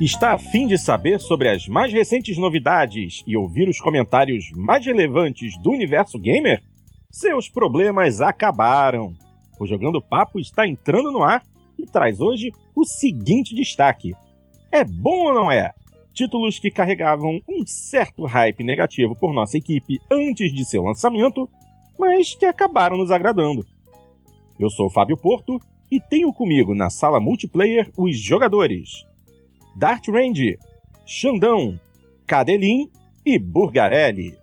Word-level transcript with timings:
Está 0.00 0.32
a 0.32 0.38
fim 0.38 0.66
de 0.66 0.78
saber 0.78 1.20
sobre 1.20 1.46
as 1.50 1.68
mais 1.68 1.92
recentes 1.92 2.38
novidades 2.38 3.22
e 3.26 3.36
ouvir 3.36 3.68
os 3.68 3.78
comentários 3.78 4.50
mais 4.56 4.86
relevantes 4.86 5.60
do 5.60 5.72
universo 5.72 6.18
gamer? 6.18 6.62
Seus 7.10 7.50
problemas 7.50 8.22
acabaram. 8.22 9.12
O 9.58 9.66
Jogando 9.66 10.00
Papo 10.00 10.40
está 10.40 10.66
entrando 10.66 11.12
no 11.12 11.22
ar 11.22 11.42
e 11.78 11.84
traz 11.84 12.18
hoje 12.18 12.50
o 12.74 12.82
seguinte 12.82 13.54
destaque: 13.54 14.14
É 14.72 14.82
bom 14.82 15.26
ou 15.26 15.34
não 15.34 15.52
é? 15.52 15.74
Títulos 16.14 16.58
que 16.58 16.70
carregavam 16.70 17.38
um 17.46 17.66
certo 17.66 18.24
hype 18.24 18.64
negativo 18.64 19.14
por 19.14 19.34
nossa 19.34 19.58
equipe 19.58 20.00
antes 20.10 20.50
de 20.50 20.64
seu 20.64 20.82
lançamento, 20.82 21.46
mas 21.98 22.34
que 22.34 22.46
acabaram 22.46 22.96
nos 22.96 23.10
agradando. 23.10 23.66
Eu 24.58 24.70
sou 24.70 24.86
o 24.86 24.90
Fábio 24.90 25.18
Porto 25.18 25.60
e 25.90 26.00
tenho 26.00 26.32
comigo 26.32 26.74
na 26.74 26.88
sala 26.88 27.20
multiplayer 27.20 27.90
os 27.98 28.18
jogadores 28.18 29.09
Dart 29.76 30.08
Range, 30.08 30.58
Xandão, 31.06 31.78
Cadelin 32.26 32.90
e 33.24 33.38
Burgarelli. 33.38 34.34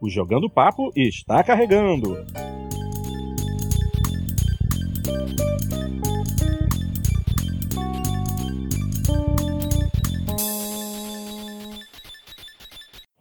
O 0.00 0.08
Jogando 0.08 0.48
Papo 0.48 0.90
está 0.96 1.42
carregando. 1.42 2.16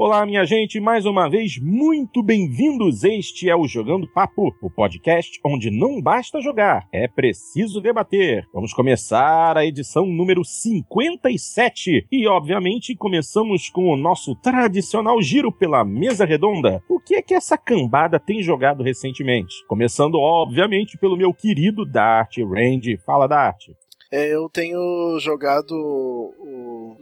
Olá, 0.01 0.25
minha 0.25 0.45
gente, 0.45 0.79
mais 0.79 1.05
uma 1.05 1.29
vez, 1.29 1.59
muito 1.61 2.23
bem-vindos. 2.23 3.03
Este 3.03 3.49
é 3.49 3.55
o 3.55 3.67
Jogando 3.67 4.07
Papo, 4.07 4.55
o 4.61 4.69
podcast 4.69 5.37
onde 5.45 5.69
não 5.69 6.01
basta 6.01 6.39
jogar, 6.39 6.87
é 6.89 7.05
preciso 7.05 7.81
debater. 7.81 8.47
Vamos 8.53 8.71
começar 8.71 9.57
a 9.57 9.65
edição 9.65 10.05
número 10.05 10.41
57 10.45 12.07
e, 12.09 12.25
obviamente, 12.29 12.95
começamos 12.95 13.69
com 13.69 13.91
o 13.91 13.97
nosso 13.97 14.35
tradicional 14.35 15.21
giro 15.21 15.51
pela 15.51 15.83
mesa 15.83 16.23
redonda. 16.23 16.81
O 16.87 16.97
que 16.97 17.15
é 17.15 17.21
que 17.21 17.33
essa 17.33 17.57
cambada 17.57 18.17
tem 18.17 18.41
jogado 18.41 18.81
recentemente? 18.81 19.53
Começando, 19.67 20.15
obviamente, 20.15 20.97
pelo 20.97 21.17
meu 21.17 21.33
querido 21.33 21.83
Dart 21.85 22.37
Range. 22.37 22.95
Fala, 23.05 23.27
Dart. 23.27 23.65
É, 24.09 24.33
eu 24.33 24.49
tenho 24.49 25.19
jogado 25.19 25.75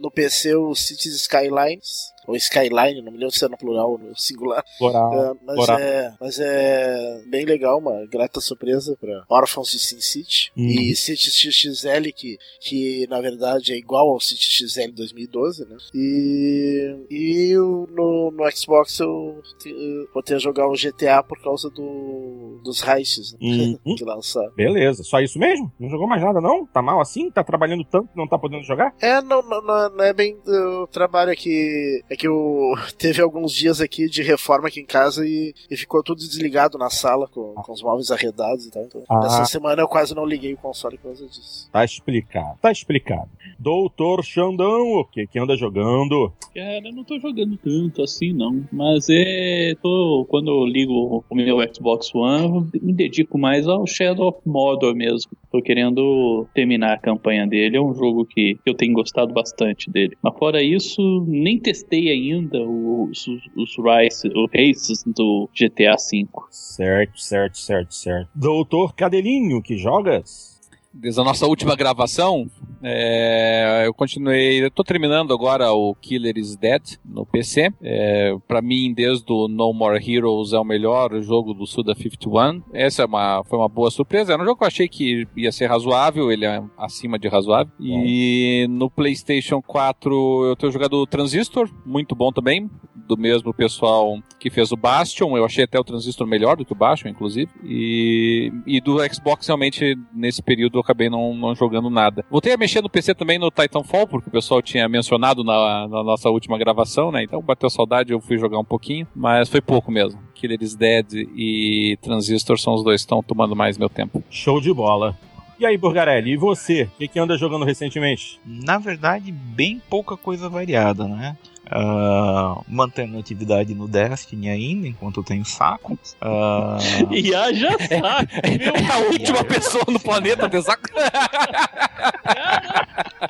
no 0.00 0.10
PC 0.10 0.56
o 0.56 0.74
Cities 0.74 1.14
Skylines 1.14 2.17
ou 2.28 2.36
Skyline, 2.36 3.00
não 3.00 3.10
me 3.10 3.16
lembro 3.16 3.34
se 3.34 3.42
é 3.42 3.48
no 3.48 3.56
plural 3.56 3.92
ou 3.92 3.98
no 3.98 4.14
singular. 4.14 4.62
Plural. 4.76 5.12
É, 5.14 5.34
mas, 5.46 5.56
plural. 5.56 5.78
É, 5.78 6.14
mas 6.20 6.38
é 6.38 7.22
bem 7.26 7.46
legal, 7.46 7.78
uma 7.78 8.04
grata 8.04 8.38
surpresa 8.38 8.94
para 9.00 9.24
Orphans 9.30 9.70
de 9.70 9.78
Sin 9.78 10.00
City. 10.00 10.52
Uhum. 10.54 10.66
E 10.66 10.94
City 10.94 11.30
XXL, 11.30 12.12
que, 12.14 12.36
que 12.60 13.06
na 13.08 13.18
verdade 13.22 13.72
é 13.72 13.78
igual 13.78 14.10
ao 14.10 14.20
City 14.20 14.50
XL 14.50 14.92
2012, 14.94 15.64
né? 15.64 15.76
E, 15.94 16.96
e 17.10 17.54
no, 17.56 18.30
no 18.30 18.50
Xbox 18.54 19.00
eu, 19.00 19.40
eu 19.64 20.08
vou 20.12 20.22
ter 20.22 20.34
a 20.34 20.38
jogar 20.38 20.68
o 20.68 20.74
GTA 20.74 21.22
por 21.22 21.40
causa 21.40 21.70
do, 21.70 22.60
dos 22.62 22.82
heists 22.82 23.32
né? 23.32 23.38
Uhum. 23.40 23.94
que 23.96 24.04
lançaram. 24.04 24.52
Beleza, 24.54 25.02
só 25.02 25.18
isso 25.20 25.38
mesmo? 25.38 25.72
Não 25.80 25.88
jogou 25.88 26.06
mais 26.06 26.22
nada, 26.22 26.42
não? 26.42 26.66
Tá 26.66 26.82
mal 26.82 27.00
assim? 27.00 27.30
Tá 27.30 27.42
trabalhando 27.42 27.84
tanto 27.84 28.08
que 28.08 28.18
não 28.18 28.28
tá 28.28 28.38
podendo 28.38 28.64
jogar? 28.64 28.94
É, 29.00 29.22
não, 29.22 29.40
não, 29.40 29.62
não, 29.62 29.88
não 29.88 30.04
é 30.04 30.12
bem 30.12 30.36
o 30.46 30.86
trabalho 30.88 31.32
aqui. 31.32 32.02
É 32.10 32.17
que 32.18 32.26
eu 32.28 32.74
teve 32.98 33.22
alguns 33.22 33.52
dias 33.52 33.80
aqui 33.80 34.08
de 34.08 34.22
reforma 34.22 34.68
aqui 34.68 34.80
em 34.80 34.84
casa 34.86 35.26
e, 35.26 35.54
e 35.70 35.76
ficou 35.76 36.02
tudo 36.02 36.18
desligado 36.18 36.76
na 36.76 36.90
sala 36.90 37.28
com, 37.28 37.54
com 37.54 37.72
os 37.72 37.82
móveis 37.82 38.10
arredados 38.10 38.66
e 38.66 38.70
tal. 38.70 38.82
Então, 38.84 39.02
Ah. 39.08 39.20
essa 39.26 39.44
semana 39.46 39.80
eu 39.82 39.88
quase 39.88 40.14
não 40.14 40.26
liguei 40.26 40.52
o 40.52 40.56
console 40.58 40.98
por 40.98 41.04
causa 41.04 41.26
disso. 41.26 41.68
Tá 41.72 41.84
explicado, 41.84 42.58
tá 42.60 42.70
explicado. 42.72 43.28
Doutor 43.58 44.24
Xandão, 44.24 44.92
o 45.00 45.04
que 45.04 45.26
que 45.26 45.38
anda 45.38 45.56
jogando? 45.56 46.32
Cara, 46.54 46.86
eu 46.88 46.92
não 46.92 47.04
tô 47.04 47.18
jogando 47.18 47.56
tanto 47.56 48.02
assim, 48.02 48.32
não. 48.32 48.64
Mas 48.72 49.06
é. 49.10 49.74
Tô, 49.82 50.26
quando 50.28 50.50
eu 50.50 50.64
ligo 50.66 51.24
o 51.28 51.34
meu 51.34 51.58
Xbox 51.72 52.12
One, 52.14 52.68
eu 52.74 52.80
me 52.82 52.92
dedico 52.92 53.38
mais 53.38 53.66
ao 53.68 53.86
Shadow 53.86 54.28
of 54.28 54.38
Mordor 54.44 54.94
mesmo. 54.94 55.30
Tô 55.50 55.62
querendo 55.62 56.46
terminar 56.54 56.94
a 56.94 56.98
campanha 56.98 57.46
dele. 57.46 57.76
É 57.76 57.80
um 57.80 57.94
jogo 57.94 58.24
que, 58.26 58.54
que 58.62 58.70
eu 58.70 58.74
tenho 58.74 58.92
gostado 58.94 59.32
bastante 59.32 59.90
dele. 59.90 60.16
Mas 60.22 60.36
fora 60.38 60.62
isso, 60.62 61.24
nem 61.26 61.58
testei 61.58 62.07
ainda 62.10 62.58
os, 62.62 63.26
os, 63.56 63.76
races, 63.78 64.30
os 64.34 64.50
races 64.52 65.04
do 65.06 65.48
GTA 65.54 65.96
V. 66.10 66.26
Certo, 66.50 67.20
certo, 67.20 67.58
certo, 67.58 67.94
certo. 67.94 68.30
Doutor 68.34 68.94
Cadelinho, 68.94 69.62
que 69.62 69.76
jogas? 69.76 70.57
Desde 70.92 71.20
a 71.20 71.24
nossa 71.24 71.46
última 71.46 71.76
gravação, 71.76 72.50
é, 72.82 73.84
eu 73.86 73.92
continuei. 73.92 74.64
Eu 74.64 74.70
tô 74.70 74.82
terminando 74.84 75.32
agora 75.32 75.72
o 75.72 75.94
Killer 75.94 76.36
is 76.38 76.56
Dead 76.56 76.82
no 77.04 77.26
PC. 77.26 77.70
É, 77.82 78.34
para 78.46 78.62
mim, 78.62 78.92
desde 78.94 79.30
o 79.32 79.48
No 79.48 79.72
More 79.72 79.98
Heroes 79.98 80.52
é 80.52 80.58
o 80.58 80.64
melhor 80.64 81.20
jogo 81.22 81.52
do 81.52 81.66
Suda 81.66 81.94
51. 81.94 82.62
Essa 82.72 83.02
é 83.02 83.06
uma, 83.06 83.42
foi 83.44 83.58
uma 83.58 83.68
boa 83.68 83.90
surpresa. 83.90 84.32
Era 84.32 84.42
um 84.42 84.46
jogo 84.46 84.58
que 84.58 84.64
eu 84.64 84.68
achei 84.68 84.88
que 84.88 85.26
ia 85.36 85.52
ser 85.52 85.66
razoável, 85.66 86.30
ele 86.30 86.46
é 86.46 86.62
acima 86.76 87.18
de 87.18 87.28
razoável. 87.28 87.72
E 87.80 88.66
no 88.70 88.90
PlayStation 88.90 89.60
4 89.60 90.46
eu 90.46 90.56
tenho 90.56 90.72
jogado 90.72 90.94
o 90.94 91.06
Transistor, 91.06 91.68
muito 91.84 92.14
bom 92.14 92.32
também. 92.32 92.70
Do 93.08 93.16
mesmo 93.16 93.54
pessoal 93.54 94.18
que 94.38 94.50
fez 94.50 94.70
o 94.70 94.76
Bastion, 94.76 95.34
eu 95.34 95.44
achei 95.44 95.64
até 95.64 95.80
o 95.80 95.84
Transistor 95.84 96.26
melhor 96.26 96.56
do 96.56 96.64
que 96.64 96.72
o 96.72 96.76
Bastion, 96.76 97.08
inclusive. 97.08 97.50
E, 97.64 98.52
e 98.66 98.82
do 98.82 98.98
Xbox, 99.12 99.46
realmente, 99.46 99.96
nesse 100.12 100.42
período 100.42 100.76
eu 100.76 100.82
acabei 100.82 101.08
não, 101.08 101.34
não 101.34 101.54
jogando 101.54 101.88
nada. 101.88 102.22
Voltei 102.30 102.52
a 102.52 102.58
mexer 102.58 102.82
no 102.82 102.90
PC 102.90 103.14
também 103.14 103.38
no 103.38 103.50
Titanfall, 103.50 104.06
porque 104.06 104.28
o 104.28 104.32
pessoal 104.32 104.60
tinha 104.60 104.86
mencionado 104.88 105.42
na, 105.42 105.88
na 105.88 106.04
nossa 106.04 106.28
última 106.28 106.58
gravação, 106.58 107.10
né? 107.10 107.22
Então 107.22 107.40
bateu 107.40 107.70
saudade, 107.70 108.12
eu 108.12 108.20
fui 108.20 108.36
jogar 108.36 108.58
um 108.58 108.64
pouquinho, 108.64 109.06
mas 109.16 109.48
foi 109.48 109.62
pouco 109.62 109.90
mesmo. 109.90 110.20
Killer 110.34 110.62
is 110.62 110.74
Dead 110.74 111.06
e 111.14 111.98
Transistor 112.02 112.58
são 112.58 112.74
os 112.74 112.84
dois 112.84 113.00
que 113.00 113.06
estão 113.06 113.22
tomando 113.22 113.56
mais 113.56 113.78
meu 113.78 113.88
tempo. 113.88 114.22
Show 114.28 114.60
de 114.60 114.72
bola. 114.72 115.16
E 115.58 115.66
aí, 115.66 115.76
Burgarelli, 115.76 116.30
e 116.30 116.36
você? 116.36 116.84
O 116.84 116.98
que, 116.98 117.08
que 117.08 117.18
anda 117.18 117.36
jogando 117.36 117.64
recentemente? 117.64 118.40
Na 118.46 118.78
verdade, 118.78 119.32
bem 119.32 119.82
pouca 119.90 120.16
coisa 120.16 120.48
variada, 120.48 121.08
né? 121.08 121.36
Ah, 121.70 122.60
mantendo 122.66 123.18
atividade 123.18 123.74
no 123.74 123.86
Destiny 123.86 124.48
ainda, 124.48 124.86
enquanto 124.88 125.20
eu 125.20 125.24
tenho 125.24 125.44
saco. 125.44 125.98
Ah, 126.20 126.78
E 127.12 127.34
haja 127.34 127.70
saco, 127.70 128.32
meu 128.58 128.74
É 128.74 128.92
a 128.92 128.98
última 129.10 129.44
pessoa 129.44 129.84
no 129.88 130.00
planeta 130.00 130.46
a 130.46 130.48
ter 130.48 130.62
saco. 130.62 130.88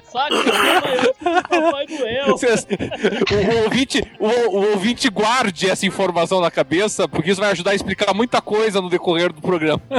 saco, 0.04 0.34
eu, 0.34 1.14
Papai 1.42 1.86
Noel. 1.88 2.26
Vocês- 2.28 2.66
o, 2.66 3.64
ouvinte, 3.64 4.02
o, 4.20 4.26
o 4.28 4.70
ouvinte 4.72 5.08
guarde 5.10 5.68
essa 5.68 5.84
informação 5.86 6.40
na 6.40 6.50
cabeça, 6.50 7.08
porque 7.08 7.30
isso 7.32 7.40
vai 7.40 7.50
ajudar 7.52 7.72
a 7.72 7.74
explicar 7.74 8.14
muita 8.14 8.40
coisa 8.40 8.80
no 8.80 8.88
decorrer 8.88 9.32
do 9.32 9.40
programa. 9.40 9.82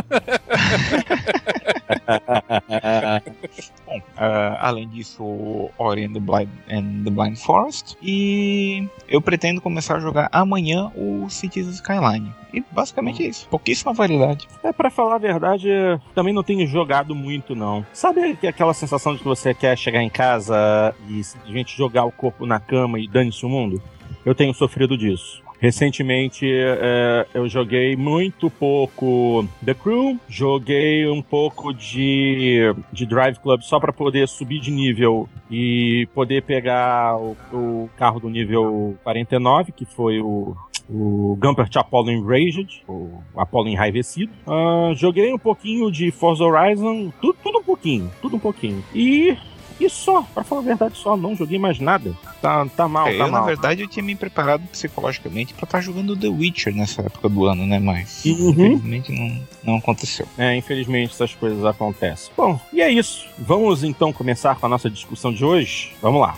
bom, 3.86 4.02
ah, 4.18 4.58
além 4.68 4.88
disso, 4.88 5.70
Ori 5.78 6.06
and 6.06 6.14
the, 6.14 6.20
Blind, 6.20 6.50
and 6.70 7.04
the 7.04 7.10
Blind 7.10 7.38
Forest. 7.38 7.98
E 8.02 8.88
eu 9.08 9.22
pretendo 9.22 9.62
começar 9.62 9.98
a 9.98 10.00
jogar 10.00 10.30
amanhã 10.32 10.92
o 10.96 11.30
Cities 11.30 11.68
Skyline. 11.68 12.32
E 12.54 12.64
basicamente 12.72 13.24
é 13.24 13.28
isso. 13.28 13.48
Pouquíssima 13.50 13.94
variedade. 13.94 14.48
É, 14.64 14.72
pra 14.72 14.90
falar 14.90 15.16
a 15.16 15.20
verdade, 15.20 15.70
também 16.16 16.34
não 16.34 16.44
tenho 16.44 16.66
jogado 16.68 17.14
muito, 17.14 17.56
não. 17.56 17.86
Sabe 17.94 18.36
que- 18.36 18.48
aquela 18.48 18.74
sensação 18.74 19.14
de 19.14 19.20
que 19.20 19.26
você 19.26 19.54
quer 19.54 19.78
chegar 19.78 20.02
em 20.02 20.10
casa 20.10 20.94
e 21.08 21.24
simplesmente 21.24 21.76
jogar 21.78 22.06
o 22.06 22.12
corpo 22.12 22.46
na 22.46 22.60
cama 22.60 23.00
e 23.00 23.08
dane-se 23.08 23.46
o 23.46 23.50
mundo? 23.50 23.82
Eu 24.26 24.34
tenho 24.36 24.54
sofrido 24.54 24.98
disso. 24.98 25.42
Recentemente 25.60 26.50
é, 26.50 27.28
eu 27.34 27.48
joguei 27.50 27.96
muito 27.96 28.50
pouco 28.50 29.46
The 29.64 29.74
Crew, 29.74 30.18
joguei 30.28 31.06
um 31.08 31.22
pouco 31.22 31.74
de, 31.74 32.74
de 32.94 33.06
Drive 33.06 33.40
Club 33.40 33.62
só 33.62 33.80
pra 33.80 33.92
poder 33.92 34.28
subir 34.28 34.60
de 34.60 34.72
nível 34.72 35.28
e 35.52 36.08
poder 36.14 36.44
pegar 36.44 37.18
o, 37.18 37.36
o 37.52 37.90
carro 37.98 38.22
do 38.22 38.30
nível 38.30 38.98
49, 39.04 39.74
que 39.74 39.86
foi 39.86 40.22
o, 40.22 40.56
o 40.90 41.38
Gumpert 41.40 41.76
Apollo 41.76 42.10
Enraged, 42.10 42.84
o 42.88 43.22
Apollo 43.36 43.68
enraivecido. 43.68 44.32
Ah, 44.48 44.92
joguei 44.96 45.34
um 45.34 45.40
pouquinho 45.40 45.92
de 45.92 46.10
Forza 46.10 46.44
Horizon, 46.44 47.12
tudo, 47.22 47.38
tudo 47.44 47.60
um 47.60 47.64
pouquinho, 47.64 48.12
tudo 48.22 48.38
um 48.38 48.40
pouquinho. 48.40 48.84
E, 48.94 49.38
e 49.80 49.90
só, 49.90 50.22
pra 50.34 50.44
falar 50.44 50.62
a 50.62 50.64
verdade, 50.64 50.98
só, 50.98 51.16
não 51.16 51.36
joguei 51.36 51.58
mais 51.60 51.80
nada. 51.80 52.14
Tá, 52.42 52.66
tá 52.76 52.88
mal, 52.88 53.08
É, 53.08 53.18
tá 53.18 53.26
eu, 53.26 53.32
na 53.32 53.38
mal. 53.40 53.46
verdade, 53.46 53.82
eu 53.82 53.88
tinha 53.88 54.04
me 54.04 54.16
preparado 54.16 54.62
psicologicamente 54.72 55.54
pra 55.54 55.66
estar 55.66 55.82
jogando 55.82 56.16
The 56.18 56.28
Witcher 56.28 56.74
nessa 56.76 57.02
época 57.02 57.28
do 57.30 57.46
ano, 57.46 57.66
né? 57.66 57.80
Mas 57.80 58.24
Uhum. 58.26 58.50
infelizmente 58.52 59.12
não, 59.12 59.42
não 59.64 59.76
aconteceu. 59.78 60.26
É, 60.38 60.56
infelizmente 60.56 61.12
essas 61.14 61.34
coisas 61.34 61.64
acontecem. 61.66 62.32
Bom, 62.36 62.60
e 62.74 62.82
é 62.82 62.90
isso. 62.92 63.26
Vamos 63.38 63.84
então 63.84 64.12
começar 64.14 64.56
com 64.56 64.66
a 64.66 64.70
nossa 64.70 64.90
discussão 64.90 65.34
de 65.34 65.44
hoje? 65.46 65.92
Vamos 66.02 66.22
lá. 66.22 66.36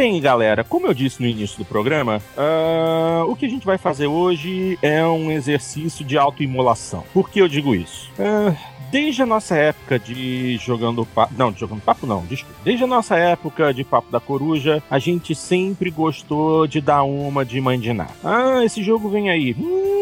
Bem, 0.00 0.18
galera, 0.18 0.64
como 0.64 0.86
eu 0.86 0.94
disse 0.94 1.20
no 1.20 1.28
início 1.28 1.58
do 1.58 1.64
programa, 1.66 2.22
ah, 2.34 3.22
o 3.28 3.36
que 3.36 3.44
a 3.44 3.48
gente 3.50 3.66
vai 3.66 3.76
fazer 3.76 4.06
hoje 4.06 4.78
é 4.80 5.04
um 5.04 5.30
exercício 5.30 6.02
de 6.02 6.16
autoimolação. 6.16 7.04
Por 7.12 7.28
que 7.28 7.38
eu 7.38 7.46
digo 7.46 7.74
isso? 7.74 8.10
Ah, 8.18 8.56
desde 8.90 9.20
a 9.20 9.26
nossa 9.26 9.54
época 9.54 9.98
de 9.98 10.56
jogando 10.56 11.04
papo. 11.04 11.34
Não, 11.36 11.52
de 11.52 11.60
jogando 11.60 11.82
papo 11.82 12.06
não, 12.06 12.24
desculpa. 12.24 12.58
Desde 12.64 12.82
a 12.82 12.86
nossa 12.86 13.14
época 13.16 13.74
de 13.74 13.84
Papo 13.84 14.10
da 14.10 14.18
Coruja, 14.18 14.82
a 14.90 14.98
gente 14.98 15.34
sempre 15.34 15.90
gostou 15.90 16.66
de 16.66 16.80
dar 16.80 17.02
uma 17.02 17.44
de 17.44 17.60
mandinar. 17.60 18.10
Ah, 18.24 18.64
esse 18.64 18.82
jogo 18.82 19.10
vem 19.10 19.28
aí. 19.28 19.54
Hum, 19.58 19.99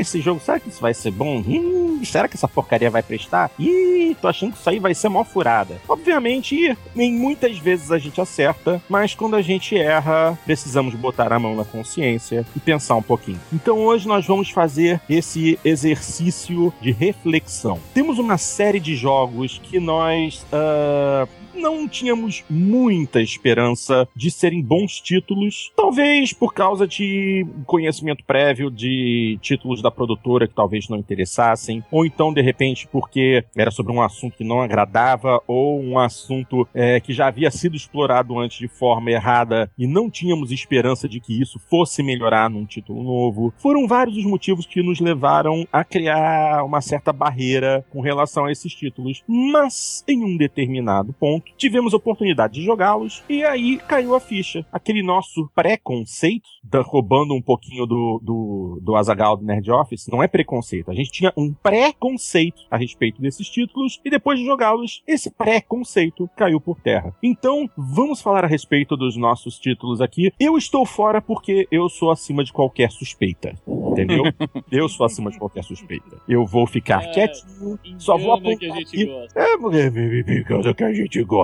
esse 0.00 0.20
jogo, 0.20 0.40
será 0.40 0.58
que 0.60 0.68
isso 0.68 0.80
vai 0.80 0.94
ser 0.94 1.10
bom? 1.10 1.42
Hum, 1.46 2.00
será 2.04 2.28
que 2.28 2.36
essa 2.36 2.48
porcaria 2.48 2.90
vai 2.90 3.02
prestar? 3.02 3.50
Ih, 3.58 4.16
tô 4.20 4.28
achando 4.28 4.52
que 4.52 4.58
isso 4.58 4.70
aí 4.70 4.78
vai 4.78 4.94
ser 4.94 5.08
mó 5.08 5.24
furada. 5.24 5.80
Obviamente, 5.88 6.76
nem 6.94 7.12
muitas 7.12 7.58
vezes 7.58 7.90
a 7.90 7.98
gente 7.98 8.20
acerta, 8.20 8.82
mas 8.88 9.14
quando 9.14 9.36
a 9.36 9.42
gente 9.42 9.76
erra, 9.76 10.38
precisamos 10.44 10.94
botar 10.94 11.32
a 11.32 11.38
mão 11.38 11.54
na 11.54 11.64
consciência 11.64 12.46
e 12.54 12.60
pensar 12.60 12.96
um 12.96 13.02
pouquinho. 13.02 13.40
Então 13.52 13.78
hoje 13.78 14.06
nós 14.06 14.26
vamos 14.26 14.50
fazer 14.50 15.00
esse 15.08 15.58
exercício 15.64 16.72
de 16.80 16.92
reflexão. 16.92 17.78
Temos 17.94 18.18
uma 18.18 18.38
série 18.38 18.80
de 18.80 18.94
jogos 18.96 19.60
que 19.62 19.78
nós 19.78 20.44
uh, 20.52 21.28
não 21.58 21.88
tínhamos 21.88 22.44
muita 22.48 23.20
esperança 23.20 24.08
de 24.14 24.30
serem 24.30 24.62
bons 24.62 25.00
títulos, 25.00 25.72
talvez 25.76 26.32
por 26.32 26.54
causa 26.54 26.86
de 26.86 27.46
conhecimento 27.66 28.24
prévio 28.24 28.70
de 28.70 29.38
títulos 29.42 29.82
da 29.82 29.90
produtora 29.90 30.46
que 30.46 30.54
talvez 30.54 30.88
não 30.88 30.98
interessassem, 30.98 31.84
ou 31.90 32.06
então 32.06 32.32
de 32.32 32.40
repente 32.40 32.88
porque 32.90 33.44
era 33.56 33.70
sobre 33.70 33.92
um 33.92 34.00
assunto 34.00 34.36
que 34.36 34.44
não 34.44 34.60
agradava, 34.60 35.40
ou 35.46 35.80
um 35.80 35.98
assunto 35.98 36.66
é, 36.74 37.00
que 37.00 37.12
já 37.12 37.26
havia 37.28 37.50
sido 37.50 37.76
explorado 37.76 38.38
antes 38.38 38.58
de 38.58 38.68
forma 38.68 39.10
errada 39.10 39.70
e 39.76 39.86
não 39.86 40.10
tínhamos 40.10 40.52
esperança 40.52 41.08
de 41.08 41.20
que 41.20 41.40
isso 41.40 41.58
fosse 41.68 42.02
melhorar 42.02 42.48
num 42.48 42.64
título 42.64 43.02
novo. 43.02 43.52
Foram 43.58 43.86
vários 43.86 44.16
os 44.16 44.24
motivos 44.24 44.66
que 44.66 44.82
nos 44.82 45.00
levaram 45.00 45.66
a 45.72 45.84
criar 45.84 46.64
uma 46.64 46.80
certa 46.80 47.12
barreira 47.12 47.84
com 47.90 48.00
relação 48.00 48.46
a 48.46 48.52
esses 48.52 48.74
títulos, 48.74 49.22
mas 49.26 50.04
em 50.06 50.24
um 50.24 50.36
determinado 50.36 51.12
ponto 51.12 51.47
tivemos 51.56 51.94
oportunidade 51.94 52.54
de 52.54 52.62
jogá-los 52.64 53.22
e 53.28 53.44
aí 53.44 53.78
caiu 53.78 54.14
a 54.14 54.20
ficha. 54.20 54.64
Aquele 54.72 55.02
nosso 55.02 55.48
preconceito, 55.54 56.48
da, 56.62 56.80
roubando 56.80 57.34
um 57.34 57.42
pouquinho 57.42 57.86
do, 57.86 58.20
do, 58.22 58.80
do 58.82 58.96
Azagal 58.96 59.36
do 59.36 59.44
Nerd 59.44 59.70
Office, 59.70 60.06
não 60.08 60.22
é 60.22 60.28
preconceito. 60.28 60.90
A 60.90 60.94
gente 60.94 61.10
tinha 61.10 61.32
um 61.36 61.52
preconceito 61.52 62.62
a 62.70 62.76
respeito 62.76 63.20
desses 63.20 63.48
títulos 63.48 64.00
e 64.04 64.10
depois 64.10 64.38
de 64.38 64.44
jogá-los, 64.44 65.02
esse 65.06 65.30
preconceito 65.30 66.28
caiu 66.36 66.60
por 66.60 66.80
terra. 66.80 67.14
Então, 67.22 67.68
vamos 67.76 68.20
falar 68.20 68.44
a 68.44 68.48
respeito 68.48 68.96
dos 68.96 69.16
nossos 69.16 69.58
títulos 69.58 70.00
aqui. 70.00 70.32
Eu 70.38 70.56
estou 70.56 70.84
fora 70.84 71.20
porque 71.20 71.66
eu 71.70 71.88
sou 71.88 72.10
acima 72.10 72.44
de 72.44 72.52
qualquer 72.52 72.90
suspeita. 72.90 73.54
Entendeu? 73.66 74.24
eu 74.70 74.88
sou 74.88 75.06
acima 75.06 75.30
de 75.30 75.38
qualquer 75.38 75.64
suspeita. 75.64 76.20
Eu 76.28 76.46
vou 76.46 76.66
ficar 76.66 77.02
É, 77.04 77.12
quietinho, 77.12 77.78
só 77.98 78.16
vou 78.16 78.32
apontar 78.32 78.58
que 78.58 78.66
a 78.70 78.74
gente 78.74 78.86
aqui. 78.88 79.06
gosta. 79.06 79.40
É, 79.40 79.56
mulher, 79.56 79.92
porque 79.92 80.74
que 80.74 80.84
a 80.84 80.92
gente 80.92 81.22
gosta. 81.24 81.37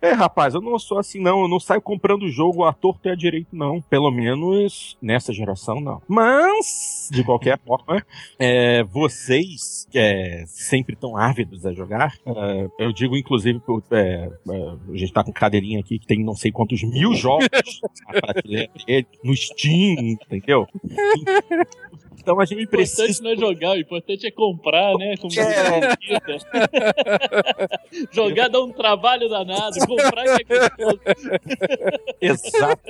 É, 0.00 0.12
rapaz, 0.12 0.54
eu 0.54 0.60
não 0.60 0.78
sou 0.78 0.98
assim, 0.98 1.20
não. 1.20 1.42
Eu 1.42 1.48
não 1.48 1.60
saio 1.60 1.80
comprando 1.80 2.28
jogo 2.28 2.64
à 2.64 2.72
torto 2.72 3.08
e 3.08 3.10
à 3.10 3.14
direito, 3.14 3.48
não. 3.52 3.80
Pelo 3.82 4.10
menos 4.10 4.96
nessa 5.00 5.32
geração, 5.32 5.80
não. 5.80 6.02
Mas, 6.08 7.08
de 7.10 7.24
qualquer 7.24 7.58
forma, 7.64 8.04
é, 8.38 8.82
vocês 8.84 9.86
que 9.90 9.98
é, 9.98 10.44
sempre 10.46 10.96
tão 10.96 11.16
ávidos 11.16 11.66
a 11.66 11.72
jogar, 11.72 12.14
é, 12.24 12.68
eu 12.78 12.92
digo, 12.92 13.16
inclusive, 13.16 13.60
por, 13.60 13.82
é, 13.90 14.30
é, 14.48 14.74
a 14.92 14.96
gente 14.96 15.12
tá 15.12 15.22
com 15.22 15.32
cadeirinha 15.32 15.80
aqui 15.80 15.98
que 15.98 16.06
tem 16.06 16.24
não 16.24 16.34
sei 16.34 16.50
quantos 16.50 16.82
mil 16.82 17.14
jogos 17.14 17.48
no 19.22 19.36
Steam, 19.36 19.96
entendeu? 19.98 20.66
Então 22.20 22.40
a 22.40 22.44
gente 22.44 22.58
O 22.58 22.62
importante 22.62 22.94
precisa. 22.96 23.22
não 23.22 23.30
é 23.30 23.36
jogar, 23.36 23.70
o 23.72 23.78
importante 23.78 24.26
é 24.26 24.30
comprar, 24.30 24.94
né? 24.96 25.16
Como 25.16 25.32
É. 25.38 25.80
jogar 28.12 28.48
dá 28.48 28.60
um 28.60 28.72
trabalho 28.72 29.28
danado, 29.28 29.76
comprar 29.86 30.24
é 30.26 30.44
gostoso. 30.44 31.00
Exato. 32.20 32.82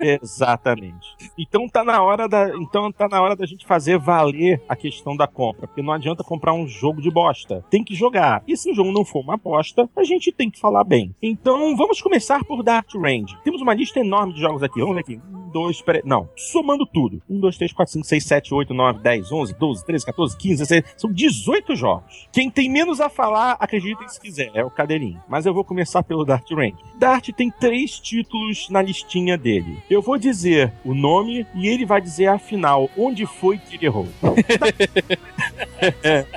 Exatamente. 0.00 1.06
Então 1.38 1.68
tá 1.68 1.82
na 1.84 2.02
hora 2.02 2.28
da, 2.28 2.48
então 2.56 2.90
tá 2.92 3.08
na 3.08 3.20
hora 3.20 3.34
da 3.34 3.46
gente 3.46 3.66
fazer 3.66 3.98
valer 3.98 4.62
a 4.68 4.76
questão 4.76 5.16
da 5.16 5.26
compra, 5.26 5.66
porque 5.66 5.82
não 5.82 5.92
adianta 5.92 6.22
comprar 6.22 6.52
um 6.52 6.66
jogo 6.66 7.00
de 7.00 7.10
bosta. 7.10 7.64
Tem 7.70 7.82
que 7.82 7.94
jogar. 7.94 8.42
E 8.46 8.56
se 8.56 8.70
o 8.70 8.74
jogo 8.74 8.92
não 8.92 9.04
for 9.04 9.20
uma 9.20 9.36
bosta, 9.36 9.88
a 9.96 10.04
gente 10.04 10.30
tem 10.32 10.50
que 10.50 10.60
falar 10.60 10.84
bem. 10.84 11.14
Então 11.22 11.76
vamos 11.76 12.00
começar 12.00 12.44
por 12.44 12.62
Dark 12.62 12.88
Range. 12.94 13.36
Temos 13.42 13.60
uma 13.60 13.74
lista 13.74 14.00
enorme 14.00 14.34
de 14.34 14.40
jogos 14.40 14.62
aqui. 14.62 14.80
Vamos 14.80 14.94
ver 14.94 15.00
aqui. 15.00 15.20
Um, 15.32 15.48
dois, 15.50 15.80
peraí. 15.82 16.02
Não, 16.04 16.28
somando 16.36 16.86
tudo. 16.86 17.20
Um, 17.28 17.40
dois, 17.40 17.56
três, 17.56 17.72
quatro, 17.72 17.92
cinco, 17.92 18.06
seis, 18.06 18.17
sete, 18.20 18.54
oito, 18.54 18.74
nove, 18.74 19.00
dez, 19.00 19.30
onze, 19.32 19.54
doze, 19.54 19.84
treze, 19.84 20.04
14, 20.04 20.36
15, 20.36 20.62
16. 20.62 20.84
São 20.96 21.12
18 21.12 21.76
jogos. 21.76 22.28
Quem 22.32 22.50
tem 22.50 22.70
menos 22.70 23.00
a 23.00 23.08
falar, 23.08 23.56
acreditem 23.58 24.08
se 24.08 24.20
quiser, 24.20 24.50
é 24.54 24.64
o 24.64 24.70
Cadeirinho. 24.70 25.22
Mas 25.28 25.46
eu 25.46 25.54
vou 25.54 25.64
começar 25.64 26.02
pelo 26.02 26.24
Dart 26.24 26.50
Range. 26.50 26.76
Dart 26.96 27.30
tem 27.30 27.50
três 27.50 27.98
títulos 27.98 28.68
na 28.70 28.82
listinha 28.82 29.36
dele. 29.36 29.78
Eu 29.88 30.02
vou 30.02 30.18
dizer 30.18 30.72
o 30.84 30.94
nome 30.94 31.46
e 31.54 31.68
ele 31.68 31.84
vai 31.86 32.00
dizer 32.00 32.26
afinal 32.26 32.88
onde 32.96 33.26
foi 33.26 33.58
que 33.58 33.76
ele 33.76 33.86
errou. 33.86 34.06
o 34.22 34.34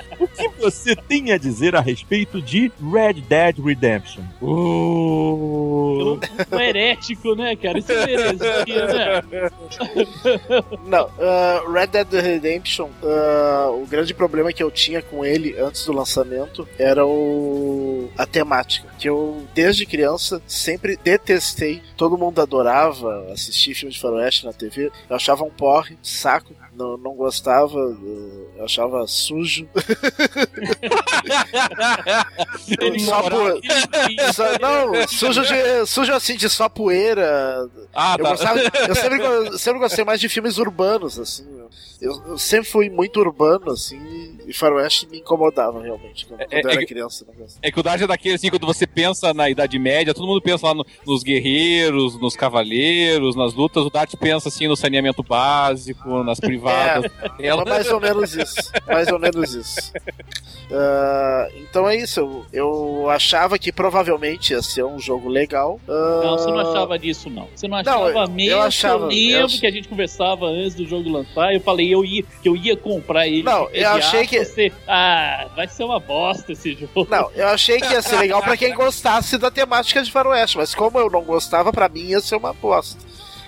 que 0.32 0.48
você 0.60 0.96
tem 0.96 1.32
a 1.32 1.38
dizer 1.38 1.74
a 1.74 1.80
respeito 1.80 2.40
de 2.40 2.70
Red 2.80 3.20
Dead 3.28 3.58
Redemption? 3.58 4.22
Oh. 4.40 6.18
Um 6.52 6.60
herético, 6.60 7.34
né, 7.34 7.56
cara? 7.56 7.78
Isso 7.78 7.92
é 7.92 8.10
heresia, 8.10 9.22
né? 9.24 9.50
Não, 10.86 11.10
ah, 11.20 11.62
Red 11.72 11.86
Dead 11.88 12.12
Redemption, 12.12 12.88
ah, 13.02 13.70
o 13.72 13.86
grande 13.86 14.14
problema 14.14 14.52
que 14.52 14.62
eu 14.62 14.70
tinha 14.70 15.02
com 15.02 15.24
ele 15.24 15.58
antes 15.58 15.84
do 15.86 15.92
lançamento 15.92 16.68
era 16.78 17.06
o 17.06 18.10
a 18.16 18.26
temática, 18.26 18.88
que 18.98 19.08
eu 19.08 19.44
desde 19.54 19.86
criança 19.86 20.42
sempre 20.46 20.98
detestei. 21.02 21.82
Todo 21.96 22.18
mundo 22.18 22.40
adorava 22.40 23.26
assistir 23.32 23.74
filme 23.74 23.92
de 23.92 24.00
faroeste 24.00 24.44
na 24.44 24.52
TV. 24.52 24.90
Eu 25.08 25.16
achava 25.16 25.44
um 25.44 25.50
porre, 25.50 25.96
saco. 26.02 26.54
Não, 26.74 26.96
não 26.96 27.14
gostava, 27.14 27.76
eu 27.78 28.64
achava 28.64 29.06
sujo. 29.06 29.68
Só 33.00 34.32
Só- 34.32 34.58
não, 34.60 35.08
sujo, 35.08 35.42
de, 35.42 35.86
sujo 35.86 36.12
assim 36.12 36.36
de 36.36 36.48
só 36.48 36.68
poeira. 36.68 37.68
Ah, 37.94 38.16
Eu, 38.18 38.24
tá. 38.24 38.30
gostava, 38.30 38.58
eu 38.60 38.94
sempre, 38.94 39.58
sempre 39.58 39.78
gostei 39.80 40.04
mais 40.04 40.20
de 40.20 40.28
filmes 40.28 40.58
urbanos, 40.58 41.18
assim. 41.18 41.44
Eu, 42.00 42.20
eu 42.26 42.38
sempre 42.38 42.68
fui 42.68 42.90
muito 42.90 43.20
urbano, 43.20 43.70
assim, 43.70 44.36
e 44.46 44.52
faroeste 44.52 45.06
me 45.08 45.18
incomodava 45.20 45.80
realmente. 45.80 46.26
Quando, 46.26 46.40
É- 46.40 46.46
quando 46.46 46.64
eu 46.64 46.70
é 46.70 46.72
era 46.72 46.80
que- 46.80 46.86
criança. 46.86 47.24
gostava. 47.24 47.60
É 47.62 47.70
que 47.70 47.78
o 47.78 47.82
Dart 47.82 48.00
é 48.02 48.06
daquele, 48.08 48.34
assim, 48.34 48.50
quando 48.50 48.66
você 48.66 48.86
pensa 48.88 49.32
na 49.32 49.48
Idade 49.48 49.78
Média, 49.78 50.12
todo 50.12 50.26
mundo 50.26 50.42
pensa 50.42 50.66
lá 50.66 50.74
no- 50.74 50.84
nos 51.06 51.22
guerreiros, 51.22 52.20
nos 52.20 52.34
cavaleiros, 52.34 53.36
nas 53.36 53.54
lutas, 53.54 53.84
o 53.84 53.90
Dart 53.90 54.12
pensa, 54.16 54.48
assim, 54.48 54.66
no 54.66 54.76
saneamento 54.76 55.22
básico, 55.22 56.24
nas 56.24 56.40
privadas. 56.40 56.61
É 56.70 57.46
Ela... 57.46 57.64
mais 57.64 57.90
ou 57.90 58.00
menos 58.00 58.34
isso. 58.34 58.72
Mais 58.86 59.08
ou 59.08 59.18
menos 59.18 59.54
isso. 59.54 59.92
Ah, 60.70 61.48
então 61.56 61.88
é 61.88 61.96
isso. 61.96 62.20
Eu, 62.20 62.46
eu 62.52 63.10
achava 63.10 63.58
que 63.58 63.70
provavelmente 63.72 64.52
ia 64.52 64.62
ser 64.62 64.84
um 64.84 64.98
jogo 64.98 65.28
legal. 65.28 65.78
Ah, 65.88 66.20
Não, 66.24 66.38
você 66.38 66.50
não 66.50 66.58
achava 66.60 66.98
disso, 66.98 67.28
não. 67.28 67.48
Você 67.54 67.68
não 67.68 67.82
Não, 67.82 68.04
achava 68.06 68.10
eu- 68.24 68.30
mesmo. 68.30 68.50
eu 68.52 68.62
achava- 68.62 69.04
eu 69.04 69.08
lembro 69.08 69.38
eu 69.40 69.44
ach- 69.46 69.60
que 69.60 69.66
a 69.66 69.70
gente 69.70 69.88
conversava 69.88 70.46
antes 70.46 70.74
do 70.74 70.86
jogo 70.86 71.10
lançar. 71.10 71.52
Eu 71.54 71.60
falei 71.60 71.92
eu 71.92 72.04
ia, 72.04 72.22
que 72.42 72.48
eu 72.48 72.56
ia 72.56 72.76
comprar 72.76 73.26
ele. 73.26 73.42
Não, 73.42 73.68
eu 73.70 73.88
achei 73.90 74.26
que- 74.26 74.42
Você, 74.44 74.72
ah, 74.88 75.46
vai 75.54 75.68
ser 75.68 75.84
uma 75.84 76.00
bosta 76.00 76.52
esse 76.52 76.72
jogo. 76.74 77.06
Não, 77.10 77.30
eu 77.34 77.48
achei 77.48 77.80
que 77.80 77.92
ia 77.92 78.02
ser 78.02 78.16
legal 78.16 78.42
pra 78.42 78.56
quem 78.56 78.72
gostasse 78.74 79.36
da 79.38 79.50
temática 79.50 80.02
de 80.02 80.10
faroeste, 80.10 80.56
mas 80.56 80.74
como 80.74 80.98
eu 80.98 81.10
não 81.10 81.22
gostava, 81.22 81.72
pra 81.72 81.88
mim 81.88 82.00
ia 82.08 82.20
ser 82.20 82.36
uma 82.36 82.52
bosta. 82.52 82.98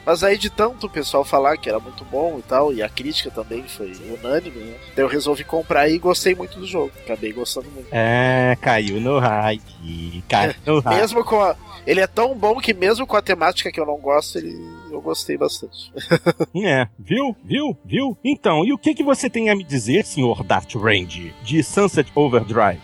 Mas 0.04 0.22
aí 0.22 0.36
de 0.36 0.50
tanto 0.50 0.86
o 0.86 0.90
pessoal 0.90 1.24
falar 1.24 1.56
que 1.56 1.68
era 1.68 1.78
muito 1.78 2.04
bom 2.04 2.38
e 2.38 2.42
tal, 2.42 2.72
e 2.72 2.82
a 2.82 2.88
crítica 2.88 3.30
também 3.30 3.62
foi 3.66 3.92
unânime, 4.08 4.58
né? 4.58 4.76
Daí 4.94 5.04
eu 5.04 5.08
resolvi 5.08 5.44
comprar 5.44 5.88
e 5.88 5.98
gostei 5.98 6.34
muito 6.34 6.58
do 6.58 6.66
jogo. 6.66 6.92
Acabei 7.04 7.32
gostando 7.32 7.70
muito. 7.70 7.88
É, 7.90 8.56
caiu 8.60 9.00
no 9.00 9.18
hype. 9.18 10.22
Caiu 10.28 10.54
no 10.66 10.80
hype. 10.80 11.00
Mesmo 11.00 11.24
com 11.24 11.40
a... 11.40 11.56
Ele 11.86 12.00
é 12.00 12.06
tão 12.06 12.34
bom 12.34 12.58
que 12.60 12.72
mesmo 12.72 13.06
com 13.06 13.16
a 13.16 13.22
temática 13.22 13.70
que 13.70 13.78
eu 13.78 13.86
não 13.86 13.98
gosto, 13.98 14.38
ele... 14.38 14.56
eu 14.90 15.00
gostei 15.00 15.36
bastante. 15.36 15.92
É, 16.64 16.88
viu? 16.98 17.36
Viu? 17.44 17.76
Viu? 17.84 18.16
Então, 18.24 18.64
e 18.64 18.72
o 18.72 18.78
que, 18.78 18.94
que 18.94 19.02
você 19.02 19.28
tem 19.28 19.50
a 19.50 19.56
me 19.56 19.64
dizer, 19.64 20.04
senhor 20.04 20.42
Dart 20.42 20.74
Range, 20.74 21.34
de 21.42 21.62
Sunset 21.62 22.10
Overdrive? 22.14 22.80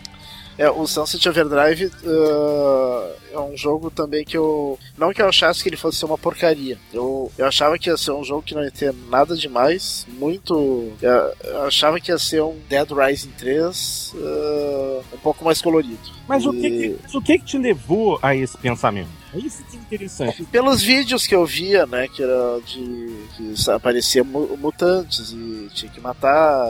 É, 0.61 0.71
o 0.71 0.87
Sunset 0.87 1.27
Overdrive 1.27 1.91
ah, 2.07 3.13
é 3.33 3.39
um 3.39 3.57
jogo 3.57 3.91
também 3.91 4.25
que 4.25 4.37
eu. 4.37 4.79
Não 4.99 5.13
que 5.13 5.23
eu 5.23 5.29
achasse 5.29 5.63
que 5.63 5.69
ele 5.71 5.77
fosse 5.77 5.99
ser 5.99 6.05
uma 6.05 6.19
porcaria. 6.19 6.79
Eu, 6.93 7.33
eu 7.39 7.47
achava 7.47 7.79
que 7.79 7.89
ia 7.89 7.97
ser 7.97 8.11
um 8.13 8.23
jogo 8.23 8.43
que 8.43 8.55
não 8.55 8.63
ia 8.63 8.71
ter 8.71 8.93
nada 9.09 9.35
demais. 9.35 10.07
Muito. 10.19 10.93
Eu, 11.01 11.11
eu 11.45 11.63
achava 11.63 11.99
que 11.99 12.11
ia 12.11 12.19
ser 12.19 12.43
um 12.43 12.59
Dead 12.69 12.91
Rising 12.91 13.31
3 13.39 14.13
ah, 14.17 15.01
um 15.15 15.19
pouco 15.19 15.45
mais 15.45 15.63
colorido. 15.63 15.99
Mas 16.29 16.45
o 16.45 16.53
E- 16.55 16.61
que, 16.61 16.71
que- 16.71 16.97
mas 17.03 17.15
o 17.15 17.23
que, 17.23 17.39
que 17.39 17.45
te 17.45 17.59
levou 17.59 18.19
a 18.23 18.35
esse 18.37 18.57
pensamento? 18.59 19.09
É 19.35 19.39
isso 19.39 19.65
que 19.65 19.77
é 19.77 19.81
interessante. 19.81 20.45
Pelos 20.45 20.83
vídeos 20.83 21.27
que 21.27 21.35
eu 21.35 21.47
via, 21.47 21.87
né, 21.87 22.07
que 22.09 22.23
era 22.23 22.61
de. 22.67 23.27
que 23.37 23.71
aparecia 23.71 24.23
mu- 24.25 24.57
mutantes 24.59 25.33
e 25.33 25.69
tinha 25.75 25.91
que 25.91 26.01
matar. 26.01 26.67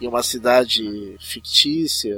Em 0.00 0.06
uma 0.08 0.22
cidade 0.22 1.16
fictícia. 1.20 2.14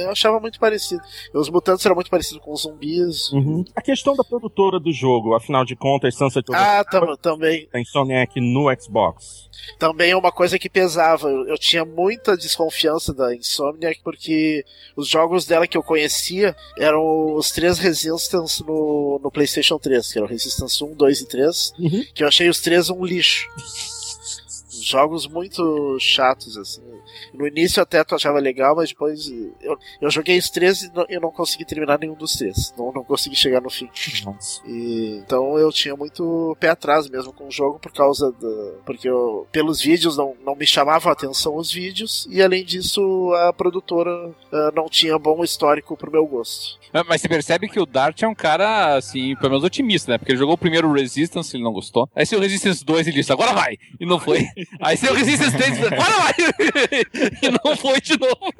Eu 0.00 0.10
achava 0.10 0.40
muito 0.40 0.58
parecido. 0.58 1.02
Os 1.34 1.48
mutantes 1.50 1.84
eram 1.84 1.94
muito 1.94 2.10
parecidos 2.10 2.42
com 2.42 2.52
os 2.52 2.62
zumbis. 2.62 3.30
Uhum. 3.32 3.64
A 3.74 3.82
questão 3.82 4.14
da 4.16 4.24
produtora 4.24 4.78
do 4.80 4.92
jogo, 4.92 5.34
afinal 5.34 5.64
de 5.64 5.76
contas, 5.76 6.14
Sunset 6.14 6.46
Ah, 6.52 6.84
tam 6.84 7.16
também. 7.16 7.66
Tem 7.72 7.82
Insomniac 7.82 8.40
no 8.40 8.66
Xbox. 8.80 9.46
Também 9.78 10.10
é 10.10 10.16
uma 10.16 10.32
coisa 10.32 10.58
que 10.58 10.68
pesava. 10.68 11.28
Eu, 11.28 11.46
eu 11.48 11.58
tinha 11.58 11.84
muita 11.84 12.36
desconfiança 12.36 13.12
da 13.12 13.34
Insomniac 13.34 14.00
porque 14.02 14.64
os 14.96 15.08
jogos 15.08 15.44
dela 15.46 15.66
que 15.66 15.76
eu 15.76 15.82
conhecia 15.82 16.54
eram 16.78 17.34
os 17.34 17.50
três 17.50 17.78
Resistance 17.78 18.62
no, 18.64 19.20
no 19.22 19.30
PlayStation 19.30 19.78
3, 19.78 20.12
que 20.12 20.18
eram 20.18 20.28
Resistance 20.28 20.82
1, 20.82 20.94
2 20.94 21.20
e 21.20 21.28
3, 21.28 21.72
Uhum. 21.78 22.04
que 22.14 22.22
eu 22.22 22.28
achei 22.28 22.48
os 22.48 22.60
três 22.60 22.90
um 22.90 23.04
lixo. 23.04 23.48
Jogos 24.86 25.26
muito 25.26 25.96
chatos, 25.98 26.56
assim. 26.56 26.82
No 27.34 27.46
início 27.46 27.82
até 27.82 28.02
tu 28.04 28.14
achava 28.14 28.38
legal, 28.38 28.76
mas 28.76 28.90
depois 28.90 29.28
eu, 29.60 29.76
eu 30.00 30.10
joguei 30.10 30.38
os 30.38 30.48
três 30.50 30.82
e 30.82 30.92
não, 30.94 31.04
eu 31.08 31.20
não 31.20 31.30
consegui 31.30 31.64
terminar 31.64 31.98
nenhum 31.98 32.14
dos 32.14 32.34
três. 32.36 32.72
Não, 32.78 32.92
não 32.92 33.02
consegui 33.04 33.34
chegar 33.36 33.60
no 33.60 33.70
fim. 33.70 33.88
E, 34.66 35.20
então 35.24 35.58
eu 35.58 35.70
tinha 35.72 35.96
muito 35.96 36.56
pé 36.60 36.68
atrás 36.70 37.08
mesmo 37.08 37.32
com 37.32 37.48
o 37.48 37.50
jogo 37.50 37.78
por 37.78 37.92
causa 37.92 38.30
da. 38.32 38.72
Porque 38.84 39.08
eu, 39.08 39.46
pelos 39.50 39.80
vídeos 39.80 40.16
não, 40.16 40.34
não 40.44 40.54
me 40.54 40.66
chamavam 40.66 41.10
a 41.10 41.12
atenção 41.12 41.56
os 41.56 41.72
vídeos, 41.72 42.26
e 42.30 42.42
além 42.42 42.64
disso 42.64 43.32
a 43.34 43.52
produtora 43.52 44.10
ah, 44.52 44.72
não 44.74 44.88
tinha 44.88 45.18
bom 45.18 45.42
histórico 45.42 45.96
pro 45.96 46.10
meu 46.12 46.26
gosto. 46.26 46.78
Mas- 46.92 47.06
Mas 47.08 47.20
você 47.20 47.28
percebe 47.28 47.68
que 47.68 47.80
o 47.80 47.86
Dart 47.86 48.22
é 48.22 48.28
um 48.28 48.34
cara, 48.34 48.96
assim, 48.96 49.34
pelo 49.36 49.50
menos 49.50 49.64
otimista, 49.64 50.12
né? 50.12 50.18
Porque 50.18 50.32
ele 50.32 50.38
jogou 50.38 50.54
o 50.54 50.58
primeiro 50.58 50.92
Resistance, 50.92 51.56
ele 51.56 51.64
não 51.64 51.72
gostou. 51.72 52.08
Aí 52.14 52.24
saiu 52.26 52.38
o 52.38 52.42
Resistance 52.42 52.84
2 52.84 53.06
ele 53.06 53.16
disse, 53.16 53.32
agora 53.32 53.52
vai! 53.52 53.76
E 53.98 54.06
não 54.06 54.18
foi. 54.20 54.46
Aí 54.80 54.96
Resistance 54.96 55.56
3 55.56 55.68
ele 55.68 55.80
disse, 55.80 55.94
agora 55.94 56.16
vai! 56.18 56.34
e 57.42 57.50
não 57.64 57.76
foi 57.76 58.00
de 58.00 58.18
novo. 58.18 58.52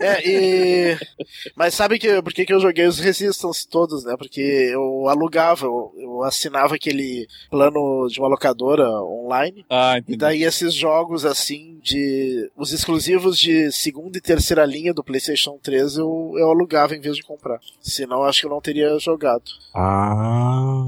É, 0.00 0.28
e. 0.28 0.98
Mas 1.56 1.74
sabe 1.74 1.98
que, 1.98 2.22
por 2.22 2.32
que, 2.32 2.44
que 2.44 2.52
eu 2.52 2.60
joguei 2.60 2.86
os 2.86 2.98
Resistance 2.98 3.66
todos, 3.68 4.04
né? 4.04 4.14
Porque 4.16 4.40
eu 4.40 5.08
alugava, 5.08 5.66
eu, 5.66 5.92
eu 5.96 6.22
assinava 6.22 6.74
aquele 6.74 7.26
plano 7.50 8.06
de 8.08 8.18
uma 8.20 8.28
locadora 8.28 8.88
online. 9.02 9.64
Ah, 9.70 9.98
E 10.06 10.16
daí 10.16 10.42
esses 10.44 10.74
jogos 10.74 11.24
assim 11.24 11.78
de. 11.82 12.50
Os 12.56 12.72
exclusivos 12.72 13.38
de 13.38 13.70
segunda 13.72 14.18
e 14.18 14.20
terceira 14.20 14.64
linha 14.64 14.94
do 14.94 15.04
PlayStation 15.04 15.58
3 15.62 15.96
eu, 15.98 16.32
eu 16.36 16.50
alugava 16.50 16.94
em 16.94 17.00
vez 17.00 17.16
de 17.16 17.22
comprar. 17.22 17.58
Senão 17.80 18.18
eu 18.18 18.24
acho 18.24 18.40
que 18.40 18.46
eu 18.46 18.50
não 18.50 18.60
teria 18.60 18.98
jogado. 18.98 19.44
Ah. 19.74 20.84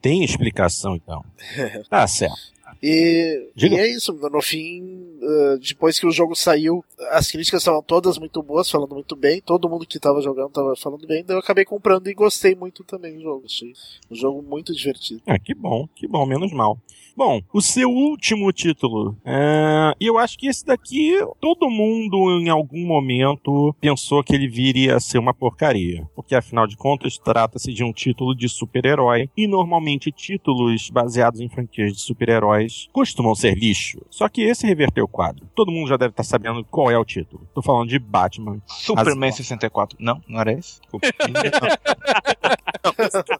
Tem 0.00 0.24
explicação, 0.24 0.96
então. 0.96 1.24
Tá 1.88 2.06
certo. 2.06 2.36
E, 2.82 3.50
e 3.56 3.74
é 3.74 3.94
isso, 3.94 4.12
no 4.12 4.40
fim, 4.40 5.00
eh, 5.22 5.58
depois 5.58 5.98
que 5.98 6.06
o 6.06 6.10
jogo 6.10 6.34
saiu, 6.34 6.82
as 7.10 7.30
críticas 7.30 7.60
estavam 7.60 7.82
todas 7.82 8.18
muito 8.18 8.42
boas, 8.42 8.70
falando 8.70 8.94
muito 8.94 9.14
bem, 9.14 9.42
todo 9.42 9.68
mundo 9.68 9.86
que 9.86 9.98
tava 9.98 10.22
jogando 10.22 10.50
tava 10.50 10.74
falando 10.76 11.06
bem, 11.06 11.22
daí 11.24 11.36
eu 11.36 11.40
acabei 11.40 11.64
comprando 11.64 12.08
e 12.08 12.14
gostei 12.14 12.54
muito 12.54 12.82
também 12.84 13.14
do 13.14 13.22
jogo. 13.22 13.42
Achei 13.44 13.72
um 14.10 14.14
jogo 14.14 14.42
muito 14.42 14.74
divertido. 14.74 15.20
Ah, 15.26 15.38
que 15.38 15.54
bom, 15.54 15.86
que 15.94 16.08
bom, 16.08 16.24
menos 16.24 16.52
mal. 16.52 16.78
Bom, 17.16 17.42
o 17.52 17.60
seu 17.60 17.90
último 17.90 18.50
título. 18.52 19.16
é, 19.26 19.92
E 20.00 20.06
eu 20.06 20.16
acho 20.16 20.38
que 20.38 20.46
esse 20.46 20.64
daqui, 20.64 21.18
todo 21.38 21.68
mundo 21.68 22.40
em 22.40 22.48
algum 22.48 22.86
momento 22.86 23.74
pensou 23.80 24.22
que 24.22 24.34
ele 24.34 24.48
viria 24.48 24.96
a 24.96 25.00
ser 25.00 25.18
uma 25.18 25.34
porcaria. 25.34 26.08
Porque 26.14 26.34
afinal 26.34 26.66
de 26.66 26.76
contas, 26.76 27.18
trata-se 27.18 27.74
de 27.74 27.84
um 27.84 27.92
título 27.92 28.34
de 28.34 28.48
super-herói. 28.48 29.28
E 29.36 29.46
normalmente 29.46 30.10
títulos 30.10 30.88
baseados 30.88 31.40
em 31.40 31.48
franquias 31.48 31.92
de 31.92 32.00
super-heróis 32.00 32.69
costumam 32.92 33.34
ser 33.34 33.54
lixo. 33.56 34.00
Só 34.10 34.28
que 34.28 34.42
esse 34.42 34.66
reverteu 34.66 35.04
o 35.04 35.08
quadro. 35.08 35.46
Todo 35.54 35.70
mundo 35.72 35.88
já 35.88 35.96
deve 35.96 36.10
estar 36.12 36.22
sabendo 36.24 36.64
qual 36.64 36.90
é 36.90 36.98
o 36.98 37.04
título. 37.04 37.46
Tô 37.54 37.62
falando 37.62 37.88
de 37.88 37.98
Batman. 37.98 38.60
Superman 38.66 39.28
As- 39.30 39.36
64. 39.36 39.96
Não, 40.00 40.20
não 40.28 40.40
era 40.40 40.52
esse? 40.52 40.80
Desculpa. 40.80 41.06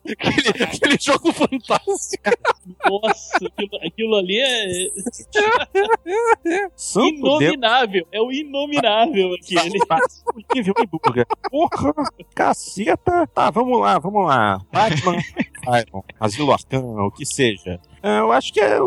aquele, 0.04 0.64
aquele 0.64 0.98
jogo 1.00 1.32
fantástico. 1.32 2.30
Nossa, 2.88 3.38
aquilo, 3.46 3.76
aquilo 3.86 4.14
ali 4.16 4.38
é 4.38 4.88
Santo 6.76 7.22
Deus. 7.22 7.40
inominável. 7.42 8.06
É 8.12 8.20
o 8.20 8.30
inominável 8.32 9.34
aquele. 9.34 9.62
nível. 10.54 10.74
Porra, 11.50 11.92
caceta. 12.34 13.26
Tá, 13.28 13.50
vamos 13.50 13.80
lá, 13.80 13.98
vamos 13.98 14.26
lá. 14.26 14.60
Batman, 14.72 15.16
Iron, 15.80 16.02
Asilo 16.18 16.52
Arcano, 16.52 17.06
o 17.06 17.10
que 17.10 17.24
seja. 17.26 17.80
É, 18.02 18.20
eu 18.20 18.32
acho 18.32 18.52
que 18.52 18.60
é 18.60 18.78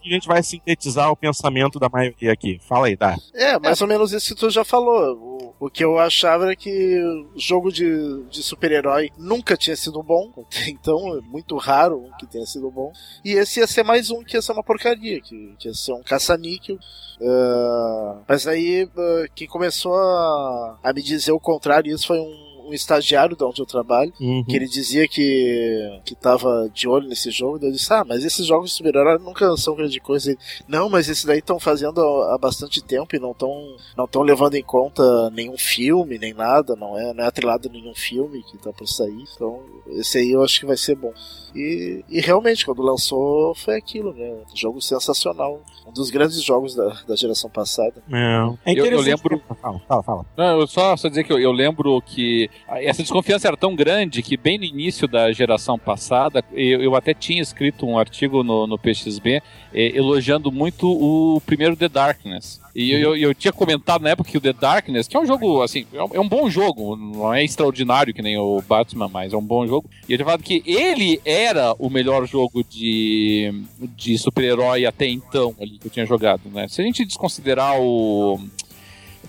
que 0.00 0.08
a 0.08 0.12
gente 0.12 0.28
vai 0.28 0.42
sintetizar 0.42 1.10
o 1.10 1.16
pensamento 1.16 1.78
da 1.78 1.88
maioria 1.88 2.32
aqui. 2.32 2.60
Fala 2.68 2.86
aí, 2.86 2.96
Dá. 2.96 3.16
É, 3.34 3.58
mais 3.58 3.80
ou 3.80 3.88
menos 3.88 4.12
isso 4.12 4.34
que 4.34 4.40
tu 4.40 4.50
já 4.50 4.64
falou. 4.64 5.16
O, 5.16 5.66
o 5.66 5.70
que 5.70 5.84
eu 5.84 5.98
achava 5.98 6.44
era 6.44 6.56
que 6.56 7.00
jogo 7.36 7.72
de, 7.72 8.22
de 8.30 8.42
super-herói 8.42 9.10
nunca 9.18 9.56
tinha 9.56 9.76
sido 9.76 10.02
bom, 10.02 10.32
então 10.68 11.18
é 11.18 11.20
muito 11.20 11.56
raro 11.56 12.04
que 12.18 12.26
tenha 12.26 12.46
sido 12.46 12.70
bom. 12.70 12.92
E 13.24 13.32
esse 13.32 13.60
ia 13.60 13.66
ser 13.66 13.82
mais 13.82 14.10
um 14.10 14.22
que 14.22 14.36
ia 14.36 14.42
ser 14.42 14.52
uma 14.52 14.62
porcaria, 14.62 15.20
que, 15.20 15.54
que 15.58 15.68
ia 15.68 15.74
ser 15.74 15.92
um 15.92 16.02
caça-níquel. 16.02 16.78
Ah, 17.22 18.18
mas 18.28 18.46
aí, 18.46 18.88
ah, 18.96 19.26
quem 19.34 19.46
começou 19.46 19.94
a, 19.94 20.78
a 20.82 20.92
me 20.92 21.02
dizer 21.02 21.32
o 21.32 21.40
contrário, 21.40 21.94
isso 21.94 22.06
foi 22.06 22.18
um, 22.18 22.49
um 22.70 22.74
estagiário 22.74 23.36
de 23.36 23.44
onde 23.44 23.60
eu 23.60 23.66
trabalho. 23.66 24.12
Uhum. 24.20 24.44
Que 24.44 24.56
ele 24.56 24.66
dizia 24.66 25.06
que, 25.08 26.00
que 26.04 26.14
tava 26.14 26.70
de 26.72 26.88
olho 26.88 27.08
nesse 27.08 27.30
jogo, 27.30 27.58
daí 27.58 27.68
eu 27.70 27.72
disse, 27.74 27.92
ah, 27.92 28.04
mas 28.06 28.24
esses 28.24 28.46
jogos 28.46 28.70
de 28.70 28.76
super-herói 28.76 29.18
nunca 29.18 29.56
são 29.56 29.74
grande 29.74 30.00
coisa. 30.00 30.30
Ele, 30.30 30.38
não, 30.68 30.88
mas 30.88 31.08
esses 31.08 31.24
daí 31.24 31.38
estão 31.38 31.58
fazendo 31.58 32.00
há 32.00 32.34
há 32.34 32.38
bastante 32.38 32.82
tempo 32.82 33.14
e 33.14 33.18
não 33.18 33.32
estão 33.32 33.76
não 33.96 34.06
tão 34.06 34.22
levando 34.22 34.54
em 34.54 34.62
conta 34.62 35.02
nenhum 35.30 35.58
filme, 35.58 36.18
nem 36.18 36.32
nada, 36.32 36.76
não 36.76 36.96
é, 36.98 37.12
não 37.12 37.24
é 37.24 37.26
atrelado 37.26 37.68
a 37.68 37.72
nenhum 37.72 37.94
filme 37.94 38.42
que 38.44 38.56
tá 38.58 38.72
por 38.72 38.86
sair. 38.86 39.24
Então, 39.34 39.60
esse 39.98 40.18
aí 40.18 40.30
eu 40.30 40.42
acho 40.42 40.60
que 40.60 40.66
vai 40.66 40.76
ser 40.76 40.94
bom. 40.94 41.12
E, 41.54 42.04
e 42.08 42.20
realmente, 42.20 42.64
quando 42.64 42.80
lançou, 42.82 43.54
foi 43.56 43.76
aquilo, 43.76 44.12
né? 44.14 44.30
Um 44.30 44.56
jogo 44.56 44.80
sensacional. 44.80 45.60
Um 45.86 45.92
dos 45.92 46.08
grandes 46.10 46.40
jogos 46.42 46.76
da, 46.76 46.88
da 47.08 47.16
geração 47.16 47.50
passada. 47.50 47.94
É, 48.12 48.16
é 48.16 48.72
Eu- 48.72 48.84
eu 48.84 48.86
interessante. 48.86 49.04
lembro- 49.06 49.42
Fala, 49.60 49.80
fala, 49.88 50.02
fala. 50.04 50.26
Não, 50.36 50.60
eu 50.60 50.66
só, 50.68 50.96
só 50.96 51.08
dizer 51.08 51.24
que 51.24 51.32
eu, 51.32 51.38
eu 51.40 51.50
lembro 51.50 52.00
que 52.02 52.48
essa 52.68 53.02
desconfiança 53.02 53.48
era 53.48 53.56
tão 53.56 53.74
grande 53.74 54.22
que 54.22 54.36
bem 54.36 54.58
no 54.58 54.64
início 54.64 55.08
da 55.08 55.32
geração 55.32 55.78
passada, 55.78 56.44
eu, 56.52 56.82
eu 56.82 56.94
até 56.94 57.12
tinha 57.12 57.42
escrito 57.42 57.86
um 57.86 57.98
artigo 57.98 58.42
no, 58.42 58.66
no 58.66 58.78
PXB 58.78 59.42
eh, 59.72 59.96
elogiando 59.96 60.52
muito 60.52 60.88
o 60.88 61.40
primeiro 61.40 61.76
The 61.76 61.88
Darkness. 61.88 62.60
E 62.74 62.92
eu, 62.92 63.00
eu, 63.00 63.16
eu 63.16 63.34
tinha 63.34 63.52
comentado 63.52 64.02
na 64.02 64.10
época 64.10 64.30
que 64.30 64.38
o 64.38 64.40
The 64.40 64.52
Darkness, 64.52 65.08
que 65.08 65.16
é 65.16 65.20
um 65.20 65.26
jogo, 65.26 65.62
assim, 65.62 65.86
é 65.92 66.02
um, 66.02 66.08
é 66.14 66.20
um 66.20 66.28
bom 66.28 66.48
jogo, 66.48 66.94
não 66.96 67.32
é 67.34 67.42
extraordinário 67.42 68.14
que 68.14 68.22
nem 68.22 68.38
o 68.38 68.62
Batman, 68.62 69.08
mas 69.08 69.32
é 69.32 69.36
um 69.36 69.44
bom 69.44 69.66
jogo. 69.66 69.90
E 70.08 70.12
eu 70.12 70.18
tinha 70.18 70.24
falado 70.24 70.42
que 70.42 70.62
ele 70.64 71.20
era 71.24 71.74
o 71.78 71.90
melhor 71.90 72.26
jogo 72.26 72.62
de, 72.62 73.52
de 73.96 74.16
super-herói 74.16 74.86
até 74.86 75.06
então 75.06 75.54
ali 75.60 75.78
que 75.78 75.88
eu 75.88 75.90
tinha 75.90 76.06
jogado, 76.06 76.42
né? 76.52 76.68
Se 76.68 76.80
a 76.80 76.84
gente 76.84 77.04
desconsiderar 77.04 77.80
o 77.80 78.38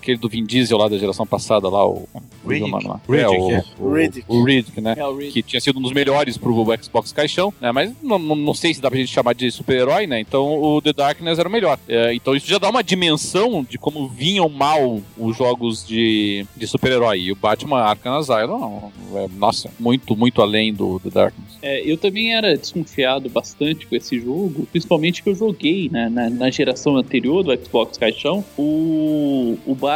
aquele 0.02 0.18
do 0.18 0.28
Vin 0.28 0.44
Diesel 0.44 0.76
lá 0.76 0.88
da 0.88 0.98
geração 0.98 1.26
passada, 1.26 1.68
lá, 1.68 1.86
o. 1.86 2.06
Riddick. 2.46 2.72
o- 3.08 3.14
é, 3.14 3.22
Riddick, 3.22 3.40
o, 3.40 3.50
é. 3.52 3.64
o, 3.78 3.94
Riddick. 3.94 4.24
o 4.28 4.44
Riddick, 4.44 4.80
né? 4.80 4.94
É 4.98 5.06
o. 5.06 5.16
Que 5.16 5.42
tinha 5.42 5.60
sido 5.60 5.78
um 5.78 5.82
dos 5.82 5.92
melhores 5.92 6.36
pro 6.36 6.52
Xbox 6.82 7.12
Caixão, 7.12 7.54
né? 7.60 7.70
Mas 7.72 7.92
não, 8.02 8.18
não, 8.18 8.34
não 8.36 8.54
sei 8.54 8.74
se 8.74 8.80
dá 8.80 8.90
pra 8.90 8.98
gente 8.98 9.12
chamar 9.12 9.34
de 9.34 9.50
super-herói, 9.50 10.06
né? 10.06 10.20
Então 10.20 10.60
o 10.60 10.82
The 10.82 10.92
Darkness 10.92 11.38
era 11.38 11.48
o 11.48 11.52
melhor. 11.52 11.78
É, 11.88 12.12
então 12.14 12.34
isso 12.34 12.48
já 12.48 12.58
dá 12.58 12.68
uma 12.68 12.82
dimensão 12.82 13.64
de 13.64 13.78
como 13.78 14.08
vinham 14.08 14.48
mal 14.48 15.00
os 15.16 15.36
jogos 15.36 15.86
de, 15.86 16.44
de 16.56 16.66
super-herói. 16.66 17.20
E 17.20 17.32
o 17.32 17.36
Batman 17.36 17.78
Arkham 17.80 18.16
Asylum, 18.16 18.90
é, 19.14 19.28
nossa, 19.36 19.70
muito, 19.78 20.16
muito 20.16 20.42
além 20.42 20.74
do 20.74 20.98
The 21.00 21.10
Darkness. 21.10 21.58
É, 21.62 21.80
eu 21.88 21.96
também 21.96 22.34
era 22.34 22.56
desconfiado 22.56 23.28
bastante 23.30 23.86
com 23.86 23.94
esse 23.94 24.18
jogo, 24.20 24.66
principalmente 24.72 25.22
que 25.22 25.28
eu 25.28 25.34
joguei 25.34 25.88
né, 25.90 26.08
na, 26.08 26.28
na 26.28 26.50
geração 26.50 26.96
anterior 26.96 27.42
do 27.44 27.54
Xbox 27.64 27.96
Caixão 27.96 28.44
o, 28.58 29.56
o 29.66 29.74
Batman 29.74 29.91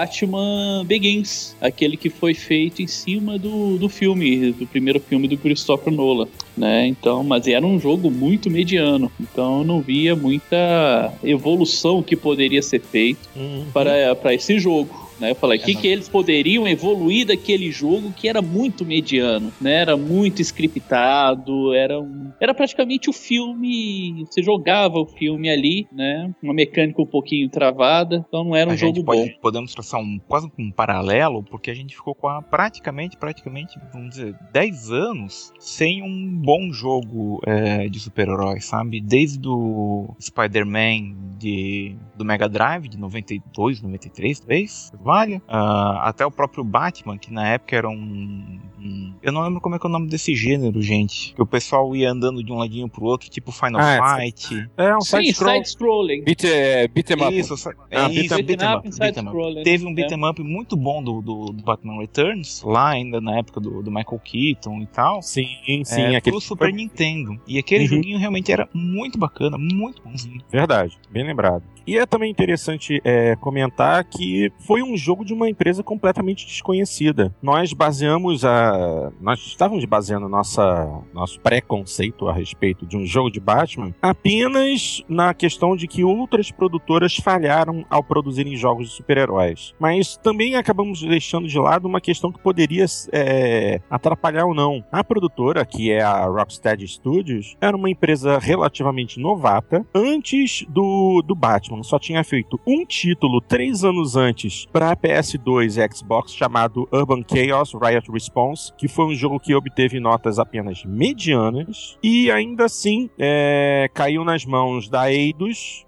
Begins, 0.87 1.55
aquele 1.61 1.97
que 1.97 2.11
foi 2.11 2.35
feito 2.35 2.83
em 2.83 2.87
cima 2.87 3.39
do, 3.39 3.79
do 3.79 3.89
filme, 3.89 4.53
do 4.53 4.67
primeiro 4.67 5.01
filme 5.01 5.29
do 5.29 5.37
Christopher 5.37 5.93
Nolan. 5.93 6.29
Né? 6.57 6.87
Então, 6.87 7.23
mas 7.23 7.47
era 7.47 7.65
um 7.65 7.79
jogo 7.79 8.11
muito 8.11 8.51
mediano, 8.51 9.11
então 9.21 9.59
eu 9.61 9.65
não 9.65 9.81
via 9.81 10.17
muita 10.17 11.13
evolução 11.23 12.03
que 12.03 12.17
poderia 12.17 12.63
ser 12.63 12.81
feito 12.81 13.29
Uhum. 13.37 13.67
para, 13.73 14.15
para 14.15 14.35
esse 14.35 14.59
jogo. 14.59 15.06
Né? 15.19 15.31
Eu 15.31 15.35
falei, 15.35 15.59
o 15.59 15.63
que, 15.63 15.75
que 15.75 15.87
eles 15.87 16.09
poderiam 16.09 16.67
evoluir 16.67 17.27
daquele 17.27 17.71
jogo 17.71 18.13
que 18.13 18.29
era 18.29 18.43
muito 18.43 18.85
mediano, 18.85 19.53
né? 19.61 19.75
Era 19.77 19.97
muito 19.97 20.43
scriptado, 20.43 21.75
era, 21.75 22.01
um, 22.01 22.33
era 22.41 22.55
praticamente 22.55 23.09
o 23.09 23.13
filme. 23.13 24.25
Você 24.29 24.43
jogava 24.43 24.99
o 24.99 25.07
filme 25.07 25.49
ali, 25.49 25.87
né? 25.93 26.35
Uma 26.43 26.55
mecânica 26.55 27.01
um 27.01 27.07
pouquinho 27.07 27.49
travada, 27.49 28.25
então 28.29 28.45
não 28.45 28.55
era 28.55 28.71
um 28.71 28.73
a 28.73 28.77
jogo 28.77 28.97
gente 28.97 29.05
bom. 29.05 29.13
pode, 29.13 29.39
podemos 29.41 29.73
traçar 29.73 30.01
um, 30.01 30.19
quase 30.27 30.51
um 30.59 30.71
paralelo, 30.71 31.43
porque 31.43 31.71
a 31.71 31.75
gente 31.75 31.95
ficou 31.95 32.15
com 32.15 32.29
a, 32.29 32.43
praticamente, 32.43 33.17
praticamente, 33.17 33.79
vamos 33.93 34.11
dizer, 34.11 34.37
10 34.53 34.91
anos 34.91 35.53
sem 35.59 36.03
um 36.03 36.37
bom 36.37 36.71
jogo 36.73 37.41
é, 37.47 37.89
de 37.89 37.99
super-heróis, 38.01 38.65
sabe? 38.65 39.01
Desde 39.01 39.49
o 39.49 40.15
Spider-Man 40.21 41.15
de, 41.39 41.97
do 42.17 42.25
Mega 42.25 42.49
Drive, 42.49 42.89
de 42.89 42.99
92, 42.99 43.83
93, 43.83 44.41
talvez, 44.41 44.93
uh, 45.07 45.99
até 46.03 46.25
o 46.27 46.31
próprio 46.31 46.65
Batman, 46.65 47.17
que 47.19 47.33
na 47.33 47.47
época 47.49 47.77
era 47.77 47.89
um, 47.89 48.59
um, 48.79 49.13
Eu 49.23 49.33
não 49.33 49.43
lembro 49.43 49.61
como 49.61 49.75
é 49.75 49.79
que 49.79 49.87
é 49.87 49.89
o 49.89 49.93
nome 49.93 50.09
desse 50.09 50.35
gênero, 50.35 50.81
gente. 50.83 51.35
Que 51.35 51.43
o 51.43 51.47
pessoal 51.47 51.95
ia 51.95 52.11
andando 52.11 52.43
de 52.43 52.53
um 52.53 52.57
ladinho 52.57 52.89
pro 52.89 53.05
outro, 53.05 53.29
tipo 53.31 53.51
Final 53.53 53.81
Ah, 53.81 54.17
Fight. 54.17 54.69
É 54.77 54.97
um 54.97 55.01
Sim, 55.01 55.17
side-scroll. 55.19 55.55
side-scrolling. 55.55 56.25
Beat, 56.25 56.45
é, 56.45 56.89
beat 56.89 57.11
'em 57.11 57.23
up. 57.23 57.39
Isso, 57.39 57.57
sa- 57.57 57.73
é 57.91 57.99
Ah, 57.99 58.09
isso, 58.11 58.35
beat 58.37 58.41
'em 58.41 58.45
beat'em 58.45 58.69
up 58.75 58.83
beat'em 58.83 58.89
up. 58.89 58.93
side-scrolling, 59.15 59.63
Teve 59.63 59.87
um 59.87 59.91
é. 59.91 59.95
beat'em 59.95 60.25
up 60.29 60.43
muito 60.43 60.77
bom 60.77 61.03
do, 61.03 61.21
do, 61.23 61.45
do 61.53 61.63
Batman 61.63 61.99
Returns, 62.01 62.63
lá 62.63 62.89
ainda 62.91 63.21
na 63.21 63.39
época 63.39 63.61
do, 63.61 63.83
do 63.83 63.91
Michael 63.91 64.21
Keaton 64.25 64.81
e 64.83 64.87
tal. 64.87 65.23
Sim, 65.23 65.47
sim, 65.85 66.01
é, 66.03 66.17
aquele 66.17 66.33
pro 66.37 66.41
Super 66.41 66.73
Nintendo. 66.73 67.41
E 67.47 67.59
aquele 67.59 67.85
Uhum. 67.85 67.89
joguinho 67.91 68.19
realmente 68.19 68.51
era 68.51 68.69
muito 68.75 69.19
bacana, 69.19 69.57
muito 69.59 70.03
bonzinho. 70.03 70.41
Verdade, 70.51 70.97
bem 71.11 71.25
lembrado. 71.25 71.63
E 71.87 71.97
é 71.97 72.05
também 72.05 72.31
interessante 72.31 73.01
é, 73.05 73.37
comentar 73.37 74.03
que 74.05 74.51
foi 74.59 74.83
um 74.83 74.96
jogo 74.97 75.25
de 75.25 75.33
uma 75.33 75.49
empresa 75.49 75.83
completamente 75.83 76.47
desconhecida. 76.47 77.35
Nós 77.43 77.73
baseamos 77.73 78.45
a. 78.45 79.13
Nós 79.21 79.41
estávamos 79.41 79.85
baseando 79.85 80.29
nossa, 80.29 81.03
nosso 81.13 81.41
preconceito 81.41 82.29
a 82.29 82.33
respeito 82.33 82.87
de 82.87 82.97
um 82.97 83.07
jogo 83.07 83.31
de 83.31 83.41
Batman 83.41 83.95
apenas 84.01 85.03
na 85.09 85.33
questão 85.35 85.77
de 85.77 85.87
que 85.87 86.05
outras 86.05 86.51
produtoras 86.51 87.17
falharam 87.17 87.85
ao 87.91 88.03
produzirem 88.03 88.57
jogos 88.57 88.89
de 88.89 88.95
super-heróis. 88.95 89.75
Mas 89.79 90.17
também 90.17 90.57
acabamos 90.57 91.01
deixando 91.01 91.49
de 91.49 91.59
lado 91.59 91.87
uma 91.87 92.01
questão 92.01 92.33
que 92.33 92.39
poderia 92.39 92.85
é, 93.13 93.81
atrapalhar 93.91 94.47
ou 94.47 94.55
não. 94.55 94.85
A 94.91 95.03
produtora, 95.03 95.65
que 95.65 95.91
é 95.91 96.03
a 96.03 96.27
Rocksteady 96.27 96.87
Studios, 96.87 97.57
era 97.61 97.77
uma 97.77 97.91
empresa 97.91 98.39
relativamente 98.39 99.21
novata 99.21 99.85
antes 99.95 100.65
do, 100.69 101.23
do 101.23 101.35
Batman. 101.35 101.83
Só 101.83 101.99
tinha 101.99 102.23
feito 102.25 102.61
um 102.67 102.85
título 102.85 103.41
três 103.41 103.85
anos 103.85 104.17
antes 104.17 104.67
para 104.73 104.86
PS2 104.95 105.77
e 105.77 105.95
Xbox 105.95 106.33
chamado 106.33 106.89
Urban 106.93 107.25
Chaos 107.27 107.73
Riot 107.73 108.11
Response, 108.13 108.73
que 108.77 108.87
foi 108.87 109.07
um 109.07 109.15
jogo 109.15 109.41
que 109.41 109.55
obteve 109.55 109.99
notas 109.99 110.39
apenas 110.39 110.85
medianas 110.85 111.97
e 112.03 112.31
ainda 112.31 112.67
assim 112.67 113.09
é, 113.19 113.91
caiu 113.95 114.25
nas 114.25 114.45
mãos 114.45 114.89
da 114.89 115.11
Eidos, 115.11 115.85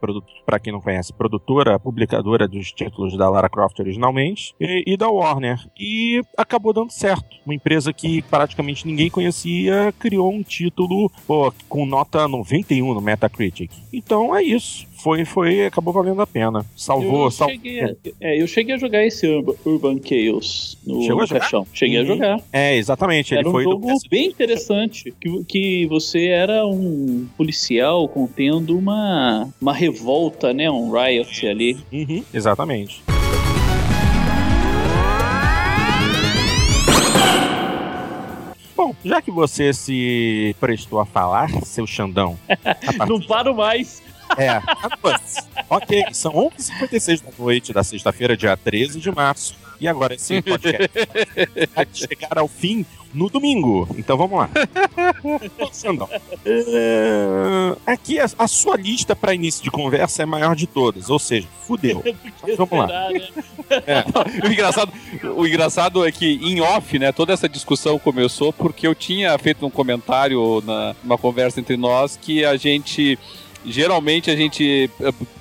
para 0.46 0.58
quem 0.58 0.72
não 0.72 0.80
conhece, 0.80 1.12
produtora, 1.12 1.78
publicadora 1.78 2.48
dos 2.48 2.72
títulos 2.72 3.16
da 3.16 3.28
Lara 3.28 3.48
Croft 3.48 3.78
originalmente, 3.78 4.54
e, 4.58 4.84
e 4.86 4.96
da 4.96 5.08
Warner. 5.08 5.58
E 5.78 6.22
acabou 6.36 6.72
dando 6.72 6.90
certo. 6.90 7.36
Uma 7.44 7.54
empresa 7.54 7.92
que 7.92 8.22
praticamente 8.22 8.86
ninguém 8.86 9.10
conhecia 9.10 9.92
criou 9.98 10.32
um 10.32 10.42
título 10.42 11.10
pô, 11.26 11.52
com 11.68 11.84
nota 11.84 12.26
91 12.26 12.94
no 12.94 13.00
Metacritic. 13.00 13.70
Então 13.92 14.34
é 14.34 14.42
isso. 14.42 14.86
Foi, 14.98 15.24
foi, 15.24 15.64
acabou 15.66 15.92
valendo 15.94 16.20
a 16.20 16.26
pena. 16.26 16.66
Salvou, 16.76 17.24
eu, 17.26 17.30
sal... 17.30 17.48
cheguei 17.48 17.80
a, 17.82 17.94
é, 18.20 18.42
eu 18.42 18.46
cheguei 18.48 18.74
a 18.74 18.78
jogar 18.78 19.04
esse 19.06 19.26
Urban, 19.64 20.00
Chaos 20.04 20.76
no, 20.84 21.02
Chegou 21.02 21.20
a 21.20 21.22
no 21.22 21.28
caixão. 21.28 21.66
Cheguei 21.72 21.98
a 21.98 22.00
Uhum. 22.00 22.06
jogar. 22.06 22.40
É, 22.52 22.76
exatamente. 22.76 23.32
Ele 23.32 23.40
Era 23.40 23.48
um 23.48 23.52
foi 23.52 23.64
do 23.64 23.70
jogo 23.70 23.86
PS2. 23.88 24.08
bem 24.10 24.26
interessante. 24.26 25.14
Que, 25.20 25.44
que 25.44 25.86
você 25.86 26.26
era 26.26 26.66
um 26.66 27.28
policial 27.36 28.08
contendo 28.08 28.76
uma, 28.76 29.48
uma 29.60 29.72
revolta, 29.72 30.52
né? 30.52 30.68
Um 30.70 30.90
riot 30.90 31.46
ali. 31.46 31.76
Uhum, 31.92 32.24
exatamente. 32.34 33.00
Bom, 38.76 38.94
já 39.04 39.20
que 39.20 39.30
você 39.30 39.72
se 39.72 40.54
prestou 40.60 41.00
a 41.00 41.06
falar, 41.06 41.50
seu 41.64 41.84
Xandão, 41.86 42.38
a 42.48 42.92
partir 42.92 43.08
Não 43.08 43.20
paro 43.20 43.54
mais. 43.54 44.00
É. 44.36 44.60
ok, 45.68 46.04
são 46.12 46.32
11h56 46.32 47.22
da 47.22 47.30
noite 47.38 47.72
da 47.72 47.82
sexta-feira, 47.82 48.36
dia 48.36 48.56
13 48.56 49.00
de 49.00 49.10
março. 49.10 49.56
E 49.80 49.86
agora 49.86 50.14
esse 50.14 50.42
podcast 50.42 50.90
vai 51.74 51.86
chegar 51.92 52.36
ao 52.36 52.48
fim 52.48 52.84
no 53.14 53.30
domingo. 53.30 53.88
Então 53.96 54.16
vamos 54.16 54.38
lá. 54.38 54.50
É, 56.44 57.76
aqui 57.86 58.18
a, 58.18 58.26
a 58.38 58.48
sua 58.48 58.76
lista 58.76 59.14
para 59.14 59.34
início 59.34 59.62
de 59.62 59.70
conversa 59.70 60.22
é 60.22 60.24
a 60.24 60.26
maior 60.26 60.54
de 60.54 60.66
todas, 60.66 61.10
ou 61.10 61.18
seja, 61.18 61.46
fudeu. 61.66 62.02
Porque 62.40 62.56
Vamos 62.56 62.78
lá. 62.78 62.86
né? 62.86 64.04
o, 64.44 64.52
engraçado, 64.52 64.92
o 65.36 65.46
engraçado 65.46 66.06
é 66.06 66.12
que 66.12 66.26
em 66.26 66.60
off, 66.60 66.98
né, 66.98 67.12
toda 67.12 67.32
essa 67.32 67.48
discussão 67.48 67.98
começou 67.98 68.52
porque 68.52 68.86
eu 68.86 68.94
tinha 68.94 69.36
feito 69.38 69.64
um 69.66 69.70
comentário 69.70 70.62
na 70.64 70.94
numa 71.02 71.18
conversa 71.18 71.60
entre 71.60 71.76
nós 71.76 72.18
que 72.20 72.44
a 72.44 72.56
gente 72.56 73.18
geralmente 73.64 74.30
a 74.30 74.36
gente 74.36 74.90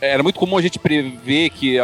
era 0.01 0.23
muito 0.23 0.39
comum 0.39 0.57
a 0.57 0.61
gente 0.61 0.79
prever 0.79 1.49
que 1.49 1.77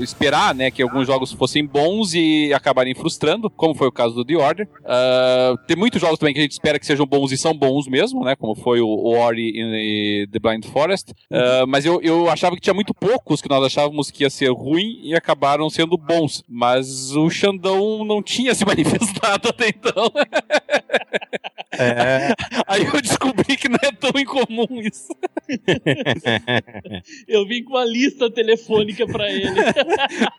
esperar, 0.00 0.54
né, 0.54 0.70
que 0.70 0.82
alguns 0.82 1.06
jogos 1.06 1.32
fossem 1.32 1.64
bons 1.64 2.14
e 2.14 2.52
acabarem 2.52 2.94
frustrando, 2.94 3.50
como 3.50 3.74
foi 3.74 3.88
o 3.88 3.92
caso 3.92 4.14
do 4.14 4.24
The 4.24 4.36
Order. 4.36 4.68
Ah, 4.84 5.54
tem 5.66 5.76
muitos 5.76 6.00
jogos 6.00 6.18
também 6.18 6.34
que 6.34 6.40
a 6.40 6.42
gente 6.42 6.52
espera 6.52 6.78
que 6.78 6.86
sejam 6.86 7.06
bons 7.06 7.32
e 7.32 7.36
são 7.36 7.54
bons 7.54 7.86
mesmo, 7.86 8.24
né, 8.24 8.34
como 8.36 8.54
foi 8.54 8.80
o, 8.80 9.10
Ori 9.10 9.52
e 9.54 10.28
The 10.30 10.38
Blind 10.38 10.64
Forest. 10.66 11.12
Ah, 11.30 11.64
mas 11.66 11.84
eu, 11.84 12.00
eu 12.02 12.28
achava 12.30 12.54
que 12.54 12.62
tinha 12.62 12.74
muito 12.74 12.94
poucos 12.94 13.40
que 13.40 13.48
nós 13.48 13.64
achávamos 13.64 14.10
que 14.10 14.24
ia 14.24 14.30
ser 14.30 14.50
ruim 14.50 15.00
e 15.02 15.14
acabaram 15.14 15.68
sendo 15.70 15.96
bons. 15.96 16.44
Mas 16.48 17.14
o 17.14 17.28
Xandão 17.30 18.04
não 18.04 18.22
tinha 18.22 18.54
se 18.54 18.64
manifestado 18.66 19.48
até 19.48 19.68
então. 19.68 20.10
É, 21.80 22.34
Aí 22.66 22.84
eu 22.84 23.00
descobri 23.00 23.56
que 23.56 23.68
não 23.68 23.78
é 23.82 23.90
tão 23.92 24.12
incomum 24.20 24.80
isso. 24.80 25.14
Eu 27.26 27.46
vim 27.46 27.64
com 27.64 27.72
uma 27.72 27.84
lista 27.84 28.30
telefônica 28.30 29.06
pra 29.06 29.30
ele. 29.30 29.50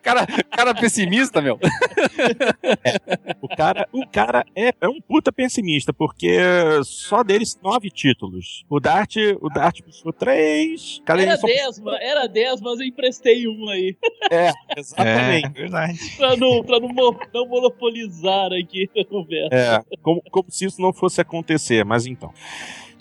Cara, 0.01 0.25
cara 0.49 0.73
pessimista, 0.73 1.41
meu. 1.41 1.59
o 3.41 3.47
cara, 3.47 3.87
o 3.91 4.05
cara 4.07 4.45
é, 4.55 4.73
é 4.79 4.87
um 4.87 5.01
puta 5.01 5.31
pessimista, 5.31 5.91
porque 5.93 6.37
só 6.83 7.23
deles 7.23 7.59
nove 7.61 7.89
títulos. 7.89 8.63
O 8.69 8.79
Dart, 8.79 9.15
o 9.41 9.49
Dart 9.49 9.81
puxou 9.81 10.13
três. 10.13 11.01
Cara, 11.05 11.21
Era 11.21 11.37
só- 11.37 11.47
10, 11.47 11.79
ma- 11.79 11.97
era 12.01 12.27
10, 12.27 12.61
mas 12.61 12.79
eu 12.79 12.85
emprestei 12.85 13.47
um 13.47 13.69
aí. 13.69 13.97
É, 14.31 14.51
exatamente. 14.77 15.45
É, 15.47 15.49
verdade. 15.49 15.99
Pra 16.17 16.35
não, 16.37 16.63
pra 16.63 16.79
não, 16.79 16.89
não 17.33 17.47
monopolizar 17.47 18.51
aqui 18.53 18.89
a 18.97 19.05
conversa. 19.05 19.55
É, 19.55 19.97
como, 20.01 20.21
como 20.31 20.49
se 20.51 20.65
isso 20.65 20.81
não 20.81 20.93
fosse 20.93 21.19
acontecer, 21.21 21.83
mas 21.85 22.05
então. 22.05 22.31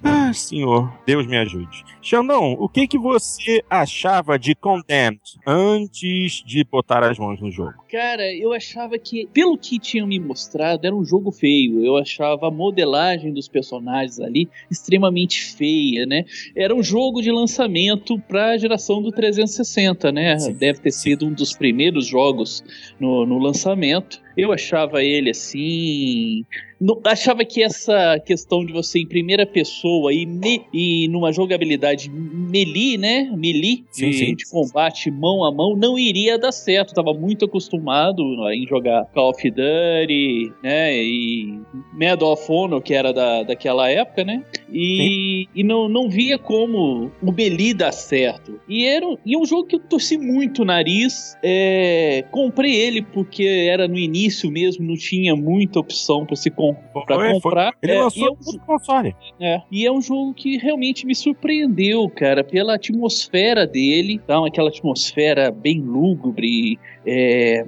Ah, 0.02 0.32
senhor, 0.32 0.92
Deus 1.06 1.26
me 1.26 1.36
ajude. 1.36 1.84
Xandão, 2.00 2.52
o 2.58 2.68
que 2.68 2.86
que 2.86 2.98
você 2.98 3.62
achava 3.68 4.38
de 4.38 4.54
Condemned 4.54 5.20
antes 5.46 6.42
de 6.44 6.64
botar 6.64 7.02
as 7.02 7.18
mãos 7.18 7.40
no 7.40 7.50
jogo? 7.50 7.74
Cara, 7.90 8.32
eu 8.34 8.52
achava 8.52 8.98
que, 8.98 9.26
pelo 9.32 9.58
que 9.58 9.78
tinham 9.78 10.06
me 10.06 10.18
mostrado, 10.18 10.86
era 10.86 10.94
um 10.94 11.04
jogo 11.04 11.30
feio. 11.30 11.84
Eu 11.84 11.96
achava 11.96 12.48
a 12.48 12.50
modelagem 12.50 13.32
dos 13.32 13.48
personagens 13.48 14.20
ali 14.20 14.48
extremamente 14.70 15.42
feia, 15.54 16.06
né? 16.06 16.24
Era 16.56 16.74
um 16.74 16.82
jogo 16.82 17.20
de 17.20 17.30
lançamento 17.30 18.18
pra 18.20 18.56
geração 18.56 19.02
do 19.02 19.10
360, 19.10 20.12
né? 20.12 20.38
Sim. 20.38 20.52
Deve 20.54 20.80
ter 20.80 20.92
sido 20.92 21.26
um 21.26 21.32
dos 21.32 21.52
primeiros 21.52 22.06
jogos 22.06 22.64
no, 22.98 23.26
no 23.26 23.38
lançamento. 23.38 24.20
Eu 24.36 24.52
achava 24.52 25.02
ele 25.02 25.30
assim. 25.30 26.44
não- 26.80 26.98
achava 27.04 27.44
que 27.44 27.62
essa 27.62 28.18
questão 28.24 28.64
de 28.64 28.72
você 28.72 29.00
em 29.00 29.06
primeira 29.06 29.44
pessoa 29.44 30.14
e, 30.14 30.24
me- 30.24 30.62
e 30.72 31.08
numa 31.08 31.30
jogabilidade 31.30 32.08
melee, 32.10 32.96
né? 32.96 33.30
Melee, 33.36 33.84
Sim, 33.90 34.08
de, 34.10 34.16
sim. 34.16 34.34
de 34.34 34.48
combate 34.50 35.10
mão 35.10 35.44
a 35.44 35.52
mão, 35.52 35.76
não 35.76 35.98
iria 35.98 36.38
dar 36.38 36.52
certo. 36.52 36.94
Tava 36.94 37.12
muito 37.12 37.44
acostumado 37.44 38.22
em 38.50 38.66
jogar 38.66 39.04
Call 39.12 39.30
of 39.30 39.50
Duty, 39.50 40.52
né? 40.62 40.96
E 40.96 41.58
Medal 41.92 42.32
of 42.32 42.44
Honor, 42.50 42.80
que 42.80 42.94
era 42.94 43.12
da, 43.12 43.42
daquela 43.42 43.90
época, 43.90 44.24
né? 44.24 44.42
E, 44.72 45.48
e 45.54 45.62
não, 45.62 45.88
não 45.88 46.08
via 46.08 46.38
como 46.38 47.10
o 47.22 47.32
melee 47.32 47.74
dar 47.74 47.92
certo. 47.92 48.58
E 48.68 48.86
era 48.86 49.06
um- 49.06 49.18
e 49.26 49.34
é 49.34 49.38
um 49.38 49.44
jogo 49.44 49.64
que 49.66 49.74
eu 49.74 49.80
torci 49.80 50.16
muito 50.16 50.62
o 50.62 50.64
nariz. 50.64 51.36
É, 51.42 52.24
comprei 52.30 52.74
ele 52.74 53.02
porque 53.02 53.44
era 53.44 53.86
no 53.86 53.98
início 53.98 54.19
mesmo, 54.50 54.84
não 54.86 54.94
tinha 54.96 55.34
muita 55.36 55.78
opção 55.80 56.24
para 56.26 56.36
se 56.36 56.50
com, 56.50 56.74
pra 56.74 57.16
Foi- 57.16 57.16
foi- 57.16 57.32
comprar. 57.40 57.74
Ele 57.82 57.92
É, 57.92 57.94
e 57.94 57.98
é 57.98 58.02
lançou 58.02 58.36
um 58.54 58.58
console. 58.58 59.14
é, 59.40 59.62
e 59.70 59.86
é 59.86 59.92
um 59.92 60.00
jogo 60.02 60.34
que 60.34 60.56
realmente 60.58 61.06
me 61.06 61.14
surpreendeu, 61.14 62.08
cara, 62.10 62.42
pela 62.44 62.74
atmosfera 62.74 63.66
dele, 63.66 64.18
tá? 64.26 64.44
aquela 64.46 64.68
atmosfera 64.68 65.50
bem 65.50 65.80
lúgubre, 65.80 66.78
é, 67.06 67.64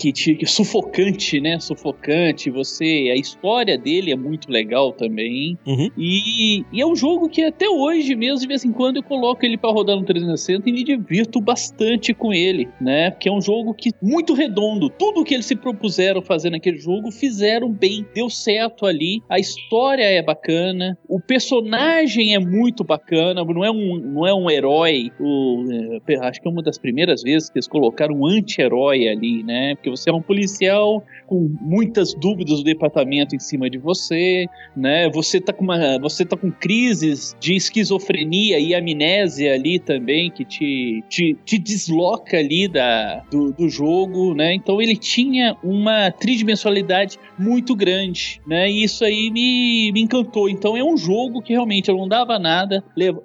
que, 0.00 0.12
te, 0.12 0.34
que 0.34 0.46
sufocante, 0.46 1.40
né? 1.40 1.60
Sufocante. 1.60 2.50
Você, 2.50 3.10
a 3.12 3.16
história 3.16 3.76
dele 3.76 4.10
é 4.10 4.16
muito 4.16 4.50
legal 4.50 4.92
também. 4.92 5.58
Uhum. 5.66 5.90
E, 5.96 6.64
e 6.72 6.80
é 6.80 6.86
um 6.86 6.96
jogo 6.96 7.28
que 7.28 7.42
até 7.42 7.68
hoje 7.68 8.16
mesmo, 8.16 8.40
de 8.40 8.46
vez 8.46 8.64
em 8.64 8.72
quando, 8.72 8.96
eu 8.96 9.02
coloco 9.02 9.44
ele 9.44 9.58
para 9.58 9.70
rodar 9.70 9.96
no 9.96 10.04
360 10.04 10.68
e 10.68 10.72
me 10.72 10.82
divirto 10.82 11.38
bastante 11.40 12.14
com 12.14 12.32
ele, 12.32 12.66
né? 12.80 13.10
Porque 13.10 13.28
é 13.28 13.32
um 13.32 13.42
jogo 13.42 13.74
que 13.74 13.90
muito 14.02 14.32
redondo. 14.32 14.88
Tudo 14.88 15.22
que 15.22 15.34
eles 15.34 15.44
se 15.44 15.54
propuseram 15.54 16.22
fazer 16.22 16.48
naquele 16.48 16.78
jogo 16.78 17.10
fizeram 17.10 17.70
bem, 17.70 18.06
deu 18.14 18.30
certo 18.30 18.86
ali. 18.86 19.22
A 19.28 19.38
história 19.38 20.04
é 20.04 20.22
bacana, 20.22 20.96
o 21.06 21.20
personagem 21.20 22.34
é 22.34 22.38
muito 22.38 22.82
bacana, 22.82 23.44
não 23.44 23.64
é 23.64 23.70
um, 23.70 23.98
não 23.98 24.26
é 24.26 24.32
um 24.32 24.50
herói. 24.50 25.10
O, 25.20 25.64
é, 26.08 26.16
acho 26.26 26.40
que 26.40 26.48
é 26.48 26.50
uma 26.50 26.62
das 26.62 26.78
primeiras 26.78 27.22
vezes 27.22 27.50
que 27.50 27.58
eles 27.58 27.68
colocaram 27.68 28.14
um 28.14 28.26
anti-herói 28.26 29.08
ali, 29.08 29.42
né? 29.42 29.74
Porque 29.74 29.89
você 29.90 30.10
é 30.10 30.12
um 30.12 30.22
policial 30.22 31.04
com 31.26 31.48
muitas 31.60 32.12
dúvidas 32.14 32.58
do 32.58 32.64
departamento 32.64 33.36
em 33.36 33.38
cima 33.38 33.70
de 33.70 33.78
você, 33.78 34.46
né? 34.76 35.08
Você 35.10 35.40
tá 35.40 35.52
com 35.52 35.62
uma, 35.62 35.98
você 36.00 36.24
tá 36.24 36.36
com 36.36 36.50
crises 36.50 37.36
de 37.38 37.54
esquizofrenia 37.54 38.58
e 38.58 38.74
amnésia 38.74 39.54
ali 39.54 39.78
também 39.78 40.30
que 40.30 40.44
te, 40.44 41.04
te, 41.08 41.36
te 41.44 41.58
desloca 41.58 42.36
ali 42.36 42.66
da, 42.66 43.22
do, 43.30 43.52
do 43.52 43.68
jogo, 43.68 44.34
né? 44.34 44.54
Então 44.54 44.82
ele 44.82 44.96
tinha 44.96 45.56
uma 45.62 46.10
tridimensionalidade 46.10 47.16
muito 47.38 47.76
grande, 47.76 48.40
né? 48.46 48.68
E 48.68 48.82
isso 48.82 49.04
aí 49.04 49.30
me, 49.30 49.92
me 49.92 50.02
encantou. 50.02 50.48
Então 50.48 50.76
é 50.76 50.82
um 50.82 50.96
jogo 50.96 51.40
que 51.40 51.52
realmente 51.52 51.88
eu 51.88 51.96
não 51.96 52.08
dava 52.08 52.38
nada, 52.38 52.82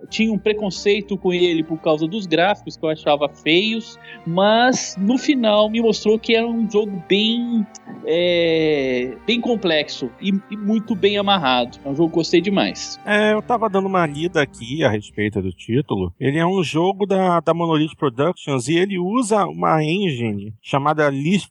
tinha 0.10 0.32
um 0.32 0.38
preconceito 0.38 1.18
com 1.18 1.34
ele 1.34 1.64
por 1.64 1.80
causa 1.80 2.08
dos 2.08 2.28
gráficos 2.28 2.78
que 2.78 2.86
eu 2.86 2.90
achava 2.90 3.28
feios, 3.30 3.98
mas 4.28 4.96
no 5.00 5.18
final 5.18 5.70
me 5.70 5.82
mostrou 5.82 6.20
que 6.20 6.36
era 6.36 6.48
um 6.48 6.55
jogo 6.70 7.04
bem 7.08 7.66
é, 8.06 9.18
bem 9.26 9.42
complexo 9.42 10.10
e, 10.22 10.34
e, 10.50 10.58
muito 10.58 10.96
bem 10.96 11.18
amarrado. 11.18 11.78
É 11.84 11.90
um 11.90 11.96
jogo 11.96 12.10
que 12.10 12.16
gostei 12.16 12.42
demais. 12.42 13.00
É, 13.06 13.34
eu 13.34 13.42
tava 13.42 13.70
dando 13.70 13.88
uma 13.88 14.06
lida 14.06 14.42
aqui 14.42 14.84
a 14.84 14.90
respeito 14.90 15.42
do 15.42 15.52
título. 15.52 16.14
Ele 16.20 16.38
é 16.38 16.46
um 16.46 16.64
jogo 16.64 17.06
da, 17.06 17.40
da 17.40 17.54
Monolith 17.54 17.96
Productions 17.98 18.68
e 18.68 18.76
ele 18.76 19.00
usa 19.00 19.46
uma 19.46 19.84
engine 19.84 20.54
chamada 20.62 21.10
Lich 21.10 21.48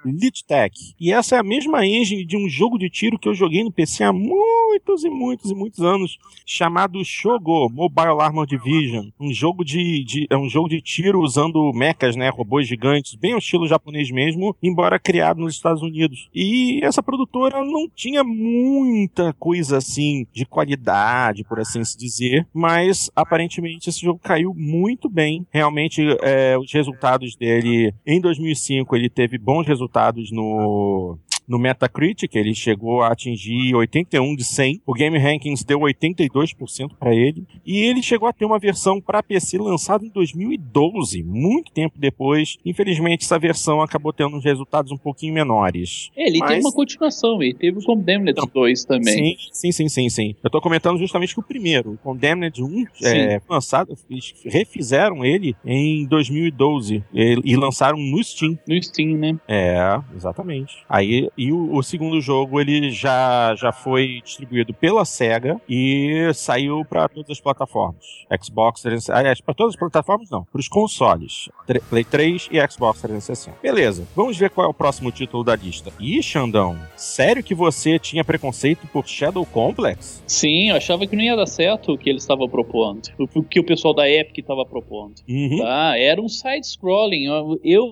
Tech. 0.46 0.74
E 0.98 1.12
essa 1.12 1.36
é 1.36 1.38
a 1.38 1.44
mesma 1.44 1.86
engine 1.86 2.24
de 2.24 2.36
um 2.36 2.48
jogo 2.48 2.78
de 2.78 2.88
tiro 2.88 3.18
que 3.18 3.28
eu 3.28 3.34
joguei 3.34 3.64
no 3.64 3.72
PC 3.72 4.04
há 4.04 4.12
muitos 4.12 5.04
e 5.04 5.10
muitos 5.10 5.50
e 5.50 5.54
muitos 5.54 5.80
anos, 5.80 6.18
chamado 6.46 7.04
Shogo 7.04 7.68
Mobile 7.70 8.20
Armor 8.20 8.46
Division. 8.46 9.06
Um 9.18 9.32
jogo 9.32 9.64
de, 9.64 10.04
de, 10.04 10.26
é 10.30 10.36
um 10.36 10.48
jogo 10.48 10.68
de 10.68 10.80
tiro 10.80 11.20
usando 11.20 11.72
mechas, 11.74 12.16
né, 12.16 12.28
robôs 12.28 12.66
gigantes, 12.66 13.14
bem 13.14 13.32
ao 13.32 13.38
estilo 13.38 13.66
japonês 13.66 14.10
mesmo, 14.10 14.56
embora 14.62 14.93
criado 14.98 15.40
nos 15.40 15.54
Estados 15.54 15.82
Unidos. 15.82 16.28
E 16.34 16.80
essa 16.82 17.02
produtora 17.02 17.64
não 17.64 17.88
tinha 17.88 18.22
muita 18.24 19.32
coisa 19.34 19.78
assim 19.78 20.26
de 20.32 20.44
qualidade, 20.44 21.44
por 21.44 21.60
assim 21.60 21.84
se 21.84 21.96
dizer, 21.96 22.46
mas 22.52 23.10
aparentemente 23.14 23.88
esse 23.88 24.00
jogo 24.00 24.20
caiu 24.22 24.54
muito 24.54 25.08
bem. 25.08 25.46
Realmente, 25.50 26.02
é, 26.22 26.56
os 26.58 26.72
resultados 26.72 27.36
dele 27.36 27.94
em 28.06 28.20
2005 28.20 28.94
ele 28.96 29.08
teve 29.08 29.38
bons 29.38 29.66
resultados 29.66 30.30
no 30.30 31.18
no 31.46 31.58
Metacritic, 31.58 32.34
ele 32.34 32.54
chegou 32.54 33.02
a 33.02 33.08
atingir 33.08 33.74
81 33.74 34.34
de 34.36 34.44
100. 34.44 34.82
O 34.86 34.92
Game 34.92 35.18
Rankings 35.18 35.64
deu 35.64 35.80
82% 35.80 36.90
para 36.98 37.14
ele. 37.14 37.44
E 37.64 37.78
ele 37.78 38.02
chegou 38.02 38.28
a 38.28 38.32
ter 38.32 38.44
uma 38.44 38.58
versão 38.58 39.00
para 39.00 39.22
PC 39.22 39.58
lançada 39.58 40.04
em 40.04 40.08
2012, 40.08 41.22
muito 41.22 41.72
tempo 41.72 41.98
depois. 41.98 42.56
Infelizmente, 42.64 43.24
essa 43.24 43.38
versão 43.38 43.80
acabou 43.82 44.12
tendo 44.12 44.38
resultados 44.38 44.90
um 44.90 44.96
pouquinho 44.96 45.34
menores. 45.34 46.10
Ele 46.16 46.38
Mas... 46.38 46.48
teve 46.48 46.60
uma 46.62 46.72
continuação, 46.72 47.42
ele 47.42 47.54
teve 47.54 47.78
o 47.78 47.82
Condemned 47.82 48.34
2 48.52 48.84
também. 48.84 49.36
Sim, 49.52 49.72
sim, 49.72 49.88
sim, 49.88 50.08
sim, 50.08 50.34
Eu 50.42 50.50
tô 50.50 50.60
comentando 50.60 50.98
justamente 50.98 51.34
que 51.34 51.40
o 51.40 51.42
primeiro, 51.42 51.92
o 51.92 51.98
Condemned 51.98 52.62
1, 52.62 52.84
é, 53.04 53.40
lançado, 53.48 53.96
refizeram 54.44 55.24
ele 55.24 55.54
em 55.64 56.06
2012 56.06 57.02
e, 57.12 57.40
e 57.44 57.56
lançaram 57.56 57.98
no 57.98 58.22
Steam. 58.22 58.58
No 58.66 58.82
Steam, 58.82 59.18
né? 59.18 59.38
É, 59.48 60.00
exatamente. 60.14 60.84
Aí 60.88 61.28
e 61.36 61.52
o, 61.52 61.74
o, 61.74 61.82
segundo 61.82 62.20
jogo 62.20 62.60
ele 62.60 62.90
já, 62.90 63.54
já 63.56 63.72
foi 63.72 64.20
distribuído 64.24 64.72
pela 64.72 65.04
Sega 65.04 65.60
e 65.68 66.30
saiu 66.34 66.84
para 66.84 67.08
todas 67.08 67.30
as 67.30 67.40
plataformas. 67.40 68.04
Xbox 68.42 68.82
360. 68.82 69.18
Aliás, 69.18 69.40
para 69.40 69.54
todas 69.54 69.74
as 69.74 69.78
plataformas 69.78 70.30
não, 70.30 70.44
para 70.44 70.60
os 70.60 70.68
consoles. 70.68 71.48
Play 71.88 72.04
3 72.04 72.48
e 72.52 72.70
Xbox 72.70 73.00
360. 73.00 73.58
Beleza, 73.62 74.06
vamos 74.14 74.36
ver 74.36 74.50
qual 74.50 74.66
é 74.66 74.70
o 74.70 74.74
próximo 74.74 75.10
título 75.10 75.42
da 75.42 75.56
lista. 75.56 75.92
Ih, 75.98 76.22
Xandão, 76.22 76.78
sério 76.96 77.42
que 77.42 77.54
você 77.54 77.98
tinha 77.98 78.24
preconceito 78.24 78.86
por 78.88 79.06
Shadow 79.06 79.44
Complex? 79.46 80.22
Sim, 80.26 80.70
eu 80.70 80.76
achava 80.76 81.06
que 81.06 81.16
não 81.16 81.22
ia 81.22 81.36
dar 81.36 81.46
certo 81.46 81.92
o 81.92 81.98
que 81.98 82.10
eles 82.10 82.22
estavam 82.22 82.48
propondo. 82.48 83.02
O 83.18 83.42
que 83.42 83.60
o 83.60 83.64
pessoal 83.64 83.94
da 83.94 84.08
Epic 84.08 84.38
estava 84.38 84.64
propondo. 84.64 85.14
Uhum. 85.28 85.58
Tá? 85.58 85.98
Era 85.98 86.20
um 86.20 86.28
side-scrolling. 86.28 87.24
Eu, 87.62 87.88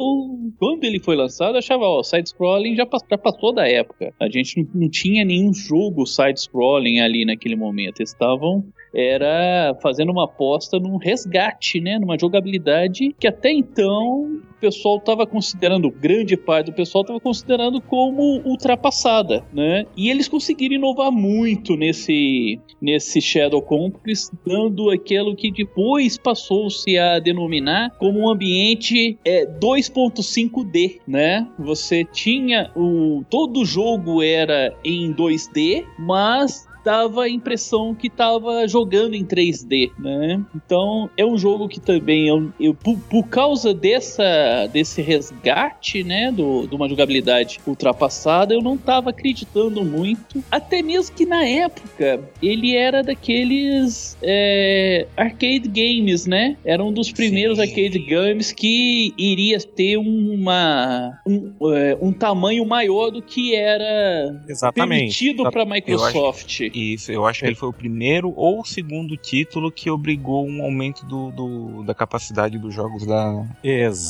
quando 0.59 0.85
ele 0.85 1.01
foi 1.01 1.17
lançado, 1.17 1.57
achava, 1.57 1.85
ó, 1.85 2.03
side-scrolling 2.03 2.77
já, 2.77 2.87
já 3.11 3.19
passou 3.19 3.32
toda 3.33 3.63
a 3.63 3.69
época. 3.69 4.13
A 4.21 4.29
gente 4.29 4.59
não, 4.59 4.83
não 4.83 4.89
tinha 4.89 5.25
nenhum 5.25 5.53
jogo 5.53 6.07
side-scrolling 6.07 7.01
ali 7.01 7.25
naquele 7.25 7.57
momento. 7.57 8.03
Estavam 8.03 8.65
era 8.95 9.75
fazendo 9.83 10.13
uma 10.13 10.25
aposta 10.25 10.79
num 10.79 10.97
resgate, 10.97 11.81
né, 11.81 11.99
numa 11.99 12.19
jogabilidade 12.19 13.15
que 13.19 13.27
até 13.27 13.51
então 13.51 14.41
o 14.53 14.61
pessoal 14.61 14.99
estava 14.99 15.27
considerando, 15.27 15.91
grande 15.91 16.37
parte 16.37 16.67
do 16.67 16.73
pessoal 16.73 17.03
estava 17.03 17.19
considerando 17.19 17.81
como 17.81 18.41
ultrapassada, 18.45 19.45
né? 19.53 19.87
E 19.97 20.09
eles 20.09 20.29
conseguiram 20.29 20.77
inovar 20.77 21.11
muito 21.11 21.77
nesse 21.77 22.61
nesse 22.81 23.21
Shadow 23.21 23.61
Complex, 23.63 24.31
dando 24.47 24.91
aquilo 24.91 25.35
que 25.35 25.51
depois 25.51 26.17
passou-se 26.17 26.97
a 26.97 27.19
denominar 27.19 27.91
como 27.99 28.21
um 28.21 28.29
ambiente 28.29 29.19
é, 29.25 29.47
2.5D, 29.47 31.01
né? 31.07 31.49
Você 31.59 32.05
tinha 32.05 32.71
o 32.77 33.25
todo 33.29 33.61
o 33.61 33.65
jogo 33.65 34.23
era 34.23 34.75
em 34.85 35.13
2D, 35.13 35.85
mas 35.99 36.69
dava 36.85 37.25
a 37.25 37.29
impressão 37.29 37.95
que 37.95 38.07
estava 38.07 38.67
jogando 38.67 39.15
em 39.15 39.25
3D, 39.25 39.93
né? 39.99 40.43
Então 40.55 41.09
é 41.17 41.25
um 41.25 41.39
jogo 41.39 41.69
que 41.69 41.81
também 41.81 42.29
eu, 42.29 42.53
eu 42.61 42.75
por, 42.75 42.99
por, 42.99 43.27
causa 43.29 43.73
dessa 43.73 44.67
desse 44.73 45.01
resgate, 45.01 46.03
né, 46.05 46.31
do, 46.31 46.67
de 46.67 46.75
uma 46.75 46.89
jogabilidade 46.89 47.61
ultrapassada, 47.67 48.53
eu 48.53 48.61
não 48.61 48.75
estava 48.75 49.11
acreditando 49.11 49.85
muito, 49.85 50.43
até 50.51 50.83
mesmo 50.83 51.15
que 51.15 51.25
na 51.25 51.45
época 51.45 52.21
ele 52.43 52.77
era 52.77 53.03
daqueles 53.03 54.17
é, 54.23 55.07
arcade 55.17 55.69
games, 55.69 56.27
né? 56.27 56.57
Era 56.65 56.83
um 56.83 56.93
dos 56.93 57.13
primeiros 57.13 57.59
Sim. 57.59 57.65
arcade 57.65 57.99
games 57.99 58.53
que 58.53 59.15
iria 59.17 59.59
ter 59.61 59.97
uma 59.97 61.21
um, 61.27 61.53
é, 61.75 61.97
um 62.01 62.13
tamanho 62.13 62.65
maior 62.67 63.11
do 63.11 63.23
que 63.23 63.55
era 63.55 64.43
Exatamente. 64.49 64.99
permitido 64.99 65.51
para 65.51 65.65
Microsoft. 65.65 66.61
Isso, 66.73 67.13
eu 67.13 67.27
acho 67.27 67.41
que 67.41 67.47
ele 67.47 67.55
foi 67.55 67.69
o 67.69 67.73
primeiro 67.73 68.33
ou 68.37 68.61
o 68.61 68.65
segundo 68.65 69.17
título 69.17 69.71
que 69.71 69.91
obrigou 69.91 70.47
um 70.47 70.63
aumento 70.63 71.05
do, 71.05 71.31
do 71.31 71.83
da 71.83 71.95
capacidade 71.95 72.59
dos 72.59 72.75
jogos 72.75 73.07
da, 73.07 73.45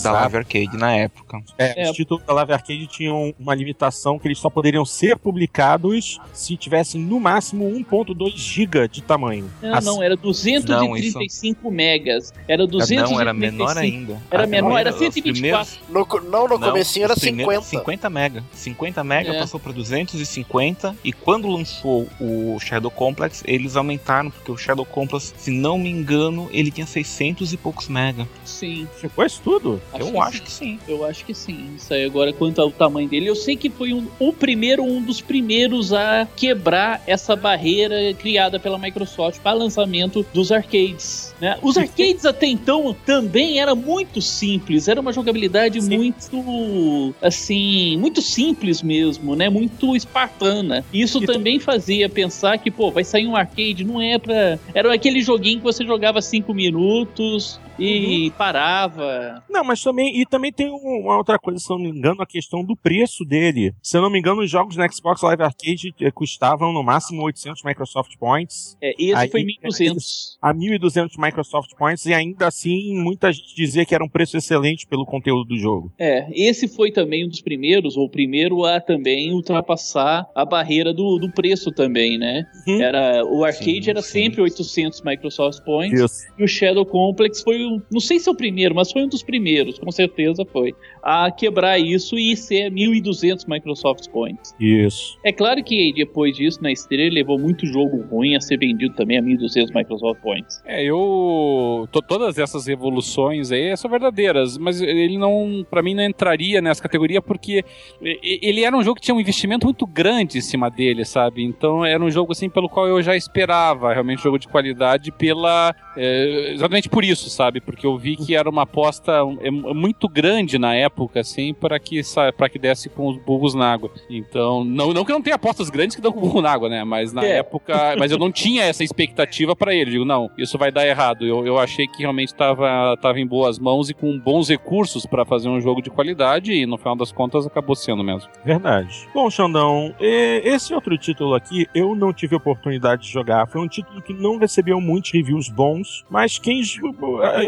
da 0.02 0.12
Live 0.12 0.36
Arcade 0.36 0.76
na 0.76 0.92
época. 0.94 1.42
É, 1.58 1.84
é, 1.84 1.90
os 1.90 1.96
títulos 1.96 2.24
da 2.24 2.32
Live 2.34 2.52
Arcade 2.52 2.86
tinham 2.86 3.34
uma 3.38 3.54
limitação 3.54 4.18
que 4.18 4.28
eles 4.28 4.38
só 4.38 4.48
poderiam 4.48 4.84
ser 4.84 5.16
publicados 5.16 6.20
se 6.32 6.56
tivessem 6.56 7.00
no 7.00 7.18
máximo 7.18 7.68
1.2 7.70 8.36
GB 8.36 8.88
de 8.88 9.02
tamanho. 9.02 9.50
Não, 9.60 9.74
assim, 9.74 9.86
não, 9.86 10.02
era 10.02 10.16
235 10.16 11.64
não, 11.64 11.70
megas. 11.70 12.32
Era 12.46 12.66
235. 12.66 13.12
Não, 13.12 13.20
era 13.20 13.34
menor 13.34 13.76
ainda. 13.76 14.20
Era 14.30 14.46
menor, 14.46 14.78
era 14.78 14.92
124. 14.92 15.78
No, 15.88 16.06
não, 16.30 16.48
no 16.48 16.58
comecinho 16.58 17.04
era 17.04 17.16
50. 17.16 17.62
50 17.62 18.10
mega. 18.10 18.44
50 18.52 19.04
mega 19.04 19.32
é. 19.32 19.38
passou 19.40 19.58
para 19.58 19.72
250 19.72 20.96
e 21.04 21.12
quando 21.12 21.48
lançou 21.48 22.06
o 22.20 22.51
o 22.54 22.60
Shadow 22.60 22.90
Complex, 22.90 23.42
eles 23.46 23.76
aumentaram, 23.76 24.30
porque 24.30 24.50
o 24.50 24.56
Shadow 24.56 24.84
Complex, 24.84 25.34
se 25.36 25.50
não 25.50 25.78
me 25.78 25.90
engano, 25.90 26.48
ele 26.52 26.70
tinha 26.70 26.86
600 26.86 27.52
e 27.52 27.56
poucos 27.56 27.88
mega. 27.88 28.28
Sim. 28.44 28.86
Chegou 29.00 29.24
isso 29.24 29.40
tudo? 29.42 29.80
Acho 29.92 30.06
eu 30.06 30.12
que 30.12 30.18
acho 30.18 30.36
sim. 30.36 30.42
que 30.44 30.50
sim. 30.50 30.78
Eu 30.88 31.04
acho 31.04 31.24
que 31.24 31.34
sim. 31.34 31.74
Isso 31.76 31.92
aí 31.92 32.04
agora, 32.04 32.32
quanto 32.32 32.60
ao 32.60 32.70
tamanho 32.70 33.08
dele, 33.08 33.26
eu 33.26 33.36
sei 33.36 33.56
que 33.56 33.70
foi 33.70 33.92
um, 33.92 34.06
o 34.18 34.32
primeiro, 34.32 34.82
um 34.82 35.02
dos 35.02 35.20
primeiros 35.20 35.92
a 35.92 36.28
quebrar 36.36 37.02
essa 37.06 37.34
barreira 37.34 38.14
criada 38.14 38.58
pela 38.58 38.78
Microsoft 38.78 39.40
para 39.40 39.52
lançamento 39.52 40.24
dos 40.32 40.52
arcades. 40.52 41.34
Né? 41.40 41.58
Os 41.62 41.76
arcades 41.76 42.24
até 42.24 42.46
então 42.46 42.94
também 43.04 43.60
era 43.60 43.74
muito 43.74 44.20
simples, 44.20 44.88
era 44.88 45.00
uma 45.00 45.12
jogabilidade 45.12 45.80
sim. 45.80 45.96
muito 45.96 47.14
assim, 47.20 47.96
muito 47.96 48.22
simples 48.22 48.82
mesmo, 48.82 49.34
né? 49.34 49.48
Muito 49.48 49.96
espartana. 49.96 50.84
Isso 50.92 51.22
e 51.22 51.26
também 51.26 51.58
fazia 51.58 52.08
pensar 52.08 52.41
pensar 52.42 52.58
que, 52.58 52.70
pô, 52.70 52.90
vai 52.90 53.04
sair 53.04 53.26
um 53.26 53.36
arcade, 53.36 53.84
não 53.84 54.00
é 54.00 54.18
pra. 54.18 54.58
Era 54.74 54.92
aquele 54.92 55.22
joguinho 55.22 55.58
que 55.58 55.64
você 55.64 55.84
jogava 55.86 56.20
cinco 56.20 56.52
minutos 56.52 57.60
e 57.78 58.26
uhum. 58.26 58.30
parava. 58.36 59.42
Não, 59.48 59.64
mas 59.64 59.82
também. 59.82 60.20
E 60.20 60.26
também 60.26 60.52
tem 60.52 60.68
uma 60.68 61.16
outra 61.16 61.38
coisa, 61.38 61.58
se 61.58 61.70
eu 61.70 61.78
não 61.78 61.84
me 61.84 61.98
engano, 61.98 62.22
a 62.22 62.26
questão 62.26 62.64
do 62.64 62.76
preço 62.76 63.24
dele. 63.24 63.74
Se 63.82 63.96
eu 63.96 64.02
não 64.02 64.10
me 64.10 64.18
engano, 64.18 64.42
os 64.42 64.50
jogos 64.50 64.76
no 64.76 64.92
Xbox 64.92 65.22
Live 65.22 65.42
Arcade 65.42 65.94
eh, 66.00 66.10
custavam 66.10 66.72
no 66.72 66.82
máximo 66.82 67.22
800 67.22 67.62
Microsoft 67.64 68.16
Points. 68.18 68.76
É, 68.80 68.94
esse 68.98 69.14
Aí, 69.14 69.30
foi 69.30 69.42
1.200. 69.42 70.36
A 70.40 70.54
1.200 70.54 71.10
Microsoft 71.18 71.70
Points, 71.76 72.06
e 72.06 72.14
ainda 72.14 72.46
assim, 72.46 72.94
muita 72.94 73.32
gente 73.32 73.54
dizia 73.54 73.84
que 73.84 73.94
era 73.94 74.04
um 74.04 74.08
preço 74.08 74.36
excelente 74.36 74.86
pelo 74.86 75.04
conteúdo 75.04 75.48
do 75.48 75.58
jogo. 75.58 75.92
É, 75.98 76.28
esse 76.34 76.68
foi 76.68 76.90
também 76.90 77.24
um 77.24 77.28
dos 77.28 77.40
primeiros, 77.40 77.96
ou 77.96 78.06
o 78.06 78.10
primeiro 78.10 78.64
a 78.64 78.80
também 78.80 79.32
ultrapassar 79.32 80.26
a 80.34 80.44
barreira 80.44 80.92
do, 80.92 81.18
do 81.18 81.30
preço 81.30 81.70
também, 81.70 82.18
né? 82.18 82.31
Uhum. 82.66 82.80
Era, 82.80 83.24
o 83.24 83.44
arcade 83.44 83.84
sim, 83.84 83.90
era 83.90 84.02
sim. 84.02 84.24
sempre 84.24 84.42
800 84.42 85.02
Microsoft 85.02 85.62
Points, 85.64 86.00
Isso. 86.00 86.22
e 86.38 86.44
o 86.44 86.48
Shadow 86.48 86.84
Complex 86.86 87.42
foi 87.42 87.64
um, 87.64 87.80
não 87.90 88.00
sei 88.00 88.18
se 88.18 88.28
é 88.28 88.32
o 88.32 88.34
primeiro, 88.34 88.74
mas 88.74 88.90
foi 88.90 89.02
um 89.02 89.08
dos 89.08 89.22
primeiros, 89.22 89.78
com 89.78 89.90
certeza 89.90 90.44
foi, 90.44 90.74
a 91.02 91.30
quebrar 91.30 91.78
isso 91.78 92.18
e 92.18 92.36
ser 92.36 92.70
1.200 92.70 93.44
Microsoft 93.48 94.08
Points. 94.10 94.54
Isso. 94.60 95.18
É 95.24 95.32
claro 95.32 95.62
que 95.64 95.92
depois 95.92 96.36
disso, 96.36 96.62
na 96.62 96.70
esteira, 96.70 97.04
ele 97.04 97.16
levou 97.16 97.38
muito 97.38 97.66
jogo 97.66 98.02
ruim 98.10 98.36
a 98.36 98.40
ser 98.40 98.58
vendido 98.58 98.94
também 98.94 99.18
a 99.18 99.22
1.200 99.22 99.74
Microsoft 99.74 100.20
Points. 100.20 100.62
É, 100.64 100.84
eu. 100.84 101.88
todas 102.08 102.38
essas 102.38 102.68
evoluções 102.68 103.50
aí 103.50 103.76
são 103.76 103.90
verdadeiras, 103.90 104.56
mas 104.56 104.80
ele 104.80 105.18
não, 105.18 105.66
para 105.68 105.82
mim, 105.82 105.94
não 105.94 106.04
entraria 106.04 106.60
nessa 106.60 106.82
categoria 106.82 107.20
porque 107.20 107.64
ele 108.00 108.64
era 108.64 108.76
um 108.76 108.82
jogo 108.82 108.96
que 108.96 109.02
tinha 109.02 109.14
um 109.14 109.20
investimento 109.20 109.66
muito 109.66 109.86
grande 109.86 110.38
em 110.38 110.40
cima 110.40 110.70
dele, 110.70 111.04
sabe? 111.04 111.42
Então 111.42 111.84
era 111.84 112.02
um 112.02 112.10
jogo 112.10 112.32
assim 112.32 112.48
pelo 112.48 112.68
qual 112.68 112.86
eu 112.86 113.02
já 113.02 113.16
esperava 113.16 113.92
realmente 113.92 114.20
um 114.20 114.22
jogo 114.22 114.38
de 114.38 114.48
qualidade 114.48 115.10
pela. 115.10 115.74
É, 115.96 116.52
exatamente 116.52 116.88
por 116.88 117.04
isso, 117.04 117.28
sabe? 117.28 117.60
Porque 117.60 117.86
eu 117.86 117.96
vi 117.98 118.16
que 118.16 118.34
era 118.34 118.48
uma 118.48 118.62
aposta 118.62 119.12
é, 119.40 119.50
muito 119.50 120.08
grande 120.08 120.58
na 120.58 120.74
época, 120.74 120.91
assim, 121.18 121.54
para 121.54 121.78
que, 121.78 122.00
para 122.36 122.48
que 122.48 122.58
desse 122.58 122.88
com 122.88 123.08
os 123.08 123.16
burros 123.16 123.54
na 123.54 123.72
água. 123.72 123.90
Então, 124.08 124.64
não, 124.64 124.92
não 124.92 125.04
que 125.04 125.12
não 125.12 125.22
tenha 125.22 125.36
apostas 125.36 125.70
grandes 125.70 125.96
que 125.96 126.02
dão 126.02 126.12
com 126.12 126.18
o 126.18 126.22
burro 126.22 126.40
na 126.40 126.50
água, 126.50 126.68
né? 126.68 126.84
Mas 126.84 127.12
na 127.12 127.24
é. 127.24 127.38
época. 127.38 127.96
Mas 127.98 128.10
eu 128.10 128.18
não 128.18 128.30
tinha 128.30 128.64
essa 128.64 128.84
expectativa 128.84 129.54
para 129.54 129.74
ele. 129.74 129.92
Digo, 129.92 130.04
não, 130.04 130.30
isso 130.38 130.58
vai 130.58 130.70
dar 130.70 130.86
errado. 130.86 131.26
Eu, 131.26 131.46
eu 131.46 131.58
achei 131.58 131.86
que 131.86 132.00
realmente 132.00 132.28
estava 132.28 132.96
tava 133.00 133.20
em 133.20 133.26
boas 133.26 133.58
mãos 133.58 133.90
e 133.90 133.94
com 133.94 134.18
bons 134.18 134.48
recursos 134.48 135.06
para 135.06 135.24
fazer 135.24 135.48
um 135.48 135.60
jogo 135.60 135.82
de 135.82 135.90
qualidade 135.90 136.52
e 136.52 136.66
no 136.66 136.76
final 136.76 136.96
das 136.96 137.12
contas 137.12 137.46
acabou 137.46 137.74
sendo 137.74 138.02
mesmo. 138.02 138.30
Verdade. 138.44 139.08
Bom, 139.14 139.28
Xandão, 139.30 139.94
esse 140.00 140.74
outro 140.74 140.96
título 140.96 141.34
aqui 141.34 141.66
eu 141.74 141.94
não 141.94 142.12
tive 142.12 142.36
oportunidade 142.36 143.02
de 143.02 143.08
jogar. 143.08 143.46
Foi 143.46 143.60
um 143.60 143.68
título 143.68 144.02
que 144.02 144.12
não 144.12 144.36
recebeu 144.36 144.80
muitos 144.80 145.12
reviews 145.12 145.48
bons, 145.48 146.04
mas 146.10 146.38
quem 146.38 146.62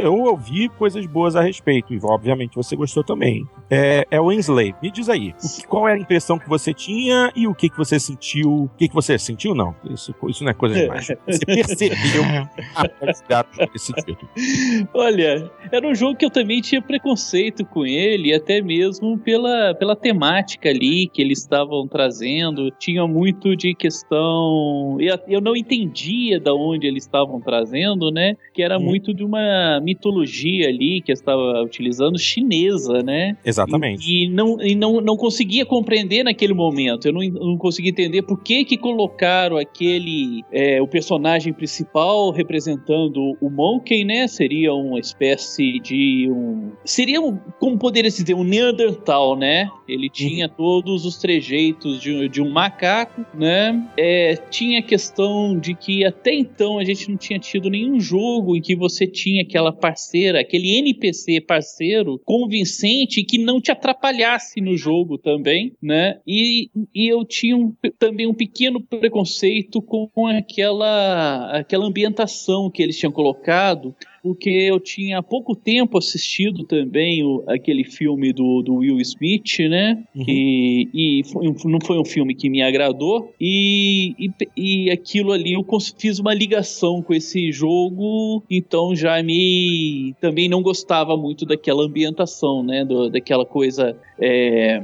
eu 0.01 0.15
ouvi 0.21 0.69
coisas 0.69 1.07
boas 1.07 1.37
a 1.37 1.43
respeito, 1.43 1.93
e 1.93 2.01
obviamente 2.03 2.55
você 2.55 2.77
gostou 2.77 3.05
também. 3.05 3.34
É, 3.71 4.07
é 4.11 4.21
o 4.21 4.31
Enslave. 4.31 4.75
Me 4.83 4.91
diz 4.91 5.09
aí, 5.09 5.33
que, 5.33 5.67
qual 5.67 5.89
é 5.89 5.95
a 5.95 5.99
impressão 5.99 6.39
que 6.39 6.49
você 6.49 6.73
tinha 6.75 7.33
e 7.35 7.47
o 7.47 7.55
que, 7.55 7.69
que 7.69 7.77
você 7.77 7.99
sentiu? 7.99 8.65
O 8.65 8.71
que, 8.77 8.89
que 8.89 8.95
você 8.95 9.19
sentiu? 9.19 9.55
Não, 9.55 9.75
isso, 9.91 10.15
isso 10.29 10.45
não 10.45 10.51
é 10.51 10.55
coisa 10.55 10.75
demais. 10.75 11.09
Você 11.27 11.47
percebeu 11.47 12.23
a 12.77 12.89
qualidade 12.89 13.49
desse 13.73 13.93
título. 13.95 14.29
Olha, 14.93 15.51
era 15.73 15.87
um 15.87 15.95
jogo 15.95 16.17
que 16.17 16.25
eu 16.25 16.31
também 16.31 16.61
tinha 16.61 16.83
preconceito 16.83 17.65
com 17.65 17.87
ele, 17.87 18.35
até 18.35 18.61
mesmo 18.61 19.19
pela, 19.19 19.75
pela 19.75 19.97
temática 19.97 20.69
ali 20.69 21.09
que 21.09 21.23
eles 21.23 21.39
estavam 21.39 21.89
trazendo. 21.89 22.71
Tinha 22.71 23.07
muito 23.07 23.57
de 23.57 23.75
questão. 23.75 24.99
Eu, 25.01 25.19
eu 25.27 25.41
não 25.41 25.57
entendia 25.57 26.39
da 26.39 26.55
onde 26.55 26.87
eles 26.87 27.05
estavam 27.05 27.41
trazendo, 27.41 28.11
né? 28.11 28.37
Que 28.53 28.63
era 28.63 28.79
hum. 28.79 28.83
muito 28.83 29.15
de 29.15 29.25
uma 29.25 29.81
mitologia 29.81 30.69
ali 30.69 31.01
que 31.01 31.11
eu 31.11 31.15
estava 31.15 31.63
utilizando 31.63 32.19
chinesa, 32.19 33.03
né? 33.03 33.24
Exatamente. 33.45 34.11
E, 34.11 34.25
e, 34.25 34.29
não, 34.29 34.61
e 34.61 34.75
não, 34.75 35.01
não 35.01 35.17
conseguia 35.17 35.65
compreender 35.65 36.25
naquele 36.25 36.55
momento. 36.55 37.07
Eu 37.07 37.13
não, 37.13 37.23
não 37.23 37.59
conseguia 37.59 37.91
entender 37.91 38.23
por 38.23 38.43
que 38.43 38.65
que 38.65 38.77
colocaram 38.77 39.57
aquele 39.57 40.43
é, 40.53 40.81
o 40.81 40.87
personagem 40.87 41.53
principal 41.53 42.31
representando 42.31 43.37
o 43.41 43.51
Monkey, 43.51 44.05
né? 44.05 44.27
Seria 44.27 44.75
uma 44.75 44.99
espécie 44.99 45.81
de 45.81 46.29
um 46.31 46.73
seria 46.85 47.21
um, 47.21 47.37
como 47.59 47.79
poderia 47.79 48.11
se 48.11 48.23
dizer 48.23 48.35
um 48.35 48.45
Neandertal, 48.45 49.37
né? 49.37 49.69
Ele 49.89 50.09
tinha 50.09 50.47
uhum. 50.47 50.55
todos 50.57 51.05
os 51.05 51.17
trejeitos 51.17 52.01
de, 52.01 52.29
de 52.29 52.43
um 52.43 52.51
macaco, 52.51 53.25
né? 53.35 53.87
É, 53.97 54.37
tinha 54.51 54.81
a 54.81 54.83
questão 54.83 55.59
de 55.59 55.75
que 55.75 56.05
até 56.05 56.35
então 56.35 56.79
a 56.79 56.85
gente 56.85 57.11
não 57.11 57.17
tinha 57.17 57.39
tido 57.39 57.71
nenhum 57.71 58.01
jogo 58.01 58.57
em 58.57 58.61
que 58.61 58.75
você 58.75 59.07
tinha 59.07 59.43
aquela 59.43 59.73
parceira, 59.73 60.41
aquele 60.41 60.77
NPC 60.79 61.41
parceiro 61.41 62.21
convincente 62.25 63.14
que 63.23 63.39
não 63.39 63.61
te 63.61 63.71
atrapalhasse 63.71 64.61
no 64.61 64.77
jogo 64.77 65.19
também, 65.19 65.77
né? 65.81 66.21
E, 66.27 66.71
e 66.95 67.07
eu 67.07 67.25
tinha 67.25 67.57
um, 67.57 67.73
também 67.99 68.27
um 68.27 68.35
pequeno 68.35 68.81
preconceito 68.81 69.81
com 69.83 70.11
aquela, 70.27 71.59
aquela 71.59 71.87
ambientação 71.87 72.71
que 72.71 72.83
eles 72.83 72.99
tinham 72.99 73.13
colocado 73.13 73.95
porque 74.25 74.49
eu 74.49 74.81
tinha 74.81 75.19
há 75.19 75.23
pouco 75.23 75.55
tempo 75.55 75.99
assistido 75.99 76.65
também 76.65 77.23
o, 77.23 77.45
aquele 77.47 77.85
filme 77.85 78.33
do, 78.33 78.63
do 78.63 78.77
Will 78.77 78.99
Smith, 79.03 79.59
né? 79.69 80.03
Uhum. 80.17 80.25
E, 80.27 80.89
e 80.95 81.25
foi, 81.25 81.55
não 81.67 81.79
foi 81.85 81.99
um 81.99 82.07
filme 82.07 82.35
que 82.35 82.49
me 82.49 82.63
agradou, 82.63 83.35
e, 83.39 84.15
e, 84.19 84.31
e 84.57 84.91
aquilo 84.91 85.31
ali 85.31 85.53
eu 85.53 85.67
fiz 85.99 86.19
uma 86.19 86.33
ligação 86.33 87.03
com 87.03 87.13
esse 87.13 87.53
jogo, 87.53 88.43
então 88.51 88.97
já 88.97 89.23
me 89.23 90.15
também 90.23 90.49
não 90.49 90.63
gostava 90.63 91.19
muito 91.19 91.45
daquela 91.45 91.85
ambientação, 91.85 92.63
né? 92.63 92.83
Do, 92.83 93.11
daquela 93.11 93.45
coisa 93.45 93.95
é, 94.19 94.83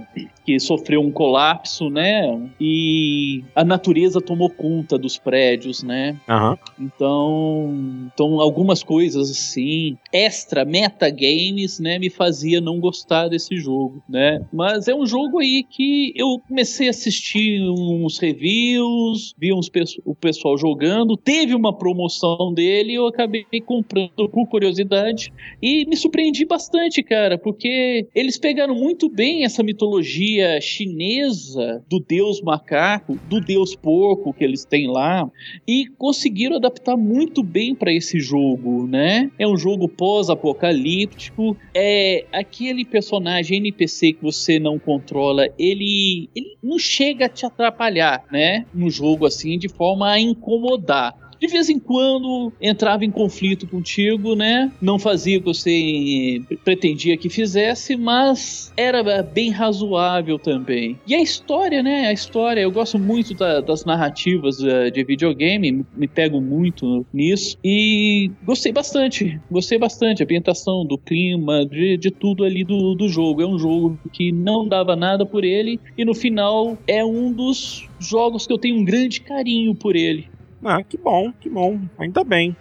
que 0.50 0.58
sofreu 0.58 1.00
um 1.00 1.12
colapso, 1.12 1.88
né? 1.88 2.50
E 2.60 3.44
a 3.54 3.64
natureza 3.64 4.20
tomou 4.20 4.50
conta 4.50 4.98
dos 4.98 5.16
prédios, 5.16 5.82
né? 5.82 6.16
Uhum. 6.28 6.56
Então, 6.86 7.74
então 8.12 8.40
algumas 8.40 8.82
coisas 8.82 9.30
assim, 9.30 9.96
extra 10.12 10.64
metagames, 10.64 11.78
né, 11.78 11.98
me 11.98 12.10
fazia 12.10 12.60
não 12.60 12.80
gostar 12.80 13.28
desse 13.28 13.56
jogo, 13.56 14.02
né? 14.08 14.44
Mas 14.52 14.88
é 14.88 14.94
um 14.94 15.06
jogo 15.06 15.38
aí 15.38 15.62
que 15.62 16.12
eu 16.16 16.40
comecei 16.48 16.88
a 16.88 16.90
assistir 16.90 17.60
uns 17.62 18.18
reviews, 18.18 19.34
vi 19.38 19.52
uns 19.52 19.70
o 20.04 20.14
pessoal 20.14 20.58
jogando, 20.58 21.16
teve 21.16 21.54
uma 21.54 21.72
promoção 21.72 22.52
dele, 22.52 22.94
eu 22.94 23.06
acabei 23.06 23.44
comprando 23.64 24.28
por 24.28 24.48
curiosidade 24.48 25.32
e 25.62 25.84
me 25.86 25.96
surpreendi 25.96 26.44
bastante, 26.44 27.02
cara, 27.02 27.38
porque 27.38 28.08
eles 28.14 28.36
pegaram 28.36 28.74
muito 28.74 29.08
bem 29.08 29.44
essa 29.44 29.62
mitologia 29.62 30.39
chinesa 30.60 31.82
do 31.88 32.00
deus 32.00 32.40
macaco, 32.40 33.18
do 33.28 33.40
deus 33.40 33.74
porco 33.74 34.32
que 34.32 34.44
eles 34.44 34.64
têm 34.64 34.88
lá 34.88 35.28
e 35.66 35.86
conseguiram 35.98 36.56
adaptar 36.56 36.96
muito 36.96 37.42
bem 37.42 37.74
para 37.74 37.92
esse 37.92 38.20
jogo, 38.20 38.86
né? 38.86 39.30
É 39.38 39.46
um 39.46 39.56
jogo 39.56 39.88
pós-apocalíptico, 39.88 41.56
é 41.74 42.24
aquele 42.32 42.84
personagem 42.84 43.58
NPC 43.58 44.14
que 44.14 44.22
você 44.22 44.58
não 44.58 44.78
controla, 44.78 45.48
ele, 45.58 46.28
ele 46.34 46.56
não 46.62 46.78
chega 46.78 47.26
a 47.26 47.28
te 47.28 47.44
atrapalhar, 47.44 48.24
né? 48.30 48.64
No 48.72 48.90
jogo 48.90 49.26
assim, 49.26 49.58
de 49.58 49.68
forma 49.68 50.10
a 50.10 50.20
incomodar 50.20 51.29
de 51.40 51.46
vez 51.46 51.70
em 51.70 51.78
quando 51.78 52.52
entrava 52.60 53.04
em 53.04 53.10
conflito 53.10 53.66
contigo, 53.66 54.36
né? 54.36 54.70
Não 54.80 54.98
fazia 54.98 55.38
o 55.38 55.40
que 55.40 55.46
você 55.46 56.42
pretendia 56.62 57.16
que 57.16 57.30
fizesse, 57.30 57.96
mas 57.96 58.72
era 58.76 59.22
bem 59.22 59.50
razoável 59.50 60.38
também. 60.38 60.98
E 61.06 61.14
a 61.14 61.20
história, 61.20 61.82
né? 61.82 62.08
A 62.08 62.12
história, 62.12 62.60
eu 62.60 62.70
gosto 62.70 62.98
muito 62.98 63.34
da, 63.34 63.60
das 63.60 63.84
narrativas 63.84 64.60
uh, 64.60 64.90
de 64.92 65.02
videogame, 65.02 65.84
me 65.96 66.06
pego 66.06 66.40
muito 66.40 67.06
nisso 67.12 67.56
e 67.64 68.30
gostei 68.44 68.72
bastante. 68.72 69.40
Gostei 69.50 69.78
bastante. 69.78 70.22
A 70.22 70.24
ambientação, 70.24 70.84
do 70.84 70.98
clima, 70.98 71.64
de, 71.64 71.96
de 71.96 72.10
tudo 72.10 72.44
ali 72.44 72.64
do, 72.64 72.94
do 72.94 73.08
jogo. 73.08 73.42
É 73.42 73.46
um 73.46 73.58
jogo 73.58 73.98
que 74.12 74.30
não 74.30 74.68
dava 74.68 74.94
nada 74.94 75.24
por 75.24 75.44
ele 75.44 75.80
e 75.96 76.04
no 76.04 76.14
final 76.14 76.76
é 76.86 77.04
um 77.04 77.32
dos 77.32 77.88
jogos 77.98 78.46
que 78.46 78.52
eu 78.52 78.58
tenho 78.58 78.76
um 78.76 78.84
grande 78.84 79.20
carinho 79.20 79.74
por 79.74 79.96
ele. 79.96 80.28
Ah, 80.64 80.82
que 80.82 80.96
bom, 80.96 81.32
que 81.32 81.48
bom. 81.48 81.80
Ainda 81.98 82.22
bem. 82.22 82.56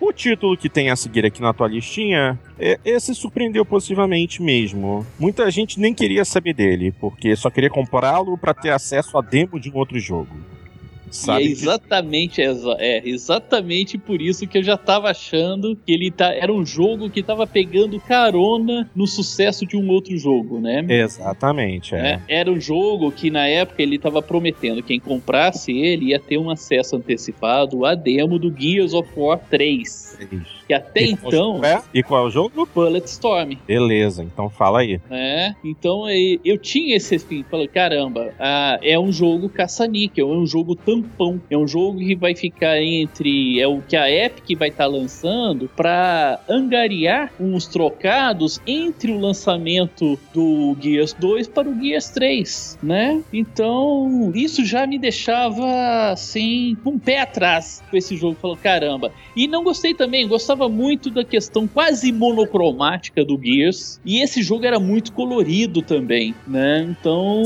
O 0.00 0.12
título 0.12 0.56
que 0.56 0.70
tem 0.70 0.88
a 0.88 0.96
seguir 0.96 1.26
aqui 1.26 1.42
na 1.42 1.52
tua 1.52 1.68
listinha, 1.68 2.38
é, 2.58 2.80
esse 2.84 3.14
surpreendeu 3.14 3.66
positivamente 3.66 4.42
mesmo. 4.42 5.06
Muita 5.18 5.50
gente 5.50 5.78
nem 5.78 5.92
queria 5.92 6.24
saber 6.24 6.54
dele, 6.54 6.90
porque 6.92 7.36
só 7.36 7.50
queria 7.50 7.68
comprá-lo 7.68 8.38
para 8.38 8.54
ter 8.54 8.70
acesso 8.70 9.18
a 9.18 9.20
demo 9.20 9.60
de 9.60 9.70
um 9.70 9.76
outro 9.76 9.98
jogo. 9.98 10.34
Sabe 11.10 11.40
e 11.42 11.44
é 11.44 11.46
que- 11.46 11.52
exatamente, 11.52 12.40
exa- 12.40 12.76
é 12.78 13.02
exatamente 13.08 13.98
por 13.98 14.20
isso 14.22 14.46
que 14.46 14.58
eu 14.58 14.62
já 14.62 14.76
tava 14.76 15.10
achando 15.10 15.76
que 15.76 15.92
ele 15.92 16.10
tá, 16.10 16.32
era 16.32 16.52
um 16.52 16.64
jogo 16.64 17.10
que 17.10 17.22
tava 17.22 17.46
pegando 17.46 17.98
carona 18.00 18.88
no 18.94 19.06
sucesso 19.06 19.66
de 19.66 19.76
um 19.76 19.88
outro 19.88 20.16
jogo, 20.16 20.60
né? 20.60 20.84
Exatamente, 20.88 21.94
é. 21.94 22.02
né? 22.02 22.22
Era 22.28 22.50
um 22.50 22.60
jogo 22.60 23.10
que 23.10 23.30
na 23.30 23.46
época 23.46 23.82
ele 23.82 23.98
tava 23.98 24.22
prometendo 24.22 24.82
quem 24.82 25.00
comprasse 25.00 25.72
ele 25.72 26.06
ia 26.06 26.18
ter 26.20 26.38
um 26.38 26.50
acesso 26.50 26.96
antecipado 26.96 27.84
à 27.84 27.94
demo 27.94 28.38
do 28.38 28.54
Gears 28.56 28.94
of 28.94 29.08
War 29.16 29.38
3. 29.50 30.18
Que 30.70 30.74
até 30.74 31.02
E 31.02 31.10
então, 31.10 31.64
é? 31.64 31.82
E 31.92 32.00
qual 32.00 32.24
é 32.24 32.28
o 32.28 32.30
jogo? 32.30 32.68
Bulletstorm. 32.72 33.54
Beleza, 33.66 34.22
então 34.22 34.48
fala 34.48 34.82
aí. 34.82 35.00
né? 35.10 35.56
Então 35.64 36.04
eu 36.08 36.56
tinha 36.56 36.96
esse 36.96 37.16
assim, 37.16 37.44
falei, 37.50 37.66
caramba, 37.66 38.32
ah, 38.38 38.78
é 38.80 38.96
um 38.96 39.10
jogo 39.10 39.48
caça-níquel, 39.48 40.32
é 40.32 40.36
um 40.36 40.46
jogo 40.46 40.76
tampão, 40.76 41.40
é 41.50 41.58
um 41.58 41.66
jogo 41.66 41.98
que 41.98 42.14
vai 42.14 42.36
ficar 42.36 42.80
entre 42.80 43.60
é 43.60 43.66
o 43.66 43.82
que 43.82 43.96
a 43.96 44.08
Epic 44.08 44.56
vai 44.56 44.68
estar 44.68 44.86
lançando 44.86 45.68
para 45.74 46.38
angariar 46.48 47.32
uns 47.40 47.66
trocados 47.66 48.60
entre 48.64 49.10
o 49.10 49.18
lançamento 49.18 50.16
do 50.32 50.76
Gears 50.80 51.12
2 51.14 51.48
para 51.48 51.68
o 51.68 51.74
Gears 51.82 52.10
3, 52.10 52.78
né? 52.80 53.20
Então 53.32 54.30
isso 54.36 54.64
já 54.64 54.86
me 54.86 55.00
deixava 55.00 56.12
assim 56.12 56.76
com 56.84 56.90
um 56.90 56.98
pé 56.98 57.22
atrás 57.22 57.82
com 57.90 57.96
esse 57.96 58.16
jogo, 58.16 58.36
falou 58.40 58.56
caramba. 58.56 59.10
E 59.34 59.48
não 59.48 59.64
gostei 59.64 59.94
também, 59.94 60.28
gostava 60.28 60.59
muito 60.68 61.10
da 61.10 61.24
questão 61.24 61.66
quase 61.66 62.12
monocromática 62.12 63.24
do 63.24 63.38
Gears. 63.42 64.00
E 64.04 64.20
esse 64.20 64.42
jogo 64.42 64.64
era 64.66 64.78
muito 64.78 65.12
colorido 65.12 65.82
também, 65.82 66.34
né? 66.46 66.86
Então, 66.90 67.42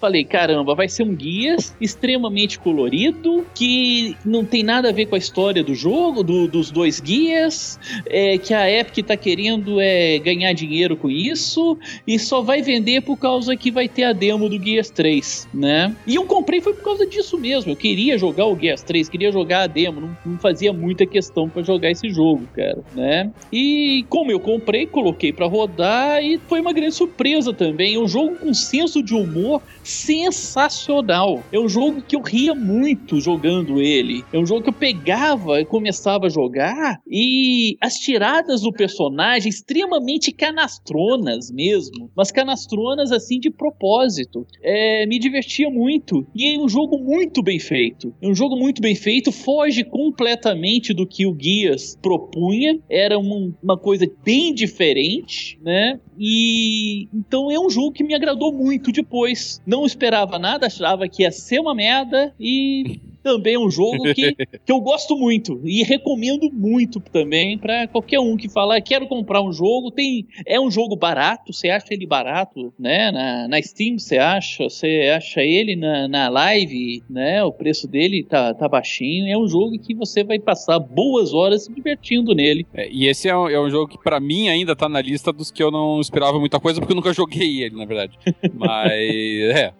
falei, 0.00 0.24
caramba, 0.24 0.74
vai 0.74 0.88
ser 0.88 1.02
um 1.04 1.18
Gears 1.18 1.74
extremamente 1.80 2.58
colorido, 2.58 3.46
que 3.54 4.16
não 4.24 4.44
tem 4.44 4.62
nada 4.62 4.88
a 4.88 4.92
ver 4.92 5.06
com 5.06 5.14
a 5.14 5.18
história 5.18 5.62
do 5.62 5.74
jogo, 5.74 6.22
do- 6.22 6.48
dos 6.48 6.70
dois 6.70 7.00
Gears, 7.04 7.78
é, 8.06 8.38
que 8.38 8.54
a 8.54 8.70
Epic 8.70 9.04
tá 9.06 9.16
querendo 9.16 9.80
é, 9.80 10.18
ganhar 10.18 10.52
dinheiro 10.52 10.96
com 10.96 11.10
isso, 11.10 11.78
e 12.06 12.18
só 12.18 12.40
vai 12.40 12.62
vender 12.62 13.02
por 13.02 13.16
causa 13.16 13.56
que 13.56 13.70
vai 13.70 13.88
ter 13.88 14.04
a 14.04 14.12
demo 14.12 14.48
do 14.48 14.62
Gears 14.62 14.90
3, 14.90 15.48
né? 15.52 15.94
E 16.06 16.14
eu 16.14 16.24
comprei 16.24 16.60
foi 16.60 16.72
por 16.74 16.82
causa 16.84 17.06
disso 17.06 17.38
mesmo. 17.38 17.72
Eu 17.72 17.76
queria 17.76 18.16
jogar 18.18 18.46
o 18.46 18.58
Gears 18.58 18.82
3, 18.82 19.08
queria 19.08 19.32
jogar 19.32 19.62
a 19.62 19.66
demo, 19.66 20.00
não, 20.00 20.16
não 20.24 20.38
fazia 20.38 20.72
muita 20.72 21.04
questão 21.06 21.48
pra 21.48 21.62
jogar 21.62 21.90
esse 21.90 22.08
jogo, 22.10 22.31
cara, 22.52 22.82
né? 22.94 23.30
E 23.52 24.04
como 24.08 24.30
eu 24.30 24.40
comprei, 24.40 24.86
coloquei 24.86 25.32
pra 25.32 25.46
rodar 25.46 26.22
e 26.22 26.38
foi 26.48 26.60
uma 26.60 26.72
grande 26.72 26.94
surpresa 26.94 27.52
também. 27.52 27.94
É 27.94 27.98
um 27.98 28.08
jogo 28.08 28.36
com 28.36 28.52
senso 28.54 29.02
de 29.02 29.14
humor 29.14 29.62
sensacional. 29.82 31.42
É 31.52 31.58
um 31.58 31.68
jogo 31.68 32.02
que 32.02 32.16
eu 32.16 32.20
ria 32.20 32.54
muito 32.54 33.20
jogando 33.20 33.80
ele. 33.80 34.24
É 34.32 34.38
um 34.38 34.46
jogo 34.46 34.62
que 34.62 34.68
eu 34.68 34.74
pegava 34.74 35.60
e 35.60 35.64
começava 35.64 36.26
a 36.26 36.30
jogar 36.30 37.00
e 37.06 37.76
as 37.80 37.94
tiradas 37.94 38.62
do 38.62 38.72
personagem 38.72 39.48
extremamente 39.48 40.32
canastronas 40.32 41.50
mesmo, 41.50 42.10
mas 42.16 42.30
canastronas 42.30 43.12
assim 43.12 43.38
de 43.38 43.50
propósito. 43.50 44.46
É, 44.62 45.06
me 45.06 45.18
divertia 45.18 45.70
muito 45.70 46.26
e 46.34 46.54
é 46.54 46.58
um 46.58 46.68
jogo 46.68 46.98
muito 46.98 47.42
bem 47.42 47.58
feito. 47.58 48.14
É 48.20 48.28
um 48.28 48.34
jogo 48.34 48.56
muito 48.56 48.80
bem 48.80 48.94
feito, 48.94 49.32
foge 49.32 49.84
completamente 49.84 50.92
do 50.94 51.06
que 51.06 51.26
o 51.26 51.32
Guias 51.32 51.98
propunha. 52.18 52.78
Era 52.88 53.18
um- 53.18 53.52
uma 53.62 53.76
coisa 53.76 54.06
bem 54.24 54.54
diferente, 54.54 55.58
né? 55.62 55.98
E 56.18 57.08
então 57.14 57.50
é 57.50 57.58
um 57.58 57.70
jogo 57.70 57.92
que 57.92 58.04
me 58.04 58.14
agradou 58.14 58.52
muito 58.52 58.92
depois. 58.92 59.60
Não 59.66 59.84
esperava 59.86 60.38
nada, 60.38 60.66
achava 60.66 61.08
que 61.08 61.22
ia 61.22 61.30
ser 61.30 61.58
uma 61.60 61.74
merda 61.74 62.34
e 62.38 63.00
também 63.22 63.54
é 63.54 63.58
um 63.58 63.70
jogo 63.70 64.12
que, 64.14 64.34
que 64.64 64.72
eu 64.72 64.80
gosto 64.80 65.16
muito 65.16 65.60
e 65.64 65.82
recomendo 65.82 66.50
muito 66.52 67.00
também 67.00 67.58
pra 67.58 67.86
qualquer 67.86 68.20
um 68.20 68.36
que 68.36 68.48
fala 68.48 68.80
quero 68.80 69.06
comprar 69.06 69.42
um 69.42 69.52
jogo. 69.52 69.90
Tem 69.90 70.26
é 70.46 70.60
um 70.60 70.70
jogo 70.70 70.96
barato 70.96 71.52
você 71.52 71.68
acha 71.68 71.86
ele 71.90 72.06
barato 72.06 72.72
né? 72.78 73.10
Na, 73.10 73.48
na 73.48 73.62
Steam 73.62 73.98
você 73.98 74.18
acha 74.18 74.64
você 74.64 75.12
acha 75.14 75.42
ele 75.42 75.76
na, 75.76 76.08
na 76.08 76.28
live 76.28 77.02
né? 77.08 77.42
O 77.44 77.52
preço 77.52 77.86
dele 77.86 78.24
tá, 78.24 78.54
tá 78.54 78.68
baixinho. 78.68 79.26
É 79.28 79.36
um 79.36 79.46
jogo 79.46 79.78
que 79.78 79.94
você 79.94 80.24
vai 80.24 80.38
passar 80.38 80.78
boas 80.78 81.32
horas 81.32 81.64
se 81.64 81.72
divertindo 81.72 82.34
nele. 82.34 82.66
É, 82.74 82.88
e 82.90 83.06
esse 83.06 83.28
é 83.28 83.36
um, 83.36 83.48
é 83.48 83.60
um 83.60 83.70
jogo 83.70 83.88
que 83.88 84.02
pra 84.02 84.18
mim 84.20 84.48
ainda 84.48 84.74
tá 84.74 84.88
na 84.88 85.00
lista 85.00 85.32
dos 85.32 85.50
que 85.50 85.62
eu 85.62 85.70
não 85.70 86.00
esperava 86.00 86.38
muita 86.38 86.58
coisa, 86.58 86.80
porque 86.80 86.92
eu 86.92 86.96
nunca 86.96 87.12
joguei 87.12 87.62
ele, 87.62 87.76
na 87.76 87.84
verdade. 87.84 88.18
Mas, 88.54 88.92
é, 88.92 89.72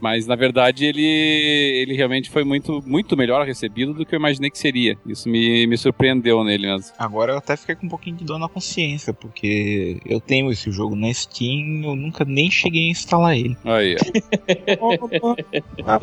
mas 0.00 0.26
na 0.26 0.34
verdade 0.34 0.86
ele, 0.86 1.04
ele 1.04 1.94
realmente 1.94 2.30
foi 2.30 2.44
muito, 2.44 2.82
muito 2.90 3.16
melhor 3.16 3.46
recebido 3.46 3.94
do 3.94 4.04
que 4.04 4.14
eu 4.14 4.18
imaginei 4.18 4.50
que 4.50 4.58
seria. 4.58 4.96
Isso 5.06 5.28
me, 5.28 5.66
me 5.66 5.76
surpreendeu 5.78 6.42
nele 6.44 6.66
mesmo. 6.66 6.92
Agora 6.98 7.32
eu 7.32 7.38
até 7.38 7.56
fiquei 7.56 7.74
com 7.76 7.86
um 7.86 7.88
pouquinho 7.88 8.16
de 8.16 8.24
dor 8.24 8.38
na 8.38 8.48
consciência, 8.48 9.12
porque 9.14 9.98
eu 10.04 10.20
tenho 10.20 10.50
esse 10.50 10.70
jogo 10.70 10.94
na 10.96 11.12
Steam, 11.12 11.82
eu 11.84 11.94
nunca 11.94 12.24
nem 12.24 12.50
cheguei 12.50 12.88
a 12.88 12.90
instalar 12.90 13.36
ele. 13.36 13.56
Aí, 13.64 13.96
ó. 13.96 15.36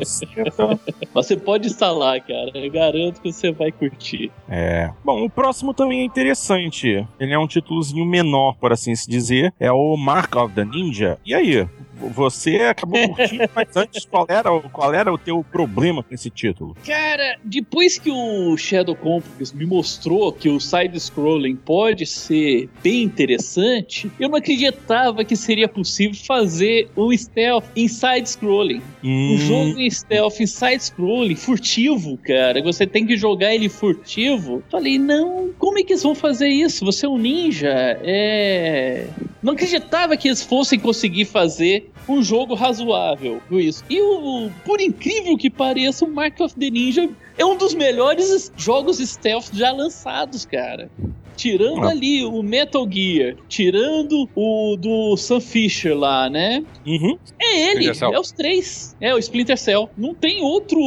mas 1.14 1.26
você 1.26 1.36
pode 1.36 1.66
instalar 1.66 2.20
cara 2.20 2.50
eu 2.54 2.70
garanto 2.70 3.20
que 3.20 3.32
você 3.32 3.50
vai 3.52 3.70
curtir 3.72 4.30
É. 4.48 4.90
Bom, 5.04 5.24
o 5.24 5.30
próximo 5.30 5.74
também 5.74 6.00
é 6.00 6.04
interessante. 6.04 7.06
Ele 7.20 7.32
é 7.32 7.38
um 7.38 7.46
títulozinho 7.46 8.04
menor, 8.04 8.56
por 8.56 8.72
assim 8.72 8.94
se 8.94 9.08
dizer. 9.08 9.52
É 9.60 9.70
o 9.70 9.96
Mark 9.96 10.34
of 10.36 10.54
the 10.54 10.64
Ninja. 10.64 11.18
E 11.24 11.34
aí? 11.34 11.66
Você 12.14 12.56
acabou 12.60 12.96
curtindo, 13.08 13.44
mas 13.54 13.76
antes, 13.76 14.04
qual 14.04 14.24
era, 14.28 14.52
o- 14.52 14.62
qual 14.70 14.94
era 14.94 15.12
o 15.12 15.18
teu 15.18 15.44
problema 15.44 16.02
com 16.02 16.14
esse 16.14 16.30
título? 16.30 16.76
Cara, 16.84 17.36
depois 17.44 17.98
que 17.98 18.10
o 18.10 18.56
Shadow 18.56 18.94
Complex 18.94 19.52
me 19.52 19.66
mostrou 19.66 20.32
que 20.32 20.48
o 20.48 20.58
side-scrolling 20.58 21.56
pode 21.56 22.06
ser 22.06 22.68
bem 22.82 23.02
interessante, 23.02 24.10
eu 24.18 24.28
não 24.28 24.38
acreditava 24.38 25.24
que 25.24 25.36
seria 25.36 25.68
possível 25.68 26.18
fazer 26.24 26.88
um 26.96 27.14
stealth 27.16 27.64
em 27.76 27.88
side-scrolling. 27.88 28.82
Um 29.04 29.34
Hum, 29.34 29.38
jogo 29.38 29.80
em 29.80 29.90
stealth 29.90 30.40
em 30.40 30.46
side-scrolling, 30.46 31.34
furtivo, 31.34 32.16
cara. 32.18 32.62
Você 32.62 32.86
tem 32.86 33.06
que 33.06 33.16
jogar 33.16 33.54
ele 33.54 33.68
furtivo. 33.68 34.62
Falei, 34.70 34.98
não, 34.98 35.50
como 35.58 35.78
é 35.78 35.82
que 35.82 35.92
eles 35.92 36.02
vão 36.02 36.14
fazer 36.14 36.48
isso? 36.48 36.84
Você 36.84 37.06
é 37.06 37.08
um 37.08 37.18
ninja. 37.18 37.98
É. 38.02 39.06
Não 39.42 39.52
acreditava 39.52 40.16
que 40.16 40.28
eles 40.28 40.42
fossem 40.42 40.78
conseguir 40.78 41.24
fazer 41.24 41.90
um 42.08 42.22
jogo 42.22 42.54
razoável 42.54 43.40
com 43.48 43.60
isso. 43.60 43.84
E 43.88 44.00
o, 44.00 44.50
por 44.64 44.80
incrível 44.80 45.36
que 45.36 45.50
pareça, 45.50 46.04
o 46.04 46.10
Mark 46.10 46.40
of 46.40 46.54
the 46.56 46.67
Ninja 46.70 47.08
é 47.36 47.44
um 47.44 47.56
dos 47.56 47.74
melhores 47.74 48.52
jogos 48.56 48.98
stealth 48.98 49.50
já 49.52 49.70
lançados, 49.72 50.44
cara. 50.44 50.90
Tirando 51.36 51.84
Ah. 51.84 51.90
ali 51.90 52.24
o 52.24 52.42
Metal 52.42 52.84
Gear, 52.90 53.36
tirando 53.48 54.28
o 54.34 54.76
do 54.76 55.16
Sam 55.16 55.38
Fisher 55.40 55.96
lá, 55.96 56.28
né? 56.28 56.64
uhum. 56.84 57.16
É 57.40 57.70
ele, 57.70 57.86
é 57.88 58.18
os 58.18 58.32
três. 58.32 58.96
É 59.00 59.14
o 59.14 59.18
Splinter 59.18 59.56
Cell. 59.56 59.88
Não 59.96 60.12
tem 60.14 60.42
outro 60.42 60.78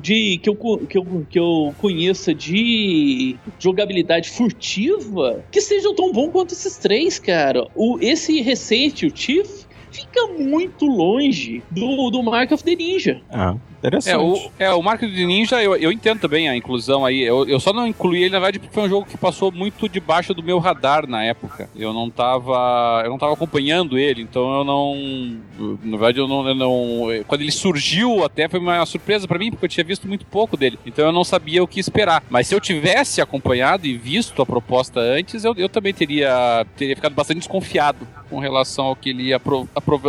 de 0.00 0.38
que 0.38 0.48
eu, 0.48 0.54
que 0.56 0.96
eu, 0.96 1.26
que 1.28 1.38
eu 1.38 1.74
conheça 1.78 2.32
de 2.34 3.36
jogabilidade 3.58 4.30
furtiva 4.30 5.44
que 5.50 5.60
seja 5.60 5.94
tão 5.94 6.10
bom 6.10 6.30
quanto 6.30 6.52
esses 6.52 6.78
três, 6.78 7.18
cara. 7.18 7.68
O, 7.74 7.98
esse 8.00 8.40
recente, 8.40 9.04
o 9.06 9.14
Chief, 9.14 9.66
fica 9.90 10.26
muito 10.38 10.86
longe 10.86 11.62
do, 11.70 12.10
do 12.10 12.22
Mark 12.22 12.52
of 12.52 12.62
the 12.64 12.74
Ninja. 12.74 13.20
Ah, 13.30 13.54
interessante. 13.78 14.14
É, 14.14 14.18
o, 14.18 14.50
é, 14.58 14.74
o 14.74 14.82
Marco 14.82 15.06
de 15.06 15.26
Ninja, 15.26 15.62
eu, 15.62 15.76
eu 15.76 15.90
entendo 15.92 16.20
também 16.20 16.48
a 16.48 16.56
inclusão 16.56 17.04
aí. 17.04 17.22
Eu, 17.22 17.46
eu 17.48 17.58
só 17.60 17.72
não 17.72 17.86
incluí 17.86 18.22
ele, 18.22 18.30
na 18.30 18.38
verdade, 18.38 18.58
porque 18.58 18.74
foi 18.74 18.84
um 18.84 18.88
jogo 18.88 19.06
que 19.06 19.16
passou 19.16 19.50
muito 19.52 19.88
debaixo 19.88 20.32
do 20.34 20.42
meu 20.42 20.58
radar 20.58 21.06
na 21.06 21.24
época. 21.24 21.68
Eu 21.76 21.92
não 21.92 22.10
tava. 22.10 23.02
Eu 23.04 23.10
não 23.10 23.18
tava 23.18 23.32
acompanhando 23.34 23.98
ele, 23.98 24.22
então 24.22 24.58
eu 24.58 24.64
não. 24.64 24.96
Na 25.82 25.96
verdade, 25.96 26.18
eu 26.18 26.28
não. 26.28 26.48
eu 26.48 26.54
não- 26.54 27.24
quando 27.26 27.40
ele 27.42 27.52
surgiu, 27.52 28.24
até 28.24 28.48
foi 28.48 28.60
uma 28.60 28.84
surpresa 28.86 29.26
pra 29.26 29.38
mim, 29.38 29.50
porque 29.50 29.64
eu 29.64 29.68
tinha 29.70 29.84
visto 29.84 30.06
muito 30.08 30.26
pouco 30.26 30.56
dele. 30.56 30.78
Então 30.86 31.04
eu 31.06 31.12
não 31.12 31.24
sabia 31.24 31.62
o 31.62 31.66
que 31.68 31.80
esperar. 31.80 32.22
Mas 32.30 32.46
se 32.46 32.54
eu 32.54 32.60
tivesse 32.60 33.20
acompanhado 33.20 33.86
e 33.86 33.96
visto 33.96 34.40
a 34.42 34.46
proposta 34.46 35.00
antes, 35.00 35.44
eu, 35.44 35.54
eu 35.56 35.68
também 35.68 35.92
teria, 35.94 36.66
teria 36.76 36.96
ficado 36.96 37.14
bastante 37.14 37.38
desconfiado 37.38 38.06
com 38.28 38.38
relação 38.38 38.86
ao 38.86 38.96
que 38.96 39.10
ele 39.10 39.24
ia 39.24 39.40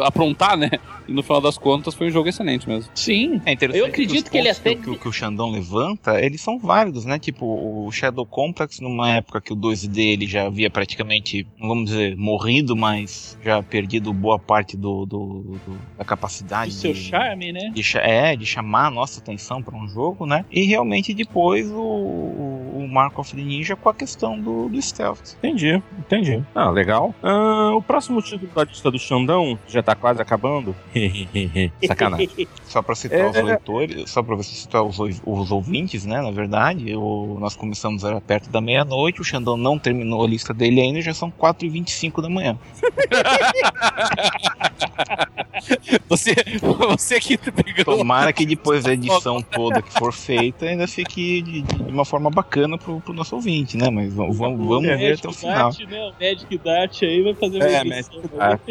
aprontar, 0.04 0.58
né? 0.58 0.70
E 1.10 1.14
no 1.14 1.24
final 1.24 1.42
das 1.42 1.58
contas 1.58 1.94
foi 1.96 2.08
um 2.08 2.12
jogo 2.12 2.30
excelente 2.30 2.68
mesmo. 2.70 2.92
Sim. 2.94 3.42
É 3.46 3.52
interessante 3.54 3.80
Eu 3.82 3.88
acredito 3.88 4.26
os 4.26 4.30
que 4.30 4.38
ele 4.38 4.50
até- 4.50 4.76
Que, 4.76 4.90
o- 4.90 4.98
que 4.98 5.08
o 5.08 5.12
Xandão 5.12 5.50
levanta, 5.50 6.22
eles 6.24 6.40
são 6.42 6.60
válidos, 6.60 7.04
né? 7.06 7.18
Tipo, 7.18 7.46
o 7.46 7.92
Shadow 7.92 8.26
Complex, 8.26 8.80
numa 8.80 9.10
época 9.12 9.42
que 9.42 9.52
o 9.52 9.56
2D 9.56 9.98
ele 10.14 10.28
já 10.28 10.46
havia 10.46 10.70
praticamente, 10.70 11.48
não 11.60 11.70
vamos 11.70 11.86
dizer, 11.90 12.16
morrido, 12.16 12.76
mas 12.76 13.38
já 13.44 13.62
perdido 13.64 14.14
boa 14.14 14.38
parte 14.38 14.78
do, 14.78 15.06
do- 15.06 15.60
do- 15.66 15.80
da 15.98 16.06
capacidade. 16.06 16.72
Do 16.72 16.76
seu 16.78 16.94
de- 16.94 17.00
charme, 17.02 17.52
né? 17.52 17.72
de 17.74 17.84
é, 17.98 18.36
de 18.36 18.46
chamar 18.46 18.88
a 18.88 18.92
nossa 18.92 19.20
atenção 19.20 19.62
para 19.64 19.76
um 19.76 19.88
jogo, 19.88 20.26
né? 20.26 20.46
E 20.52 20.64
realmente 20.64 21.14
depois 21.14 21.70
o, 21.72 21.80
o, 21.82 22.84
o 22.84 22.88
Mark 22.88 23.18
of 23.18 23.36
the 23.36 23.42
Ninja 23.42 23.76
com 23.76 23.90
a 23.90 23.94
questão 23.94 24.40
do, 24.40 24.70
do 24.70 24.82
stealth. 24.82 25.34
Entendi, 25.38 25.82
entendi. 25.98 26.44
Ah, 26.54 26.70
legal. 26.70 27.14
Ah, 27.24 27.72
o 27.76 27.82
próximo 27.82 28.22
título 28.22 28.52
da 28.54 28.64
lista 28.64 28.92
do 28.92 29.00
Xandão 29.00 29.58
já 29.68 29.82
tá 29.82 29.96
quase 29.96 30.22
acabando. 30.22 30.76
Sacanagem. 31.88 32.48
Só 32.66 32.82
para 32.82 32.96
citar 32.96 33.20
É, 33.20 33.30
os 33.30 33.36
é. 33.36 33.44
leitores, 33.44 34.10
só 34.10 34.24
para 34.24 34.42
citar 34.44 34.84
os, 34.84 34.98
os 35.00 35.52
ouvintes, 35.52 36.06
né? 36.06 36.22
Na 36.22 36.32
verdade, 36.32 36.96
o, 36.96 37.38
nós 37.40 37.56
começamos 37.56 38.04
era 38.04 38.20
perto 38.22 38.50
da 38.50 38.62
meia-noite, 38.62 39.22
o 39.22 39.24
Xandão 39.24 39.58
não 39.58 39.80
terminou 39.80 40.24
a 40.24 40.28
lista 40.28 40.54
dele 40.54 40.82
ainda, 40.82 41.02
já 41.02 41.14
são 41.14 41.32
4h25 41.32 42.22
da 42.22 42.30
manhã. 42.30 42.58
Você, 46.08 46.34
você 46.62 47.20
que 47.20 47.38
pegou. 47.38 47.98
Tomara 47.98 48.32
que 48.32 48.46
depois 48.46 48.84
da 48.84 48.94
edição 48.94 49.42
toda 49.52 49.82
que 49.82 49.92
for 49.92 50.14
feita, 50.14 50.66
ainda 50.66 50.88
fique 50.88 51.42
de, 51.42 51.62
de 51.62 51.84
uma 51.84 52.06
forma 52.06 52.30
bacana 52.30 52.78
pro, 52.78 53.00
pro 53.02 53.14
nosso 53.14 53.36
ouvinte, 53.36 53.78
né? 53.78 53.90
Mas 53.90 54.14
vamos, 54.14 54.38
vamos, 54.38 54.66
vamos 54.66 54.88
ver 54.88 55.16
até 55.18 55.28
o 55.28 55.34
final. 55.34 55.72
Dart, 55.72 55.80
né? 55.90 56.00
O 56.06 56.14
Magic 56.20 56.58
Dart 56.58 57.04
aí 57.04 57.22
vai 57.22 57.34
fazer 57.34 57.62
É, 57.62 57.84
uma 57.84 57.98
edição, 57.98 58.16
Magic 58.16 58.18
né? 58.18 58.38
Dart. 58.38 58.62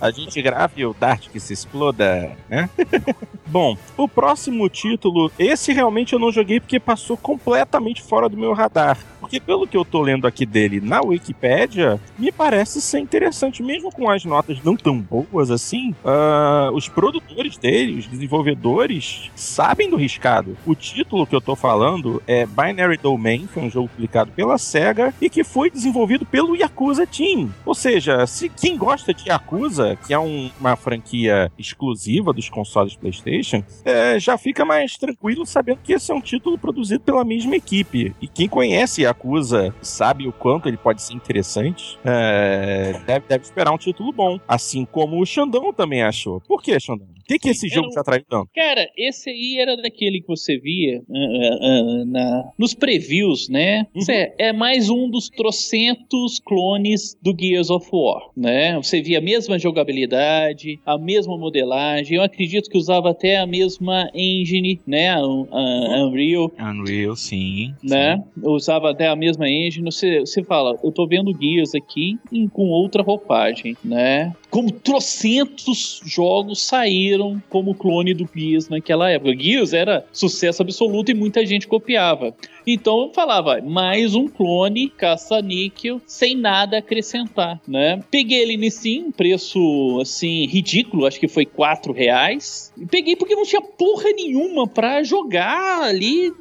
A 0.00 0.10
gente 0.10 0.42
grava 0.42 0.72
e 0.76 0.84
o 0.84 0.94
Dart 0.98 1.28
que 1.28 1.40
se 1.40 1.52
exploda, 1.52 2.36
né? 2.48 2.68
Bom, 3.46 3.76
o 3.96 4.08
próximo 4.08 4.68
título, 4.68 5.30
esse 5.38 5.72
realmente 5.72 6.12
eu 6.12 6.18
não 6.18 6.32
joguei 6.32 6.58
porque 6.58 6.80
passou 6.80 7.16
completamente 7.16 8.02
fora 8.02 8.28
do 8.28 8.36
meu 8.36 8.52
radar. 8.52 8.98
Porque 9.20 9.38
pelo 9.40 9.66
que 9.66 9.76
eu 9.76 9.84
tô 9.84 10.02
lendo 10.02 10.26
aqui 10.26 10.44
dele 10.44 10.80
na 10.80 11.00
Wikipédia, 11.00 12.00
me 12.18 12.32
parece 12.32 12.80
ser 12.80 12.98
interessante, 12.98 13.62
mesmo 13.62 13.92
com 13.92 14.10
as 14.10 14.24
notas 14.24 14.62
não 14.62 14.76
tão 14.76 14.98
boas 14.98 15.43
assim. 15.50 15.94
ah, 16.04 16.70
os 16.72 16.88
produtores 16.88 17.56
dele, 17.56 17.98
os 17.98 18.06
desenvolvedores, 18.06 19.30
sabem 19.34 19.90
do 19.90 19.96
riscado. 19.96 20.56
O 20.66 20.74
título 20.74 21.26
que 21.26 21.34
eu 21.34 21.40
tô 21.40 21.54
falando 21.56 22.22
é 22.26 22.46
Binary 22.46 22.96
Domain, 22.96 23.46
foi 23.52 23.62
um 23.64 23.70
jogo 23.70 23.88
publicado 23.88 24.30
pela 24.32 24.58
SEGA 24.58 25.12
e 25.20 25.28
que 25.28 25.42
foi 25.44 25.70
desenvolvido 25.70 26.24
pelo 26.24 26.56
Yakuza 26.56 27.06
Team. 27.06 27.50
Ou 27.64 27.74
seja, 27.74 28.26
se 28.26 28.48
quem 28.48 28.76
gosta 28.76 29.12
de 29.12 29.28
Yakuza, 29.28 29.96
que 30.06 30.12
é 30.14 30.18
um- 30.18 30.50
uma 30.60 30.76
franquia 30.76 31.50
exclusiva 31.58 32.32
dos 32.32 32.48
consoles 32.48 32.94
PlayStation, 32.96 33.62
é, 33.84 34.18
já 34.18 34.36
fica 34.38 34.64
mais 34.64 34.96
tranquilo 34.96 35.44
sabendo 35.46 35.78
que 35.82 35.92
esse 35.92 36.10
é 36.10 36.14
um 36.14 36.20
título 36.20 36.56
produzido 36.58 37.00
pela 37.00 37.24
mesma 37.24 37.56
equipe. 37.56 38.14
E 38.20 38.28
quem 38.28 38.48
conhece 38.48 39.02
Yakuza 39.02 39.74
sabe 39.82 40.26
o 40.28 40.32
quanto 40.32 40.68
ele 40.68 40.76
pode 40.76 41.02
ser 41.02 41.14
interessante, 41.14 41.98
é, 42.04 43.00
deve, 43.06 43.26
deve 43.28 43.44
esperar 43.44 43.72
um 43.72 43.78
título 43.78 44.12
bom. 44.12 44.38
Assim 44.46 44.84
como 44.84 45.20
o 45.20 45.26
Xandão 45.34 45.72
também 45.72 46.02
achou. 46.02 46.40
Por 46.40 46.62
que, 46.62 46.78
Xandão? 46.78 47.08
O 47.24 47.26
que, 47.26 47.38
que 47.38 47.48
esse 47.48 47.68
jogo 47.68 47.88
um- 47.88 47.90
te 47.90 47.98
atraiu 47.98 48.22
tanto? 48.28 48.50
Cara, 48.54 48.86
esse 48.98 49.30
aí 49.30 49.56
era 49.58 49.76
daquele 49.78 50.20
que 50.20 50.28
você 50.28 50.58
via 50.58 51.02
ah, 51.10 51.58
ah, 51.62 52.04
na- 52.06 52.52
nos 52.58 52.74
previews, 52.74 53.48
né? 53.48 53.86
Uhum. 53.94 54.02
É, 54.10 54.34
é 54.38 54.52
mais 54.52 54.90
um 54.90 55.08
dos 55.08 55.30
trocentos 55.30 56.38
clones 56.44 57.16
do 57.22 57.34
Gears 57.38 57.70
of 57.70 57.88
War, 57.90 58.28
né? 58.36 58.76
Você 58.76 59.00
via 59.00 59.18
a 59.18 59.22
mesma 59.22 59.58
jogabilidade, 59.58 60.78
a 60.84 60.98
mesma 60.98 61.38
modelagem. 61.38 62.16
Eu 62.18 62.22
acredito 62.22 62.68
que 62.68 62.76
usava 62.76 63.10
até 63.10 63.38
a 63.38 63.46
mesma 63.46 64.10
engine, 64.14 64.78
né? 64.86 65.16
Unreal. 65.24 66.52
Unreal, 66.58 67.16
sim. 67.16 67.72
né? 67.82 68.22
Usava 68.42 68.90
até 68.90 69.08
a 69.08 69.16
mesma 69.16 69.48
engine. 69.48 69.90
Você, 69.90 70.20
você 70.20 70.42
fala, 70.44 70.78
eu 70.84 70.92
tô 70.92 71.06
vendo 71.06 71.32
Gears 71.40 71.74
aqui 71.74 72.18
com 72.52 72.68
outra 72.68 73.02
roupagem, 73.02 73.76
né? 73.82 74.34
Como 74.50 74.70
trocentos 74.70 76.00
jogos 76.04 76.60
saíram 76.62 77.13
como 77.48 77.74
clone 77.74 78.14
do 78.14 78.28
Gears 78.34 78.68
naquela 78.68 79.10
época. 79.10 79.36
Gears 79.36 79.72
era 79.72 80.06
sucesso 80.12 80.62
absoluto 80.62 81.10
e 81.10 81.14
muita 81.14 81.44
gente 81.44 81.66
copiava. 81.66 82.34
Então 82.66 83.02
eu 83.02 83.12
falava, 83.12 83.60
mais 83.60 84.14
um 84.14 84.26
clone 84.26 84.88
caça-níquel 84.88 86.00
sem 86.06 86.36
nada 86.36 86.78
acrescentar, 86.78 87.60
né? 87.66 88.02
Peguei 88.10 88.40
ele 88.40 88.56
nesse 88.56 88.84
Steam, 88.84 89.10
preço 89.10 89.98
assim 90.00 90.46
ridículo, 90.46 91.06
acho 91.06 91.18
que 91.18 91.28
foi 91.28 91.46
4 91.46 91.92
reais. 91.92 92.72
E 92.76 92.86
peguei 92.86 93.16
porque 93.16 93.34
não 93.34 93.44
tinha 93.44 93.62
porra 93.62 94.10
nenhuma 94.10 94.66
pra 94.66 95.02
jogar 95.02 95.82
ali 95.82 96.32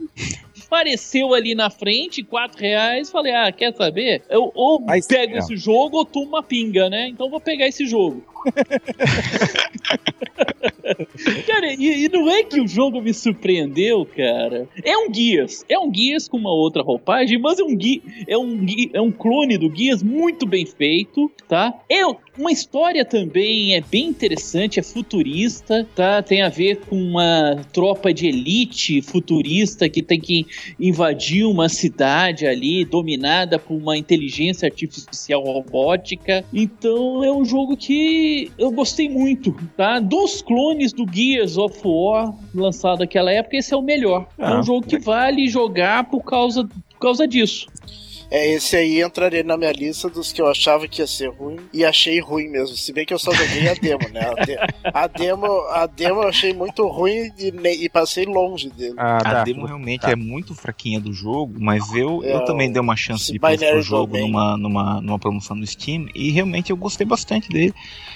apareceu 0.73 1.35
ali 1.35 1.53
na 1.53 1.69
frente, 1.69 2.23
4 2.23 2.59
reais, 2.59 3.11
falei, 3.11 3.31
ah, 3.31 3.51
quer 3.51 3.75
saber? 3.75 4.23
Eu 4.27 4.51
ou 4.55 4.81
Mas, 4.81 5.05
pego 5.05 5.35
é. 5.35 5.37
esse 5.37 5.55
jogo 5.55 5.97
ou 5.97 6.05
tomo 6.05 6.29
uma 6.29 6.41
pinga, 6.41 6.89
né? 6.89 7.07
Então 7.07 7.29
vou 7.29 7.39
pegar 7.39 7.67
esse 7.67 7.85
jogo. 7.85 8.23
cara, 11.45 11.73
e, 11.73 12.05
e 12.05 12.09
não 12.09 12.29
é 12.29 12.43
que 12.43 12.59
o 12.59 12.67
jogo 12.67 13.01
me 13.01 13.13
surpreendeu, 13.13 14.05
cara. 14.05 14.67
É 14.83 14.97
um 14.97 15.13
Gears, 15.13 15.63
é 15.69 15.77
um 15.79 15.93
Gears 15.93 16.27
com 16.27 16.37
uma 16.37 16.53
outra 16.53 16.81
roupagem, 16.83 17.37
mas 17.39 17.59
é 17.59 17.63
um, 17.63 17.75
Gui- 17.75 18.01
é 18.27 18.37
um, 18.37 18.57
Gui- 18.57 18.91
é 18.93 19.01
um 19.01 19.11
clone 19.11 19.57
do 19.57 19.73
Gears 19.73 20.03
muito 20.03 20.45
bem 20.45 20.65
feito, 20.65 21.31
tá? 21.47 21.73
É 21.89 22.01
uma 22.37 22.51
história 22.51 23.05
também 23.05 23.75
é 23.75 23.81
bem 23.81 24.07
interessante, 24.07 24.79
é 24.79 24.83
futurista, 24.83 25.87
tá? 25.95 26.21
Tem 26.21 26.41
a 26.41 26.49
ver 26.49 26.77
com 26.87 26.95
uma 26.95 27.55
tropa 27.71 28.13
de 28.13 28.27
elite 28.27 29.01
futurista 29.01 29.87
que 29.87 30.01
tem 30.01 30.19
que 30.19 30.45
invadir 30.79 31.45
uma 31.45 31.69
cidade 31.69 32.45
ali 32.47 32.83
dominada 32.85 33.59
por 33.59 33.75
uma 33.75 33.95
inteligência 33.97 34.67
artificial 34.67 35.43
robótica. 35.43 36.43
Então 36.51 37.23
é 37.23 37.31
um 37.31 37.45
jogo 37.45 37.77
que 37.77 38.32
eu 38.57 38.71
gostei 38.71 39.09
muito, 39.09 39.55
tá? 39.77 39.99
Dos 39.99 40.41
clones 40.41 40.91
do 40.93 41.05
Gears 41.11 41.57
of 41.57 41.79
War 41.83 42.33
lançado 42.53 42.99
naquela 42.99 43.31
época, 43.31 43.57
esse 43.57 43.73
é 43.73 43.77
o 43.77 43.81
melhor. 43.81 44.27
é 44.37 44.45
Ah, 44.45 44.59
um 44.59 44.63
jogo 44.63 44.85
que 44.87 44.97
vale 44.99 45.47
jogar 45.47 46.05
por 46.05 46.21
causa, 46.23 46.63
por 46.65 46.99
causa 46.99 47.27
disso. 47.27 47.67
É, 48.31 48.51
esse 48.55 48.75
aí 48.75 48.99
entraria 48.99 49.43
na 49.43 49.55
minha 49.55 49.71
lista 49.71 50.09
dos 50.09 50.31
que 50.31 50.41
eu 50.41 50.47
achava 50.47 50.87
que 50.87 51.01
ia 51.01 51.05
ser 51.05 51.29
ruim 51.29 51.57
e 51.71 51.85
achei 51.85 52.19
ruim 52.19 52.47
mesmo. 52.49 52.75
Se 52.75 52.91
bem 52.91 53.05
que 53.05 53.13
eu 53.13 53.19
só 53.19 53.31
joguei 53.31 53.69
a 53.69 53.75
demo, 53.75 54.09
né? 54.09 54.21
A, 54.21 54.43
de- 54.43 54.57
a 54.91 55.07
demo, 55.07 55.45
a 55.69 55.85
demo 55.85 56.23
eu 56.23 56.29
achei 56.29 56.51
muito 56.51 56.87
ruim 56.87 57.29
e, 57.37 57.53
e 57.85 57.89
passei 57.89 58.25
longe 58.25 58.71
dele. 58.71 58.95
Ah, 58.97 59.17
A 59.17 59.33
Dart, 59.33 59.45
demo 59.45 59.67
realmente 59.67 60.01
tá. 60.01 60.09
é 60.11 60.15
muito 60.15 60.55
fraquinha 60.55 60.99
do 60.99 61.13
jogo, 61.13 61.53
mas 61.59 61.93
eu, 61.93 62.23
É, 62.23 62.33
eu 62.33 62.43
também 62.45 62.71
dei 62.71 62.81
uma 62.81 62.95
chance 62.95 63.31
depois 63.31 63.61
pro 63.61 63.81
jogo 63.83 64.17
numa, 64.17 64.57
numa, 64.57 64.99
numa 64.99 65.19
promoção 65.19 65.55
no 65.55 65.67
Steam 65.67 66.07
e 66.15 66.31
realmente 66.31 66.71
eu 66.71 66.77
gostei 66.77 67.05
bastante 67.05 67.49
dele. 67.49 67.73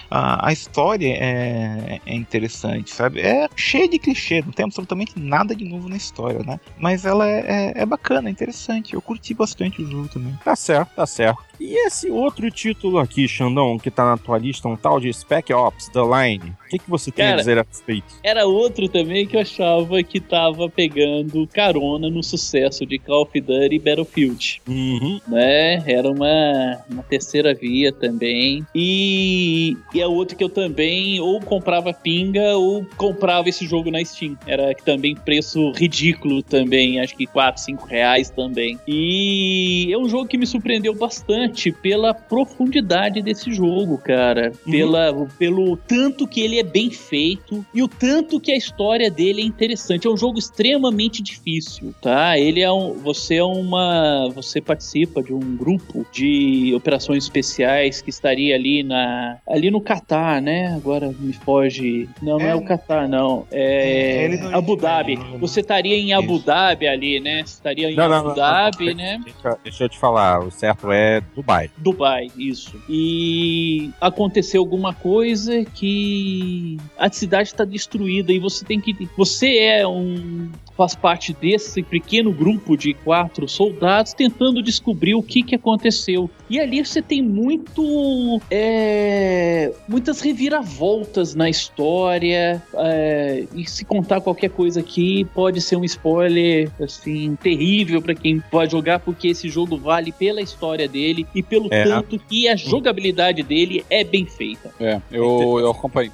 A, 0.09 0.47
a 0.47 0.53
história 0.53 1.13
é, 1.19 2.01
é 2.05 2.15
interessante, 2.15 2.91
sabe? 2.91 3.21
É 3.21 3.47
cheia 3.55 3.87
de 3.87 3.99
clichê, 3.99 4.41
não 4.41 4.51
tem 4.51 4.65
absolutamente 4.65 5.13
nada 5.17 5.55
de 5.55 5.65
novo 5.65 5.89
na 5.89 5.97
história, 5.97 6.39
né? 6.43 6.59
Mas 6.77 7.05
ela 7.05 7.27
é, 7.27 7.73
é, 7.75 7.81
é 7.81 7.85
bacana, 7.85 8.29
é 8.29 8.31
interessante. 8.31 8.93
Eu 8.93 9.01
curti 9.01 9.33
bastante 9.33 9.81
o 9.81 9.89
jogo 9.89 10.07
também. 10.07 10.37
Tá 10.43 10.55
certo, 10.55 10.89
tá 10.95 11.05
certo. 11.05 11.46
E 11.59 11.87
esse 11.87 12.09
outro 12.09 12.49
título 12.51 12.99
aqui, 12.99 13.27
Xandão, 13.27 13.77
que 13.77 13.89
tá 13.89 14.05
na 14.05 14.17
tua 14.17 14.37
lista, 14.37 14.67
um 14.67 14.75
tal 14.75 14.99
de 14.99 15.11
Spec 15.11 15.51
Ops 15.51 15.89
The 15.89 16.01
Line. 16.01 16.53
O 16.65 16.69
que, 16.69 16.79
que 16.79 16.89
você 16.89 17.11
tem 17.11 17.25
a 17.25 17.29
Cara, 17.29 17.39
dizer 17.39 17.57
a 17.57 17.65
respeito? 17.67 18.15
Era 18.23 18.45
outro 18.45 18.89
também 18.89 19.25
que 19.25 19.35
eu 19.35 19.41
achava 19.41 20.03
que 20.03 20.19
tava 20.19 20.69
pegando 20.69 21.47
carona 21.47 22.09
no 22.09 22.21
sucesso 22.21 22.85
de 22.85 22.99
Call 22.99 23.23
of 23.23 23.39
Duty 23.39 23.75
e 23.75 23.79
Battlefield. 23.79 24.61
Uhum. 24.67 25.19
né? 25.27 25.83
Era 25.85 26.09
uma, 26.09 26.83
uma 26.89 27.03
terceira 27.03 27.53
via 27.53 27.91
também. 27.91 28.65
E, 28.75 29.77
e 29.93 30.01
é 30.01 30.07
outro 30.07 30.35
que 30.35 30.43
eu 30.43 30.49
também 30.49 31.19
ou 31.19 31.39
comprava 31.39 31.93
pinga 31.93 32.57
ou 32.57 32.85
comprava 32.97 33.49
esse 33.49 33.65
jogo 33.65 33.89
na 33.89 34.03
Steam. 34.03 34.37
Era 34.45 34.75
também 34.75 35.15
preço 35.15 35.71
ridículo 35.71 36.43
também, 36.43 36.99
acho 36.99 37.15
que 37.15 37.25
4, 37.25 37.61
5 37.61 37.87
reais 37.87 38.29
também. 38.29 38.77
E 38.87 39.89
é 39.91 39.97
um 39.97 40.09
jogo 40.09 40.27
que 40.27 40.37
me 40.37 40.45
surpreendeu 40.45 40.93
bastante 40.93 41.46
pela 41.81 42.13
profundidade 42.13 43.21
desse 43.21 43.51
jogo, 43.53 43.97
cara. 43.97 44.51
Pela, 44.69 45.27
Pelo 45.37 45.77
tanto 45.77 46.27
que 46.27 46.41
ele 46.41 46.59
é 46.59 46.63
bem 46.63 46.89
feito 46.89 47.65
e 47.73 47.81
o 47.81 47.87
tanto 47.87 48.39
que 48.39 48.51
a 48.51 48.57
história 48.57 49.09
dele 49.09 49.41
é 49.41 49.45
interessante. 49.45 50.07
É 50.07 50.09
um 50.09 50.17
jogo 50.17 50.37
extremamente 50.39 51.21
difícil, 51.21 51.93
tá? 52.01 52.37
Ele 52.37 52.61
é 52.61 52.71
um. 52.71 52.93
Você 52.93 53.35
é 53.35 53.43
uma. 53.43 54.29
Você 54.35 54.59
participa 54.61 55.21
de 55.23 55.33
um 55.33 55.55
grupo 55.57 56.05
de 56.11 56.73
operações 56.75 57.23
especiais 57.23 58.01
que 58.01 58.09
estaria 58.09 58.55
ali 58.55 58.83
na. 58.83 59.37
ali 59.47 59.69
no 59.71 59.81
Catar, 59.81 60.41
né? 60.41 60.73
Agora 60.75 61.13
me 61.19 61.33
foge. 61.33 62.07
Não, 62.21 62.37
não 62.37 62.45
é, 62.45 62.49
É. 62.49 62.55
o 62.55 62.61
Catar, 62.63 63.07
não. 63.07 63.45
É. 63.51 64.25
É, 64.25 64.37
não- 64.37 64.55
Abu 64.55 64.75
Dhabi. 64.75 65.17
Você 65.39 65.59
estaria 65.61 65.95
em 65.95 66.13
Abu 66.13 66.35
Isso. 66.37 66.45
Dhabi 66.45 66.87
ali, 66.87 67.19
né? 67.19 67.43
Você 67.45 67.53
estaria 67.53 67.91
em 67.91 67.95
Não, 67.95 68.11
Abu 68.11 68.27
não, 68.29 68.35
Dhabi, 68.35 68.93
né? 68.93 69.19
Deixa, 69.23 69.57
deixa 69.63 69.83
eu 69.85 69.89
te 69.89 69.97
falar, 69.97 70.39
o 70.43 70.51
certo 70.51 70.91
é 70.91 71.21
Dubai. 71.37 71.69
Dubai, 71.77 72.31
isso. 72.35 72.81
E 72.89 73.91
aconteceu 74.01 74.59
alguma 74.59 74.91
coisa 74.91 75.63
que 75.63 76.77
a 76.97 77.11
cidade 77.11 77.49
está 77.49 77.63
destruída 77.63 78.33
e 78.33 78.39
você 78.39 78.65
tem 78.65 78.81
que. 78.81 79.07
Você 79.15 79.59
é 79.59 79.87
um 79.87 80.49
faz 80.77 80.95
parte 80.95 81.33
desse 81.33 81.81
pequeno 81.81 82.31
grupo 82.31 82.77
de 82.77 82.93
quatro 82.93 83.47
soldados 83.47 84.13
tentando 84.13 84.61
descobrir 84.61 85.15
o 85.15 85.23
que, 85.23 85.41
que 85.41 85.55
aconteceu. 85.55 86.29
E 86.49 86.59
ali 86.59 86.83
você 86.83 87.01
tem 87.03 87.21
muito. 87.21 88.41
É, 88.49 89.46
muitas 89.87 90.19
reviravoltas 90.21 91.35
na 91.35 91.49
história. 91.49 92.61
É, 92.75 93.45
e 93.53 93.67
se 93.69 93.85
contar 93.85 94.21
qualquer 94.21 94.49
coisa 94.49 94.79
aqui, 94.79 95.25
pode 95.33 95.61
ser 95.61 95.75
um 95.75 95.83
spoiler 95.83 96.69
assim, 96.81 97.35
terrível 97.41 98.01
para 98.01 98.15
quem 98.15 98.39
pode 98.39 98.71
jogar, 98.71 98.99
porque 98.99 99.29
esse 99.29 99.49
jogo 99.49 99.77
vale 99.77 100.11
pela 100.11 100.41
história 100.41 100.87
dele 100.87 101.25
e 101.33 101.41
pelo 101.41 101.67
É. 101.71 101.83
tanto 101.83 102.19
que 102.19 102.47
a 102.47 102.55
jogabilidade 102.55 103.43
dele 103.43 103.85
é 103.89 104.03
bem 104.03 104.25
feita. 104.25 104.71
É, 104.79 105.01
eu, 105.11 105.57
eu 105.59 105.71
acompanho. 105.71 106.11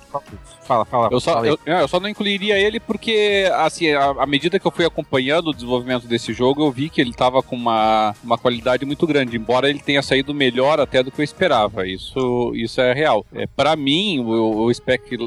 Fala, 0.62 0.86
fala. 0.86 1.10
Eu 1.12 1.20
só, 1.20 1.34
fala 1.34 1.46
aí. 1.46 1.58
eu, 1.66 1.74
eu 1.74 1.88
só 1.88 2.00
não 2.00 2.08
incluiria 2.08 2.58
ele 2.58 2.80
porque, 2.80 3.50
assim, 3.56 3.92
à 3.92 4.26
medida 4.26 4.60
que 4.60 4.66
eu 4.66 4.72
fui 4.72 4.86
acompanhando 4.86 5.50
o 5.50 5.54
desenvolvimento 5.54 6.08
desse 6.08 6.34
jogo, 6.34 6.64
eu 6.66 6.72
vi 6.72 6.90
que 6.90 7.02
ele 7.02 7.14
tava 7.14 7.42
com 7.44 7.56
uma, 7.56 8.16
uma 8.24 8.38
qualidade 8.38 8.86
muito 8.86 9.06
grande, 9.06 9.36
embora 9.36 9.70
ele 9.70 9.80
tenha 9.80 10.02
saído 10.02 10.34
melhor 10.34 10.80
até 10.80 11.04
do 11.04 11.12
que 11.12 11.20
eu 11.20 11.24
esperava. 11.24 11.86
Isso, 11.88 12.52
isso 12.56 12.80
é 12.80 12.94
real. 12.94 13.26
É, 13.34 13.46
para 13.64 13.78
mim, 13.78 14.20
o, 14.20 14.66
o 14.66 14.74
Spec, 14.74 15.18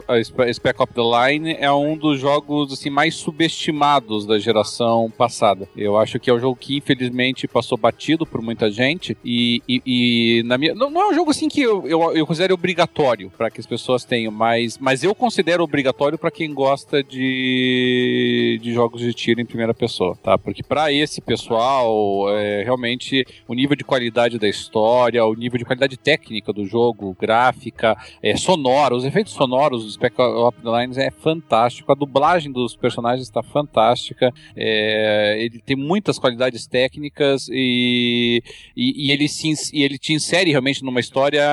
Spec 0.53 0.79
the 0.93 1.01
Line 1.01 1.57
é 1.59 1.73
um 1.73 1.97
dos 1.97 2.21
jogos 2.21 2.71
assim, 2.71 2.91
mais 2.91 3.15
subestimados 3.15 4.27
da 4.27 4.39
geração 4.39 5.11
passada. 5.11 5.67
Eu 5.75 5.97
acho 5.97 6.21
que 6.21 6.29
é 6.29 6.35
um 6.35 6.39
jogo 6.39 6.55
que, 6.55 6.77
infelizmente, 6.77 7.49
passou 7.49 7.79
batido 7.79 8.27
por 8.27 8.43
muita 8.43 8.71
gente 8.71 9.17
e, 9.25 9.63
e, 9.67 9.83
e 9.87 10.43
na 10.43 10.59
minha. 10.59 10.75
Não, 10.75 10.91
não 10.91 11.01
é 11.01 11.09
um 11.09 11.15
jogo 11.15 11.31
assim 11.31 11.49
que 11.49 11.63
eu, 11.63 11.89
eu, 11.89 12.15
eu 12.15 12.27
considero 12.27 12.53
obrigatório 12.53 13.33
para 13.35 13.51
que 13.51 13.59
as 13.59 13.67
pessoas 13.67 14.05
tenham, 14.05 14.31
mas, 14.31 14.77
mas 14.77 15.03
eu 15.03 15.15
considero 15.15 15.65
obrigatório 15.65 16.19
para 16.19 16.31
quem 16.31 16.53
gosta 16.53 17.03
de, 17.03 18.61
de 18.61 18.75
jogos 18.75 19.01
de 19.01 19.15
tiro 19.15 19.41
em 19.41 19.47
primeira 19.47 19.73
pessoa, 19.73 20.15
tá? 20.23 20.37
Porque 20.37 20.63
para 20.63 20.93
esse 20.93 21.23
pessoal, 21.23 22.29
é, 22.37 22.63
realmente 22.65 23.27
o 23.49 23.55
nível 23.55 23.75
de 23.75 23.83
qualidade 23.83 24.39
da 24.39 24.47
história, 24.47 25.25
o 25.25 25.35
nível 25.35 25.59
de 25.59 25.65
qualidade 25.65 25.97
técnica 25.97 26.53
do 26.53 26.67
jogo, 26.67 27.17
gráfica, 27.19 27.97
é, 28.31 28.37
sonora, 28.37 28.97
os 28.97 29.05
efeitos 29.05 29.33
sonoros 29.33 29.85
do 29.85 29.91
Spec 29.91 30.21
Ops 30.21 30.61
The 30.61 30.81
Lines 30.81 30.99
é 30.99 31.11
fantástico, 31.13 31.93
a 31.93 31.95
dublagem 31.95 32.51
dos 32.51 32.75
personagens 32.75 33.29
está 33.29 33.41
fantástica, 33.41 34.33
é, 34.57 35.37
ele 35.39 35.61
tem 35.61 35.77
muitas 35.77 36.19
qualidades 36.19 36.67
técnicas 36.67 37.49
e, 37.49 38.43
e, 38.77 39.07
e 39.07 39.13
ele 39.13 39.29
se, 39.29 39.53
e 39.73 39.85
ele 39.85 39.97
te 39.97 40.13
insere 40.13 40.51
realmente 40.51 40.83
numa 40.83 40.99
história 40.99 41.45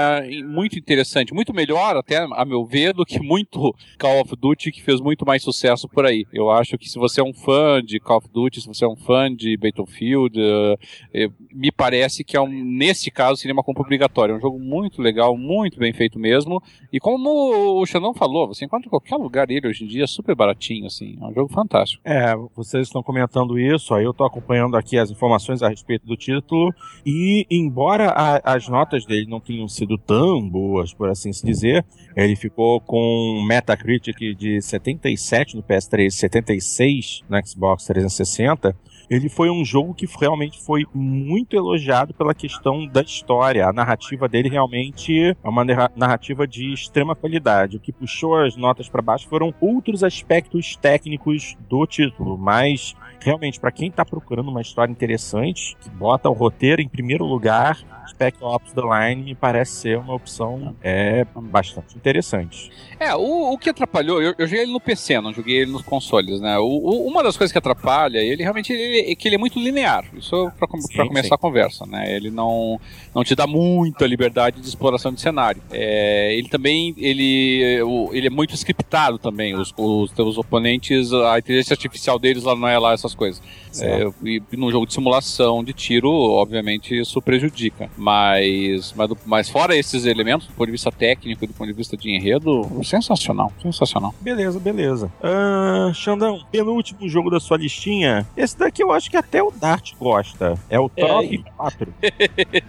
muito 0.47 0.77
interessante, 0.77 1.31
muito 1.31 1.53
melhor 1.53 1.95
até 1.95 2.17
a 2.17 2.43
meu 2.43 2.65
ver 2.65 2.93
do 2.93 3.05
que 3.05 3.19
muito 3.19 3.75
Call 3.99 4.21
of 4.21 4.35
Duty 4.35 4.71
que 4.71 4.81
fez 4.81 4.99
muito 4.99 5.25
mais 5.25 5.43
sucesso 5.43 5.87
por 5.87 6.07
aí. 6.07 6.25
Eu 6.33 6.49
acho 6.49 6.75
que 6.77 6.89
se 6.89 6.97
você 6.97 7.21
é 7.21 7.23
um 7.23 7.33
fã 7.33 7.83
de 7.83 7.99
Call 7.99 8.17
of 8.17 8.27
Duty, 8.33 8.61
se 8.61 8.67
você 8.67 8.83
é 8.83 8.87
um 8.87 8.95
fã 8.95 9.33
de 9.33 9.55
Battlefield, 9.57 10.39
eh, 10.39 10.77
eh, 11.13 11.29
me 11.53 11.71
parece 11.71 12.23
que 12.23 12.35
é 12.35 12.41
um, 12.41 12.47
nesse 12.47 13.11
caso 13.11 13.39
seria 13.39 13.53
uma 13.53 13.63
compra 13.63 13.83
obrigatória. 13.83 14.33
É 14.33 14.35
um 14.35 14.41
jogo 14.41 14.59
muito 14.59 15.01
legal, 15.01 15.37
muito 15.37 15.77
bem 15.77 15.93
feito 15.93 16.17
mesmo. 16.17 16.62
E 16.91 16.99
como 16.99 17.79
o 17.81 17.85
Xandão 17.85 18.13
falou, 18.13 18.47
você 18.47 18.65
encontra 18.65 18.87
em 18.87 18.89
qualquer 18.89 19.15
lugar 19.15 19.49
ele 19.49 19.67
hoje 19.67 19.83
em 19.83 19.87
dia, 19.87 20.05
super 20.07 20.35
baratinho, 20.35 20.85
assim. 20.85 21.17
É 21.21 21.25
um 21.25 21.33
jogo 21.33 21.51
fantástico. 21.53 22.01
É, 22.05 22.35
vocês 22.55 22.87
estão 22.87 23.01
comentando 23.01 23.57
isso, 23.59 23.93
aí 23.93 24.03
eu 24.03 24.13
tô 24.13 24.23
acompanhando 24.23 24.75
aqui 24.77 24.97
as 24.97 25.09
informações 25.09 25.61
a 25.63 25.69
respeito 25.69 26.05
do 26.05 26.15
título, 26.15 26.73
e 27.05 27.45
embora 27.49 28.09
a- 28.09 28.53
as 28.55 28.67
notas 28.67 29.05
dele 29.05 29.25
não 29.27 29.39
tenham 29.39 29.67
sido 29.67 29.97
tão 29.97 30.47
boas, 30.47 30.93
por 30.93 31.09
assim 31.09 31.31
se 31.33 31.45
dizer, 31.45 31.85
ele 32.15 32.35
ficou 32.35 32.79
com 32.81 32.99
um 33.39 33.43
Metacritic 33.45 34.17
de 34.37 34.61
77 34.61 35.55
no 35.55 35.63
PS3, 35.63 36.11
76 36.11 37.21
no 37.29 37.47
Xbox 37.47 37.85
360, 37.85 38.75
ele 39.09 39.29
foi 39.29 39.49
um 39.49 39.63
jogo 39.63 39.93
que 39.93 40.07
realmente 40.19 40.61
foi 40.61 40.85
muito 40.93 41.55
elogiado 41.55 42.13
pela 42.13 42.33
questão 42.33 42.87
da 42.87 43.01
história. 43.01 43.67
A 43.67 43.73
narrativa 43.73 44.27
dele 44.27 44.49
realmente 44.49 45.35
é 45.43 45.49
uma 45.49 45.63
narra- 45.63 45.91
narrativa 45.95 46.47
de 46.47 46.73
extrema 46.73 47.15
qualidade. 47.15 47.77
O 47.77 47.79
que 47.79 47.91
puxou 47.91 48.37
as 48.37 48.55
notas 48.55 48.89
para 48.89 49.01
baixo 49.01 49.27
foram 49.27 49.53
outros 49.59 50.03
aspectos 50.03 50.75
técnicos 50.75 51.55
do 51.69 51.85
título, 51.85 52.37
mas 52.37 52.95
realmente 53.23 53.59
para 53.59 53.71
quem 53.71 53.89
tá 53.91 54.03
procurando 54.05 54.49
uma 54.49 54.61
história 54.61 54.91
interessante, 54.91 55.75
que 55.81 55.89
bota 55.89 56.29
o 56.29 56.33
roteiro 56.33 56.81
em 56.81 56.87
primeiro 56.87 57.25
lugar, 57.25 57.77
Spec 58.09 58.37
Ops 58.41 58.73
The 58.73 58.81
Line 58.81 59.23
me 59.23 59.35
parece 59.35 59.71
ser 59.73 59.97
uma 59.97 60.13
opção 60.13 60.75
é 60.83 61.25
bastante 61.35 61.95
interessante. 61.95 62.69
É, 62.99 63.15
o, 63.15 63.53
o 63.53 63.57
que 63.57 63.69
atrapalhou, 63.69 64.21
eu, 64.21 64.35
eu 64.37 64.45
joguei 64.47 64.63
ele 64.63 64.73
no 64.73 64.79
PC, 64.79 65.19
não 65.21 65.33
joguei 65.33 65.57
ele 65.61 65.71
nos 65.71 65.81
consoles, 65.83 66.39
né? 66.41 66.57
O, 66.59 66.63
o- 66.65 67.07
uma 67.07 67.23
das 67.23 67.37
coisas 67.37 67.51
que 67.51 67.57
atrapalha 67.57 68.19
ele 68.19 68.43
realmente 68.43 68.71
ele- 68.73 69.11
é 69.11 69.15
que 69.15 69.27
ele 69.27 69.35
é 69.35 69.37
muito 69.37 69.57
linear. 69.59 70.03
Isso 70.13 70.49
Sim, 70.49 70.51
pra 70.57 71.07
começar 71.07 71.27
sim. 71.29 71.33
a 71.33 71.37
conversa, 71.37 71.85
né? 71.85 72.13
Ele 72.13 72.29
não, 72.29 72.79
não 73.15 73.23
te 73.23 73.35
dá 73.35 73.47
muita 73.47 74.05
liberdade 74.05 74.59
de 74.61 74.67
exploração 74.67 75.13
de 75.13 75.21
cenário. 75.21 75.61
É, 75.71 76.35
ele 76.35 76.49
também 76.49 76.93
ele, 76.97 77.79
ele 78.11 78.27
é 78.27 78.29
muito 78.29 78.53
scriptado 78.55 79.17
também. 79.17 79.55
Os, 79.55 79.73
os 79.77 80.11
teus 80.11 80.37
oponentes, 80.37 81.11
a 81.13 81.39
inteligência 81.39 81.73
artificial 81.73 82.19
deles 82.19 82.43
lá 82.43 82.55
não 82.55 82.67
é 82.67 82.77
lá 82.77 82.93
essas 82.93 83.12
coisas. 83.15 83.41
É, 83.81 84.07
e 84.23 84.41
num 84.55 84.69
jogo 84.71 84.85
de 84.85 84.93
simulação 84.93 85.63
de 85.63 85.73
tiro, 85.73 86.09
obviamente, 86.11 86.97
isso 86.99 87.21
prejudica. 87.21 87.89
Mas, 87.97 88.93
mas, 88.95 89.11
mas 89.25 89.49
fora 89.49 89.75
esses 89.75 90.05
elementos, 90.05 90.47
do 90.47 90.53
ponto 90.53 90.67
de 90.67 90.71
vista 90.73 90.91
técnico 90.91 91.43
e 91.43 91.47
do 91.47 91.53
ponto 91.53 91.67
de 91.67 91.73
vista 91.73 91.97
de 91.97 92.09
enredo, 92.09 92.69
sensacional, 92.83 93.51
sensacional. 93.61 94.13
Beleza, 94.21 94.59
beleza. 94.59 95.11
Ah, 95.21 95.91
Xandão, 95.93 96.39
penúltimo 96.51 97.07
jogo 97.09 97.29
da 97.29 97.39
sua 97.39 97.57
listinha. 97.57 98.27
Esse 98.37 98.57
daqui 98.57 98.83
eu 98.83 98.91
acho 98.91 99.09
que 99.09 99.17
até 99.17 99.41
o 99.41 99.51
Dart 99.51 99.93
gosta. 99.99 100.53
É 100.69 100.79
o 100.79 100.89
É, 100.95 101.05
Trophy 101.05 101.43
4. 101.57 101.93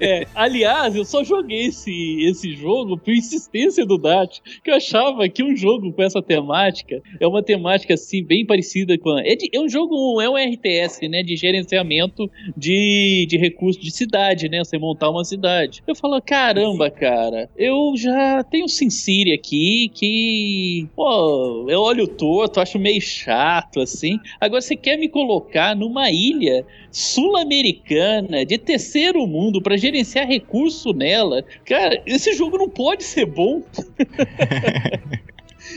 É, 0.00 0.26
aliás, 0.34 0.94
eu 0.94 1.04
só 1.04 1.22
joguei 1.22 1.66
esse, 1.66 2.22
esse 2.24 2.54
jogo 2.54 2.96
por 2.98 3.12
insistência 3.12 3.84
do 3.84 3.98
Dart, 3.98 4.38
que 4.62 4.70
eu 4.70 4.74
achava 4.76 5.28
que 5.28 5.42
um 5.42 5.56
jogo 5.56 5.92
com 5.92 6.02
essa 6.02 6.22
temática 6.22 7.00
é 7.20 7.26
uma 7.26 7.42
temática 7.42 7.94
assim 7.94 8.24
bem 8.24 8.44
parecida 8.46 8.96
com 8.98 9.10
a, 9.10 9.20
é, 9.20 9.34
de- 9.36 9.50
é 9.52 9.60
um 9.60 9.68
jogo 9.68 10.20
é 10.24 10.30
um 10.30 10.36
RTS, 10.36 11.08
né, 11.08 11.22
de 11.22 11.36
gerenciamento 11.36 12.30
de, 12.56 13.26
de 13.28 13.36
recursos 13.36 13.82
de 13.82 13.90
cidade, 13.90 14.48
né, 14.48 14.62
você 14.64 14.78
montar 14.78 15.10
uma 15.10 15.24
cidade. 15.24 15.82
Eu 15.86 15.94
falo, 15.94 16.20
caramba, 16.20 16.90
cara, 16.90 17.48
eu 17.56 17.94
já 17.96 18.42
tenho 18.44 18.68
SimCity 18.68 19.32
aqui 19.32 19.90
que, 19.94 20.88
pô, 20.94 21.66
eu 21.68 21.80
olho 21.80 22.06
torto, 22.06 22.60
acho 22.60 22.78
meio 22.78 23.00
chato 23.00 23.80
assim. 23.80 24.18
Agora 24.40 24.60
você 24.60 24.76
quer 24.76 24.96
me 24.96 25.08
colocar 25.08 25.76
numa 25.76 26.10
ilha 26.10 26.64
sul-americana 26.90 28.44
de 28.44 28.56
terceiro 28.58 29.26
mundo 29.26 29.60
para 29.60 29.76
gerenciar 29.76 30.26
recurso 30.26 30.92
nela. 30.92 31.44
Cara, 31.64 32.02
esse 32.06 32.32
jogo 32.32 32.56
não 32.56 32.68
pode 32.68 33.04
ser 33.04 33.26
bom. 33.26 33.62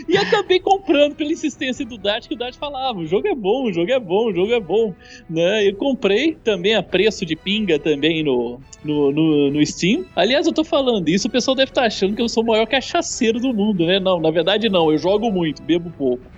E 0.07 0.17
acabei 0.17 0.59
comprando 0.59 1.15
pela 1.15 1.31
insistência 1.31 1.85
do 1.85 1.97
Dart, 1.97 2.27
que 2.27 2.33
o 2.33 2.37
Dart 2.37 2.55
falava: 2.55 2.99
o 2.99 3.05
jogo 3.05 3.27
é 3.27 3.35
bom, 3.35 3.65
o 3.65 3.73
jogo 3.73 3.91
é 3.91 3.99
bom, 3.99 4.27
o 4.27 4.33
jogo 4.33 4.53
é 4.53 4.59
bom. 4.59 4.93
Né? 5.29 5.67
Eu 5.67 5.75
comprei 5.75 6.35
também 6.43 6.75
a 6.75 6.83
preço 6.83 7.25
de 7.25 7.35
pinga 7.35 7.79
também 7.79 8.23
no, 8.23 8.59
no, 8.83 9.11
no, 9.11 9.51
no 9.51 9.65
Steam. 9.65 10.05
Aliás, 10.15 10.47
eu 10.47 10.53
tô 10.53 10.63
falando 10.63 11.07
isso, 11.09 11.27
o 11.27 11.31
pessoal 11.31 11.55
deve 11.55 11.71
estar 11.71 11.83
achando 11.85 12.15
que 12.15 12.21
eu 12.21 12.29
sou 12.29 12.43
o 12.43 12.47
maior 12.47 12.65
cachaceiro 12.67 13.39
do 13.39 13.53
mundo, 13.53 13.85
né? 13.85 13.99
Não, 13.99 14.19
na 14.19 14.31
verdade 14.31 14.69
não, 14.69 14.91
eu 14.91 14.97
jogo 14.97 15.31
muito, 15.31 15.61
bebo 15.61 15.89
pouco. 15.91 16.23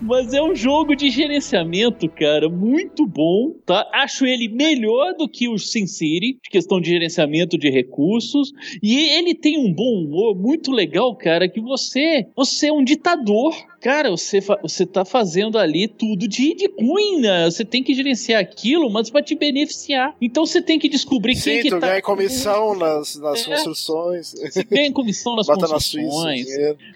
Mas 0.00 0.32
é 0.32 0.42
um 0.42 0.54
jogo 0.54 0.94
de 0.94 1.10
gerenciamento, 1.10 2.08
cara, 2.08 2.48
muito 2.48 3.06
bom, 3.06 3.54
tá? 3.64 3.88
Acho 3.92 4.26
ele 4.26 4.48
melhor 4.48 5.14
do 5.14 5.28
que 5.28 5.48
o 5.48 5.58
SimCity, 5.58 6.38
de 6.42 6.50
questão 6.50 6.80
de 6.80 6.90
gerenciamento 6.90 7.58
de 7.58 7.70
recursos. 7.70 8.52
E 8.82 8.98
ele 9.10 9.34
tem 9.34 9.58
um 9.58 9.72
bom 9.72 10.04
humor 10.04 10.31
muito 10.34 10.70
legal, 10.70 11.14
cara, 11.16 11.48
que 11.48 11.60
você, 11.60 12.26
você 12.34 12.68
é 12.68 12.72
um 12.72 12.84
ditador. 12.84 13.54
Cara, 13.82 14.10
você, 14.10 14.38
você 14.62 14.86
tá 14.86 15.04
fazendo 15.04 15.58
ali 15.58 15.88
tudo 15.88 16.28
de, 16.28 16.54
de 16.54 16.68
cunha. 16.68 17.50
Você 17.50 17.64
tem 17.64 17.82
que 17.82 17.92
gerenciar 17.94 18.40
aquilo, 18.40 18.88
mas 18.90 19.10
vai 19.10 19.22
te 19.22 19.34
beneficiar. 19.34 20.14
Então 20.20 20.46
você 20.46 20.62
tem 20.62 20.78
que 20.78 20.88
descobrir 20.88 21.32
quem 21.34 21.56
Sim, 21.56 21.62
que 21.62 21.68
tu 21.68 21.80
tá. 21.80 21.88
ganha 21.88 22.00
comissão 22.02 22.74
nas, 22.78 23.16
nas 23.16 23.46
É. 23.46 23.50
construções. 23.50 24.32
Você 24.40 24.62
ganha 24.64 24.92
comissão 24.92 25.34
nas 25.34 25.46
Bota 25.48 25.66
na 25.66 25.80
Suíça. 25.80 25.98
construções. 26.08 26.46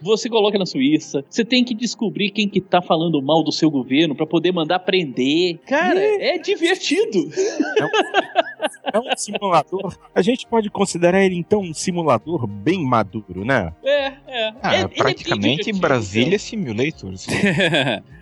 Você 0.00 0.28
coloca 0.28 0.58
na 0.58 0.66
Suíça. 0.66 1.24
Você 1.28 1.44
tem 1.44 1.64
que 1.64 1.74
descobrir 1.74 2.30
quem 2.30 2.48
que 2.48 2.60
tá 2.60 2.80
falando 2.80 3.20
mal 3.20 3.42
do 3.42 3.50
seu 3.50 3.70
governo 3.70 4.14
pra 4.14 4.24
poder 4.26 4.52
mandar 4.52 4.78
prender. 4.78 5.58
Cara, 5.66 5.98
é 6.00 6.38
divertido. 6.38 7.28
É 8.92 8.98
um 8.98 9.16
simulador. 9.16 9.96
A 10.14 10.22
gente 10.22 10.46
pode 10.46 10.70
considerar 10.70 11.22
ele 11.24 11.34
então 11.36 11.60
um 11.60 11.74
simulador 11.74 12.46
bem 12.46 12.84
maduro, 12.84 13.44
né? 13.44 13.72
É, 13.84 14.06
é. 14.28 14.52
Ah, 14.62 14.76
É- 14.76 14.80
é 14.82 14.88
bem 15.36 15.56
Simulator. 16.76 17.14
assim. 17.14 17.30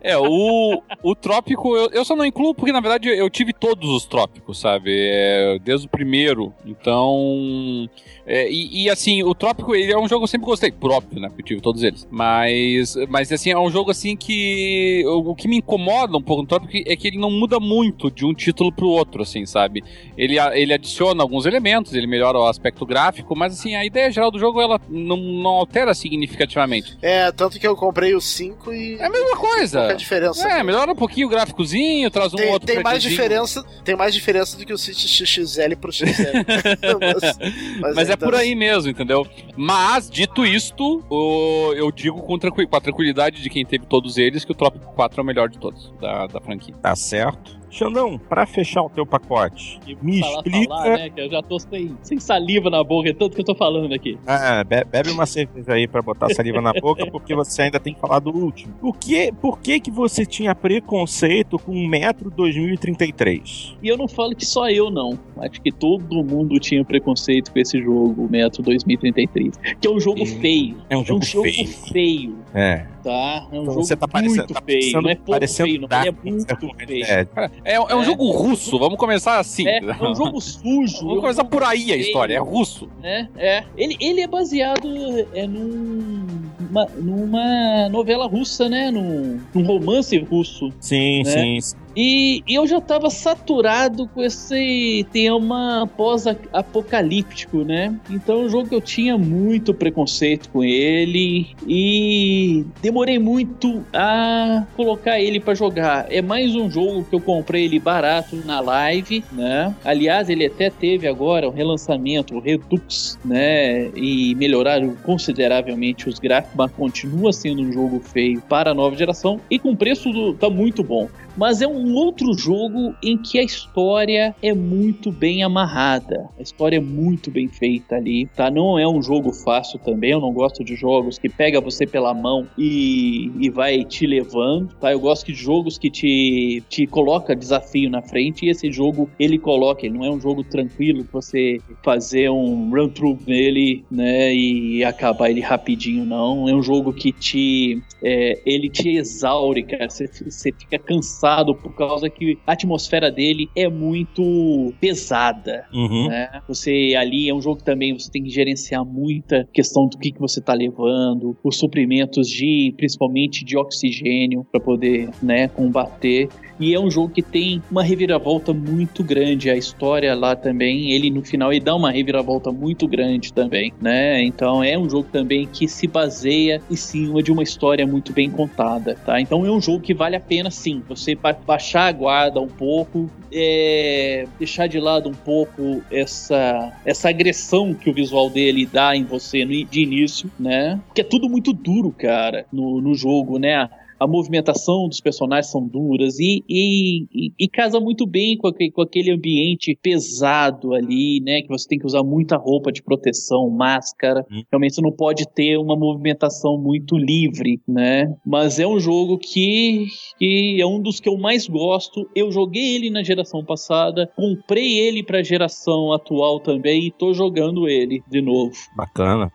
É, 0.00 0.16
o, 0.16 0.82
o 1.02 1.14
Trópico, 1.14 1.76
eu, 1.76 1.90
eu 1.90 2.04
só 2.04 2.16
não 2.16 2.24
incluo 2.24 2.54
porque, 2.54 2.72
na 2.72 2.80
verdade, 2.80 3.08
eu 3.08 3.28
tive 3.28 3.52
todos 3.52 3.88
os 3.90 4.04
Trópicos, 4.04 4.58
sabe? 4.58 4.90
É, 4.92 5.58
desde 5.62 5.86
o 5.86 5.90
primeiro. 5.90 6.52
Então. 6.64 7.88
É, 8.26 8.50
e, 8.50 8.84
e, 8.84 8.90
assim, 8.90 9.22
o 9.22 9.34
Trópico, 9.34 9.74
ele 9.74 9.92
é 9.92 9.98
um 9.98 10.08
jogo 10.08 10.20
que 10.20 10.24
eu 10.24 10.28
sempre 10.28 10.46
gostei, 10.46 10.70
por 10.70 10.92
óbvio, 10.92 11.20
né? 11.20 11.28
Porque 11.28 11.42
eu 11.42 11.46
tive 11.46 11.60
todos 11.60 11.82
eles. 11.82 12.06
Mas, 12.10 12.94
mas 13.08 13.32
assim, 13.32 13.50
é 13.50 13.58
um 13.58 13.70
jogo 13.70 13.90
assim 13.90 14.16
que. 14.16 15.02
O, 15.06 15.30
o 15.30 15.34
que 15.34 15.48
me 15.48 15.58
incomoda 15.58 16.16
um 16.16 16.22
pouco 16.22 16.42
no 16.42 16.48
Trópico 16.48 16.72
é 16.86 16.96
que 16.96 17.08
ele 17.08 17.18
não 17.18 17.30
muda 17.30 17.58
muito 17.58 18.10
de 18.10 18.24
um 18.24 18.34
título 18.34 18.72
pro 18.72 18.86
outro, 18.86 19.22
assim, 19.22 19.44
sabe? 19.46 19.82
Ele, 20.16 20.38
ele 20.54 20.72
adiciona 20.72 21.22
alguns 21.22 21.46
elementos, 21.46 21.94
ele 21.94 22.06
melhora 22.06 22.38
o 22.38 22.46
aspecto 22.46 22.86
gráfico, 22.86 23.36
mas 23.36 23.58
assim, 23.58 23.74
a 23.74 23.84
ideia 23.84 24.10
geral 24.10 24.30
do 24.30 24.38
jogo 24.38 24.60
ela 24.60 24.80
não, 24.88 25.16
não 25.16 25.50
altera 25.50 25.94
significativamente. 25.94 26.96
É, 27.02 27.30
tanto 27.32 27.58
que 27.58 27.66
eu 27.66 27.76
comprei 27.76 28.14
o 28.14 28.20
5 28.20 28.72
e. 28.72 28.94
É 28.94 29.06
a 29.06 29.10
mesma 29.30 29.36
coisa. 29.36 29.78
Pouca 29.80 29.94
diferença. 29.94 30.48
É, 30.48 30.62
melhora 30.62 30.92
um 30.92 30.96
pouquinho 30.96 31.26
o 31.26 31.30
gráficozinho, 31.30 32.10
traz 32.10 32.32
um 32.34 32.36
tem, 32.36 32.50
outro 32.50 32.66
tem 32.66 32.82
mais 32.82 33.02
diferença 33.02 33.64
Tem 33.84 33.96
mais 33.96 34.14
diferença 34.14 34.56
do 34.56 34.64
que 34.64 34.72
o 34.72 34.78
City 34.78 35.08
XXL 35.08 35.76
pro 35.80 35.92
XL. 35.92 36.04
mas, 37.80 37.94
mas 37.94 38.10
é 38.10 38.16
por 38.16 38.34
aí 38.34 38.54
mesmo, 38.54 38.90
entendeu? 38.90 39.26
Mas, 39.56 40.10
dito 40.10 40.44
isto, 40.44 41.04
o, 41.08 41.72
eu 41.74 41.90
digo 41.90 42.20
com, 42.22 42.38
tranqui 42.38 42.66
com 42.66 42.76
a 42.76 42.80
tranquilidade 42.80 43.42
de 43.42 43.50
quem 43.50 43.64
teve 43.64 43.86
todos 43.86 44.18
eles 44.18 44.44
que 44.44 44.52
o 44.52 44.54
Trópico 44.54 44.92
4 44.94 45.20
é 45.20 45.22
o 45.22 45.26
melhor 45.26 45.48
de 45.48 45.58
todos 45.58 45.92
da, 46.00 46.26
da 46.26 46.40
franquia. 46.40 46.74
Tá 46.82 46.94
certo. 46.96 47.59
Xandão, 47.70 48.18
pra 48.18 48.44
fechar 48.46 48.82
o 48.82 48.90
teu 48.90 49.06
pacote, 49.06 49.78
me 50.02 50.20
falar, 50.20 50.32
explica. 50.36 50.68
falar, 50.68 50.98
né, 50.98 51.10
que 51.10 51.20
eu 51.20 51.30
já 51.30 51.42
tô 51.42 51.58
sem, 51.58 51.96
sem 52.02 52.18
saliva 52.18 52.68
na 52.68 52.82
boca, 52.82 53.08
é 53.10 53.12
tanto 53.12 53.34
que 53.34 53.40
eu 53.40 53.44
tô 53.44 53.54
falando 53.54 53.92
aqui. 53.94 54.18
Ah, 54.26 54.64
be- 54.64 54.84
bebe 54.84 55.10
uma 55.10 55.24
cerveja 55.26 55.72
aí 55.72 55.86
pra 55.86 56.02
botar 56.02 56.28
saliva 56.34 56.60
na 56.60 56.72
boca, 56.72 57.06
porque 57.10 57.34
você 57.34 57.62
ainda 57.62 57.78
tem 57.78 57.94
que 57.94 58.00
falar 58.00 58.18
do 58.18 58.30
último. 58.36 58.74
O 58.82 58.92
que, 58.92 59.32
por 59.32 59.60
que 59.60 59.78
que 59.80 59.90
você 59.90 60.26
tinha 60.26 60.54
preconceito 60.54 61.58
com 61.58 61.72
o 61.72 61.86
Metro 61.88 62.30
2033? 62.30 63.76
E 63.82 63.88
eu 63.88 63.96
não 63.96 64.08
falo 64.08 64.34
que 64.34 64.44
só 64.44 64.68
eu 64.70 64.90
não. 64.90 65.18
Acho 65.38 65.60
que 65.60 65.70
todo 65.72 66.22
mundo 66.24 66.58
tinha 66.58 66.84
preconceito 66.84 67.52
com 67.52 67.58
esse 67.58 67.80
jogo, 67.82 68.24
o 68.24 68.28
Metro 68.30 68.62
2033. 68.62 69.54
Que 69.80 69.86
é 69.86 69.90
um 69.90 70.00
jogo 70.00 70.26
Sim. 70.26 70.40
feio. 70.40 70.76
É 70.90 70.96
um 70.96 71.00
É 71.00 71.02
um 71.02 71.06
jogo 71.06 71.24
jogo 71.24 71.44
feio. 71.48 71.68
feio, 71.92 72.38
É. 72.54 72.86
tá? 73.02 73.46
É 73.52 73.58
um 73.58 73.62
Então 73.62 73.64
jogo 73.66 73.84
você 73.84 73.96
tá 73.96 74.06
muito 74.22 74.54
tá 74.54 74.62
feio. 74.64 75.02
Não 75.02 75.10
é 75.10 75.14
pouco 75.14 75.30
parecendo 75.32 75.68
feio, 75.68 75.80
não. 75.80 75.86
É 75.86 75.88
Dark, 76.04 76.24
muito 76.24 76.42
certo? 76.42 76.76
feio. 76.86 77.04
É, 77.04 77.26
É, 77.64 77.74
é 77.74 77.94
um 77.96 78.00
É. 78.02 78.04
jogo 78.04 78.30
russo, 78.30 78.78
vamos 78.78 78.98
começar 78.98 79.38
assim. 79.38 79.66
É, 79.66 79.78
é 79.78 80.02
um 80.08 80.14
jogo 80.14 80.40
sujo. 80.40 80.98
Vamos 81.06 81.20
começar 81.20 81.44
por 81.44 81.62
aí 81.62 81.84
a 81.84 81.86
feio. 81.94 82.00
história, 82.00 82.34
é 82.34 82.38
russo. 82.38 82.88
É, 83.02 83.26
é. 83.36 83.64
Ele, 83.76 83.96
ele 84.00 84.20
é 84.20 84.26
baseado 84.26 84.88
é, 85.34 85.46
num, 85.46 86.26
uma- 86.70 86.86
numa 86.96 87.88
novela 87.88 88.26
russa, 88.26 88.68
né? 88.68 88.90
Num, 88.90 89.40
num 89.54 89.64
romance 89.64 90.16
russo. 90.18 90.70
Sim, 90.80 91.22
Né? 91.24 91.30
sim, 91.58 91.76
E 91.96 92.42
eu 92.48 92.66
já 92.66 92.80
tava 92.80 93.10
saturado 93.10 94.06
com 94.08 94.22
esse 94.22 95.06
tema 95.12 95.88
pós-apocalíptico, 95.96 97.64
né? 97.64 97.94
Então 98.08 98.42
um 98.42 98.48
jogo 98.48 98.68
que 98.68 98.74
eu 98.74 98.80
tinha 98.80 99.18
muito 99.18 99.74
preconceito 99.74 100.48
com 100.50 100.62
ele 100.62 101.48
e 101.66 102.64
demorei 102.80 103.18
muito 103.18 103.84
a 103.92 104.64
colocar 104.76 105.20
ele 105.20 105.40
pra 105.40 105.54
jogar. 105.54 106.06
É 106.10 106.22
mais 106.22 106.54
um 106.54 106.70
jogo 106.70 107.04
que 107.04 107.14
eu 107.14 107.20
comprei 107.20 107.64
ele 107.64 107.78
barato 107.78 108.36
na 108.44 108.60
live, 108.60 109.24
né? 109.32 109.74
Aliás, 109.84 110.28
ele 110.28 110.46
até 110.46 110.70
teve 110.70 111.08
agora 111.08 111.48
um 111.48 111.52
relançamento, 111.52 112.36
o 112.36 112.40
Redux, 112.40 113.18
né? 113.24 113.88
E 113.96 114.34
melhoraram 114.36 114.94
consideravelmente 115.02 116.08
os 116.08 116.18
gráficos, 116.18 116.56
mas 116.56 116.70
continua 116.72 117.32
sendo 117.32 117.62
um 117.62 117.72
jogo 117.72 118.00
feio 118.00 118.40
para 118.42 118.70
a 118.70 118.74
nova 118.74 118.96
geração 118.96 119.40
e 119.50 119.58
com 119.58 119.74
preço 119.74 120.10
do, 120.12 120.34
tá 120.34 120.48
muito 120.48 120.82
bom 120.82 121.08
mas 121.40 121.62
é 121.62 121.66
um 121.66 121.94
outro 121.94 122.36
jogo 122.36 122.94
em 123.02 123.16
que 123.16 123.38
a 123.38 123.42
história 123.42 124.36
é 124.42 124.52
muito 124.52 125.10
bem 125.10 125.42
amarrada. 125.42 126.28
A 126.38 126.42
história 126.42 126.76
é 126.76 126.80
muito 126.80 127.30
bem 127.30 127.48
feita 127.48 127.96
ali, 127.96 128.26
tá? 128.26 128.50
Não 128.50 128.78
é 128.78 128.86
um 128.86 129.02
jogo 129.02 129.32
fácil 129.32 129.78
também. 129.78 130.10
Eu 130.10 130.20
não 130.20 130.34
gosto 130.34 130.62
de 130.62 130.76
jogos 130.76 131.16
que 131.18 131.30
pega 131.30 131.58
você 131.58 131.86
pela 131.86 132.12
mão 132.12 132.46
e, 132.58 133.32
e 133.40 133.48
vai 133.48 133.82
te 133.86 134.06
levando, 134.06 134.74
tá? 134.78 134.92
Eu 134.92 135.00
gosto 135.00 135.24
de 135.28 135.32
jogos 135.32 135.78
que 135.78 135.88
te, 135.88 136.62
te 136.68 136.86
coloca 136.86 137.34
desafio 137.34 137.88
na 137.88 138.02
frente 138.02 138.44
e 138.44 138.50
esse 138.50 138.70
jogo 138.70 139.08
ele 139.18 139.38
coloca. 139.38 139.86
Ele 139.86 139.96
não 139.96 140.04
é 140.04 140.10
um 140.10 140.20
jogo 140.20 140.44
tranquilo 140.44 141.06
você 141.10 141.56
fazer 141.82 142.28
um 142.28 142.68
run 142.68 142.90
through 142.90 143.18
nele, 143.26 143.82
né? 143.90 144.34
E 144.34 144.84
acabar 144.84 145.30
ele 145.30 145.40
rapidinho, 145.40 146.04
não. 146.04 146.46
É 146.46 146.54
um 146.54 146.62
jogo 146.62 146.92
que 146.92 147.12
te 147.12 147.82
é, 148.02 148.38
ele 148.44 148.68
te 148.68 148.90
exaure, 148.90 149.62
cara. 149.62 149.88
Você, 149.88 150.06
você 150.06 150.52
fica 150.52 150.78
cansado 150.78 151.29
por 151.54 151.74
causa 151.74 152.08
que 152.08 152.38
a 152.46 152.52
atmosfera 152.52 153.10
dele 153.10 153.48
é 153.56 153.68
muito 153.68 154.72
pesada. 154.80 155.64
Uhum. 155.72 156.08
Né? 156.08 156.42
Você 156.48 156.94
ali 156.96 157.28
é 157.28 157.34
um 157.34 157.40
jogo 157.40 157.58
que 157.58 157.64
também 157.64 157.92
você 157.92 158.10
tem 158.10 158.22
que 158.22 158.30
gerenciar 158.30 158.84
muita 158.84 159.48
questão 159.52 159.86
do 159.86 159.98
que, 159.98 160.12
que 160.12 160.20
você 160.20 160.40
tá 160.40 160.52
levando, 160.52 161.36
os 161.42 161.56
suprimentos 161.56 162.28
de, 162.28 162.74
principalmente 162.76 163.44
de 163.44 163.56
oxigênio, 163.56 164.46
para 164.50 164.60
poder 164.60 165.10
né, 165.22 165.48
combater. 165.48 166.28
E 166.60 166.74
é 166.74 166.78
um 166.78 166.90
jogo 166.90 167.08
que 167.08 167.22
tem 167.22 167.62
uma 167.70 167.82
reviravolta 167.82 168.52
muito 168.52 169.02
grande. 169.02 169.48
A 169.48 169.56
história 169.56 170.14
lá 170.14 170.36
também, 170.36 170.92
ele 170.92 171.10
no 171.10 171.24
final 171.24 171.50
ele 171.50 171.64
dá 171.64 171.74
uma 171.74 171.90
reviravolta 171.90 172.52
muito 172.52 172.86
grande 172.86 173.32
também, 173.32 173.72
né? 173.80 174.22
Então 174.22 174.62
é 174.62 174.78
um 174.78 174.88
jogo 174.88 175.08
também 175.10 175.46
que 175.46 175.66
se 175.66 175.86
baseia 175.86 176.60
em 176.70 176.76
cima 176.76 177.22
de 177.22 177.32
uma 177.32 177.42
história 177.42 177.86
muito 177.86 178.12
bem 178.12 178.30
contada, 178.30 178.94
tá? 179.06 179.18
Então 179.18 179.46
é 179.46 179.50
um 179.50 179.60
jogo 179.60 179.80
que 179.80 179.94
vale 179.94 180.16
a 180.16 180.20
pena 180.20 180.50
sim. 180.50 180.82
Você 180.86 181.09
ba- 181.14 181.38
baixar 181.46 181.88
a 181.88 181.92
guarda 181.92 182.40
um 182.40 182.48
pouco, 182.48 183.10
é, 183.32 184.26
deixar 184.38 184.66
de 184.66 184.78
lado 184.78 185.08
um 185.08 185.14
pouco 185.14 185.82
essa 185.90 186.72
essa 186.84 187.08
agressão 187.08 187.74
que 187.74 187.88
o 187.88 187.94
visual 187.94 188.30
dele 188.30 188.66
dá 188.66 188.94
em 188.96 189.04
você 189.04 189.44
no, 189.44 189.50
de 189.64 189.82
início, 189.82 190.30
né? 190.38 190.80
Porque 190.86 191.00
é 191.00 191.04
tudo 191.04 191.28
muito 191.28 191.52
duro, 191.52 191.92
cara, 191.92 192.46
no, 192.52 192.80
no 192.80 192.94
jogo, 192.94 193.38
né? 193.38 193.68
A 194.00 194.06
movimentação 194.06 194.88
dos 194.88 194.98
personagens 195.00 195.50
são 195.50 195.66
duras 195.66 196.18
e, 196.18 196.42
e, 196.48 197.04
e- 197.12 197.32
e 197.38 197.48
casa 197.48 197.78
muito 197.78 198.06
bem 198.06 198.36
com 198.38 198.48
aquele, 198.48 198.70
com 198.70 198.80
aquele 198.80 199.10
ambiente 199.12 199.78
pesado 199.82 200.72
ali, 200.72 201.20
né? 201.20 201.42
Que 201.42 201.48
você 201.48 201.68
tem 201.68 201.78
que 201.78 201.84
usar 201.86 202.02
muita 202.02 202.36
roupa 202.36 202.72
de 202.72 202.82
proteção, 202.82 203.50
máscara. 203.50 204.24
Hum. 204.32 204.42
Realmente 204.50 204.74
você 204.76 204.80
não 204.80 204.90
pode 204.92 205.28
ter 205.28 205.58
uma 205.58 205.76
movimentação 205.76 206.56
muito 206.58 206.96
livre, 206.96 207.60
né? 207.68 208.12
Mas 208.24 208.58
é 208.58 208.66
um 208.66 208.80
jogo 208.80 209.18
que, 209.18 209.86
que 210.18 210.58
é 210.60 210.66
um 210.66 210.80
dos 210.80 210.98
que 210.98 211.08
eu 211.08 211.18
mais 211.18 211.46
gosto. 211.46 212.08
Eu 212.16 212.32
joguei 212.32 212.76
ele 212.76 212.88
na 212.88 213.02
geração 213.02 213.44
passada, 213.44 214.10
comprei 214.16 214.78
ele 214.78 215.02
pra 215.02 215.22
geração 215.22 215.92
atual 215.92 216.40
também 216.40 216.86
e 216.86 216.90
tô 216.90 217.12
jogando 217.12 217.68
ele 217.68 218.02
de 218.10 218.22
novo. 218.22 218.52
Bacana. 218.74 219.30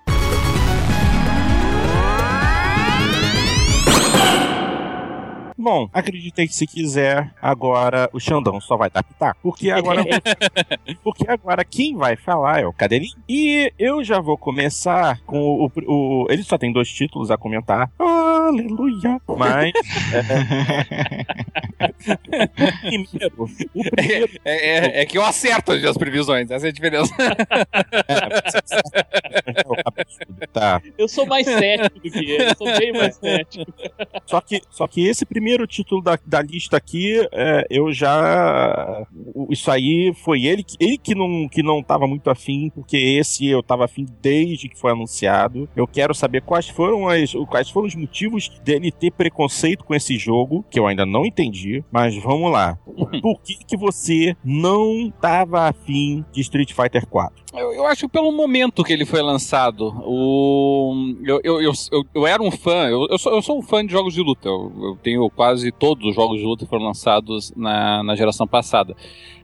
Bom, 5.65 5.89
acreditei 5.91 6.45
que 6.47 6.53
se 6.53 6.67
quiser, 6.67 7.33
agora 7.41 8.07
o 8.13 8.19
Xandão 8.19 8.61
só 8.61 8.77
vai 8.77 8.87
dar 8.87 9.01
pitaco. 9.01 9.39
Porque 9.41 9.71
agora, 9.71 10.03
porque 11.03 11.25
agora 11.27 11.65
quem 11.65 11.95
vai 11.97 12.15
falar 12.15 12.61
é 12.61 12.67
o 12.67 12.71
Cadelinho. 12.71 13.15
E 13.27 13.73
eu 13.79 14.03
já 14.03 14.19
vou 14.19 14.37
começar 14.37 15.19
com 15.25 15.39
o, 15.39 15.71
o- 15.87 16.27
Ele 16.29 16.43
só 16.43 16.55
tem 16.55 16.71
dois 16.71 16.87
títulos 16.87 17.31
a 17.31 17.37
comentar. 17.37 17.89
Aleluia! 18.47 19.19
Mas. 19.37 19.71
é, 22.31 22.47
primeiro, 22.81 23.43
o 23.73 23.83
primeiro 23.91 24.29
É, 24.45 24.77
é- 24.77 25.01
é 25.01 25.05
que 25.05 25.17
eu 25.17 25.23
acerto 25.25 25.71
as 25.71 25.97
previsões, 25.97 26.49
essa 26.51 26.67
é 26.67 26.69
a 26.69 26.73
diferença. 26.73 27.13
tá? 30.51 30.81
Eu 30.97 31.07
sou 31.07 31.25
mais 31.25 31.45
cético 31.45 31.95
do 31.99 32.01
que 32.11 32.17
ele, 32.19 32.43
eu 32.43 32.55
sou 32.55 32.67
bem 32.79 32.91
mais 32.93 33.15
cético. 33.15 33.71
Só 34.25 34.41
que, 34.41 34.61
só 34.69 34.87
que 34.87 35.05
esse 35.07 35.25
primeiro 35.25 35.65
título 35.67 36.01
da, 36.01 36.17
da 36.25 36.41
lista 36.41 36.77
aqui, 36.77 37.27
é, 37.31 37.65
eu 37.69 37.91
já. 37.91 39.05
Isso 39.49 39.69
aí 39.71 40.13
foi 40.23 40.45
ele, 40.45 40.63
que- 40.63 40.77
ele 40.79 40.97
que, 40.97 41.15
não, 41.15 41.47
que 41.49 41.61
não 41.63 41.81
tava 41.83 42.07
muito 42.07 42.29
afim, 42.29 42.69
porque 42.73 42.97
esse 42.97 43.47
eu 43.47 43.61
tava 43.63 43.85
afim 43.85 44.05
desde 44.21 44.69
que 44.69 44.79
foi 44.79 44.91
anunciado. 44.91 45.67
Eu 45.75 45.87
quero 45.87 46.13
saber 46.13 46.41
quais 46.41 46.67
foram, 46.69 47.07
as, 47.07 47.33
quais 47.49 47.69
foram 47.69 47.87
os 47.87 47.95
motivos 47.95 48.34
dele 48.63 48.91
ter 48.91 49.11
preconceito 49.11 49.83
com 49.83 49.93
esse 49.93 50.17
jogo, 50.17 50.63
que 50.69 50.79
eu 50.79 50.87
ainda 50.87 51.05
não 51.05 51.25
entendi, 51.25 51.83
mas 51.91 52.15
vamos 52.21 52.51
lá. 52.51 52.77
Por 53.21 53.41
que, 53.41 53.55
que 53.65 53.77
você 53.77 54.35
não 54.43 55.11
tava 55.21 55.69
afim 55.69 56.23
de 56.31 56.41
Street 56.41 56.73
Fighter 56.73 57.05
4? 57.07 57.44
Eu, 57.57 57.73
eu 57.73 57.85
acho 57.87 58.09
pelo 58.09 58.31
momento 58.31 58.83
que 58.83 58.91
ele 58.91 59.05
foi 59.05 59.21
lançado. 59.21 59.93
O, 60.05 60.93
eu, 61.23 61.39
eu, 61.43 61.61
eu, 61.61 61.71
eu, 62.13 62.27
era 62.27 62.41
um 62.41 62.51
fã, 62.51 62.87
eu, 62.89 63.07
eu, 63.09 63.17
sou, 63.17 63.33
eu 63.33 63.41
sou 63.41 63.57
um 63.59 63.61
fã 63.61 63.85
de 63.85 63.91
jogos 63.91 64.13
de 64.13 64.21
luta. 64.21 64.47
Eu, 64.47 64.71
eu 64.81 64.97
tenho 65.01 65.29
quase 65.29 65.71
todos 65.71 66.05
os 66.09 66.15
jogos 66.15 66.39
de 66.39 66.45
luta 66.45 66.65
que 66.65 66.69
foram 66.69 66.85
lançados 66.85 67.53
na, 67.55 68.03
na 68.03 68.15
geração 68.15 68.47
passada. 68.47 68.95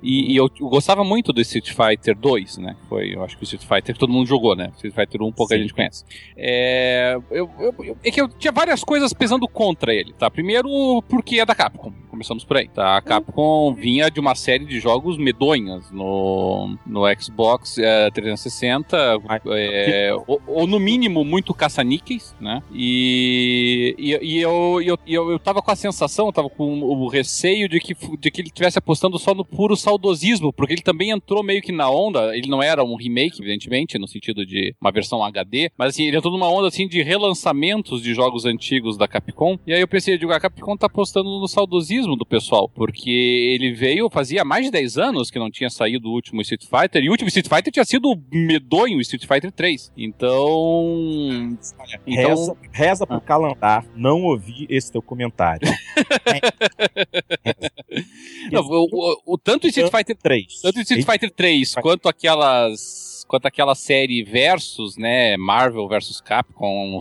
E, 0.04 0.34
e 0.34 0.36
eu, 0.36 0.50
eu 0.60 0.68
gostava 0.68 1.04
muito 1.04 1.32
do 1.32 1.42
Street 1.42 1.70
Fighter 1.72 2.18
2, 2.18 2.58
né? 2.58 2.76
Foi, 2.90 3.14
eu 3.16 3.24
acho 3.24 3.38
que 3.38 3.44
o 3.44 3.46
Street 3.46 3.64
Fighter 3.64 3.94
que 3.94 4.00
todo 4.00 4.12
mundo 4.12 4.26
jogou, 4.28 4.56
né? 4.56 4.72
Street 4.76 4.94
Fighter 4.96 5.22
1 5.22 5.32
pouca 5.32 5.56
Sim. 5.56 5.62
gente 5.62 5.74
conhece. 5.74 6.04
É, 6.36 7.18
eu, 7.30 7.50
eu- 7.60 7.76
eu- 7.84 7.98
é 8.04 8.10
que 8.12 8.20
eu 8.20 8.28
tinha 8.28 8.52
várias 8.52 8.84
coisas 8.84 9.14
pesando 9.14 9.48
contra 9.48 9.94
ele, 9.94 10.12
tá? 10.14 10.30
Primeiro, 10.30 10.70
porque 11.08 11.40
é 11.40 11.46
da 11.46 11.54
Capcom. 11.54 11.94
Começamos 12.10 12.44
por 12.44 12.58
aí, 12.58 12.68
tá? 12.68 12.98
A 12.98 13.02
Capcom 13.02 13.74
vinha 13.74 14.10
de 14.10 14.20
uma 14.20 14.36
série 14.36 14.66
de 14.66 14.80
jogos 14.80 15.18
medonhas 15.18 15.90
no, 15.92 16.76
no 16.86 17.04
Xbox 17.20 17.78
é, 17.78 18.01
360, 18.10 19.20
Mas- 19.20 19.42
é, 19.48 20.12
ou, 20.26 20.42
ou 20.48 20.68
no 20.68 20.80
mínimo 20.80 21.24
muito 21.24 21.54
caça-níqueis, 21.54 22.36
né? 22.40 22.64
E, 22.74 23.96
e, 23.98 24.20
e 24.22 24.42
eu, 24.42 24.82
eu, 24.84 24.98
eu, 25.06 25.32
eu 25.32 25.40
tava 25.40 25.62
com 25.62 25.72
a 25.72 25.76
sensação, 25.76 26.28
eu 26.28 26.34
tava 26.34 26.50
com 26.50 26.82
o 26.82 27.08
receio 27.08 27.68
de 27.68 27.80
que, 27.80 27.94
de 28.18 28.32
que 28.32 28.42
ele 28.42 28.48
estivesse 28.48 28.80
apostando 28.80 29.20
só 29.20 29.34
no 29.34 29.46
puro 29.46 29.76
saudosismo, 29.76 30.54
porque 30.54 30.74
ele 30.74 30.82
também 30.82 31.12
entrou 31.12 31.44
meio 31.44 31.62
que 31.62 31.72
na 31.72 31.90
onda, 31.90 32.36
ele 32.36 32.50
não 32.50 32.64
era 32.64 32.84
um 32.84 32.96
remake, 32.96 33.42
evidentemente, 33.42 33.98
no 33.98 34.08
sentido 34.08 34.46
de 34.46 34.74
uma 34.80 34.92
versão 34.92 35.24
HD, 35.24 35.70
mas 35.78 35.90
assim, 35.90 36.06
ele 36.06 36.18
entrou 36.18 36.34
numa 36.34 36.50
onda 36.50 36.68
assim 36.68 36.88
de 36.88 37.02
relançamentos 37.02 38.02
de 38.02 38.14
jogos 38.14 38.46
antigos 38.46 38.98
da 38.98 39.08
Capcom, 39.08 39.58
e 39.66 39.74
aí 39.74 39.82
eu 39.82 39.88
pensei, 39.88 40.14
eu 40.14 40.18
digo, 40.18 40.32
a 40.32 40.40
Capcom 40.40 40.78
tá 40.78 40.88
apostando 40.88 41.30
no 41.30 41.48
saudosismo 41.48 42.16
do 42.16 42.26
pessoal, 42.26 42.70
porque 42.70 43.10
ele 43.10 43.74
veio, 43.74 44.10
fazia 44.10 44.44
mais 44.44 44.66
de 44.66 44.72
10 44.72 44.98
anos 44.98 45.30
que 45.32 45.40
não 45.40 45.52
tinha 45.52 45.70
saído 45.70 46.10
o 46.10 46.14
último 46.14 46.42
Street 46.42 46.64
Fighter, 46.64 47.04
e 47.04 47.10
o 47.10 47.12
último 47.12 47.28
Street 47.28 47.48
Fighter 47.48 47.72
tinha 47.72 47.86
sido 47.92 48.12
o 48.12 48.22
medonho 48.32 49.00
Street 49.02 49.26
Fighter 49.28 49.52
3. 49.52 49.92
Então. 49.96 51.56
então 52.08 52.30
Reza, 52.30 52.58
reza 52.72 53.06
pro 53.08 53.22
Calandar 53.22 53.86
não 53.96 54.24
ouvir 54.24 54.66
esse 54.70 54.92
teu 54.92 55.02
comentário. 55.02 55.68
não, 58.52 58.62
o, 58.64 58.88
o- 58.92 59.22
o- 59.34 59.38
tanto 59.38 59.68
Street 59.68 59.92
Fighter 59.92 60.16
3. 60.18 60.62
Tanto 60.62 60.80
Street 60.82 61.06
Fighter 61.06 61.32
3 61.32 61.76
quanto 61.76 62.10
aquelas. 62.10 63.11
Quanto 63.32 63.46
aquela 63.46 63.76
série 63.76 64.24
versus, 64.26 64.98
né? 64.98 65.38
Marvel 65.38 65.88
versus 65.88 66.20
Capcom, 66.20 67.00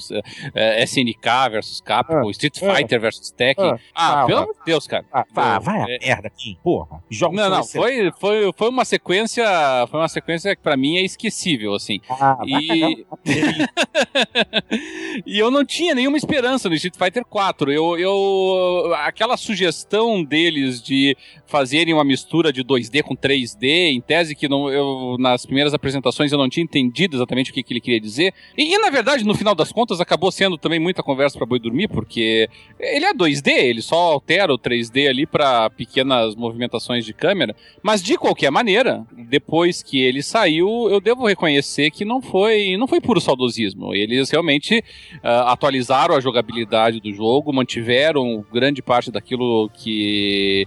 eh, 0.54 0.84
SNK 0.84 1.48
versus 1.50 1.80
Capcom, 1.80 2.28
Ah, 2.28 2.30
Street 2.30 2.56
ah, 2.62 2.72
Fighter 2.76 3.00
versus 3.00 3.32
Tekken. 3.32 3.72
ah, 3.72 3.78
Ah, 3.92 4.22
ah, 4.22 4.26
pelo 4.26 4.38
ah. 4.38 4.42
amor 4.42 4.54
de 4.54 4.60
Deus, 4.64 4.86
cara. 4.86 5.04
Ah, 5.12 5.24
Pô, 5.24 5.40
vai 5.60 5.80
é- 5.80 5.96
a 5.96 6.06
merda 6.06 6.28
aqui, 6.28 6.56
porra. 6.62 7.02
Jogos 7.10 7.36
Não, 7.36 7.50
não, 7.50 7.64
foi, 7.64 8.12
foi, 8.20 8.52
foi 8.56 8.68
uma 8.68 8.84
sequência. 8.84 9.44
Foi 9.90 9.98
uma 10.00 10.08
sequência 10.08 10.54
que 10.54 10.62
pra 10.62 10.76
mim 10.76 10.98
é 10.98 11.02
esquecível, 11.02 11.74
assim. 11.74 11.98
Ah, 12.08 12.38
E- 12.46 13.04
e 15.26 15.38
eu 15.38 15.50
não 15.50 15.64
tinha 15.64 15.94
nenhuma 15.94 16.16
esperança 16.16 16.68
no 16.68 16.74
Street 16.74 16.96
Fighter 16.96 17.24
4. 17.24 17.72
Eu, 17.72 17.98
eu, 17.98 18.92
aquela 18.98 19.36
sugestão 19.36 20.22
deles 20.22 20.80
de 20.82 21.16
fazerem 21.46 21.92
uma 21.94 22.04
mistura 22.04 22.52
de 22.52 22.62
2D 22.62 23.02
com 23.02 23.16
3D, 23.16 23.90
em 23.90 24.00
tese 24.00 24.34
que 24.36 24.48
não, 24.48 24.70
eu, 24.70 25.16
nas 25.18 25.44
primeiras 25.44 25.74
apresentações 25.74 26.19
eu 26.28 26.38
não 26.38 26.48
tinha 26.48 26.64
entendido 26.64 27.16
exatamente 27.16 27.50
o 27.50 27.54
que, 27.54 27.62
que 27.62 27.72
ele 27.72 27.80
queria 27.80 28.00
dizer. 28.00 28.34
E, 28.56 28.74
e, 28.74 28.78
na 28.78 28.90
verdade, 28.90 29.24
no 29.24 29.34
final 29.34 29.54
das 29.54 29.72
contas, 29.72 30.00
acabou 30.00 30.30
sendo 30.30 30.58
também 30.58 30.78
muita 30.78 31.02
conversa 31.02 31.38
pra 31.38 31.46
boi 31.46 31.58
dormir, 31.58 31.88
porque 31.88 32.48
ele 32.78 33.04
é 33.04 33.14
2D, 33.14 33.48
ele 33.48 33.82
só 33.82 33.96
altera 33.96 34.52
o 34.52 34.58
3D 34.58 35.08
ali 35.08 35.26
para 35.26 35.70
pequenas 35.70 36.34
movimentações 36.34 37.04
de 37.04 37.12
câmera. 37.12 37.54
Mas 37.82 38.02
de 38.02 38.16
qualquer 38.16 38.50
maneira, 38.50 39.04
depois 39.12 39.82
que 39.82 40.00
ele 40.00 40.22
saiu, 40.22 40.88
eu 40.90 41.00
devo 41.00 41.26
reconhecer 41.26 41.90
que 41.90 42.04
não 42.04 42.20
foi, 42.20 42.76
não 42.76 42.86
foi 42.86 43.00
puro 43.00 43.20
saudosismo. 43.20 43.94
Eles 43.94 44.30
realmente 44.30 44.84
ah, 45.22 45.52
atualizaram 45.52 46.14
a 46.14 46.20
jogabilidade 46.20 47.00
do 47.00 47.12
jogo, 47.12 47.52
mantiveram 47.52 48.44
grande 48.52 48.82
parte 48.82 49.10
daquilo 49.10 49.70
que 49.70 50.66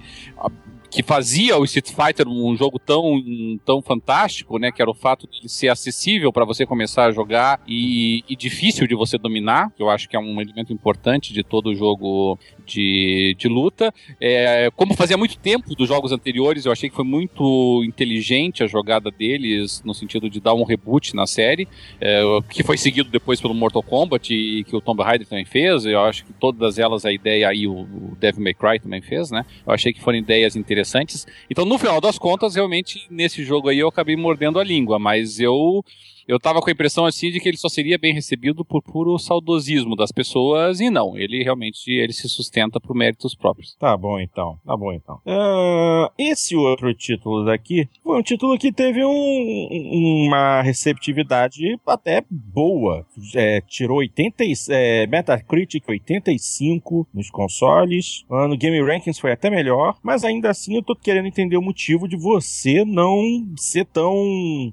que 0.94 1.02
fazia 1.02 1.58
o 1.58 1.64
Street 1.64 1.90
Fighter 1.90 2.28
um 2.28 2.56
jogo 2.56 2.78
tão, 2.78 3.20
tão 3.66 3.82
fantástico, 3.82 4.60
né? 4.60 4.72
Que 4.72 4.82
era 4.82 4.92
o 4.92 4.94
fato 4.94 5.28
de 5.28 5.50
ser 5.50 5.70
acessível 5.70 6.32
para 6.32 6.46
você 6.46 6.66
começar 6.66 7.06
a 7.06 7.12
jogar 7.12 7.60
e, 7.68 8.24
e 8.30 8.36
difícil 8.36 8.88
de 8.88 8.96
você 8.96 9.18
dominar, 9.18 9.72
que 9.72 9.82
eu 9.82 9.90
acho 9.90 10.08
que 10.08 10.16
é 10.16 10.20
um 10.20 10.40
elemento 10.40 10.72
importante 10.72 11.34
de 11.34 11.44
todo 11.44 11.76
jogo 11.76 12.38
de, 12.66 13.36
de 13.38 13.48
luta. 13.48 13.94
É, 14.20 14.70
como 14.76 14.94
fazia 14.94 15.18
muito 15.18 15.38
tempo 15.38 15.76
dos 15.76 15.88
jogos 15.88 16.12
anteriores, 16.12 16.66
eu 16.66 16.72
achei 16.72 16.90
que 16.90 16.96
foi 16.96 17.06
muito 17.06 17.84
inteligente 17.86 18.64
a 18.64 18.68
jogada 18.68 19.12
deles, 19.12 19.82
no 19.86 19.94
sentido 19.94 20.30
de 20.30 20.40
dar 20.40 20.54
um 20.54 20.64
reboot 20.64 21.16
na 21.16 21.28
série, 21.28 21.68
é, 22.00 22.22
que 22.50 22.64
foi 22.64 22.78
seguido 22.78 23.10
depois 23.10 23.40
pelo 23.42 23.54
Mortal 23.54 23.84
Kombat 23.84 24.34
e 24.34 24.64
que 24.64 24.76
o 24.76 24.82
Tomb 24.82 25.04
Raider 25.04 25.28
também 25.28 25.46
fez. 25.46 25.86
Eu 25.86 26.02
acho 26.02 26.26
que 26.26 26.34
todas 26.34 26.80
elas, 26.80 27.06
a 27.06 27.12
ideia 27.12 27.48
aí, 27.48 27.68
o, 27.68 27.82
o 27.82 28.18
Devil 28.20 28.44
May 28.44 28.54
Cry 28.54 28.80
também 28.80 29.02
fez, 29.02 29.32
né? 29.32 29.46
Eu 29.66 29.74
achei 29.74 29.94
que 29.94 30.02
foram 30.02 30.18
ideias 30.18 30.56
interessantes. 30.56 31.26
Então, 31.50 31.66
no 31.66 31.78
final 31.78 32.00
das 32.00 32.18
contas, 32.18 32.56
realmente, 32.56 33.06
nesse 33.10 33.44
jogo 33.44 33.70
aí 33.70 33.80
eu 33.80 33.88
acabei 33.88 34.16
mordendo 34.16 34.60
a 34.60 34.64
língua, 34.64 35.00
mas 35.00 35.40
eu. 35.40 35.84
Eu 36.28 36.40
tava 36.40 36.60
com 36.62 36.70
a 36.70 36.74
impressão 36.74 37.06
assim 37.06 37.30
de 37.32 37.40
que 37.40 37.50
ele 37.50 37.58
só 37.58 37.68
seria 37.70 37.98
bem 37.98 38.14
recebido 38.14 38.64
por 38.64 38.82
puro 38.82 39.18
saudosismo 39.18 39.96
das 39.96 40.12
pessoas 40.12 40.80
e 40.80 40.90
não, 40.90 41.18
ele 41.18 41.44
realmente 41.44 41.92
ele 41.92 42.14
se 42.14 42.28
sustenta 42.30 42.80
por 42.80 42.96
méritos 42.96 43.36
próprios. 43.36 43.76
Tá 43.80 43.96
bom 43.98 44.20
então, 44.20 44.58
tá 44.66 44.76
bom 44.78 44.92
então. 44.94 45.20
Ah, 45.26 46.12
esse 46.18 46.56
outro 46.56 46.94
título 46.94 47.46
daqui 47.46 47.88
foi 48.04 48.20
um 48.20 48.24
título 48.24 48.58
que 48.58 48.72
teve 48.72 49.04
um- 49.04 50.28
uma 50.28 50.62
receptividade 50.62 51.78
até 51.86 52.24
boa. 52.30 53.06
É, 53.36 53.62
tirou 53.62 53.98
80, 54.00 54.44
e- 54.44 54.54
é, 54.70 55.08
Metacritic 55.08 55.84
85 55.88 57.08
nos 57.14 57.30
consoles. 57.30 58.24
No 58.30 58.58
Game 58.58 58.82
Rankings 58.82 59.20
foi 59.20 59.32
até 59.32 59.50
melhor, 59.50 59.96
mas 60.04 60.24
ainda 60.24 60.50
assim 60.50 60.76
eu 60.76 60.84
tô 60.84 60.96
querendo 60.96 61.28
entender 61.28 61.58
o 61.58 61.62
motivo 61.62 62.08
de 62.08 62.16
você 62.16 62.84
não 62.86 63.22
ser 63.58 63.86
tão 63.86 64.14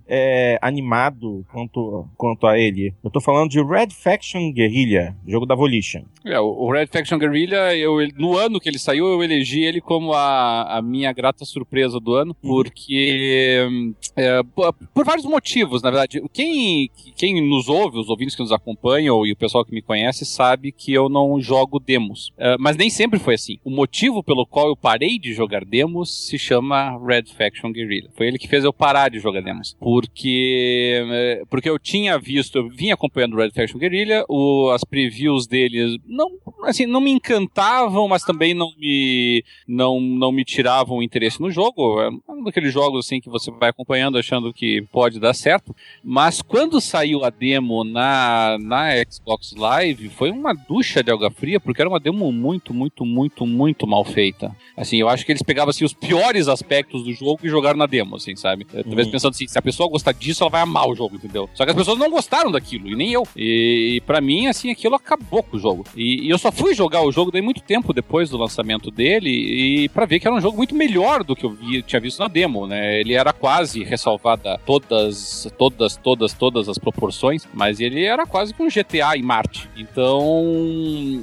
é, 0.09 0.59
animado 0.63 1.40
quanto, 1.51 2.07
quanto 2.17 2.47
a 2.47 2.59
ele. 2.59 2.95
Eu 3.03 3.11
tô 3.11 3.21
falando 3.21 3.51
de 3.51 3.63
Red 3.63 3.91
Faction 3.91 4.53
Guerrilla, 4.53 5.17
jogo 5.27 5.47
da 5.47 5.55
Volition. 5.55 6.03
É, 6.25 6.39
o 6.39 6.71
Red 6.71 6.87
Faction 6.87 7.19
Guerrilla, 7.19 7.75
eu, 7.75 7.97
no 8.17 8.37
ano 8.37 8.61
que 8.61 8.69
ele 8.69 8.79
saiu, 8.79 9.07
eu 9.07 9.23
elegi 9.23 9.63
ele 9.63 9.81
como 9.81 10.13
a, 10.13 10.79
a 10.79 10.83
minha 10.83 11.13
grata 11.13 11.45
surpresa 11.45 11.99
do 11.99 12.15
ano, 12.15 12.35
porque. 12.35 13.67
hum, 13.71 13.95
é, 14.17 14.43
por, 14.43 14.73
por 14.73 15.05
vários 15.05 15.25
motivos, 15.25 15.83
na 15.83 15.91
verdade. 15.91 16.23
Quem, 16.33 16.91
quem 17.17 17.49
nos 17.49 17.69
ouve, 17.69 17.99
os 17.99 18.09
ouvintes 18.09 18.35
que 18.35 18.43
nos 18.43 18.53
acompanham 18.53 19.25
e 19.27 19.33
o 19.33 19.37
pessoal 19.37 19.65
que 19.65 19.73
me 19.73 19.83
conhece, 19.83 20.25
sabe 20.25 20.73
que 20.73 20.93
eu 20.93 21.09
não 21.09 21.41
jogo 21.41 21.79
demos. 21.79 22.33
É, 22.37 22.57
mas 22.59 22.77
nem 22.77 22.91
sempre 22.91 23.19
foi 23.19 23.35
assim. 23.35 23.59
O 23.65 23.71
motivo 23.71 24.23
pelo 24.23 24.47
qual 24.47 24.69
eu 24.69 24.77
parei 24.77 25.19
de 25.19 25.33
jogar 25.33 25.65
demos 25.65 26.27
se 26.27 26.39
chama 26.39 26.99
Red 27.05 27.25
Faction 27.37 27.73
Guerrilla. 27.73 28.11
Foi 28.17 28.27
ele 28.27 28.39
que 28.39 28.49
fez 28.49 28.65
eu 28.65 28.73
parar 28.73 29.11
de 29.11 29.19
jogar 29.19 29.43
demos. 29.43 29.77
Porque, 29.79 31.03
é, 31.31 31.45
porque 31.49 31.69
eu 31.69 31.79
tinha 31.79 32.19
visto, 32.19 32.57
eu 32.59 32.69
vinha 32.69 32.95
acompanhando 32.95 33.35
o 33.35 33.37
Red 33.37 33.51
Faction 33.51 33.79
Guerrilla, 33.79 34.25
o, 34.29 34.71
as 34.71 34.85
previews 34.85 35.47
deles 35.47 35.97
não, 36.07 36.29
assim, 36.65 36.87
não 36.87 37.01
me 37.01 37.11
encantavam, 37.11 38.09
mas 38.09 38.23
também 38.25 38.55
não 38.55 38.73
me, 38.79 39.45
não, 39.67 40.01
não 40.01 40.33
me 40.33 40.45
tiravam 40.45 40.99
o 40.99 41.03
interesse 41.03 41.41
no 41.41 41.51
jogo. 41.51 42.01
É 42.01 42.11
um 42.29 42.43
daqueles 42.45 42.73
jogos 42.73 43.07
assim 43.07 43.21
que 43.21 43.29
você 43.29 43.51
vai 43.51 43.71
acompanhando 43.71 44.19
achando 44.19 44.53
que 44.53 44.83
pode 44.93 45.21
dar 45.21 45.35
certo. 45.35 45.75
Mas 46.03 46.43
quando 46.43 46.81
saiu 46.81 47.25
a 47.25 47.31
demo 47.31 47.85
na, 47.85 48.57
na 48.61 48.91
Xbox 49.09 49.55
Live, 49.57 50.09
foi 50.11 50.31
uma 50.31 50.53
ducha 50.53 51.03
de 51.03 51.11
alga 51.11 51.31
fria, 51.31 51.61
porque 51.61 51.81
era 51.83 51.89
uma 51.89 52.01
demo 52.01 52.31
muito, 52.33 52.73
muito, 52.75 53.05
muito, 53.05 53.47
muito 53.47 53.87
mal 53.87 54.05
feita. 54.05 54.55
Assim, 54.77 54.97
eu 54.99 55.09
acho 55.09 55.25
que 55.25 55.33
eles 55.33 55.43
pegavam 55.43 55.71
assim, 55.71 55.85
os 55.85 55.93
piores 55.95 56.49
aspectos 56.49 57.05
do 57.05 57.13
jogo 57.13 57.41
e 57.45 57.49
jogaram 57.49 57.79
na 57.79 57.87
demo, 57.87 58.17
assim, 58.17 58.35
sabe? 58.37 58.65
Talvez 58.65 59.07
Uhum. 59.07 59.13
pensando 59.13 59.31
assim, 59.33 59.47
se 59.47 59.59
a 59.59 59.63
pessoa 59.63 59.89
gostar 59.89 60.13
disso, 60.13 60.43
ela 60.43 60.51
vai 60.51 60.61
amar 60.63 60.89
o 60.89 60.95
jogo, 60.95 61.17
entendeu? 61.23 61.49
Só 61.55 61.65
que 61.65 61.71
as 61.71 61.77
pessoas 61.77 61.99
não 61.99 62.11
gostaram 62.11 62.51
daquilo, 62.51 62.89
e 62.89 62.97
nem 62.97 63.13
eu. 63.13 63.27
E, 63.37 63.97
e 63.97 64.01
para 64.01 64.21
mim, 64.21 64.47
assim, 64.47 64.71
aquilo 64.71 64.95
acabou 64.95 65.43
com 65.43 65.57
o 65.57 65.61
jogo. 65.61 65.85
E, 65.97 66.27
e 66.27 66.31
eu 66.31 66.39
só 66.39 66.51
fui 66.51 66.75
jogar 66.75 67.03
o 67.03 67.13
jogo 67.13 67.31
daí 67.31 67.43
muito 67.43 67.63
tempo 67.63 67.93
depois 67.93 68.31
do 68.31 68.37
lançamento 68.37 68.91
dele, 68.91 69.31
e 69.31 69.89
para 69.89 70.07
ver 70.07 70.21
que 70.21 70.27
era 70.27 70.37
um 70.37 70.41
jogo 70.41 70.57
muito 70.57 70.75
melhor 70.75 71.23
do 71.23 71.37
que 71.37 71.45
eu 71.45 71.57
tinha 71.87 72.01
visto 72.01 72.19
na 72.19 72.29
demo, 72.29 72.67
né? 72.67 73.01
Ele 73.01 73.15
era 73.15 73.33
quase 73.33 73.83
ressalvada 73.85 74.59
todas, 74.65 75.49
todas, 75.59 75.97
todas, 75.97 76.33
todas 76.33 76.69
as 76.69 76.79
proporções, 76.79 77.47
mas 77.53 77.81
ele 77.81 78.05
era 78.05 78.27
quase 78.27 78.55
que 78.55 78.63
um 78.63 78.69
GTA 78.69 79.17
em 79.17 79.23
Marte. 79.23 79.69
Então, 79.77 80.45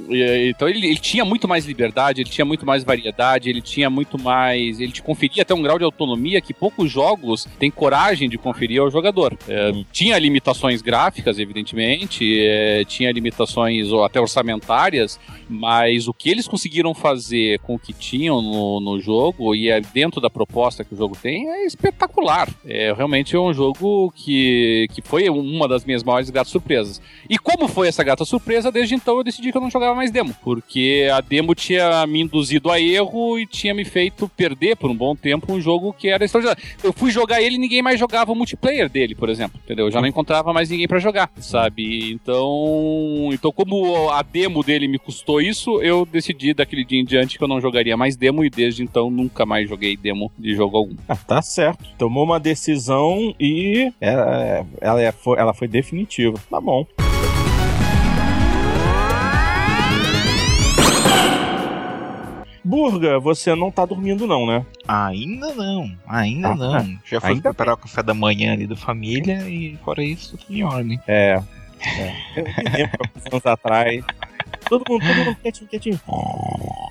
então 0.10 0.68
ele, 0.68 0.86
ele 0.86 0.98
tinha 0.98 1.26
muito 1.26 1.48
mais 1.48 1.66
liberdade, 1.66 2.22
ele 2.22 2.30
tinha 2.30 2.46
muito 2.46 2.66
mais 2.66 2.84
variedade, 2.84 3.50
ele 3.50 3.62
tinha 3.62 3.90
muito 3.90 4.22
mais. 4.22 4.80
Ele 4.80 4.92
te 4.92 5.02
conferia 5.02 5.44
até 5.44 5.54
um 5.54 5.62
grau 5.62 5.78
de 5.78 5.84
autonomia 5.84 6.42
que 6.42 6.54
poucos 6.54 6.92
jogos 6.92 7.48
têm 7.60 7.72
coragem 7.72 8.30
de 8.30 8.38
conferir 8.38 8.82
ao 8.82 8.90
jogador. 8.90 9.38
É, 9.48 9.72
tinha 9.92 10.18
limitações 10.20 10.82
gráficas, 10.82 11.40
evidentemente, 11.40 12.40
é, 12.40 12.84
tinha 12.86 13.12
limitações 13.12 13.92
ou 13.92 14.04
até 14.04 14.20
orçamentárias, 14.20 15.20
mas 15.50 16.08
o 16.08 16.14
que 16.14 16.30
eles 16.30 16.48
conseguiram 16.48 16.94
fazer 16.94 17.60
com 17.60 17.76
o 17.76 17.80
que 17.80 17.94
tinham 17.94 18.42
no, 18.42 18.80
no 18.80 19.00
jogo 19.00 19.56
e 19.56 19.70
é 19.70 19.82
dentro 19.82 20.22
da 20.22 20.30
proposta 20.30 20.84
que 20.84 20.94
o 20.94 20.98
jogo 20.98 21.18
tem 21.20 21.48
é 21.50 21.66
espetacular. 21.66 22.50
É 22.66 22.94
realmente 22.94 23.36
é 23.36 23.40
um 23.40 23.54
jogo 23.54 24.12
que, 24.16 24.88
que 24.94 25.02
foi 25.02 25.30
uma 25.30 25.68
das 25.68 25.84
minhas 25.84 26.04
maiores 26.04 26.30
gratas 26.30 26.52
surpresas. 26.52 27.02
E 27.30 27.38
como 27.38 27.68
foi 27.68 27.88
essa 27.88 28.04
grata 28.04 28.26
surpresa, 28.26 28.72
desde 28.72 28.96
então 28.96 29.18
eu 29.18 29.24
decidi 29.24 29.52
que 29.52 29.58
eu 29.58 29.62
não 29.62 29.72
jogava 29.72 29.96
mais 29.96 30.12
demo, 30.12 30.36
porque 30.44 31.08
a 31.12 31.22
demo 31.22 31.56
tinha 31.56 32.06
me 32.06 32.22
induzido 32.22 32.70
a 32.72 32.80
erro 32.80 33.40
e 33.40 33.48
tinha 33.48 33.74
me 33.74 33.86
feito 33.86 34.30
perder 34.30 34.76
por 34.76 34.90
um 34.90 34.96
bom 34.96 35.16
tempo 35.16 35.54
um 35.54 35.62
jogo 35.62 35.94
que 35.94 36.08
era 36.10 36.26
extraordinário. 36.26 36.64
Eu 36.84 36.94
fui 36.94 37.12
jogar 37.12 37.42
ele 37.42 37.56
e 37.56 37.60
ninguém 37.60 37.82
mais 37.82 38.00
jogava 38.00 38.32
o 38.32 38.36
multiplayer 38.36 38.90
dele, 38.90 39.16
por 39.16 39.30
exemplo? 39.30 39.60
Eu 39.82 39.92
já 39.92 40.02
não 40.02 40.08
encontrava 40.08 40.54
mais 40.54 40.70
ninguém 40.70 40.88
para 40.88 41.00
jogar, 41.00 41.32
sabe? 41.38 42.12
Então, 42.12 43.30
então 43.32 43.52
como 43.52 44.10
a 44.10 44.22
demo 44.22 44.64
dele 44.64 44.88
me 44.88 45.00
custou 45.00 45.42
isso, 45.42 45.82
eu 45.82 46.06
decidi 46.06 46.54
daquele 46.54 46.86
dia 46.86 47.00
em 47.00 47.06
diante 47.06 47.38
que 47.38 47.44
eu 47.44 47.48
não 47.48 47.62
jogaria 47.62 47.98
mais 47.98 48.16
demo 48.16 48.44
e 48.44 48.50
desde 48.50 48.84
então 48.84 49.10
nunca 49.10 49.46
mais 49.46 49.70
joguei 49.70 49.96
demo 49.96 50.32
de 50.38 50.56
jogo 50.56 50.78
algum. 50.78 50.96
Ah, 51.08 51.16
tá 51.16 51.42
certo. 51.42 51.86
Tomou 51.98 52.24
uma 52.24 52.40
decisão 52.40 53.34
e 53.40 53.92
ela, 54.00 54.66
ela, 54.82 55.02
é, 55.02 55.12
foi, 55.12 55.38
ela 55.38 55.54
foi 55.54 55.68
definitiva. 55.68 56.38
Tá 56.50 56.60
bom. 56.60 56.86
Burga, 62.68 63.18
você 63.18 63.56
não 63.56 63.72
tá 63.72 63.86
dormindo 63.86 64.28
não, 64.28 64.46
né? 64.46 64.66
Ainda 64.86 65.54
não, 65.54 65.90
ainda 66.06 66.50
Ah, 66.50 66.56
não. 66.56 67.00
Já 67.06 67.22
fui 67.22 67.40
preparar 67.40 67.76
o 67.76 67.78
café 67.78 68.04
da 68.04 68.14
manhã 68.14 68.52
ali 68.52 68.68
da 68.68 68.76
família 68.76 69.48
e 69.48 69.78
fora 69.86 70.04
isso, 70.04 70.38
tudo 70.38 70.54
em 70.54 70.64
ordem. 70.64 71.00
É. 71.08 71.42
é. 71.82 72.14
Eu 72.36 72.44
me 72.44 72.78
lembro, 72.78 73.10
anos 73.32 73.46
atrás. 73.46 74.04
Todo 74.70 74.84
mundo, 74.90 75.06
todo 75.06 75.26
mundo 75.26 75.38
quietinho, 75.42 75.70
quietinho. 75.70 76.00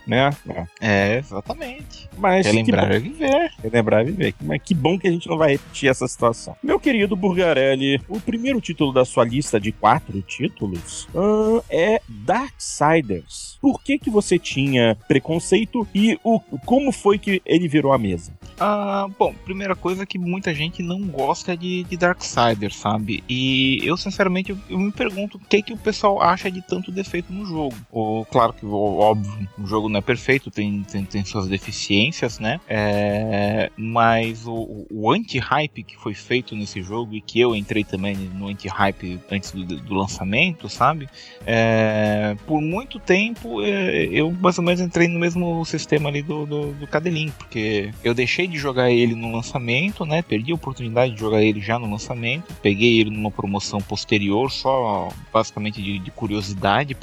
Né? 0.07 0.31
É. 0.49 0.67
É, 0.81 1.19
exatamente. 1.19 2.09
Mas 2.17 2.47
lembrar 2.51 2.87
bom- 2.89 2.95
é 2.95 2.99
viver. 2.99 3.53
Relembrar 3.63 4.03
e 4.03 4.05
viver. 4.07 4.35
Mas 4.41 4.63
que 4.63 4.73
bom 4.75 4.99
que 4.99 5.09
a 5.09 5.11
gente 5.11 5.29
não 5.29 5.37
vai 5.37 5.53
repetir 5.53 5.89
essa 5.91 6.07
situação. 6.07 6.57
Meu 6.63 6.79
querido 6.79 7.17
Burgarelli, 7.17 8.01
o 8.09 8.21
primeiro 8.21 8.61
título 8.61 8.93
da 8.93 9.05
sua 9.05 9.25
lista 9.25 9.59
de 9.61 9.73
quatro 9.73 10.23
títulos 10.23 11.09
ahn, 11.15 11.61
é 11.69 12.01
Darksiders. 12.09 13.59
Por 13.61 13.83
que 13.83 13.99
que 13.99 14.11
você 14.11 14.39
tinha 14.39 14.97
preconceito 15.09 15.87
e 15.95 16.19
o, 16.23 16.41
como 16.65 16.93
foi 16.93 17.19
que 17.19 17.43
ele 17.45 17.69
virou 17.69 17.93
a 17.93 17.99
mesa? 17.99 18.33
Ah, 18.59 19.07
bom, 19.19 19.35
primeira 19.45 19.75
coisa 19.75 20.03
é 20.03 20.07
que 20.07 20.19
muita 20.19 20.55
gente 20.55 20.83
não 20.83 21.01
gosta 21.03 21.57
de, 21.57 21.85
de 21.85 21.97
Darksiders, 21.97 22.77
sabe? 22.77 23.23
E 23.29 23.81
eu, 23.83 23.97
sinceramente, 23.97 24.51
eu, 24.51 24.59
eu 24.71 24.79
me 24.79 24.93
pergunto 24.93 25.37
o 25.37 25.41
que, 25.41 25.63
que 25.63 25.73
o 25.73 25.77
pessoal 25.77 26.23
acha 26.23 26.51
de 26.51 26.63
tanto 26.63 26.91
defeito 26.93 27.33
no 27.33 27.45
jogo. 27.47 27.75
Ou, 27.91 28.25
claro 28.25 28.53
que, 28.53 28.65
óbvio, 28.67 29.49
o 29.59 29.67
jogo 29.67 29.89
não 29.89 29.99
é 29.99 30.03
perfeito, 30.03 30.51
tem, 30.51 30.83
tem, 30.83 31.05
tem 31.05 31.25
suas 31.25 31.49
deficiências, 31.49 32.39
né? 32.39 32.61
É, 32.69 33.71
mas 33.77 34.47
o, 34.47 34.87
o 34.91 35.11
anti-hype 35.11 35.83
que 35.83 35.97
foi 35.97 36.15
feito 36.15 36.55
nesse 36.55 36.83
jogo 36.83 37.15
e 37.15 37.21
que 37.21 37.41
eu 37.41 37.55
entrei 37.55 37.85
também 37.85 38.17
no 38.17 38.49
anti-hype 38.49 39.21
antes 39.31 39.53
do, 39.53 39.65
do 39.65 39.95
lançamento, 39.95 40.69
sabe? 40.69 41.09
É, 41.47 42.37
por 42.47 42.61
muito 42.61 42.99
tempo 42.99 43.63
é, 43.63 44.07
eu 44.07 44.31
mais 44.33 44.59
ou 44.59 44.65
menos 44.65 44.81
entrei 44.81 45.09
no 45.09 45.19
mesmo 45.19 45.65
sistema 45.65 46.09
ali 46.09 46.23
do, 46.23 46.47
do, 46.47 46.73
do 46.73 46.87
Cadelin, 46.87 47.31
porque 47.39 47.91
eu 48.03 48.15
deixei 48.15 48.47
de 48.47 48.59
jogar 48.59 48.91
ele 48.91 49.15
no 49.15 49.33
lançamento, 49.33 50.05
né? 50.05 50.23
Perdi 50.23 50.53
a 50.53 50.55
oportunidade 50.55 51.15
de 51.15 51.21
jogar 51.21 51.43
ele 51.43 51.61
já 51.61 51.79
no 51.79 51.91
lançamento, 51.91 52.55
peguei 52.63 53.01
ele 53.01 53.11
numa 53.11 53.31
promoção 53.31 53.81
posterior, 53.81 54.51
só 54.51 55.09
basicamente 55.33 55.83
de, 55.83 55.99
de 55.99 56.11
curiosidade 56.11 56.95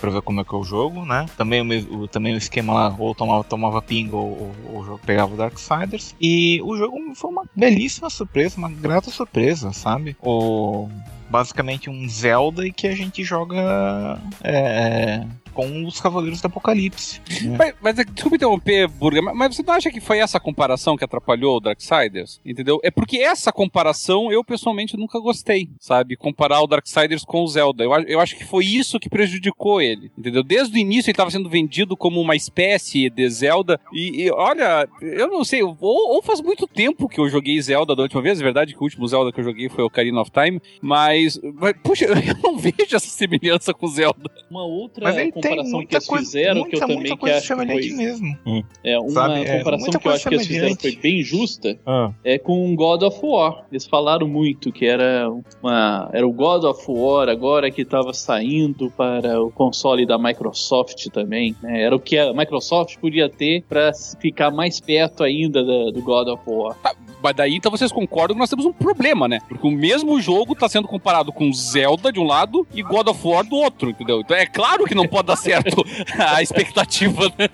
pra, 0.00 0.10
ver 0.10 0.22
como 0.22 0.40
é 0.40 0.44
que 0.44 0.54
é 0.54 0.58
o 0.58 0.64
jogo, 0.64 1.04
né? 1.04 1.26
Também 1.36 1.60
o, 1.60 1.64
mesmo, 1.64 2.08
também 2.08 2.34
o 2.34 2.38
esquema 2.38 2.72
lá, 2.72 2.96
ou 2.98 3.14
tomava, 3.14 3.44
tomava 3.44 3.82
pinga 3.82 4.16
ou, 4.16 4.52
ou, 4.72 4.90
ou 4.90 4.98
pegava 4.98 5.34
o 5.34 5.36
Darksiders. 5.36 6.14
E 6.20 6.60
o 6.62 6.76
jogo 6.76 6.96
foi 7.14 7.30
uma 7.30 7.44
belíssima 7.54 8.10
surpresa, 8.10 8.58
uma 8.58 8.70
grata 8.70 9.10
surpresa, 9.10 9.72
sabe? 9.72 10.16
O 10.20 10.88
basicamente 11.28 11.88
um 11.88 12.06
Zelda 12.06 12.66
e 12.66 12.70
que 12.70 12.86
a 12.86 12.94
gente 12.94 13.24
joga 13.24 14.20
é, 14.44 15.24
com 15.52 15.84
os 15.86 16.00
Cavaleiros 16.00 16.40
do 16.40 16.46
Apocalipse. 16.46 17.20
né? 17.44 17.56
Mas, 17.58 17.74
mas 17.80 17.98
é- 17.98 18.04
desculpa 18.04 18.36
interromper, 18.36 18.88
Burga, 18.88 19.22
mas- 19.22 19.36
mas 19.36 19.56
você 19.56 19.62
não 19.62 19.74
acha 19.74 19.90
que 19.90 20.00
foi 20.00 20.18
essa 20.18 20.38
comparação 20.40 20.96
que 20.96 21.04
atrapalhou 21.04 21.56
o 21.56 21.60
Darksiders? 21.60 22.40
Entendeu? 22.44 22.80
É 22.82 22.90
porque 22.90 23.18
essa 23.18 23.52
comparação 23.52 24.30
eu 24.32 24.44
pessoalmente 24.44 24.96
nunca 24.96 25.18
gostei, 25.20 25.68
sabe? 25.80 26.16
Comparar 26.16 26.60
o 26.62 26.66
Darksiders 26.66 27.24
com 27.24 27.42
o 27.42 27.46
Zelda. 27.48 27.84
Eu, 27.84 27.92
eu 28.06 28.20
acho 28.20 28.36
que 28.36 28.44
foi 28.44 28.64
isso 28.64 28.98
que 29.00 29.08
prejudicou 29.08 29.80
ele, 29.80 30.10
entendeu? 30.16 30.42
Desde 30.42 30.74
o 30.76 30.78
início 30.78 31.08
ele 31.08 31.12
estava 31.14 31.30
sendo 31.30 31.48
vendido 31.48 31.96
como 31.96 32.20
uma 32.20 32.36
espécie 32.36 33.08
de 33.10 33.28
Zelda. 33.28 33.80
E, 33.92 34.24
e, 34.24 34.30
olha, 34.30 34.88
eu 35.00 35.28
não 35.28 35.44
sei, 35.44 35.62
ou, 35.62 35.76
ou 35.80 36.22
faz 36.22 36.40
muito 36.40 36.66
tempo 36.66 37.08
que 37.08 37.18
eu 37.20 37.28
joguei 37.28 37.60
Zelda 37.60 37.94
da 37.96 38.02
última 38.02 38.22
vez, 38.22 38.40
é 38.40 38.44
verdade 38.44 38.72
que 38.74 38.80
o 38.80 38.84
último 38.84 39.06
Zelda 39.06 39.32
que 39.32 39.40
eu 39.40 39.44
joguei 39.44 39.68
foi 39.68 39.84
o 39.84 39.86
Ocarina 39.86 40.20
of 40.20 40.30
Time, 40.30 40.60
mas, 40.80 41.38
mas 41.54 41.74
puxa, 41.82 42.06
eu 42.06 42.36
não 42.42 42.56
vejo 42.58 42.74
essa 42.94 43.08
semelhança 43.08 43.72
com 43.74 43.86
o 43.86 43.88
Zelda. 43.88 44.30
Uma 44.50 44.64
outra 44.64 45.04
Mas 45.04 45.16
tem 45.16 45.30
comparação 45.48 45.70
que 45.72 45.76
muita 45.76 45.94
eles 45.96 46.06
coisa, 46.06 46.24
fizeram, 46.24 46.54
muita, 46.60 46.70
que 46.70 46.76
eu 46.76 46.80
também 46.80 47.16
que 47.16 47.30
acho 47.30 47.48
que 47.48 47.54
foi, 47.54 47.96
mesmo. 47.96 48.38
é, 48.84 48.98
uma 48.98 49.10
sabe? 49.10 49.40
É, 49.46 49.58
comparação 49.58 49.84
muita 49.86 49.98
que 49.98 50.08
eu 50.08 50.12
acho 50.12 50.28
que 50.28 50.34
eles 50.34 50.46
fizeram 50.46 50.76
foi 50.76 50.96
bem 50.96 51.22
justa, 51.22 51.78
Ah, 51.86 52.10
é 52.24 52.38
com 52.38 52.74
God 52.74 53.02
of 53.02 53.18
War. 53.22 53.64
Eles 53.70 53.86
falaram 53.86 54.26
muito 54.28 54.72
que 54.72 54.86
era 54.86 55.28
uma 55.62 56.10
era 56.12 56.26
o 56.26 56.32
God 56.32 56.64
of 56.64 56.84
War 56.88 57.28
agora 57.28 57.70
que 57.70 57.82
estava 57.82 58.12
saindo 58.12 58.90
para 58.90 59.40
o 59.42 59.50
console 59.50 60.04
da 60.06 60.18
Microsoft 60.18 61.08
também. 61.10 61.54
né? 61.62 61.82
Era 61.82 61.94
o 61.96 62.00
que 62.00 62.16
a 62.18 62.32
Microsoft 62.32 62.96
podia 62.98 63.28
ter 63.28 63.62
para 63.68 63.92
ficar 64.20 64.50
mais 64.50 64.80
perto 64.80 65.22
ainda 65.24 65.64
da- 65.64 65.90
do 65.90 66.02
God 66.02 66.28
of 66.28 66.42
War. 66.46 66.76
Mas 67.22 67.34
daí 67.34 67.54
então 67.54 67.70
vocês 67.70 67.92
concordam 67.92 68.34
que 68.34 68.40
nós 68.40 68.50
temos 68.50 68.66
um 68.66 68.72
problema, 68.72 69.28
né? 69.28 69.38
Porque 69.48 69.66
o 69.66 69.70
mesmo 69.70 70.20
jogo 70.20 70.54
tá 70.54 70.68
sendo 70.68 70.88
comparado 70.88 71.32
com 71.32 71.52
Zelda 71.52 72.12
de 72.12 72.18
um 72.18 72.24
lado 72.24 72.66
e 72.74 72.82
God 72.82 73.08
of 73.08 73.26
War 73.26 73.44
do 73.44 73.56
outro, 73.56 73.90
entendeu? 73.90 74.20
Então 74.20 74.36
é 74.36 74.46
claro 74.46 74.84
que 74.84 74.94
não 74.94 75.06
pode 75.06 75.28
dar 75.28 75.36
certo 75.36 75.84
a 76.18 76.42
expectativa, 76.42 77.32
né? 77.38 77.48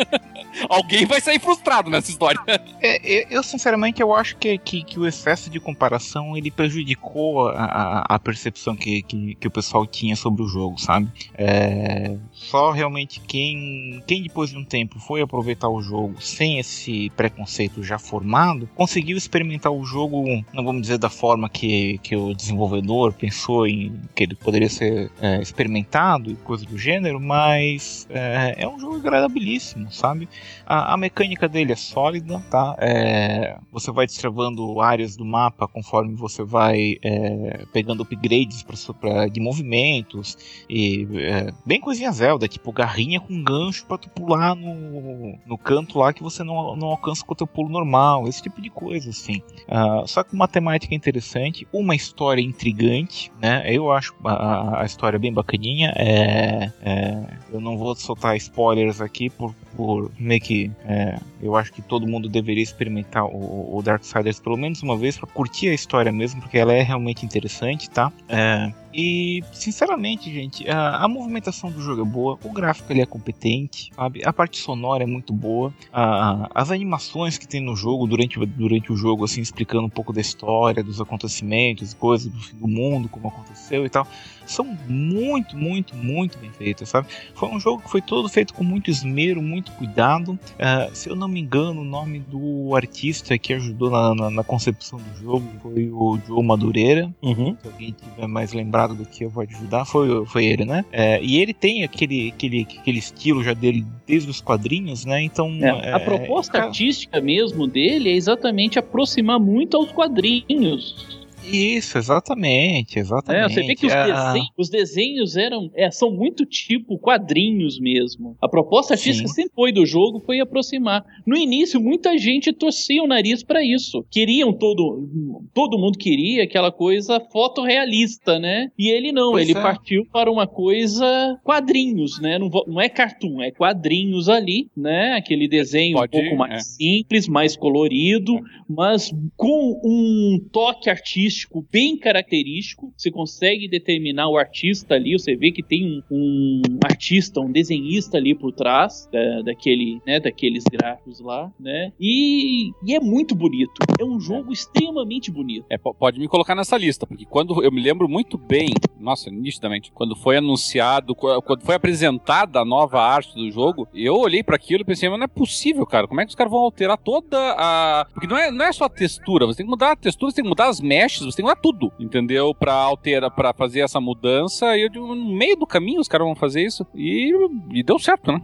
Alguém 0.68 1.06
vai 1.06 1.20
sair 1.20 1.40
frustrado 1.40 1.90
nessa 1.90 2.11
história. 2.11 2.40
É, 2.80 3.26
eu, 3.34 3.42
sinceramente 3.42 4.00
eu 4.00 4.14
acho 4.14 4.36
que, 4.36 4.56
que, 4.59 4.82
que 4.82 4.98
o 4.98 5.06
excesso 5.06 5.50
de 5.50 5.61
comparação 5.61 6.36
ele 6.36 6.50
prejudicou 6.50 7.48
a, 7.48 7.64
a, 7.64 8.14
a 8.14 8.18
percepção 8.18 8.76
que, 8.76 9.02
que, 9.02 9.34
que 9.34 9.48
o 9.48 9.50
pessoal 9.50 9.86
tinha 9.86 10.16
sobre 10.16 10.42
o 10.42 10.46
jogo, 10.46 10.78
sabe? 10.80 11.09
É, 11.34 12.16
só 12.32 12.70
realmente 12.70 13.20
quem, 13.20 14.02
quem 14.06 14.22
depois 14.22 14.50
de 14.50 14.56
um 14.56 14.64
tempo 14.64 14.98
foi 14.98 15.20
aproveitar 15.20 15.68
o 15.68 15.80
jogo 15.82 16.20
sem 16.20 16.59
esse 16.59 17.11
preconceito 17.11 17.82
já 17.82 17.98
formado, 17.98 18.68
conseguiu 18.74 19.16
experimentar 19.16 19.72
o 19.72 19.84
jogo, 19.84 20.24
não 20.52 20.64
vamos 20.64 20.82
dizer 20.82 20.98
da 20.98 21.11
forma 21.11 21.48
que, 21.48 21.98
que 21.98 22.16
o 22.16 22.34
desenvolvedor 22.34 23.12
pensou 23.12 23.66
em 23.66 24.00
que 24.14 24.24
ele 24.24 24.34
poderia 24.34 24.68
ser 24.68 25.11
é, 25.20 25.40
experimentado 25.40 26.30
e 26.30 26.36
coisa 26.36 26.64
do 26.64 26.78
gênero, 26.78 27.20
mas 27.20 28.06
é, 28.11 28.54
é 28.59 28.68
um 28.68 28.78
jogo 28.78 28.96
agradabilíssimo, 28.96 29.90
sabe? 29.92 30.28
A, 30.66 30.94
a 30.94 30.96
mecânica 30.96 31.49
dele 31.49 31.72
é 31.72 31.76
sólida, 31.76 32.40
tá? 32.51 32.74
É, 32.78 33.57
você 33.72 33.90
vai 33.90 34.07
destravando 34.07 34.80
áreas 34.80 35.16
do 35.16 35.24
mapa 35.24 35.66
conforme 35.68 36.14
você 36.14 36.42
vai 36.44 36.96
é, 37.03 37.64
pegando 37.72 38.03
upgrades 38.03 38.62
pra, 38.62 38.76
pra- 38.94 39.28
de 39.28 39.40
movimentos 39.40 40.36
e 40.68 41.07
é, 41.14 41.53
bem 41.64 41.80
coisinha 41.80 42.11
Zelda, 42.12 42.49
tipo 42.49 42.72
garrinha 42.72 43.20
com 43.20 43.42
gancho 43.42 43.86
pra 43.86 43.99
tu 43.99 44.09
pular 44.11 44.55
no, 44.55 45.38
no 45.46 45.59
canto 45.59 45.99
lá 45.99 46.12
que 46.12 46.22
você 46.22 46.42
não, 46.44 46.76
não 46.76 46.88
alcança 46.88 47.24
com 47.24 47.32
o 47.32 47.36
teu 47.36 47.46
pulo 47.46 47.68
normal, 47.68 48.26
esse 48.28 48.42
tipo 48.42 48.61
de 48.61 48.70
coisa, 48.70 49.11
assim. 49.11 49.40
Ah, 49.68 50.03
só 50.07 50.22
que 50.22 50.34
uma 50.34 50.49
temática 50.49 50.94
interessante, 50.94 51.66
uma 51.72 51.94
história 51.94 52.40
intrigante, 52.42 53.30
né? 53.40 53.62
Eu 53.66 53.90
acho 53.92 54.14
a, 54.24 54.32
a- 54.32 54.82
a 54.82 54.84
história 54.84 55.18
bem 55.18 55.32
bacaninha. 55.32 55.92
É, 55.96 56.70
é, 56.82 57.24
eu 57.53 57.61
não 57.61 57.76
vou 57.76 57.94
soltar 57.96 58.36
spoilers 58.36 59.01
aqui 59.01 59.30
por, 59.30 59.55
por 59.78 60.10
meio 60.18 60.40
que 60.40 60.72
é, 60.88 61.16
eu 61.43 61.57
acho 61.57 61.72
que 61.72 61.82
todo 61.82 62.07
mundo 62.07 62.28
deveria 62.28 62.62
experimentar 62.62 63.24
o, 63.24 63.76
o 63.76 63.82
Darksiders 63.82 64.41
pelo 64.41 64.57
menos 64.57 64.82
uma 64.82 64.97
vez 64.97 65.16
para 65.16 65.26
curtir 65.28 65.68
a 65.68 65.74
história 65.74 66.11
mesmo, 66.12 66.41
porque 66.41 66.59
ela 66.59 66.72
é 66.72 66.82
realmente 66.82 67.24
interessante, 67.24 67.89
tá? 67.91 68.12
É, 68.28 68.72
e, 68.93 69.45
sinceramente, 69.53 70.32
gente, 70.32 70.68
a, 70.68 71.05
a 71.05 71.09
movimentação 71.09 71.70
do 71.70 71.80
jogo 71.80 72.03
é 72.03 72.05
boa, 72.05 72.39
o 72.43 72.51
gráfico 72.51 72.91
ele 72.93 73.03
é 73.03 73.07
competente, 73.07 73.91
sabe? 73.95 74.22
A 74.24 74.32
parte 74.32 74.59
sonora 74.59 75.03
é 75.05 75.07
muito 75.07 75.32
boa, 75.32 75.72
a- 75.93 76.49
as 76.55 76.70
animações 76.70 77.36
que 77.39 77.47
tem 77.47 77.61
no 77.61 77.76
jogo 77.76 78.07
durante, 78.07 78.39
durante 78.47 78.91
o 78.93 78.97
jogo, 78.97 79.24
assim, 79.24 79.41
explicando 79.41 79.86
um 79.86 79.91
pouco 79.91 80.12
da 80.12 80.20
história, 80.20 80.82
dos 80.82 81.01
acontecimentos, 81.01 81.93
coisas 81.95 82.32
do 82.32 82.41
fim 82.41 82.57
do 82.57 82.66
mundo, 82.66 83.09
como 83.09 83.28
aconteceu 83.28 83.84
e 83.84 83.91
tal, 83.91 84.07
são 84.47 84.64
muito, 84.89 85.57
muito, 85.57 85.95
muito 85.95 86.39
bem 86.39 86.51
feitas, 86.51 86.89
sabe? 86.89 87.09
Foi 87.34 87.49
um 87.51 87.61
jogo 87.61 87.82
que 87.82 87.91
foi 87.91 88.01
todo 88.01 88.28
feito 88.28 88.55
com 88.55 88.64
muito 88.64 88.91
esmero, 88.91 89.43
muito 89.43 89.70
cuidado. 89.72 90.39
Ah, 90.59 90.89
se 90.95 91.09
eu 91.11 91.14
não 91.14 91.27
não 91.28 91.34
me 91.34 91.40
engano, 91.40 91.82
o 91.82 91.84
nome 91.84 92.18
do 92.18 92.74
artista 92.74 93.38
que 93.38 93.52
ajudou 93.52 93.90
na, 93.90 94.14
na, 94.14 94.30
na 94.30 94.44
concepção 94.44 94.98
do 94.98 95.20
jogo 95.20 95.46
foi 95.62 95.90
o 95.90 96.18
Joe 96.26 96.42
Madureira. 96.42 97.14
Uhum. 97.22 97.56
Se 97.60 97.68
alguém 97.68 97.92
tiver 97.92 98.26
mais 98.26 98.52
lembrado 98.52 98.94
do 98.94 99.04
que 99.04 99.24
eu 99.24 99.30
vou 99.30 99.44
ajudar, 99.44 99.84
foi, 99.84 100.24
foi 100.26 100.46
ele, 100.46 100.64
né? 100.64 100.84
É, 100.90 101.22
e 101.22 101.38
ele 101.38 101.52
tem 101.52 101.84
aquele, 101.84 102.30
aquele, 102.30 102.62
aquele 102.62 102.98
estilo 102.98 103.44
já 103.44 103.52
dele 103.52 103.84
desde 104.06 104.30
os 104.30 104.40
quadrinhos, 104.40 105.04
né? 105.04 105.22
Então. 105.22 105.50
É, 105.60 105.92
a 105.92 105.98
é, 105.98 106.04
proposta 106.04 106.56
é, 106.56 106.60
artística 106.62 107.20
mesmo 107.20 107.66
dele 107.66 108.08
é 108.08 108.14
exatamente 108.14 108.78
aproximar 108.78 109.38
muito 109.38 109.76
aos 109.76 109.92
quadrinhos. 109.92 111.17
Isso, 111.53 111.96
exatamente, 111.99 112.99
exatamente. 112.99 113.44
É, 113.44 113.49
você 113.49 113.62
vê 113.66 113.74
que 113.74 113.86
os, 113.86 113.92
Ah, 113.92 114.05
desenhos, 114.32 114.51
os 114.57 114.68
desenhos 114.68 115.36
eram, 115.36 115.70
é, 115.74 115.90
são 115.90 116.11
muito 116.11 116.44
tipo 116.44 116.99
quadrinhos 116.99 117.78
mesmo. 117.80 118.36
A 118.40 118.49
proposta 118.49 118.94
artística 118.94 119.28
Sim. 119.28 119.34
sempre 119.34 119.53
foi 119.55 119.72
do 119.72 119.84
jogo, 119.86 120.20
foi 120.20 120.40
aproximar. 120.40 121.05
No 121.26 121.36
início, 121.36 121.80
muita 121.80 122.16
gente 122.18 122.53
torcia 122.53 123.03
o 123.03 123.07
nariz 123.07 123.42
pra 123.42 123.64
isso. 123.64 124.05
Queriam 124.11 124.53
todo, 124.53 125.09
todo 125.55 125.78
mundo 125.78 125.99
queria 125.99 126.42
aquela 126.44 126.70
coisa 126.70 127.20
fotorrealista, 127.32 128.38
né? 128.38 128.70
E 128.78 128.88
ele 128.88 129.12
não, 129.12 129.32
Pois 129.32 129.49
ele 129.49 129.59
é. 129.59 129.62
partiu 129.62 130.07
para 130.12 130.30
uma 130.30 130.46
coisa 130.46 131.38
quadrinhos, 131.44 132.20
né? 132.20 132.38
Não, 132.38 132.49
não 132.66 132.80
é 132.80 132.88
cartoon, 132.88 133.42
é 133.42 133.51
quadrinhos 133.51 134.28
ali, 134.28 134.68
né? 134.76 135.12
Aquele 135.14 135.49
desenho 135.49 135.96
Pode- 135.96 136.16
um 136.16 136.20
pouco 136.20 136.36
mais 136.36 136.53
é. 136.55 136.59
simples, 136.61 137.28
mais 137.28 137.57
colorido, 137.57 138.38
mas 138.68 139.12
com 139.36 139.80
um 139.84 140.38
toque 140.53 140.90
artístico 140.90 141.38
bem 141.70 141.97
característico. 141.97 142.93
Você 142.97 143.11
consegue 143.11 143.68
determinar 143.68 144.28
o 144.28 144.36
artista 144.36 144.95
ali, 144.95 145.12
você 145.18 145.36
vê 145.36 145.51
que 145.53 145.62
tem 145.62 146.03
um, 146.11 146.62
um 146.68 146.78
artista, 146.84 147.41
um 147.41 147.51
desenhista 147.51 148.16
ali 148.18 148.34
por 148.34 148.53
trás 148.53 149.09
da, 149.12 149.43
daquele, 149.43 150.01
né, 150.07 150.20
daqueles 150.20 150.64
gráficos 150.64 151.20
lá, 151.20 151.53
né? 151.59 151.93
E, 152.01 152.70
e 152.84 152.95
é 152.95 153.01
muito 153.01 153.34
bonito. 153.34 153.72
É 153.99 154.05
um 154.05 154.20
jogo 154.20 154.53
extremamente 154.53 155.30
bonito. 155.30 155.66
É, 155.70 155.78
po- 155.78 155.95
pode 155.95 156.18
me 156.18 156.28
colocar 156.28 156.55
nessa 156.55 156.76
lista, 156.76 157.07
porque 157.07 157.24
quando 157.24 157.62
eu 157.62 157.70
me 157.72 157.80
lembro 157.80 158.09
muito 158.09 158.36
bem, 158.39 158.68
nossa, 158.99 159.30
nitidamente, 159.30 159.91
quando 159.93 160.14
foi 160.16 160.36
anunciado, 160.36 161.14
qu- 161.14 161.41
quando 161.43 161.62
foi 161.62 161.74
apresentada 161.74 162.61
a 162.61 162.64
nova 162.64 163.01
arte 163.01 163.34
do 163.34 163.51
jogo, 163.51 163.89
eu 163.95 164.14
olhei 164.16 164.43
pra 164.43 164.57
aquilo 164.57 164.82
e 164.82 164.84
pensei, 164.84 165.09
mas 165.09 165.18
não 165.18 165.24
é 165.24 165.28
possível, 165.28 165.84
cara. 165.86 166.07
Como 166.07 166.20
é 166.20 166.24
que 166.24 166.30
os 166.30 166.34
caras 166.34 166.51
vão 166.51 166.61
alterar 166.61 166.99
toda 166.99 167.36
a. 167.59 168.07
Porque 168.12 168.26
não 168.26 168.36
é, 168.36 168.51
não 168.51 168.64
é 168.64 168.72
só 168.72 168.84
a 168.84 168.89
textura, 168.89 169.47
você 169.47 169.59
tem 169.59 169.66
que 169.66 169.70
mudar 169.70 169.93
a 169.93 169.97
textura, 169.97 170.30
você 170.30 170.36
tem 170.36 170.45
que 170.45 170.49
mudar 170.49 170.68
as 170.68 170.80
meshes, 170.80 171.22
você 171.30 171.36
tem 171.36 171.44
mudar 171.44 171.56
tudo, 171.56 171.92
entendeu? 171.98 172.54
Pra 172.54 172.72
alterar, 172.72 173.30
para 173.30 173.52
fazer 173.52 173.80
essa 173.80 174.00
mudança. 174.00 174.76
E 174.76 174.82
eu 174.82 174.88
digo, 174.88 175.14
no 175.14 175.36
meio 175.36 175.56
do 175.56 175.66
caminho 175.66 176.00
os 176.00 176.08
caras 176.08 176.26
vão 176.26 176.36
fazer 176.36 176.62
isso. 176.62 176.86
E, 176.94 177.32
e 177.72 177.82
deu 177.82 177.98
certo, 177.98 178.32
né? 178.32 178.40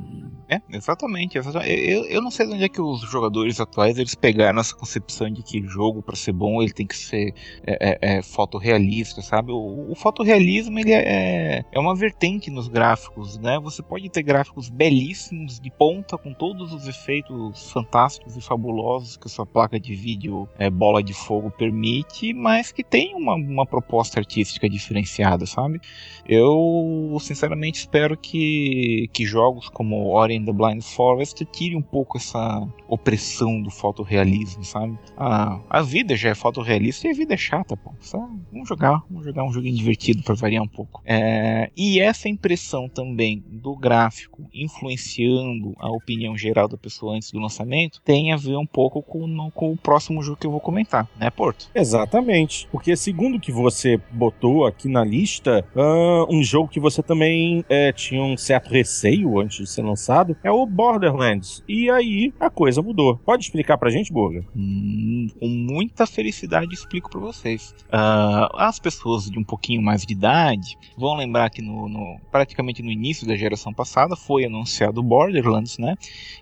É, 0.49 0.61
exatamente. 0.71 1.37
Eu, 1.37 2.05
eu 2.05 2.23
não 2.23 2.31
sei 2.31 2.47
de 2.47 2.53
onde 2.53 2.65
é 2.65 2.69
que 2.69 2.81
os 2.81 3.01
jogadores 3.01 3.59
atuais 3.61 3.99
eles 3.99 4.15
pegaram 4.15 4.61
essa 4.61 4.75
concepção 4.75 5.31
de 5.31 5.43
que 5.43 5.63
jogo 5.67 6.03
para 6.03 6.17
ser 6.17 6.33
bom 6.33 6.63
ele 6.63 6.73
tem 6.73 6.87
que 6.87 6.97
ser 6.97 7.35
é, 7.67 7.91
é, 7.91 8.17
é, 8.17 8.23
fotorrealista, 8.23 9.23
sabe? 9.23 9.53
O, 9.53 9.91
o 9.91 9.95
fotorrealismo 9.95 10.79
ele 10.79 10.93
é, 10.93 11.65
é 11.73 11.79
uma 11.79 11.95
vertente 11.95 12.51
nos 12.51 12.69
gráficos, 12.69 13.39
né? 13.39 13.59
Você 13.61 13.83
pode 13.83 14.09
ter 14.11 14.23
gráficos 14.23 14.69
belíssimos 14.69 15.59
de 15.59 15.71
ponta 15.71 16.19
com 16.19 16.35
todos 16.35 16.73
os 16.73 16.87
efeitos 16.87 17.71
fantásticos 17.71 18.37
e 18.37 18.41
fabulosos 18.41 19.17
que 19.17 19.29
sua 19.29 19.47
placa 19.47 19.81
de 19.81 19.95
vídeo 19.95 20.49
é, 20.59 20.69
bola 20.69 21.03
de 21.03 21.15
fogo 21.15 21.51
permite, 21.51 22.35
mas 22.35 22.71
que 22.71 22.85
tem 22.85 23.15
uma, 23.15 23.35
uma 23.35 23.67
proposta 23.67 24.21
artística 24.21 24.69
diferenciada, 24.69 25.47
sabe? 25.47 25.81
Eu 26.27 27.17
sinceramente 27.21 27.79
espero 27.79 28.17
que, 28.17 29.09
que 29.13 29.25
jogos 29.25 29.69
como 29.69 30.09
Ori 30.09 30.34
and 30.37 30.45
the 30.45 30.53
Blind 30.53 30.82
Forest 30.82 31.45
tire 31.47 31.76
um 31.76 31.82
pouco 31.82 32.16
essa 32.18 32.66
opressão 32.89 33.61
do 33.62 33.70
fotorrealismo, 33.70 34.64
sabe? 34.64 34.99
A, 35.16 35.61
a 35.68 35.82
vida 35.82 36.16
já 36.16 36.30
é 36.30 36.35
fotorrealista 36.35 37.07
e 37.07 37.11
a 37.11 37.14
vida 37.14 37.35
é 37.35 37.37
chata, 37.37 37.76
pô. 37.76 37.93
Só, 38.01 38.18
vamos 38.53 38.68
jogar, 38.68 39.03
vamos 39.11 39.24
jogar 39.24 39.45
um 39.45 39.53
joguinho 39.53 39.76
divertido 39.76 40.22
para 40.22 40.35
variar 40.35 40.62
um 40.62 40.68
pouco. 40.68 41.03
É, 41.05 41.70
e 41.76 42.01
essa 42.01 42.28
impressão 42.28 42.89
também 42.89 43.43
do 43.49 43.74
gráfico 43.76 44.43
influenciando 44.53 45.74
a 45.78 45.91
opinião 45.91 46.37
geral 46.37 46.68
da 46.68 46.76
pessoa 46.76 47.14
antes 47.16 47.30
do 47.32 47.39
lançamento 47.41 48.01
tem 48.05 48.32
a 48.32 48.37
ver 48.37 48.57
um 48.57 48.66
pouco 48.66 49.03
com, 49.03 49.26
no- 49.26 49.51
com 49.51 49.72
o 49.72 49.76
próximo 49.76 50.22
jogo 50.22 50.37
que 50.39 50.47
eu 50.47 50.51
vou 50.51 50.61
comentar, 50.61 51.09
né, 51.18 51.30
Porto? 51.30 51.68
Exatamente. 51.74 52.68
Porque 52.70 52.97
segundo 52.97 53.41
que 53.41 53.53
você 53.53 54.01
botou 54.11 54.66
aqui 54.66 54.89
na 54.89 55.05
lista, 55.05 55.64
ah, 55.76 56.26
um 56.30 56.43
jogo 56.43 56.68
que 56.68 56.80
você 56.80 57.03
também 57.03 57.64
é, 57.68 57.93
tinha 57.93 58.22
um 58.22 58.37
certo 58.37 58.70
receio 58.70 59.39
antes 59.41 59.59
de 59.59 59.66
ser 59.66 59.82
lançado 59.82 60.24
é 60.43 60.51
o 60.51 60.66
Borderlands. 60.66 61.62
E 61.68 61.91
aí 61.91 62.33
a 62.41 62.49
coisa 62.51 62.83
mudou. 62.83 63.18
Pode 63.25 63.45
explicar 63.45 63.77
pra 63.79 63.91
gente, 63.91 64.12
Borga? 64.12 64.45
Hum, 64.55 65.27
com 65.39 65.49
muita 65.49 66.07
felicidade 66.07 66.72
explico 66.75 67.11
para 67.11 67.20
vocês. 67.20 67.75
Ah, 67.91 68.49
as 68.68 68.79
pessoas 68.79 69.25
de 69.31 69.39
um 69.39 69.45
pouquinho 69.45 69.83
mais 69.83 70.03
de 70.03 70.12
idade 70.12 70.77
vão 70.97 71.14
lembrar 71.16 71.51
que 71.51 71.62
no, 71.62 71.89
no- 71.89 72.18
praticamente 72.31 72.83
no 72.83 72.91
início 72.91 73.27
da 73.27 73.37
geração 73.37 73.72
passada 73.72 74.16
foi 74.16 74.45
anunciado 74.45 75.01
o 75.01 75.03
Borderlands, 75.05 75.79
né? 75.79 75.95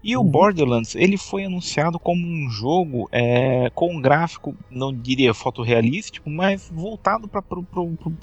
E 0.02 0.16
o 0.16 0.20
Uhum. 0.22 0.30
Borderlands 0.30 0.94
ele 0.94 1.16
foi 1.16 1.44
anunciado 1.44 1.98
como 1.98 2.24
um 2.26 2.48
jogo 2.50 3.08
é, 3.12 3.70
com 3.74 3.94
um 3.96 4.00
gráfico, 4.00 4.54
não 4.70 4.92
diria 4.92 5.34
fotorrealístico, 5.34 6.28
mas 6.30 6.70
voltado 6.72 7.28
para 7.28 7.42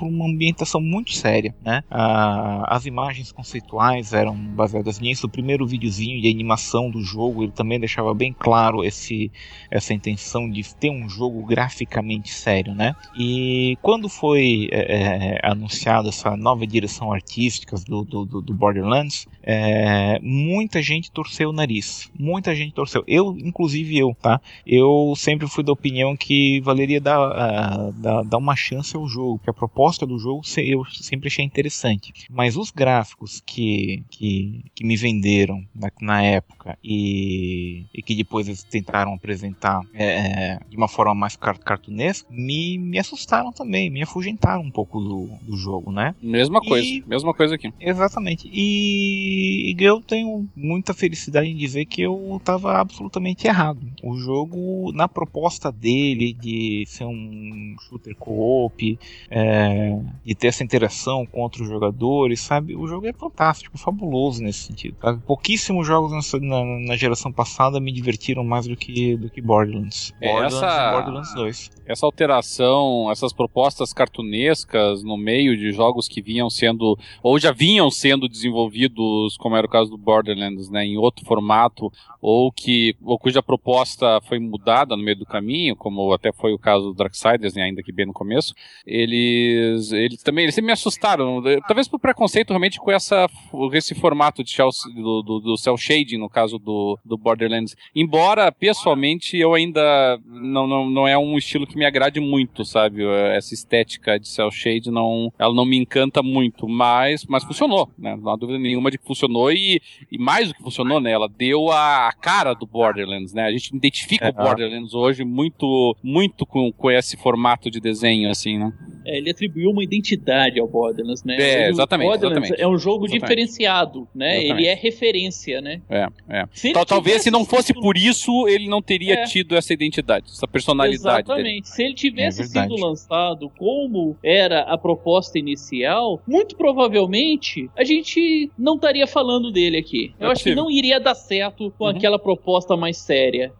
uma 0.01 0.25
ambientação 0.25 0.81
muito 0.81 1.13
séria, 1.13 1.53
né? 1.63 1.83
Ah, 1.89 2.63
as 2.75 2.85
imagens 2.85 3.31
conceituais 3.31 4.13
eram 4.13 4.35
baseadas 4.35 4.99
nisso. 4.99 5.27
O 5.27 5.29
primeiro 5.49 5.67
videozinho 5.67 6.21
de 6.21 6.29
animação 6.29 6.89
do 6.91 7.01
jogo 7.01 7.43
ele 7.43 7.51
também 7.51 7.79
deixava 7.79 8.13
bem 8.13 8.35
claro 8.37 8.83
esse 8.83 9.31
essa 9.69 9.93
intenção 9.93 10.49
de 10.49 10.61
ter 10.75 10.89
um 10.89 11.07
jogo 11.09 11.43
graficamente 11.45 12.29
sério, 12.33 12.73
né? 12.75 12.95
E 13.13 13.77
quando 13.81 14.09
foi 14.09 14.67
é, 14.71 15.35
é, 15.35 15.39
anunciada 15.43 16.09
essa 16.09 16.35
nova 16.37 16.65
direção 16.67 17.11
artística 17.11 17.75
do, 17.87 18.03
do, 18.03 18.25
do- 18.25 18.41
do 18.41 18.53
Borderlands, 18.53 19.27
é, 19.43 20.19
muita 20.21 20.81
gente 20.81 21.11
torceu 21.11 21.49
o 21.49 21.53
nariz. 21.53 22.09
Muita 22.17 22.53
gente 22.55 22.73
torceu. 22.73 23.03
Eu, 23.07 23.35
inclusive 23.37 23.97
eu, 23.97 24.15
tá? 24.21 24.39
Eu 24.65 25.13
sempre 25.15 25.47
fui 25.47 25.63
da 25.63 25.71
opinião 25.71 26.15
que 26.15 26.59
valeria 26.61 26.99
dar, 27.01 27.91
dar, 27.91 28.23
dar 28.23 28.37
uma 28.37 28.55
chance 28.55 28.95
ao 28.95 29.07
jogo, 29.07 29.39
que 29.43 29.49
a 29.49 29.53
proposta 29.53 30.05
do 30.05 30.17
jogo 30.19 30.41
eu 30.57 30.83
sempre 30.85 31.27
achei 31.27 31.43
interessante. 31.45 32.11
Mas 32.29 32.57
os 32.57 32.71
gráficos 32.71 33.41
que, 33.45 34.03
que, 34.09 34.63
que 34.75 34.83
me 34.85 34.95
venderam 34.95 35.63
na, 35.73 35.91
na 36.01 36.23
época 36.23 36.77
e, 36.83 37.85
e 37.93 38.01
que 38.01 38.15
depois 38.15 38.47
eles 38.47 38.63
tentaram 38.63 39.13
apresentar 39.13 39.81
é, 39.93 40.59
de 40.69 40.75
uma 40.77 40.87
forma 40.87 41.15
mais 41.15 41.35
car 41.35 41.57
cartunesca 41.59 42.27
me, 42.29 42.77
me 42.77 42.99
assustaram 42.99 43.51
também, 43.51 43.89
me 43.89 44.01
afugentaram 44.01 44.61
um 44.61 44.71
pouco 44.71 44.99
do, 44.99 45.29
do 45.41 45.57
jogo, 45.57 45.91
né? 45.91 46.15
Mesma 46.21 46.61
coisa, 46.61 46.87
E- 46.87 47.03
mesma 47.07 47.33
coisa 47.33 47.55
aqui. 47.55 47.73
Exatamente. 47.79 48.49
E 48.51 49.38
eu 49.79 50.01
tenho 50.01 50.47
muita 50.55 50.93
felicidade 50.93 51.47
em 51.49 51.55
dizer 51.55 51.85
que 51.85 52.01
eu 52.01 52.35
estava 52.37 52.79
absolutamente 52.79 53.47
errado. 53.47 53.79
O 54.03 54.15
jogo, 54.17 54.91
na 54.93 55.07
proposta 55.07 55.71
dele 55.71 56.33
de 56.33 56.83
ser 56.87 57.05
um 57.05 57.75
shooter 57.87 58.15
co-op, 58.15 58.97
é, 59.29 59.99
de 60.25 60.35
ter 60.35 60.47
essa 60.47 60.63
interação 60.63 61.25
com 61.25 61.41
outros 61.41 61.67
jogadores, 61.67 62.39
sabe? 62.41 62.75
O 62.75 62.87
jogo 62.87 63.07
é 63.07 63.13
fantástico, 63.13 63.77
fabuloso 63.77 64.41
nesse 64.41 64.59
sentido. 64.59 64.95
sabe? 65.01 65.21
Pouquíssimos 65.25 65.85
jogos 65.87 66.11
nessa- 66.11 66.39
na, 66.39 66.63
na 66.87 66.95
geração 66.95 67.31
passada 67.31 67.79
me 67.79 67.91
divertiram 67.91 68.43
mais 68.43 68.67
do 68.67 68.75
que, 68.75 69.15
do 69.17 69.29
que 69.29 69.41
Borderlands. 69.41 70.13
É, 70.21 70.27
Borderlands 70.31 70.55
essa- 70.63 70.89
e 70.89 70.91
Borderlands 70.93 71.33
2. 71.35 71.71
Essa 71.85 72.05
alteração, 72.05 73.09
essas 73.11 73.33
propostas 73.33 73.91
cartunescas 73.93 75.03
no 75.03 75.17
meio 75.17 75.57
de 75.57 75.71
jogos 75.71 76.07
que 76.07 76.21
vinham 76.21 76.49
sendo, 76.49 76.97
ou 77.23 77.39
já 77.39 77.51
vinham 77.51 77.89
sendo 77.89 78.27
desenvolvidos, 78.29 78.99
como 79.37 79.55
era 79.55 79.65
o 79.65 79.69
caso 79.69 79.89
do 79.89 79.97
Borderlands, 79.97 80.69
né, 80.69 80.85
em 80.85 80.97
outro 80.97 81.25
formato, 81.25 81.91
ou 82.21 82.51
que 82.51 82.95
ou 83.03 83.17
cuja 83.17 83.41
proposta 83.41 84.19
foi 84.27 84.39
mudada 84.39 84.95
no 84.95 85.03
meio 85.03 85.17
do 85.17 85.25
caminho, 85.25 85.75
como 85.75 86.11
até 86.13 86.31
foi 86.31 86.53
o 86.53 86.59
caso 86.59 86.87
do 86.87 86.93
Darksiders, 86.93 87.53
né, 87.53 87.63
ainda 87.63 87.83
que 87.83 87.91
bem 87.91 88.05
no 88.05 88.13
começo, 88.13 88.53
eles, 88.85 89.91
eles 89.91 90.21
também 90.21 90.43
eles 90.43 90.57
me 90.59 90.71
assustaram, 90.71 91.41
talvez 91.67 91.87
por 91.87 91.99
preconceito 91.99 92.49
realmente 92.49 92.79
com 92.79 92.91
essa, 92.91 93.27
esse 93.73 93.95
formato 93.95 94.43
de 94.43 94.51
shell, 94.51 94.69
do, 94.95 95.21
do, 95.21 95.39
do 95.39 95.57
cel 95.57 95.77
shading, 95.77 96.17
no 96.17 96.29
caso 96.29 96.59
do, 96.59 96.97
do 97.03 97.17
Borderlands. 97.17 97.75
Embora, 97.95 98.51
pessoalmente, 98.51 99.37
eu 99.37 99.53
ainda 99.53 100.19
não, 100.25 100.67
não, 100.67 100.89
não 100.89 101.07
é 101.07 101.17
um 101.17 101.37
estilo 101.37 101.67
que 101.67 101.77
me 101.77 101.85
agrade 101.85 102.19
muito, 102.19 102.65
sabe? 102.65 103.03
Essa 103.33 103.53
estética 103.53 104.19
de 104.19 104.27
cel 104.27 104.51
shade 104.51 104.91
não, 104.91 105.31
ela 105.37 105.53
não 105.53 105.65
me 105.65 105.77
encanta 105.77 106.21
muito, 106.21 106.67
mas, 106.67 107.25
mas 107.25 107.43
funcionou, 107.43 107.89
né? 107.97 108.15
Não 108.15 108.31
há 108.31 108.35
dúvida 108.35 108.59
nenhuma 108.59 108.91
de 108.91 108.97
que 108.97 109.05
funcionou 109.09 109.51
e, 109.51 109.81
e 110.11 110.17
mais 110.19 110.47
do 110.49 110.53
que 110.53 110.61
funcionou, 110.61 110.99
né? 111.01 111.11
Ela 111.11 111.27
deu 111.27 111.71
a, 111.71 112.13
cara 112.21 112.53
do 112.53 112.65
Borderlands, 112.67 113.33
né? 113.33 113.43
A 113.43 113.51
gente 113.51 113.75
identifica 113.75 114.27
É. 114.27 114.29
o 114.29 114.33
Borderlands 114.33 114.93
hoje 114.93 115.23
muito, 115.25 115.95
muito 116.03 116.45
com, 116.45 116.71
com 116.71 116.91
esse 116.91 117.17
formato 117.17 117.71
de 117.71 117.79
desenho, 117.79 118.29
assim, 118.29 118.57
né? 118.59 118.71
É, 119.05 119.17
ele 119.17 119.31
atribuiu 119.31 119.71
uma 119.71 119.83
identidade 119.83 120.59
ao 120.59 120.67
Borderlands, 120.67 121.23
né? 121.23 121.37
É, 121.39 121.69
exatamente, 121.69 122.07
Borderlands 122.09 122.49
exatamente. 122.51 122.61
é 122.61 122.67
um 122.67 122.77
jogo 122.77 123.05
Exatamente. 123.05 123.21
diferenciado, 123.21 124.07
né? 124.13 124.37
Exatamente. 124.37 124.59
Ele 124.61 124.67
é 124.67 124.75
referência, 124.75 125.61
né? 125.61 125.81
É, 125.89 126.07
é. 126.29 126.45
Se 126.53 126.71
Tal- 126.73 126.85
talvez 126.85 127.23
se 127.23 127.31
não 127.31 127.43
fosse 127.45 127.67
sido- 127.67 127.81
por 127.81 127.97
isso, 127.97 128.47
ele 128.47 128.67
não 128.67 128.81
teria 128.81 129.15
É. 129.15 129.23
tido 129.25 129.55
essa 129.55 129.73
identidade, 129.73 130.27
essa 130.29 130.47
personalidade 130.47 131.01
dele. 131.03 131.15
Exatamente. 131.21 131.69
Se 131.69 131.83
ele 131.83 131.93
tivesse 131.95 132.41
É 132.41 132.45
sido 132.45 132.75
lançado 132.75 133.49
como 133.57 134.15
era 134.23 134.61
a 134.61 134.77
proposta 134.77 135.39
inicial, 135.39 136.21
muito 136.27 136.55
provavelmente 136.55 137.69
a 137.77 137.83
gente 137.83 138.51
não 138.57 138.75
estaria 138.75 138.98
falando 139.07 139.51
dele 139.51 139.77
aqui. 139.77 140.13
Eu 140.19 140.29
É 140.29 140.31
acho 140.31 140.43
que 140.43 140.55
não 140.55 140.69
iria 140.69 140.99
dar 140.99 141.15
certo 141.15 141.71
com 141.77 141.85
Uhum. 141.85 141.89
aquela 141.91 142.17
proposta 142.19 142.75
mais 142.77 142.97
séria. 142.97 143.51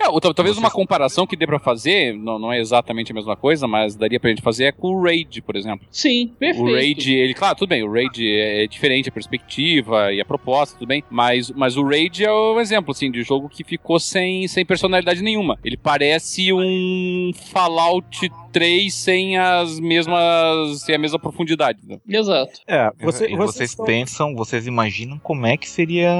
É, 0.00 0.08
ou 0.08 0.20
tal- 0.20 0.34
talvez 0.34 0.56
uma 0.58 0.70
comparação 0.70 1.26
que 1.26 1.36
dê 1.36 1.46
pra 1.46 1.58
fazer, 1.58 2.12
não, 2.14 2.38
não 2.38 2.52
é 2.52 2.60
exatamente 2.60 3.12
a 3.12 3.14
mesma 3.14 3.36
coisa, 3.36 3.66
mas 3.66 3.94
daria 3.96 4.18
pra 4.20 4.30
gente 4.30 4.42
fazer 4.42 4.64
é 4.66 4.72
com 4.72 4.88
o 4.88 5.02
Raid, 5.02 5.40
por 5.42 5.56
exemplo. 5.56 5.86
Sim, 5.90 6.32
perfeito. 6.38 6.68
O 6.68 6.74
Raid, 6.74 7.12
ele, 7.14 7.34
claro, 7.34 7.56
tudo 7.56 7.68
bem, 7.68 7.82
o 7.82 7.90
Raid 7.92 8.26
é 8.28 8.66
diferente 8.66 9.08
a 9.08 9.12
perspectiva 9.12 10.12
e 10.12 10.20
a 10.20 10.24
proposta, 10.24 10.78
tudo 10.78 10.88
bem, 10.88 11.02
mas, 11.10 11.50
mas 11.50 11.76
o 11.76 11.82
Raid 11.86 12.24
é 12.24 12.32
um 12.32 12.60
exemplo, 12.60 12.92
assim, 12.92 13.10
de 13.10 13.22
jogo 13.22 13.48
que 13.48 13.64
ficou 13.64 13.98
sem, 14.00 14.46
sem 14.48 14.64
personalidade 14.64 15.22
nenhuma. 15.22 15.58
Ele 15.64 15.76
parece 15.76 16.52
um 16.52 17.30
Fallout 17.34 18.30
três 18.58 18.92
sem 18.92 19.38
as 19.38 19.78
mesmas. 19.78 20.82
sem 20.82 20.94
a 20.94 20.98
mesma 20.98 21.18
profundidade. 21.18 21.78
Né? 21.86 21.98
Exato. 22.08 22.60
É, 22.66 22.90
você, 23.00 23.28
vocês 23.36 23.74
pensam, 23.74 24.34
vocês 24.34 24.66
imaginam 24.66 25.16
como 25.18 25.46
é 25.46 25.56
que 25.56 25.68
seria 25.68 26.10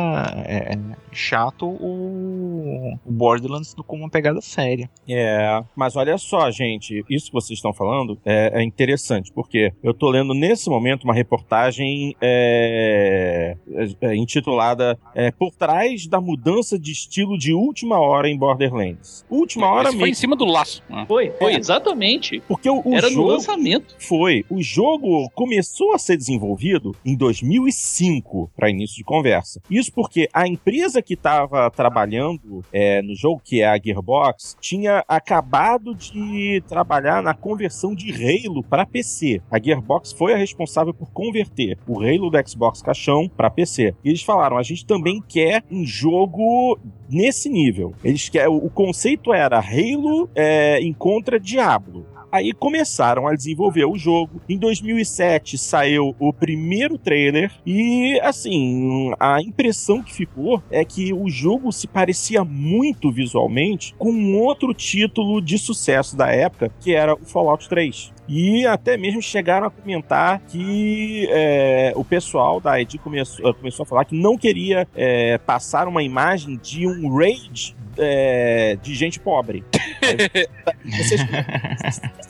é, 0.46 0.74
é 0.74 0.78
chato 1.10 1.66
o, 1.66 2.96
o 3.04 3.10
Borderlands 3.10 3.74
com 3.74 3.96
uma 3.96 4.08
pegada 4.08 4.40
séria. 4.40 4.88
É, 5.08 5.62
mas 5.74 5.96
olha 5.96 6.16
só, 6.16 6.48
gente, 6.50 7.04
isso 7.10 7.26
que 7.26 7.32
vocês 7.32 7.58
estão 7.58 7.72
falando 7.72 8.16
é, 8.24 8.60
é 8.60 8.62
interessante, 8.62 9.32
porque 9.32 9.72
eu 9.82 9.92
tô 9.92 10.08
lendo 10.08 10.32
nesse 10.32 10.70
momento 10.70 11.04
uma 11.04 11.14
reportagem 11.14 12.14
é, 12.20 13.56
é, 13.74 13.88
é 14.00 14.16
intitulada 14.16 14.96
Por 15.38 15.50
trás 15.52 16.06
da 16.06 16.20
mudança 16.20 16.78
de 16.78 16.92
estilo 16.92 17.36
de 17.36 17.52
última 17.52 17.98
hora 17.98 18.28
em 18.28 18.38
Borderlands. 18.38 19.26
Última 19.28 19.68
hora. 19.68 19.92
Foi 19.92 20.10
em 20.10 20.14
cima 20.14 20.36
do 20.36 20.44
laço. 20.44 20.82
Né? 20.88 21.04
Foi, 21.08 21.30
foi 21.32 21.54
exatamente 21.54 22.27
20. 22.30 22.42
Porque 22.46 22.68
o, 22.68 22.82
o 22.84 22.94
Era 22.94 23.08
jogo 23.08 23.22
no 23.22 23.34
lançamento. 23.34 23.96
Foi. 23.98 24.44
O 24.50 24.62
jogo 24.62 25.28
começou 25.34 25.94
a 25.94 25.98
ser 25.98 26.16
desenvolvido 26.16 26.94
em 27.04 27.16
2005, 27.16 28.50
para 28.56 28.70
início 28.70 28.96
de 28.96 29.04
conversa. 29.04 29.60
Isso 29.70 29.92
porque 29.92 30.28
a 30.32 30.46
empresa 30.46 31.02
que 31.02 31.14
estava 31.14 31.70
trabalhando 31.70 32.64
é, 32.72 33.00
no 33.02 33.14
jogo, 33.14 33.40
que 33.44 33.62
é 33.62 33.66
a 33.66 33.78
Gearbox, 33.78 34.56
tinha 34.60 35.04
acabado 35.08 35.94
de 35.94 36.62
trabalhar 36.68 37.22
na 37.22 37.34
conversão 37.34 37.94
de 37.94 38.12
Halo 38.12 38.62
para 38.62 38.86
PC. 38.86 39.40
A 39.50 39.58
Gearbox 39.58 40.12
foi 40.12 40.34
a 40.34 40.36
responsável 40.36 40.92
por 40.92 41.10
converter 41.10 41.78
o 41.86 42.00
Halo 42.00 42.30
do 42.30 42.48
Xbox 42.48 42.82
Caixão 42.82 43.28
para 43.28 43.50
PC. 43.50 43.94
E 44.04 44.08
eles 44.08 44.22
falaram: 44.22 44.56
a 44.56 44.62
gente 44.62 44.84
também 44.84 45.22
quer 45.26 45.62
um 45.70 45.84
jogo 45.84 46.78
nesse 47.08 47.48
nível. 47.48 47.94
Eles 48.04 48.28
quer, 48.28 48.48
o 48.48 48.68
conceito 48.70 49.32
era 49.32 49.58
Halo 49.58 50.28
é, 50.34 50.80
encontra 50.82 51.40
Diablo. 51.40 52.06
Aí 52.30 52.52
começaram 52.52 53.26
a 53.26 53.34
desenvolver 53.34 53.84
o 53.84 53.96
jogo. 53.96 54.40
Em 54.48 54.58
2007 54.58 55.56
saiu 55.56 56.14
o 56.18 56.32
primeiro 56.32 56.98
trailer 56.98 57.50
e 57.64 58.18
assim, 58.20 59.12
a 59.18 59.40
impressão 59.40 60.02
que 60.02 60.12
ficou 60.12 60.62
é 60.70 60.84
que 60.84 61.12
o 61.12 61.28
jogo 61.28 61.72
se 61.72 61.86
parecia 61.86 62.44
muito 62.44 63.10
visualmente 63.10 63.94
com 63.98 64.10
um 64.10 64.38
outro 64.38 64.74
título 64.74 65.40
de 65.40 65.58
sucesso 65.58 66.16
da 66.16 66.28
época, 66.28 66.70
que 66.80 66.94
era 66.94 67.14
o 67.14 67.24
Fallout 67.24 67.68
3. 67.68 68.17
E 68.28 68.66
até 68.66 68.96
mesmo 68.98 69.22
chegaram 69.22 69.66
a 69.66 69.70
comentar 69.70 70.40
que 70.48 71.26
é, 71.30 71.92
o 71.96 72.04
pessoal 72.04 72.60
da 72.60 72.78
ID 72.78 72.96
começou, 72.98 73.54
começou 73.54 73.84
a 73.84 73.86
falar 73.86 74.04
que 74.04 74.14
não 74.14 74.36
queria 74.36 74.86
é, 74.94 75.38
passar 75.38 75.88
uma 75.88 76.02
imagem 76.02 76.58
de 76.62 76.86
um 76.86 77.16
raid 77.16 77.74
é, 77.96 78.76
de 78.82 78.94
gente 78.94 79.18
pobre. 79.18 79.64
Vocês 80.84 81.20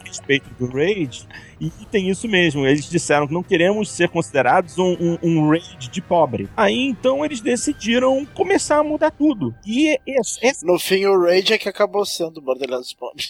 respeito 0.08 0.48
do 0.58 0.66
raid 0.66 1.26
e 1.60 1.70
tem 1.90 2.08
isso 2.08 2.26
mesmo. 2.28 2.66
Eles 2.66 2.88
disseram 2.88 3.26
que 3.26 3.34
não 3.34 3.42
queremos 3.42 3.90
ser 3.90 4.08
considerados 4.08 4.78
um, 4.78 4.92
um, 5.00 5.18
um 5.22 5.50
raid 5.50 5.88
de 5.90 6.00
pobre. 6.00 6.48
Aí 6.56 6.86
então 6.88 7.24
eles 7.24 7.40
decidiram 7.40 8.24
começar 8.34 8.78
a 8.78 8.84
mudar 8.84 9.10
tudo. 9.10 9.54
E 9.66 9.98
esse, 10.06 10.38
esse 10.46 10.64
No 10.66 10.78
fim, 10.78 11.04
o 11.06 11.20
Rage 11.20 11.52
é 11.52 11.58
que 11.58 11.68
acabou 11.68 12.04
sendo 12.06 12.40
Borderlands 12.40 12.92
Pobre. 12.94 13.24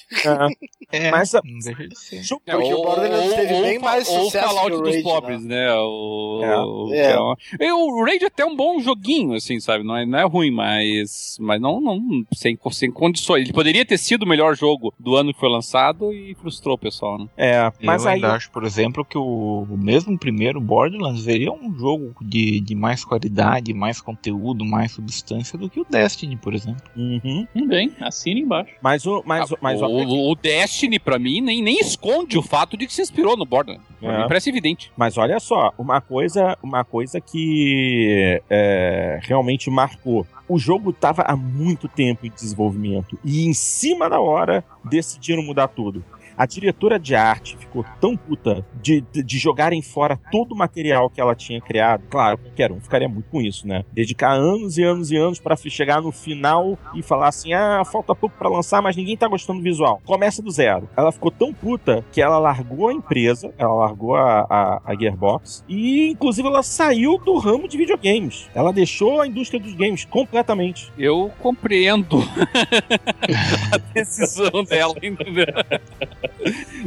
É, 0.93 1.11
Mas 1.11 1.35
a- 1.35 1.41
não 1.45 1.59
deixa 1.59 1.89
de 1.89 1.99
ser. 1.99 2.23
É, 2.47 2.53
Porque 2.57 2.75
o 2.75 2.83
Borderlands 2.83 3.35
teve 3.35 3.61
bem 3.63 3.77
ou- 3.79 3.85
mais 3.85 4.09
ou 4.09 4.25
sucesso 4.25 4.47
o 4.47 4.49
Fallout 4.49 4.71
que 4.71 4.77
o 4.77 4.81
dos 4.83 4.91
Raid, 4.93 5.03
pobres, 5.03 5.45
né? 5.45 5.73
O, 5.75 6.41
É. 6.43 6.59
o- 6.61 6.93
É. 6.95 7.67
é 7.69 7.75
o 7.75 8.05
Raid 8.05 8.25
é 8.25 8.27
até 8.27 8.45
um 8.45 8.55
bom 8.57 8.79
joguinho, 8.81 9.35
assim, 9.35 9.59
sabe? 9.61 9.85
Não 9.85 9.97
é, 9.97 10.05
não 10.07 10.19
é 10.19 10.25
ruim, 10.25 10.51
mas, 10.51 11.37
mas 11.41 11.61
não, 11.61 11.81
não 11.81 12.01
sem, 12.35 12.59
sem 12.73 12.91
condições. 12.91 13.43
Ele 13.45 13.53
poderia 13.53 13.85
ter 13.85 13.99
sido 13.99 14.23
o 14.25 14.29
melhor 14.29 14.55
jogo 14.57 14.93
do 14.99 15.15
ano 15.17 15.33
que 15.33 15.41
foi 15.41 15.49
lançado 15.49 16.13
e 16.13 16.35
frustrou 16.35 16.68
o 16.75 16.79
pessoal, 16.79 17.19
né? 17.19 17.27
É, 17.37 17.73
mas 17.83 18.03
eu 18.05 18.09
aí 18.11 18.15
ainda 18.17 18.33
acho, 18.35 18.51
por 18.51 18.65
exemplo, 18.65 19.05
que 19.05 19.17
o, 19.19 19.67
o 19.71 19.77
mesmo 19.77 20.19
primeiro 20.19 20.61
Borderlands 20.61 21.23
seria 21.23 21.53
um 21.53 21.73
jogo 21.79 22.15
de, 22.21 22.61
de 22.61 22.75
mais 22.75 23.05
qualidade, 23.05 23.73
mais 23.75 24.01
conteúdo, 24.01 24.65
mais 24.65 24.93
substância 24.93 25.59
do 25.59 25.69
que 25.71 25.81
o 25.81 25.87
Destiny, 25.89 26.37
por 26.37 26.55
exemplo. 26.55 26.83
Uhum. 26.97 27.47
Bem, 27.67 27.93
assina 28.01 28.41
embaixo. 28.41 28.73
Mas 28.83 29.07
o 29.07 29.23
mas, 29.27 29.51
Ah, 29.53 29.57
mas 29.61 29.81
o, 29.83 29.87
o- 29.87 30.31
o 30.31 30.35
Destiny, 30.35 30.99
pra 30.99 31.19
mim, 31.19 31.41
nem, 31.41 31.63
nem 31.63 31.79
esconde 31.81 32.37
o 32.39 32.43
fato 32.43 32.77
de 32.77 32.87
que 32.87 32.93
se 32.93 33.03
inspirou 33.03 33.37
no 33.37 33.45
Borderlands. 33.45 33.87
É. 34.01 34.21
mim 34.23 34.29
parece 34.29 34.49
evidente. 34.51 34.93
Mas 34.97 35.19
olha 35.19 35.41
só, 35.41 35.73
uma 35.77 36.01
coisa, 36.01 36.57
uma 36.63 36.85
coisa 36.85 37.21
que 37.21 38.41
é, 38.49 39.19
realmente 39.23 39.71
marcou. 39.71 40.27
O 40.49 40.59
jogo 40.59 40.91
estava 40.91 41.23
há 41.23 41.37
muito 41.37 41.89
tempo 41.89 42.25
em 42.27 42.31
desenvolvimento 42.31 43.19
e 43.25 43.45
em 43.47 43.53
cima 43.53 44.09
da 44.09 44.19
hora 44.21 44.65
decidiram 44.85 45.43
mudar 45.43 45.69
tudo. 45.69 46.03
A 46.39 46.47
diretora 46.47 47.01
de 47.01 47.17
arte 47.17 47.57
ficou 47.57 47.85
tão 48.01 48.17
puta 48.17 48.65
de, 48.81 49.01
de, 49.13 49.25
de 49.25 49.39
jogarem 49.39 49.83
fora 49.83 50.19
todo 50.31 50.53
o 50.53 50.57
material 50.57 51.11
que 51.11 51.21
ela 51.21 51.35
tinha 51.35 51.61
criado. 51.61 52.05
Claro, 52.09 52.39
qualquer 52.39 52.71
um 52.71 52.81
ficaria 52.81 53.09
muito 53.09 53.29
com 53.29 53.41
isso, 53.41 53.67
né? 53.67 53.85
Dedicar 53.93 54.35
anos 54.35 54.79
e 54.79 54.85
anos 54.85 55.11
e 55.11 55.17
anos 55.17 55.41
para 55.41 55.57
chegar 55.57 56.01
no 56.01 56.13
final 56.13 56.79
e 56.95 57.03
falar 57.03 57.27
assim: 57.27 57.53
ah, 57.53 57.83
falta 57.85 58.15
pouco 58.15 58.37
para 58.39 58.49
lançar, 58.49 58.81
mas 58.81 58.95
ninguém 58.95 59.17
tá 59.17 59.27
gostando 59.27 59.59
do 59.59 59.65
visual. 59.65 60.01
Começa 60.07 60.41
do 60.41 60.51
zero. 60.51 60.89
Ela 60.97 61.11
ficou 61.11 61.33
tão 61.33 61.53
puta 61.53 62.05
que 62.13 62.23
ela 62.23 62.39
largou 62.39 62.89
a 62.89 62.93
empresa, 62.93 63.53
ela 63.59 63.75
largou 63.75 64.15
a, 64.15 64.47
a, 64.49 64.81
a 64.85 64.95
Gearbox 64.95 65.65
e, 65.69 66.11
inclusive, 66.11 66.47
ela 66.47 66.63
saiu 66.63 67.19
do 67.19 67.37
ramo 67.39 67.67
de 67.67 67.77
videogames. 67.77 68.49
Ela 68.55 68.73
deixou 68.73 69.21
a 69.21 69.27
indústria 69.27 69.61
dos 69.61 69.75
games 69.75 70.05
completamente. 70.05 70.93
Eu 70.97 71.33
compreendo 71.41 72.19
a 73.73 73.79
decisão 73.93 74.63
dela, 74.65 74.95
entendeu? 75.03 75.47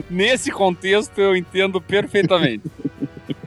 Nesse 0.10 0.52
contexto 0.52 1.20
eu 1.20 1.36
entendo 1.36 1.82
perfeitamente. 1.82 2.64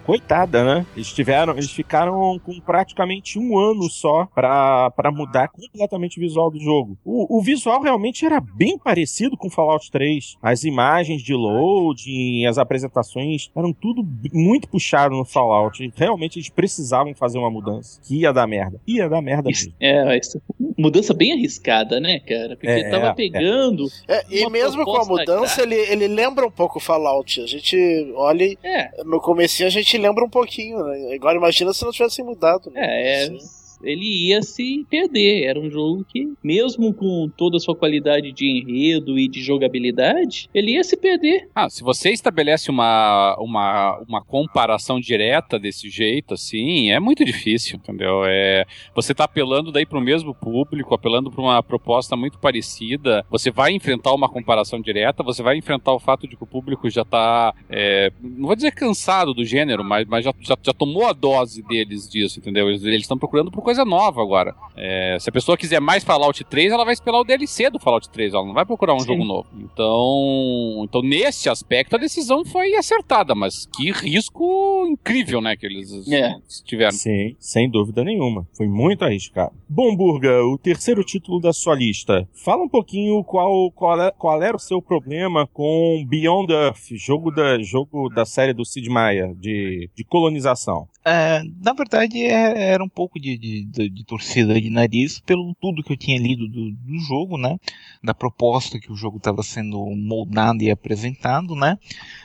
Coitada, 0.04 0.64
né? 0.64 0.86
Eles 0.94 1.12
tiveram, 1.12 1.54
eles 1.54 1.70
ficaram 1.70 2.38
com 2.44 2.60
praticamente 2.60 3.38
um 3.38 3.58
ano 3.58 3.88
só 3.90 4.26
pra 4.34 4.90
pra 4.90 5.10
mudar 5.10 5.48
completamente 5.48 6.18
o 6.18 6.20
visual 6.20 6.50
do 6.50 6.60
jogo. 6.60 6.96
O, 7.04 7.38
o 7.38 7.42
visual 7.42 7.80
realmente 7.82 8.24
era 8.24 8.40
bem 8.40 8.78
parecido 8.78 9.36
com 9.36 9.50
Fallout 9.50 9.90
3. 9.90 10.36
As 10.42 10.64
imagens 10.64 11.22
de 11.22 11.34
loading, 11.34 12.46
as 12.46 12.58
apresentações, 12.58 13.50
eram 13.56 13.72
tudo 13.72 14.06
muito 14.32 14.68
puxado 14.68 15.14
no 15.16 15.24
Fallout. 15.24 15.92
Realmente 15.96 16.38
eles 16.38 16.48
precisavam 16.48 17.14
fazer 17.14 17.38
uma 17.38 17.50
mudança. 17.50 18.00
Que 18.02 18.20
ia 18.20 18.32
dar 18.32 18.46
merda. 18.46 18.80
Ia 18.86 19.08
dar 19.08 19.22
merda 19.22 19.50
Isso, 19.50 19.66
mesmo. 19.66 19.76
é, 19.80 20.04
mas 20.04 20.36
mudança 20.76 21.14
bem 21.14 21.32
arriscada, 21.32 21.98
né, 22.00 22.20
cara? 22.20 22.56
Porque 22.56 22.66
É, 22.66 22.90
tava 22.90 23.06
é. 23.08 23.14
pegando. 23.14 23.86
É, 24.08 24.24
e 24.30 24.48
mesmo 24.50 24.84
com 24.84 24.96
a 24.96 25.04
mudança, 25.04 25.62
ele, 25.62 25.74
ele 25.76 26.08
lembra 26.08 26.46
um 26.46 26.50
pouco 26.50 26.78
o 26.78 26.80
Fallout. 26.80 27.40
A 27.40 27.46
gente 27.46 28.12
olha 28.14 28.44
e 28.44 28.58
É, 28.62 29.02
no 29.04 29.20
comecinho 29.20 29.66
a 29.66 29.70
gente 29.70 29.93
lembra 29.98 30.24
um 30.24 30.30
pouquinho, 30.30 30.84
né? 30.84 31.14
Agora 31.14 31.36
imagina 31.36 31.72
se 31.72 31.84
não 31.84 31.92
tivesse 31.92 32.22
mudado. 32.22 32.70
Né? 32.70 32.80
é, 32.84 33.24
é. 33.24 33.26
Sim. 33.26 33.63
Ele 33.84 34.28
ia 34.28 34.42
se 34.42 34.84
perder. 34.88 35.44
Era 35.44 35.60
um 35.60 35.70
jogo 35.70 36.04
que, 36.04 36.32
mesmo 36.42 36.92
com 36.92 37.30
toda 37.36 37.56
a 37.56 37.60
sua 37.60 37.74
qualidade 37.74 38.32
de 38.32 38.46
enredo 38.46 39.18
e 39.18 39.28
de 39.28 39.42
jogabilidade, 39.42 40.48
ele 40.54 40.72
ia 40.72 40.84
se 40.84 40.96
perder. 40.96 41.48
Ah, 41.54 41.68
se 41.68 41.82
você 41.82 42.10
estabelece 42.10 42.70
uma, 42.70 43.36
uma, 43.38 43.98
uma 44.08 44.24
comparação 44.24 45.00
direta 45.00 45.58
desse 45.58 45.88
jeito, 45.88 46.34
assim, 46.34 46.90
é 46.90 47.00
muito 47.00 47.24
difícil, 47.24 47.76
entendeu? 47.76 48.22
É, 48.24 48.64
você 48.94 49.14
tá 49.14 49.24
apelando 49.24 49.72
daí 49.72 49.86
pro 49.86 50.00
mesmo 50.00 50.34
público, 50.34 50.94
apelando 50.94 51.30
para 51.30 51.42
uma 51.42 51.62
proposta 51.62 52.16
muito 52.16 52.38
parecida, 52.38 53.24
você 53.30 53.50
vai 53.50 53.72
enfrentar 53.72 54.12
uma 54.12 54.28
comparação 54.28 54.80
direta, 54.80 55.22
você 55.22 55.42
vai 55.42 55.56
enfrentar 55.56 55.92
o 55.92 55.98
fato 55.98 56.28
de 56.28 56.36
que 56.36 56.44
o 56.44 56.46
público 56.46 56.88
já 56.88 57.04
tá, 57.04 57.54
é, 57.68 58.12
não 58.22 58.46
vou 58.46 58.56
dizer 58.56 58.72
cansado 58.72 59.34
do 59.34 59.44
gênero, 59.44 59.82
mas, 59.82 60.06
mas 60.06 60.24
já, 60.24 60.32
já, 60.40 60.56
já 60.62 60.72
tomou 60.72 61.06
a 61.06 61.12
dose 61.12 61.62
deles 61.62 62.08
disso, 62.08 62.38
entendeu? 62.38 62.68
Eles 62.70 63.02
estão 63.02 63.18
procurando 63.18 63.50
por 63.50 63.62
coisa 63.62 63.73
coisa 63.74 63.84
nova 63.84 64.22
agora. 64.22 64.54
É, 64.76 65.16
se 65.20 65.28
a 65.28 65.32
pessoa 65.32 65.56
quiser 65.56 65.80
mais 65.80 66.04
Fallout 66.04 66.42
3, 66.44 66.72
ela 66.72 66.84
vai 66.84 66.94
esperar 66.94 67.18
o 67.18 67.24
DLC 67.24 67.70
do 67.70 67.80
Fallout 67.80 68.08
3, 68.08 68.32
ela 68.32 68.44
não 68.44 68.54
vai 68.54 68.64
procurar 68.64 68.94
um 68.94 69.00
Sim. 69.00 69.06
jogo 69.06 69.24
novo. 69.24 69.48
Então, 69.54 70.84
então, 70.84 71.02
nesse 71.02 71.48
aspecto, 71.48 71.96
a 71.96 71.98
decisão 71.98 72.44
foi 72.44 72.74
acertada, 72.74 73.34
mas 73.34 73.66
que 73.66 73.90
risco 73.90 74.86
incrível, 74.88 75.40
né, 75.40 75.56
que 75.56 75.66
eles 75.66 76.08
é. 76.10 76.34
tiveram. 76.64 76.92
Sim, 76.92 77.36
sem 77.38 77.68
dúvida 77.68 78.04
nenhuma. 78.04 78.46
Foi 78.56 78.68
muito 78.68 79.04
arriscado. 79.04 79.52
Bom, 79.68 79.94
Burga, 79.96 80.44
o 80.44 80.56
terceiro 80.58 81.02
título 81.02 81.40
da 81.40 81.52
sua 81.52 81.74
lista. 81.74 82.28
Fala 82.32 82.62
um 82.62 82.68
pouquinho 82.68 83.22
qual, 83.24 83.70
qual, 83.72 84.00
é, 84.00 84.10
qual 84.12 84.42
era 84.42 84.56
o 84.56 84.60
seu 84.60 84.80
problema 84.80 85.48
com 85.52 86.04
Beyond 86.06 86.52
Earth, 86.52 86.92
jogo 86.92 87.30
da, 87.30 87.60
jogo 87.62 88.08
da 88.08 88.24
série 88.24 88.52
do 88.52 88.64
Sid 88.64 88.88
Meier, 88.88 89.34
de, 89.34 89.90
de 89.94 90.04
colonização. 90.04 90.88
É, 91.04 91.42
na 91.62 91.72
verdade, 91.74 92.22
é, 92.22 92.72
era 92.72 92.82
um 92.82 92.88
pouco 92.88 93.20
de, 93.20 93.36
de, 93.36 93.64
de, 93.64 93.88
de, 93.90 94.04
torcida 94.04 94.58
de 94.58 94.70
nariz 94.70 95.20
pelo 95.20 95.54
tudo 95.60 95.82
que 95.82 95.92
eu 95.92 95.96
tinha 95.96 96.18
lido 96.18 96.48
do, 96.48 96.70
do 96.70 96.98
jogo, 97.00 97.36
né? 97.36 97.58
Da 98.02 98.14
proposta 98.14 98.78
que 98.78 98.90
o 98.90 98.96
jogo 98.96 99.18
estava 99.18 99.42
sendo 99.42 99.84
moldado 99.94 100.62
e 100.62 100.70
apresentado, 100.70 101.54
né? 101.54 101.78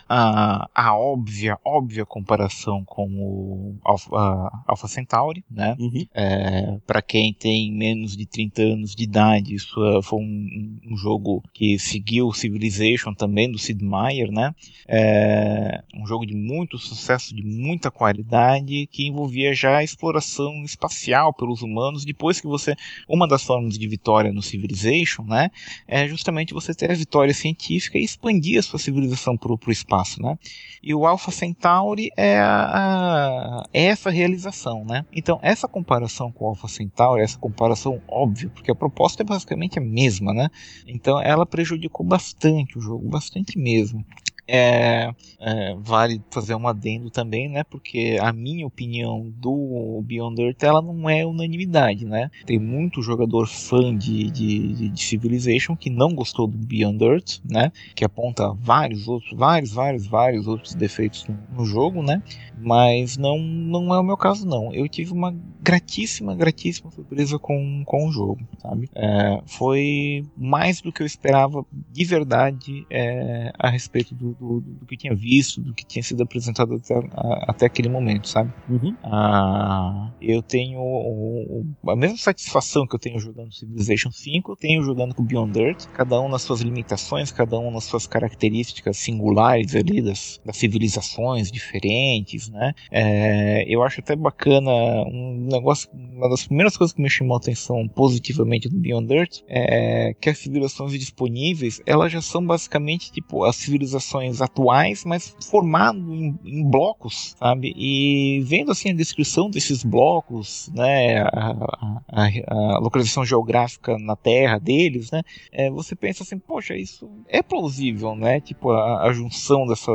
a, 0.09 0.67
a 0.73 0.97
óbvia, 0.97 1.59
óbvia 1.63 2.03
comparação 2.03 2.84
com 2.84 3.07
o 3.07 3.77
Alpha, 3.86 4.63
Alpha 4.67 4.88
Centauri, 4.88 5.45
né? 5.49 5.75
Uhum. 5.80 6.03
É, 6.15 6.80
para 6.88 6.99
quem 6.99 7.32
tem 7.32 7.71
menos 7.71 8.17
de 8.17 8.25
30 8.25 8.61
anos 8.63 8.95
de 8.95 9.03
idade, 9.03 9.53
isso 9.53 9.80
foi 10.01 10.19
um, 10.19 10.80
um 10.89 10.97
jogo 10.97 11.43
que 11.53 11.77
seguiu 11.77 12.27
o 12.27 12.34
Civilization 12.34 13.13
também 13.13 13.51
do 13.51 13.59
Sid 13.59 13.86
Meier, 13.86 14.32
né? 14.32 14.55
É, 14.88 15.84
um 15.95 16.07
jogo 16.07 16.26
de 16.26 16.35
muito 16.35 16.80
sucesso, 16.80 17.35
de 17.35 17.43
muita 17.43 17.91
qualidade, 17.91 18.69
que 18.88 19.08
envolvia 19.08 19.54
já 19.54 19.78
a 19.78 19.84
exploração 19.84 20.64
espacial 20.64 21.34
pelos 21.34 21.62
humanos. 21.62 22.06
Depois 22.06 22.41
que 22.41 22.48
você, 22.48 22.76
uma 23.08 23.28
das 23.28 23.44
formas 23.44 23.78
de 23.78 23.88
vitória 23.88 24.32
no 24.32 24.41
Civilization, 24.41 25.24
né, 25.24 25.50
é 25.88 26.08
justamente 26.08 26.54
você 26.54 26.74
ter 26.74 26.91
a 26.91 26.96
vitória 26.96 27.34
científica 27.34 27.98
e 27.98 28.04
expandir 28.04 28.60
a 28.60 28.64
sua 28.64 28.80
civilização 28.80 29.38
para 29.38 29.52
o 29.52 29.72
espaço 29.72 30.10
né? 30.18 30.38
E 30.82 30.94
o 30.94 31.06
Alpha 31.06 31.32
Centauri 31.32 32.10
é, 32.16 32.40
a, 32.40 33.64
é 33.74 33.86
essa 33.86 34.10
realização, 34.10 34.86
né? 34.86 35.06
Então 35.12 35.40
essa 35.41 35.68
comparação 35.68 36.32
com 36.32 36.46
o 36.46 36.48
Alpha 36.50 36.68
Centauri, 36.68 37.22
essa 37.22 37.38
comparação 37.38 38.02
óbvia, 38.08 38.50
porque 38.50 38.72
a 38.72 38.76
proposta 38.76 39.24
é 39.24 39.26
basicamente 39.26 39.78
a 39.78 39.82
mesma, 39.82 40.34
né? 40.34 40.50
Então 40.88 41.22
ela 41.22 41.46
prejudicou 41.46 42.06
bastante 42.06 42.78
o 42.78 42.82
jogo, 42.82 43.08
bastante 43.10 43.58
mesmo. 43.58 44.06
É, 44.51 45.13
é, 45.39 45.76
vale 45.77 46.21
fazer 46.31 46.55
um 46.55 46.67
adendo 46.67 47.11
também, 47.11 47.47
né? 47.47 47.63
Porque 47.63 48.17
a 48.19 48.34
minha 48.34 48.65
opinião 48.65 49.31
do 49.38 50.01
Beyond 50.03 50.41
Earth 50.41 50.63
ela 50.63 50.81
não 50.81 51.07
é 51.07 51.23
unanimidade, 51.23 52.03
né? 52.03 52.31
Tem 52.45 52.57
muito 52.57 53.01
jogador 53.03 53.47
fã 53.47 53.95
de, 53.95 54.31
de, 54.31 54.89
de 54.89 55.03
Civilization 55.03 55.76
que 55.76 55.89
não 55.89 56.15
gostou 56.15 56.47
do 56.47 56.57
Beyond 56.57 57.03
Earth, 57.03 57.39
né? 57.47 57.71
Que 57.93 58.03
aponta 58.03 58.51
vários 58.53 59.07
outros, 59.07 59.38
vários, 59.38 59.71
vários, 59.71 60.07
vários 60.07 60.47
outros 60.47 60.73
defeitos 60.73 61.27
no, 61.55 61.63
jogo, 61.65 62.01
né? 62.01 62.23
Mas 62.57 63.17
não, 63.17 63.38
não 63.38 63.93
é 63.93 63.99
o 63.99 64.03
meu 64.03 64.17
caso, 64.17 64.47
não. 64.47 64.73
Eu 64.73 64.89
tive 64.89 65.13
uma 65.13 65.35
gratíssima, 65.61 66.35
gratíssima 66.35 66.89
surpresa 66.89 67.38
com, 67.38 67.84
com 67.85 68.07
o 68.07 68.11
jogo, 68.11 68.39
sabe? 68.57 68.89
É, 68.95 69.41
foi 69.45 70.26
mais 70.35 70.81
do 70.81 70.91
que 70.91 71.01
eu 71.01 71.05
esperava 71.05 71.65
de 71.91 72.05
verdade 72.05 72.85
é, 72.89 73.51
a 73.57 73.69
respeito 73.69 74.15
do, 74.15 74.34
do, 74.40 74.61
do, 74.61 74.86
que 74.86 74.98
tinha 74.98 75.14
visto, 75.14 75.61
do 75.61 75.74
que 75.74 75.86
tinha 75.86 76.02
sido 76.02 76.24
apresentado 76.24 76.76
até, 76.76 76.95
a, 76.95 77.52
até 77.52 77.66
aquele 77.66 77.90
momento, 77.90 78.28
sabe? 78.28 78.52
Uhum. 78.70 78.95
Ah, 79.03 80.11
eu 80.22 80.41
tenho 80.41 80.80
o, 80.80 81.66
o, 81.84 81.91
a 81.91 81.95
mesma 81.95 82.18
satisfação 82.18 82.88
que 82.88 82.95
eu 82.95 82.99
tenho 82.99 83.20
jogando 83.20 83.53
Civilization 83.53 84.11
5, 84.11 84.52
eu 84.52 84.56
tenho 84.56 84.84
jogando 84.84 85.14
com 85.14 85.24
Beyond 85.24 85.60
Earth, 85.60 85.86
cada 85.94 86.20
um 86.22 86.30
nas 86.30 86.41
suas 86.41 86.61
limitações, 86.61 87.32
cada 87.32 87.57
um 87.60 87.72
nas 87.72 87.84
suas 87.84 88.07
características 88.07 88.98
singulares 88.98 89.76
ali 89.76 90.02
das, 90.02 90.40
das 90.45 90.57
civilizações 90.57 91.52
diferentes, 91.52 92.49
né? 92.49 92.74
É, 92.91 93.66
eu 93.68 93.84
acho 93.84 93.99
até 93.99 94.16
bacana 94.16 94.72
um 94.72 95.48
negócio, 95.52 95.90
uma 95.94 96.30
das 96.30 96.45
primeiras 96.45 96.78
coisas 96.78 96.94
que 96.94 97.02
me 97.02 97.10
chamou 97.10 97.36
a 97.36 97.40
atenção 97.40 97.88
positivamente 97.88 98.70
do 98.70 98.78
Beyond 98.78 99.14
Earth 99.14 99.44
é 99.48 100.14
que 100.20 100.30
as 100.30 100.38
civilizações 100.38 100.91
disponíveis, 100.94 101.82
elas 101.86 102.11
já 102.11 102.22
são 102.22 102.45
basicamente 102.45 103.11
tipo 103.11 103.44
as 103.44 103.56
civilizações 103.56 104.28
atuais, 104.41 105.03
mas 105.06 105.35
formado 105.49 105.97
em, 106.14 106.38
em 106.43 106.69
blocos, 106.69 107.35
sabe? 107.38 107.73
E 107.76 108.41
vendo 108.43 108.72
assim 108.72 108.89
a 108.89 108.93
descrição 108.93 109.49
desses 109.49 109.84
blocos, 109.84 110.69
né, 110.73 111.22
a, 111.22 112.01
a, 112.07 112.27
a 112.47 112.80
localização 112.80 113.26
geográfica 113.26 113.97
na 113.97 114.15
Terra 114.15 114.60
deles, 114.60 115.11
né, 115.11 115.22
é, 115.51 115.69
você 115.69 115.95
pensa 115.95 116.23
assim, 116.23 116.38
poxa, 116.38 116.76
isso 116.76 117.10
é 117.27 117.41
plausível, 117.41 118.15
né? 118.15 118.39
Tipo 118.39 118.72
a, 118.72 119.07
a 119.07 119.14
junção 119.14 119.65
dessa, 119.65 119.91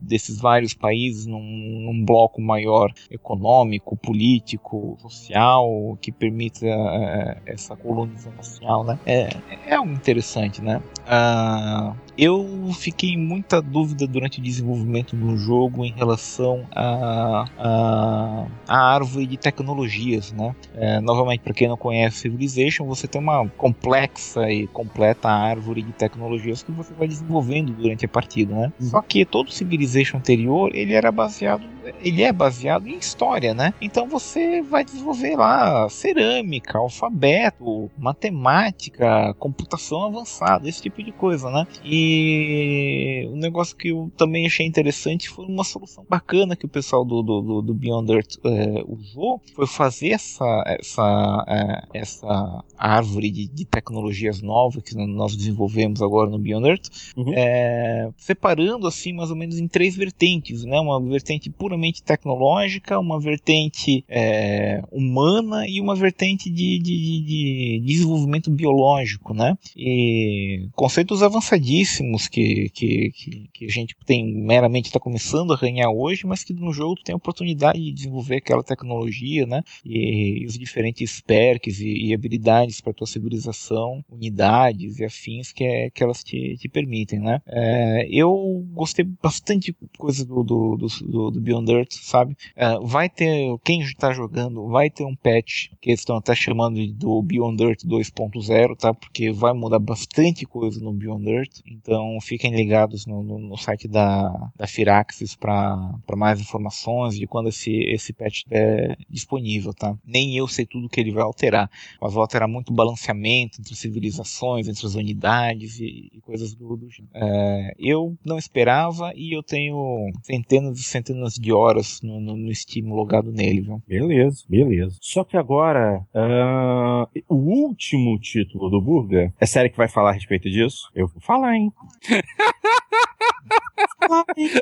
desses 0.00 0.40
vários 0.40 0.74
países 0.74 1.26
num, 1.26 1.40
num 1.40 2.04
bloco 2.04 2.40
maior 2.40 2.92
econômico, 3.10 3.96
político, 3.96 4.96
social 5.00 5.96
que 6.00 6.12
permita 6.12 6.66
uh, 6.66 7.40
essa 7.46 7.76
colonização 7.76 8.32
social, 8.42 8.84
né? 8.84 8.98
É, 9.06 9.28
é 9.66 9.74
algo 9.74 9.92
interessante, 9.92 10.60
né? 10.62 10.82
Uh, 11.02 11.96
eu 12.16 12.70
fiquei 12.78 13.16
muita 13.16 13.60
dúvida 13.62 14.06
durante 14.06 14.38
o 14.38 14.42
desenvolvimento 14.42 15.16
do 15.16 15.36
jogo 15.36 15.84
em 15.84 15.92
relação 15.92 16.66
à 16.70 16.82
a, 16.82 17.44
a, 17.58 18.46
a, 18.68 18.94
árvore 18.94 19.26
de 19.26 19.36
tecnologias, 19.36 20.32
né? 20.32 20.54
É, 20.74 21.00
novamente, 21.00 21.40
para 21.40 21.54
quem 21.54 21.68
não 21.68 21.76
conhece 21.76 22.18
Civilization, 22.18 22.84
você 22.84 23.06
tem 23.06 23.20
uma 23.20 23.48
complexa 23.56 24.50
e 24.50 24.66
completa 24.66 25.28
árvore 25.28 25.82
de 25.82 25.92
tecnologias 25.92 26.62
que 26.62 26.70
você 26.72 26.92
vai 26.94 27.08
desenvolvendo 27.08 27.72
durante 27.72 28.04
a 28.04 28.08
partida, 28.08 28.54
né? 28.54 28.72
Uhum. 28.80 28.86
Só 28.88 29.02
que 29.02 29.24
todo 29.24 29.50
Civilization 29.50 30.18
anterior, 30.18 30.70
ele 30.74 30.92
era 30.92 31.10
baseado, 31.10 31.62
ele 32.02 32.22
é 32.22 32.32
baseado 32.32 32.86
em 32.86 32.96
história, 32.96 33.54
né? 33.54 33.74
Então 33.80 34.08
você 34.08 34.62
vai 34.62 34.84
desenvolver 34.84 35.36
lá 35.36 35.88
cerâmica, 35.88 36.78
alfabeto, 36.78 37.90
matemática, 37.98 39.34
computação 39.38 40.04
avançada, 40.04 40.68
esse 40.68 40.82
tipo 40.82 41.02
de 41.02 41.12
coisa, 41.12 41.50
né? 41.50 41.66
E 41.84 43.28
um 43.32 43.36
negócio 43.36 43.76
que 43.76 43.88
eu 43.88 44.10
também 44.16 44.46
achei 44.46 44.66
interessante 44.66 45.28
foi 45.28 45.46
uma 45.46 45.64
solução 45.64 46.04
bacana 46.08 46.56
que 46.56 46.66
o 46.66 46.68
pessoal 46.68 47.04
do, 47.04 47.22
do, 47.22 47.62
do 47.62 47.74
Beyond 47.74 48.12
Earth 48.12 48.36
é, 48.44 48.84
usou, 48.86 49.40
foi 49.54 49.66
fazer 49.66 50.10
essa, 50.10 50.64
essa, 50.66 51.44
é, 51.48 51.98
essa 51.98 52.64
árvore 52.76 53.30
de, 53.30 53.48
de, 53.48 53.64
tecnologias 53.64 54.42
novas 54.42 54.82
que 54.82 54.94
nós 54.94 55.36
desenvolvemos 55.36 56.02
agora 56.02 56.28
no 56.28 56.38
Beyond 56.38 56.68
Earth, 56.68 56.88
uhum. 57.16 57.32
é, 57.34 58.10
separando 58.16 58.86
assim 58.86 59.12
mais 59.12 59.30
ou 59.30 59.36
menos 59.36 59.58
em 59.58 59.66
três 59.66 59.96
vertentes, 59.96 60.64
né? 60.64 60.78
Uma 60.80 61.00
vertente 61.00 61.50
puramente 61.72 62.02
tecnológica, 62.02 62.98
uma 62.98 63.18
vertente 63.18 64.04
é, 64.08 64.82
humana 64.92 65.66
e 65.66 65.80
uma 65.80 65.94
vertente 65.94 66.50
de, 66.50 66.78
de, 66.78 67.22
de, 67.22 67.82
desenvolvimento 67.84 68.50
biológico, 68.50 69.32
né? 69.32 69.56
E 69.74 70.68
conceitos 70.74 71.22
avançadíssimos 71.22 72.28
que, 72.28 72.68
que, 72.70 73.10
que, 73.12 73.48
que 73.52 73.64
a 73.64 73.70
gente 73.70 73.96
tem 74.04 74.34
meramente 74.34 74.86
está 74.86 75.00
começando 75.00 75.52
a 75.52 75.56
ganhar 75.56 75.90
hoje, 75.90 76.26
mas 76.26 76.44
que 76.44 76.52
no 76.52 76.72
jogo 76.72 76.96
tem 77.02 77.14
a 77.14 77.16
oportunidade 77.16 77.80
de 77.80 77.92
desenvolver 77.92 78.36
aquela 78.36 78.62
tecnologia, 78.62 79.46
né? 79.46 79.62
E, 79.84 80.42
e 80.42 80.46
os 80.46 80.58
diferentes 80.58 81.20
perks 81.22 81.80
e, 81.80 82.08
e 82.08 82.14
habilidades 82.14 82.80
para 82.80 82.92
tua 82.92 83.06
civilização, 83.06 84.04
unidades 84.10 84.98
e 84.98 85.04
afins 85.04 85.52
que, 85.52 85.64
é, 85.64 85.90
que 85.90 86.02
elas 86.02 86.22
te, 86.22 86.56
te 86.58 86.68
permitem, 86.68 87.18
né? 87.18 87.40
É, 87.46 88.06
eu 88.10 88.62
gostei 88.72 89.06
bastante 89.22 89.74
coisa 89.96 90.24
do, 90.24 90.42
do, 90.42 90.76
do, 90.76 91.30
do 91.30 91.40
Earth, 91.70 91.92
sabe? 91.92 92.36
É, 92.56 92.78
vai 92.80 93.08
ter, 93.08 93.56
quem 93.64 93.80
está 93.80 94.12
jogando, 94.12 94.68
vai 94.68 94.90
ter 94.90 95.04
um 95.04 95.14
patch 95.14 95.68
que 95.80 95.90
eles 95.90 96.00
estão 96.00 96.16
até 96.16 96.34
chamando 96.34 96.86
do 96.94 97.22
Beyond 97.22 97.62
Earth 97.62 97.84
2.0, 97.84 98.76
tá? 98.76 98.94
Porque 98.94 99.30
vai 99.30 99.52
mudar 99.52 99.78
bastante 99.78 100.46
coisa 100.46 100.80
no 100.80 100.92
Beyond 100.92 101.28
Earth. 101.28 101.60
Então 101.66 102.18
fiquem 102.20 102.54
ligados 102.54 103.06
no, 103.06 103.22
no, 103.22 103.38
no 103.38 103.56
site 103.56 103.88
da, 103.88 104.50
da 104.56 104.66
Firaxis 104.66 105.34
para 105.34 105.94
mais 106.16 106.40
informações 106.40 107.16
de 107.16 107.26
quando 107.26 107.48
esse, 107.48 107.72
esse 107.84 108.12
patch 108.12 108.38
estiver 108.38 108.96
disponível, 109.08 109.72
tá? 109.74 109.96
Nem 110.04 110.36
eu 110.36 110.46
sei 110.48 110.66
tudo 110.66 110.88
que 110.88 111.00
ele 111.00 111.12
vai 111.12 111.22
alterar, 111.22 111.70
mas 112.00 112.12
vai 112.12 112.22
alterar 112.22 112.48
muito 112.48 112.72
balanceamento 112.72 113.60
entre 113.60 113.74
civilizações, 113.74 114.68
entre 114.68 114.86
as 114.86 114.94
unidades 114.94 115.78
e, 115.80 116.10
e 116.12 116.20
coisas 116.20 116.54
do, 116.54 116.76
do 116.76 116.88
gênero. 116.88 117.12
É, 117.14 117.74
eu 117.78 118.16
não 118.24 118.38
esperava 118.38 119.12
e 119.14 119.36
eu 119.36 119.42
tenho 119.42 120.10
centenas 120.22 120.78
e 120.78 120.82
centenas 120.82 121.34
de 121.34 121.51
horas 121.52 122.00
no, 122.02 122.20
no, 122.20 122.36
no 122.36 122.54
Steam 122.54 122.92
logado 122.92 123.30
nele, 123.30 123.60
viu? 123.60 123.82
Beleza, 123.86 124.44
beleza. 124.48 124.96
Só 125.00 125.24
que 125.24 125.36
agora, 125.36 126.04
uh, 126.14 127.08
o 127.28 127.36
último 127.36 128.18
título 128.18 128.68
do 128.70 128.80
Burger, 128.80 129.32
é 129.40 129.46
série 129.46 129.70
que 129.70 129.76
vai 129.76 129.88
falar 129.88 130.10
a 130.10 130.14
respeito 130.14 130.50
disso? 130.50 130.90
Eu 130.94 131.06
vou 131.06 131.20
falar, 131.20 131.54
hein? 131.54 131.72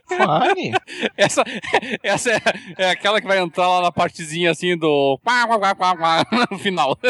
Fale. 0.08 0.72
Essa, 1.16 1.44
essa 2.02 2.30
é, 2.30 2.40
é 2.78 2.90
aquela 2.90 3.20
que 3.20 3.26
vai 3.26 3.38
entrar 3.38 3.68
lá 3.68 3.82
na 3.82 3.92
partezinha 3.92 4.50
assim 4.50 4.76
do. 4.76 5.18
quá, 5.22 5.46
quá, 5.46 5.58
quá, 5.58 5.74
quá, 5.74 5.96
quá, 5.96 6.24
No 6.50 6.58
final. 6.58 6.98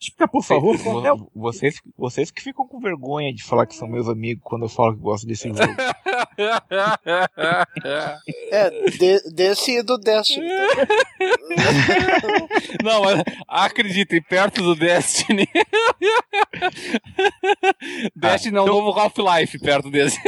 Explica, 0.00 0.28
por 0.28 0.34
favor, 0.46 0.76
vo- 0.76 1.30
vocês, 1.34 1.80
vocês 1.96 2.30
que 2.30 2.42
ficam 2.42 2.66
com 2.66 2.78
vergonha 2.80 3.32
de 3.34 3.42
falar 3.42 3.66
que 3.66 3.74
são 3.74 3.88
meus 3.88 4.08
amigos 4.08 4.42
quando 4.44 4.64
eu 4.64 4.68
falo 4.68 4.94
que 4.94 5.00
gosto 5.02 5.26
desse 5.26 5.48
jogo. 5.48 5.60
É, 8.50 8.70
de- 8.90 9.30
desse 9.34 9.78
e 9.78 9.82
do 9.82 9.98
Destiny. 9.98 10.46
Não, 12.82 13.02
mas 13.02 13.22
acreditem, 13.48 14.22
perto 14.22 14.62
do 14.62 14.74
Destiny. 14.74 15.48
Destiny 18.14 18.56
é 18.56 18.60
um 18.62 18.66
novo 18.66 18.98
Half-Life 18.98 19.58
perto 19.58 19.90
desse. 19.90 20.20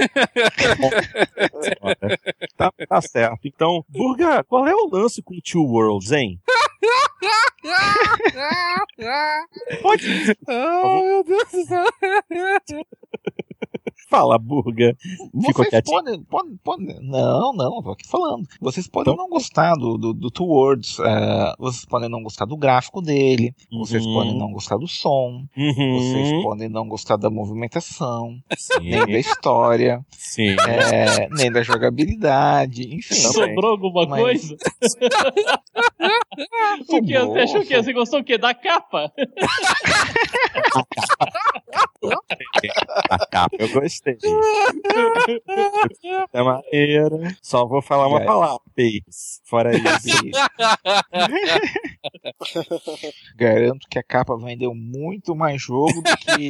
Tá, 2.56 2.72
tá 2.88 3.00
certo. 3.00 3.38
Então, 3.44 3.84
Burga, 3.88 4.42
qual 4.44 4.66
é 4.66 4.74
o 4.74 4.88
lance 4.90 5.22
com 5.22 5.38
Two 5.40 5.64
Worlds, 5.64 6.12
hein? 6.12 6.40
Pode 9.82 10.36
Oh, 10.46 11.02
meu 11.02 11.24
Deus 11.24 11.50
do 11.52 11.66
céu. 11.66 11.84
falar, 14.08 14.38
Burga. 14.38 14.96
Ficou 15.00 15.64
Vocês 15.64 15.68
quietinho. 15.68 15.96
podem, 15.96 16.22
podem, 16.24 16.56
podem. 16.64 16.98
Não, 17.02 17.52
não, 17.52 17.82
tô 17.82 17.90
aqui 17.92 18.06
falando. 18.06 18.46
Vocês 18.60 18.86
podem 18.88 19.14
não 19.16 19.28
gostar 19.28 19.74
do, 19.74 19.98
do, 19.98 20.12
do 20.14 20.30
Two 20.30 20.46
Words, 20.46 20.98
eh, 21.00 21.54
vocês 21.58 21.84
podem 21.84 22.08
não 22.08 22.22
gostar 22.22 22.44
do 22.46 22.56
gráfico 22.56 23.00
dele, 23.02 23.54
vocês 23.70 24.04
Uhum. 24.04 24.14
podem 24.14 24.38
não 24.38 24.52
gostar 24.52 24.76
do 24.78 24.88
som, 24.88 25.44
Uhum. 25.56 25.98
vocês 25.98 26.42
podem 26.42 26.68
não 26.68 26.88
gostar 26.88 27.16
da 27.16 27.28
movimentação, 27.30 28.38
Sim, 28.56 28.80
nem 28.90 29.06
da 29.06 29.18
história, 29.18 30.04
sim. 30.10 30.56
eh, 30.68 31.28
nem 31.30 31.50
da 31.52 31.62
jogabilidade, 31.62 32.82
enfim. 32.94 33.14
Também. 33.14 33.54
Sobrou 33.54 33.70
alguma 33.72 34.06
Mas- 34.06 34.20
coisa? 34.22 34.56
O 36.88 37.02
que? 37.02 37.14
Sobrou, 37.14 37.32
Você 37.32 37.38
achou 37.40 37.60
o 37.60 37.64
quê? 37.66 37.76
Você 37.82 37.92
gostou 37.92 38.20
o 38.20 38.24
quê? 38.24 38.38
Da 38.38 38.54
capa? 38.54 39.12
A 43.10 43.26
capa 43.26 43.56
eu 43.58 43.68
gostei. 43.68 44.16
É 46.32 46.42
maneira. 46.42 47.36
Só 47.42 47.66
vou 47.66 47.82
falar 47.82 48.06
uma 48.08 48.22
É. 48.22 48.24
palavra. 48.24 48.60
Pace. 48.76 49.40
Fora 49.44 49.72
isso. 49.76 50.08
Garanto 53.36 53.86
que 53.90 53.98
a 53.98 54.02
capa 54.02 54.36
vendeu 54.36 54.74
muito 54.74 55.34
mais 55.34 55.60
jogo 55.60 56.02
do 56.02 56.16
que, 56.18 56.48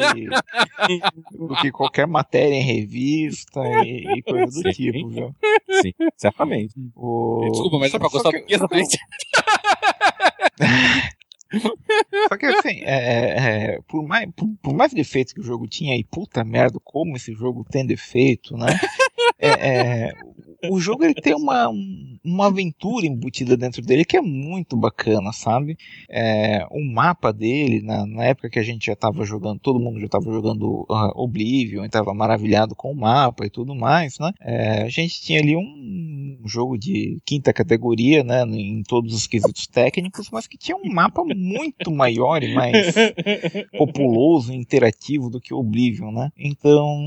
do 1.37 1.57
que 1.61 1.71
qualquer 1.71 2.07
matéria 2.07 2.55
em 2.55 2.63
revista 2.63 3.61
e, 3.85 4.05
e 4.19 4.23
coisa 4.23 4.47
do 4.47 4.53
Sim. 4.75 4.93
tipo, 4.93 5.09
viu? 5.09 5.35
Sim, 5.83 5.93
certamente. 6.17 6.75
O- 6.95 7.49
Desculpa, 7.51 7.79
mas 7.79 7.95
é 7.95 7.99
pra 7.99 8.09
só 8.09 8.19
gostar 8.23 8.41
que- 8.43 8.57
do 8.59 8.69
que? 8.69 8.83
Só 12.29 12.37
que 12.37 12.47
assim, 12.47 12.83
é, 12.83 13.75
é, 13.75 13.81
por, 13.89 14.07
mais, 14.07 14.31
por, 14.35 14.49
por 14.63 14.75
mais 14.75 14.93
defeitos 14.93 15.33
que 15.33 15.41
o 15.41 15.45
jogo 15.45 15.67
tinha, 15.67 15.97
e 15.97 16.05
puta 16.05 16.45
merda, 16.45 16.79
como 16.85 17.17
esse 17.17 17.33
jogo 17.33 17.65
tem 17.65 17.87
defeito, 17.87 18.57
né? 18.57 18.79
É, 19.39 19.49
é, 19.49 20.13
o 20.71 20.81
jogo 20.81 21.05
ele 21.05 21.15
tem 21.15 21.35
uma, 21.35 21.69
um- 21.69 22.19
uma 22.25 22.47
aventura 22.47 23.07
embutida 23.07 23.57
dentro 23.57 23.81
dele 23.81 24.05
que 24.05 24.17
é 24.17 24.21
muito 24.21 24.77
bacana, 24.77 25.33
sabe? 25.33 25.77
É, 26.11 26.67
o 26.71 26.81
mapa 26.93 27.33
dele, 27.33 27.81
na, 27.81 28.05
na 28.07 28.25
época 28.25 28.51
que 28.51 28.59
a 28.59 28.63
gente 28.63 28.87
já 28.87 28.97
tava 28.97 29.25
jogando, 29.25 29.61
todo 29.61 29.79
mundo 29.81 30.01
já 30.01 30.09
tava 30.09 30.25
jogando 30.33 30.85
ah, 30.91 31.13
Oblivion 31.15 31.85
e 31.85 31.89
tava 31.89 32.13
maravilhado 32.13 32.75
com 32.75 32.91
o 32.93 32.97
mapa 32.97 33.47
e 33.47 33.51
tudo 33.51 33.75
mais, 33.75 34.19
né? 34.19 34.33
É, 34.41 34.83
a 34.83 34.89
gente 34.89 35.21
tinha 35.23 35.41
ali 35.41 35.57
um 35.57 36.39
jogo 36.45 36.77
de 36.77 37.19
quinta 37.25 37.53
categoria, 37.53 38.23
né? 38.25 38.43
Em 38.45 38.83
todos 38.83 39.15
os 39.15 39.27
quesitos 39.27 39.67
técnicos, 39.67 40.29
mas 40.33 40.47
que 40.47 40.59
tinha 40.59 40.77
um 40.77 40.93
mapa 40.93 41.23
muito 41.25 41.91
maior 41.91 42.43
e 42.43 42.53
mais 42.53 42.95
populoso 43.77 44.53
e 44.53 44.57
interativo 44.57 45.31
do 45.31 45.41
que 45.41 45.55
Oblivion, 45.55 46.11
né? 46.11 46.31
Então, 46.37 46.99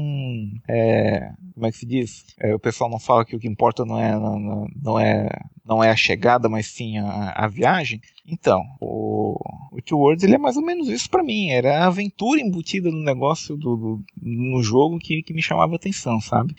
é, 0.67 1.31
como 1.53 1.65
é 1.65 1.71
que 1.71 1.77
se 1.77 1.85
diz? 1.85 2.10
É, 2.39 2.55
o 2.55 2.59
pessoal 2.59 2.89
não 2.89 2.99
fala 2.99 3.23
que 3.23 3.35
o 3.35 3.39
que 3.39 3.47
importa 3.47 3.85
não 3.85 3.99
é, 3.99 4.13
não, 4.13 4.67
não 4.81 4.99
é, 4.99 5.29
não 5.65 5.83
é 5.83 5.91
a 5.91 5.95
chegada, 5.95 6.49
mas 6.49 6.65
sim 6.67 6.97
a, 6.97 7.31
a 7.35 7.47
viagem. 7.47 8.01
Então, 8.25 8.63
o, 8.79 9.37
o 9.71 9.81
Two 9.81 9.99
Worlds 9.99 10.23
ele 10.23 10.35
é 10.35 10.37
mais 10.39 10.57
ou 10.57 10.63
menos 10.63 10.87
isso 10.89 11.09
pra 11.09 11.21
mim. 11.23 11.49
Era 11.49 11.83
a 11.83 11.87
aventura 11.87 12.41
embutida 12.41 12.89
no 12.89 13.03
negócio 13.03 13.55
do, 13.55 13.75
do- 13.75 14.03
no 14.21 14.63
jogo 14.63 14.97
que, 14.97 15.21
que 15.21 15.33
me 15.33 15.41
chamava 15.41 15.73
a 15.73 15.75
atenção, 15.75 16.19
sabe? 16.19 16.55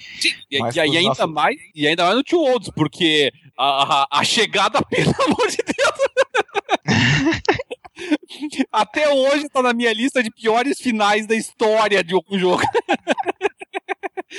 E, 0.51 0.59
Mas 0.61 0.77
e- 0.77 0.79
e 0.79 0.83
pros 0.83 0.97
ainda 0.97 1.09
nossos- 1.09 1.33
mais, 1.33 1.57
e 1.75 1.87
ainda 1.87 2.05
mais 2.05 2.17
no 2.17 2.23
Two 2.25 2.41
Olds, 2.45 2.71
porque 2.71 3.33
a, 3.59 4.03
a, 4.03 4.21
a 4.21 4.25
chegada, 4.25 4.81
pelo 4.87 5.11
amor 5.25 5.49
de 5.49 5.57
Deus. 5.57 5.93
Até 8.73 9.09
hoje 9.13 9.49
tá 9.49 9.63
na 9.63 9.73
minha 9.73 9.93
lista 9.93 10.23
de 10.23 10.31
piores 10.31 10.79
finais 10.81 11.27
da 11.27 11.35
história 11.35 12.03
de 12.03 12.15
algum 12.15 12.39
jogo. 12.39 12.63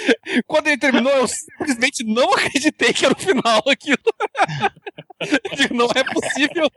Quando 0.47 0.67
ele 0.67 0.77
terminou, 0.77 1.11
eu 1.13 1.27
simplesmente 1.27 2.03
não 2.03 2.33
acreditei 2.33 2.93
que 2.93 3.05
era 3.05 3.13
o 3.13 3.19
final 3.19 3.61
aquilo. 3.67 3.97
Digo, 5.55 5.73
não 5.73 5.87
é 5.95 6.03
possível. 6.03 6.69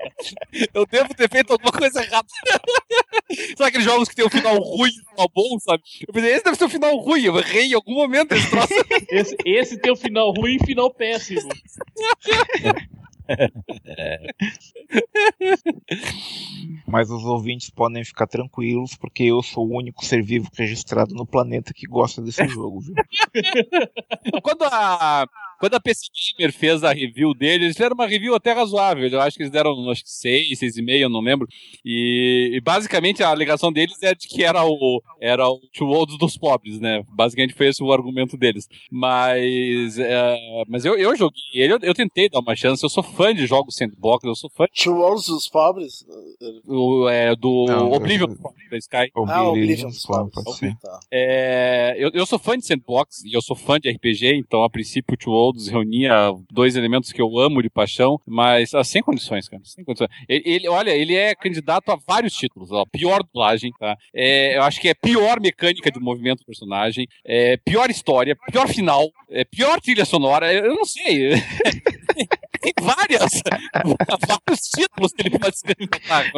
Eu 0.72 0.86
devo 0.86 1.14
ter 1.14 1.28
feito 1.28 1.52
alguma 1.52 1.72
coisa 1.72 2.02
errada. 2.02 2.28
Sabe 3.56 3.68
aqueles 3.68 3.84
jogos 3.84 4.08
que 4.08 4.14
tem 4.14 4.24
um 4.24 4.30
final 4.30 4.56
ruim 4.58 4.90
e 4.90 5.00
um 5.00 5.10
final 5.10 5.30
bom, 5.34 5.58
sabe? 5.58 5.82
Eu 6.06 6.14
pensei, 6.14 6.32
esse 6.32 6.44
deve 6.44 6.56
ser 6.56 6.64
um 6.64 6.68
final 6.68 6.96
ruim. 6.96 7.24
Eu 7.24 7.38
errei 7.38 7.66
em 7.66 7.74
algum 7.74 7.94
momento 7.94 8.32
esse 8.32 8.48
troço. 8.48 8.72
Esse, 9.10 9.36
esse 9.44 9.78
tem 9.78 9.92
um 9.92 9.96
final 9.96 10.32
ruim 10.32 10.56
e 10.56 10.64
final 10.64 10.92
péssimo. 10.92 11.48
Mas 16.86 17.10
os 17.10 17.24
ouvintes 17.24 17.70
podem 17.70 18.04
ficar 18.04 18.26
tranquilos, 18.26 18.94
porque 18.96 19.24
eu 19.24 19.42
sou 19.42 19.66
o 19.66 19.76
único 19.76 20.04
ser 20.04 20.22
vivo 20.22 20.48
registrado 20.54 21.14
no 21.14 21.26
planeta 21.26 21.74
que 21.74 21.86
gosta 21.86 22.22
desse 22.22 22.46
jogo, 22.48 22.80
viu? 22.80 22.94
quando 24.42 24.64
a 24.64 25.26
quando 25.58 25.74
a 25.74 25.80
PC 25.80 26.06
Gamer 26.38 26.52
fez 26.52 26.84
a 26.84 26.92
review 26.92 27.34
dele, 27.34 27.64
eles 27.64 27.76
fizeram 27.76 27.94
uma 27.94 28.06
review 28.06 28.34
até 28.34 28.52
razoável. 28.52 29.08
Eu 29.08 29.20
acho 29.20 29.36
que 29.36 29.42
eles 29.42 29.52
deram 29.52 29.88
acho 29.90 30.02
que 30.02 30.10
6, 30.10 30.58
6,5, 30.58 31.00
eu 31.00 31.08
não 31.08 31.20
lembro. 31.20 31.46
E, 31.84 32.50
e 32.54 32.60
basicamente 32.60 33.22
a 33.22 33.28
alegação 33.28 33.72
deles 33.72 34.02
é 34.02 34.14
de 34.14 34.26
que 34.28 34.42
era 34.42 34.64
o 34.64 35.02
era 35.20 35.48
o 35.48 35.60
Two 35.74 35.88
Worlds 35.88 36.18
dos 36.18 36.36
pobres, 36.36 36.78
né? 36.80 37.02
Basicamente 37.08 37.54
foi 37.54 37.68
esse 37.68 37.82
o 37.82 37.92
argumento 37.92 38.36
deles. 38.36 38.68
Mas 38.90 39.98
é, 39.98 40.36
mas 40.68 40.84
eu, 40.84 40.96
eu 40.96 41.16
joguei 41.16 41.40
ele, 41.54 41.72
eu, 41.74 41.78
eu 41.82 41.94
tentei 41.94 42.28
dar 42.28 42.40
uma 42.40 42.54
chance. 42.56 42.82
Eu 42.84 42.88
sou 42.90 43.02
fã 43.02 43.34
de 43.34 43.46
jogos 43.46 43.76
sandbox, 43.76 44.24
eu 44.24 44.34
sou 44.34 44.50
fã 44.50 44.66
Two 44.82 44.96
Worlds 44.96 45.26
dos 45.26 45.48
pobres? 45.48 46.04
do, 46.64 47.08
é, 47.08 47.34
do 47.36 47.66
Não, 47.68 47.92
Oblivion 47.92 48.28
eu- 48.28 48.36
da 48.70 48.76
Sky. 48.78 49.10
Ah, 49.28 49.48
Oblivion 49.48 49.88
dos 49.88 50.02
pobres. 50.02 50.56
ser. 50.58 50.74
Tá. 50.80 51.00
É, 51.12 51.94
eu, 51.98 52.10
eu 52.12 52.26
sou 52.26 52.38
fã 52.38 52.56
de 52.58 52.66
sandbox 52.66 53.22
e 53.24 53.32
eu 53.36 53.42
sou 53.42 53.56
fã 53.56 53.78
de 53.78 53.90
RPG, 53.90 54.34
então 54.36 54.62
a 54.64 54.70
princípio 54.70 55.14
o 55.14 55.16
Two 55.16 55.32
Worlds 55.46 55.68
reunia 55.68 56.32
dois 56.50 56.76
elementos 56.76 57.12
que 57.12 57.20
eu 57.22 57.38
amo 57.38 57.62
de 57.62 57.70
paixão, 57.70 58.20
mas 58.26 58.74
ah, 58.74 58.82
sem 58.84 59.02
condições, 59.02 59.48
cara, 59.48 59.62
sem 59.64 59.84
condições. 59.84 60.08
Ele, 60.28 60.42
ele- 60.46 60.68
olha, 60.68 60.90
ele 60.90 61.14
é 61.14 61.34
candidato 61.34 61.90
a 61.90 61.96
vários 62.06 62.34
títulos, 62.34 62.70
ó, 62.72 62.84
pior 62.90 63.22
dublagem, 63.22 63.70
tá? 63.78 63.96
É, 64.14 64.56
eu 64.56 64.62
acho 64.62 64.80
que 64.80 64.88
é 64.88 64.94
pior 64.94 65.40
mecânica 65.40 65.90
de 65.90 66.00
movimento 66.00 66.40
do 66.40 66.46
personagem, 66.46 67.06
é, 67.24 67.56
pior 67.58 67.90
história, 67.90 68.36
pior 68.50 68.68
final, 68.68 69.08
é, 69.30 69.44
pior 69.44 69.80
trilha 69.80 70.04
sonora, 70.04 70.52
eu 70.52 70.74
não 70.74 70.84
sei. 70.84 71.30
Tem 72.66 72.84
várias, 72.84 73.42
vários 74.26 74.60
títulos 74.74 75.12
que 75.12 75.22
ele 75.22 75.38
pode 75.38 75.54
experimentar. 75.54 76.32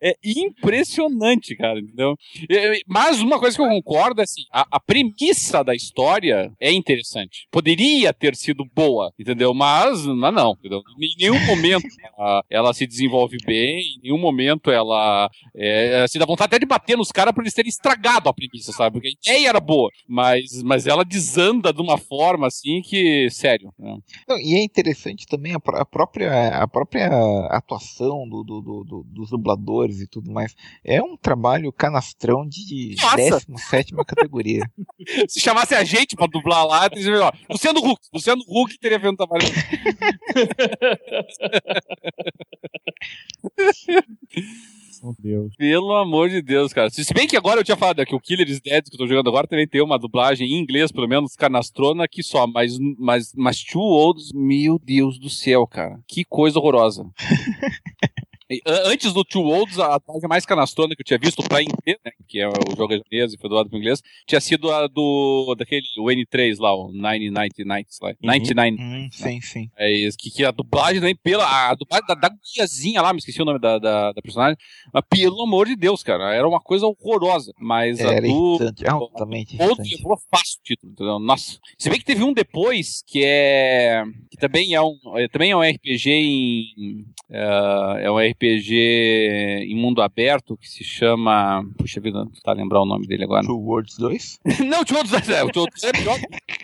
É 0.00 0.16
impressionante, 0.24 1.56
cara, 1.56 1.80
entendeu? 1.80 2.14
É, 2.48 2.78
Mas 2.86 3.20
uma 3.20 3.40
coisa 3.40 3.56
que 3.56 3.62
eu 3.62 3.68
concordo 3.68 4.20
é 4.20 4.24
assim, 4.24 4.42
a, 4.52 4.66
a 4.70 4.78
premissa 4.78 5.64
da 5.64 5.74
história 5.74 6.52
é 6.60 6.70
interessante. 6.70 7.48
Poderia 7.50 8.12
ter 8.12 8.36
sido 8.36 8.64
boa, 8.74 9.12
entendeu? 9.18 9.52
Mas, 9.52 10.06
mas 10.06 10.34
não, 10.34 10.52
entendeu? 10.52 10.82
Em 11.00 11.16
nenhum 11.18 11.44
momento 11.46 11.86
ela, 12.16 12.44
ela 12.48 12.74
se 12.74 12.86
desenvolve 12.86 13.38
bem, 13.44 13.80
em 13.80 14.02
nenhum 14.04 14.18
momento 14.18 14.70
ela 14.70 15.28
é, 15.56 16.06
se 16.06 16.18
dá 16.18 16.24
vontade 16.26 16.46
até 16.46 16.58
de 16.60 16.66
bater 16.66 16.96
nos 16.96 17.10
caras 17.10 17.34
por 17.34 17.42
eles 17.42 17.54
terem 17.54 17.70
estragado 17.70 18.28
a 18.28 18.34
premissa, 18.34 18.70
sabe? 18.72 18.94
Porque 18.94 19.08
a 19.08 19.32
ideia 19.32 19.48
era 19.48 19.60
boa, 19.60 19.90
mas, 20.06 20.62
mas 20.62 20.86
ela 20.86 21.04
desanda 21.04 21.72
de 21.72 21.80
uma 21.80 21.98
forma 21.98 22.46
assim 22.46 22.82
que, 22.82 23.28
sério, 23.30 23.72
né? 23.78 23.96
Não, 24.28 24.38
e 24.38 24.54
é 24.54 24.62
interessante 24.62 25.26
também 25.26 25.54
a, 25.54 25.56
a 25.56 25.84
própria, 25.84 26.48
a 26.62 26.68
própria 26.68 27.08
atuação 27.50 28.28
do, 28.28 28.42
do- 28.42 28.60
do- 28.60 28.84
do- 28.84 29.02
dos 29.04 29.30
dubladores 29.30 30.00
e 30.00 30.06
tudo 30.06 30.30
mais. 30.32 30.54
É 30.84 31.02
um 31.02 31.16
trabalho 31.16 31.72
canastrão 31.72 32.46
de 32.46 32.94
Nossa! 33.00 33.16
17 33.16 33.94
categoria. 34.06 34.62
Se 35.28 35.40
chamasse 35.40 35.74
a 35.74 35.84
gente 35.84 36.16
pra 36.16 36.26
dublar 36.26 36.66
lá, 36.66 36.88
teria 36.90 37.10
melhor. 37.12 37.36
Luciano 37.50 37.80
Huck. 37.80 38.00
Luciano 38.12 38.42
Huck 38.48 38.78
teria 38.78 39.00
feito 39.00 39.12
um 39.12 39.16
trabalho. 39.16 39.44
Meu 45.02 45.16
Deus. 45.18 45.56
Pelo 45.56 45.94
amor 45.96 46.28
de 46.28 46.40
Deus, 46.40 46.72
cara. 46.72 46.88
Se 46.88 47.04
se 47.04 47.12
bem 47.12 47.26
que 47.26 47.36
agora 47.36 47.60
eu 47.60 47.64
tinha 47.64 47.76
falado 47.76 48.04
que 48.06 48.14
o 48.14 48.20
Killer 48.20 48.48
is 48.48 48.60
Dead 48.60 48.84
que 48.84 48.94
eu 48.94 48.98
tô 48.98 49.06
jogando 49.06 49.28
agora 49.28 49.48
também 49.48 49.66
tem 49.66 49.82
uma 49.82 49.98
dublagem 49.98 50.46
em 50.46 50.60
inglês, 50.60 50.92
pelo 50.92 51.08
menos, 51.08 51.34
canastrona 51.34 52.04
aqui 52.04 52.22
só. 52.22 52.46
Mas, 52.46 52.78
mas, 52.98 53.32
mas 53.36 53.62
Two 53.64 53.82
Olds, 53.82 54.30
meu 54.32 54.78
Deus 54.78 55.18
do 55.18 55.28
céu, 55.28 55.66
cara. 55.66 55.98
Que 56.06 56.24
coisa 56.24 56.58
horrorosa. 56.58 57.04
A- 58.66 58.88
Antes 58.90 59.12
do 59.12 59.24
Two 59.24 59.44
Olds, 59.46 59.78
a 59.78 59.98
dublagem 59.98 60.28
mais 60.28 60.44
canastrona 60.46 60.94
que 60.94 61.02
eu 61.02 61.06
tinha 61.06 61.18
visto 61.18 61.42
pra 61.42 61.62
inglês, 61.62 61.98
né, 62.04 62.12
que 62.28 62.40
é 62.40 62.48
o 62.48 62.52
jogo 62.76 62.94
japonês 62.94 63.32
e 63.34 63.38
foi 63.38 63.48
doado 63.50 63.68
pro 63.68 63.78
inglês, 63.78 64.02
tinha 64.26 64.40
sido 64.40 64.70
a 64.70 64.86
do, 64.86 65.54
daquele, 65.56 65.86
o 65.98 66.04
N3 66.06 66.58
lá, 66.58 66.74
o 66.74 66.90
999, 66.92 67.84
lá, 68.02 68.14
99. 68.22 68.76
Hum, 68.80 69.08
sim, 69.10 69.40
sim. 69.40 69.70
É 69.76 69.90
isso, 69.90 70.16
que, 70.18 70.30
que 70.30 70.44
a 70.44 70.50
dublagem 70.50 71.00
também, 71.00 71.16
pela, 71.16 71.70
a 71.70 71.74
dublagem 71.74 72.06
da, 72.06 72.14
da 72.14 72.28
guriazinha 72.28 73.00
lá, 73.02 73.12
me 73.12 73.18
esqueci 73.18 73.40
o 73.40 73.44
nome 73.44 73.58
da, 73.58 73.78
da, 73.78 74.12
da 74.12 74.22
personagem, 74.22 74.56
mas 74.92 75.02
pelo 75.08 75.42
amor 75.42 75.66
de 75.66 75.76
Deus, 75.76 76.02
cara, 76.02 76.34
era 76.34 76.46
uma 76.48 76.60
coisa 76.60 76.86
horrorosa, 76.86 77.52
mas 77.58 78.00
a 78.00 78.12
Era 78.14 78.20
do... 78.26 78.56
irritante, 78.58 78.88
altamente 78.88 79.56
Outro 79.62 79.84
levou 79.90 80.18
fácil 80.30 80.58
o 80.60 80.62
título, 80.64 80.92
entendeu? 80.92 81.18
Nossa. 81.18 81.58
Se 81.78 81.88
bem 81.90 81.98
que 81.98 82.04
teve 82.04 82.22
um 82.24 82.32
depois 82.32 83.02
que 83.06 83.22
é. 83.24 84.02
que 84.30 84.36
também 84.36 84.74
é 84.74 84.80
um. 84.82 84.96
é- 85.16 85.28
também 85.28 85.50
é 85.50 85.56
um 85.56 85.62
RPG 85.62 86.10
em. 86.10 87.04
é, 87.30 88.04
é 88.04 88.10
um 88.10 88.18
RPG 88.18 88.41
em 88.46 89.74
mundo 89.74 90.02
aberto 90.02 90.56
que 90.56 90.68
se 90.68 90.84
chama. 90.84 91.64
Puxa 91.78 92.00
vida, 92.00 92.24
não 92.24 92.30
tá 92.42 92.52
lembrar 92.52 92.82
o 92.82 92.86
nome 92.86 93.06
dele 93.06 93.24
agora. 93.24 93.46
Two 93.46 93.58
Worlds 93.58 93.96
2? 93.98 94.40
não, 94.66 94.80
o 94.80 94.84
Tio 94.84 95.02
Dos 95.02 95.28
é, 95.28 95.42
o 95.42 95.50
Tio 95.50 95.66
Dos 95.66 95.84
é 95.84 95.92
pior. 95.92 96.18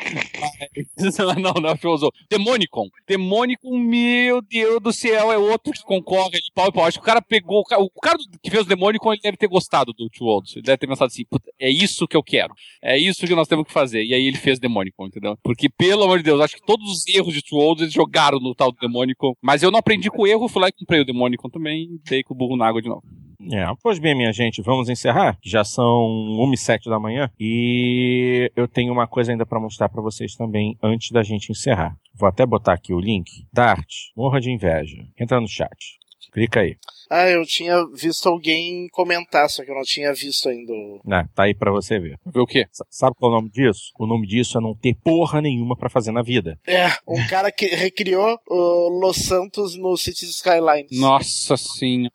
Não, 1.38 1.52
não, 1.54 1.74
Dos. 1.76 2.10
Demonicon. 2.30 2.88
Demonicon, 3.06 3.78
meu 3.78 4.40
Deus 4.42 4.80
do 4.80 4.92
céu, 4.92 5.30
é 5.32 5.38
outro 5.38 5.72
que 5.72 5.82
concorre 5.82 6.38
de 6.40 6.50
pau 6.54 6.68
e 6.68 6.72
pau. 6.72 6.84
Acho 6.84 6.98
que 6.98 7.02
o 7.02 7.06
cara 7.06 7.20
pegou. 7.22 7.60
o 7.60 7.64
ca- 7.64 7.78
O 7.78 7.90
cara 7.90 8.18
que 8.42 8.50
fez 8.50 8.64
o 8.64 8.68
Demonicon, 8.68 9.12
ele 9.12 9.22
deve 9.22 9.36
ter 9.36 9.48
gostado 9.48 9.92
do 9.92 10.08
Tio 10.08 10.26
Olds. 10.26 10.56
Ele 10.56 10.62
deve 10.64 10.78
ter 10.78 10.86
pensado 10.86 11.06
assim, 11.06 11.24
"Puta, 11.24 11.50
é 11.58 11.70
isso 11.70 12.06
que 12.06 12.16
eu 12.16 12.22
quero. 12.22 12.54
É 12.82 12.98
isso 12.98 13.26
que 13.26 13.34
nós 13.34 13.48
temos 13.48 13.66
que 13.66 13.72
fazer. 13.72 14.04
E 14.04 14.14
aí 14.14 14.26
ele 14.26 14.36
fez 14.36 14.58
Demonicon, 14.58 15.06
entendeu? 15.06 15.36
Porque, 15.42 15.68
pelo 15.68 16.04
amor 16.04 16.18
de 16.18 16.24
Deus, 16.24 16.40
acho 16.40 16.56
que 16.56 16.66
todos 16.66 16.90
os 16.90 17.06
erros 17.08 17.32
de 17.34 17.42
Two 17.42 17.58
Olds 17.58 17.82
eles 17.82 17.94
jogaram 17.94 18.38
no 18.40 18.54
tal 18.54 18.72
do 18.72 18.78
Demonicon. 18.78 19.34
Mas 19.42 19.62
eu 19.62 19.70
não 19.70 19.78
aprendi 19.78 20.10
com 20.10 20.22
o 20.22 20.26
erro, 20.26 20.48
fui 20.48 20.62
lá 20.62 20.68
e 20.68 20.72
comprei 20.72 21.00
o 21.00 21.04
Demonicon 21.04 21.48
também 21.48 21.88
dei 22.08 22.22
com 22.22 22.34
o 22.34 22.36
burro 22.36 22.56
na 22.56 22.66
água 22.66 22.82
de 22.82 22.88
novo. 22.88 23.02
É, 23.40 23.64
pois 23.82 23.98
bem, 24.00 24.16
minha 24.16 24.32
gente, 24.32 24.60
vamos 24.60 24.88
encerrar. 24.88 25.38
Já 25.42 25.62
são 25.62 26.04
1 26.06 26.52
e 26.52 26.56
7 26.56 26.90
da 26.90 26.98
manhã 26.98 27.30
e 27.38 28.50
eu 28.56 28.66
tenho 28.66 28.92
uma 28.92 29.06
coisa 29.06 29.30
ainda 29.30 29.46
pra 29.46 29.60
mostrar 29.60 29.88
pra 29.88 30.02
vocês 30.02 30.34
também 30.34 30.76
antes 30.82 31.12
da 31.12 31.22
gente 31.22 31.52
encerrar. 31.52 31.96
Vou 32.14 32.28
até 32.28 32.44
botar 32.44 32.72
aqui 32.72 32.92
o 32.92 32.98
link. 32.98 33.46
Dart, 33.52 34.10
morra 34.16 34.40
de 34.40 34.50
inveja. 34.50 35.06
Entra 35.18 35.40
no 35.40 35.46
chat. 35.46 35.97
Clica 36.32 36.60
aí. 36.60 36.76
Ah, 37.10 37.26
eu 37.30 37.42
tinha 37.46 37.74
visto 37.94 38.28
alguém 38.28 38.86
comentar, 38.92 39.48
só 39.48 39.64
que 39.64 39.70
eu 39.70 39.74
não 39.74 39.82
tinha 39.82 40.12
visto 40.12 40.46
ainda. 40.48 40.70
o- 40.72 41.00
Ah, 41.10 41.24
tá 41.34 41.44
aí 41.44 41.54
pra 41.54 41.70
você 41.72 41.98
ver. 41.98 42.18
Ver 42.26 42.40
o 42.40 42.46
quê? 42.46 42.66
S- 42.70 42.84
Sabe 42.90 43.14
qual 43.18 43.32
é 43.32 43.34
o 43.34 43.38
nome 43.38 43.50
disso? 43.50 43.92
O 43.98 44.06
nome 44.06 44.26
disso 44.26 44.58
é 44.58 44.60
não 44.60 44.74
ter 44.74 44.94
porra 45.02 45.40
nenhuma 45.40 45.74
pra 45.74 45.88
fazer 45.88 46.12
na 46.12 46.20
vida. 46.22 46.58
É, 46.66 46.86
um 47.08 47.26
cara 47.28 47.50
que 47.50 47.64
recriou 47.66 48.38
o 48.46 48.88
Los 49.00 49.16
Santos 49.24 49.74
no 49.74 49.96
Cities 49.96 50.30
Skylines. 50.36 50.90
Nossa 51.00 51.56
senhora. 51.56 52.12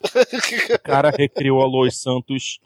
O 0.75 0.79
cara 0.83 1.09
recriou 1.09 1.61
a 1.63 1.65
Los 1.65 1.99
Santos 1.99 2.59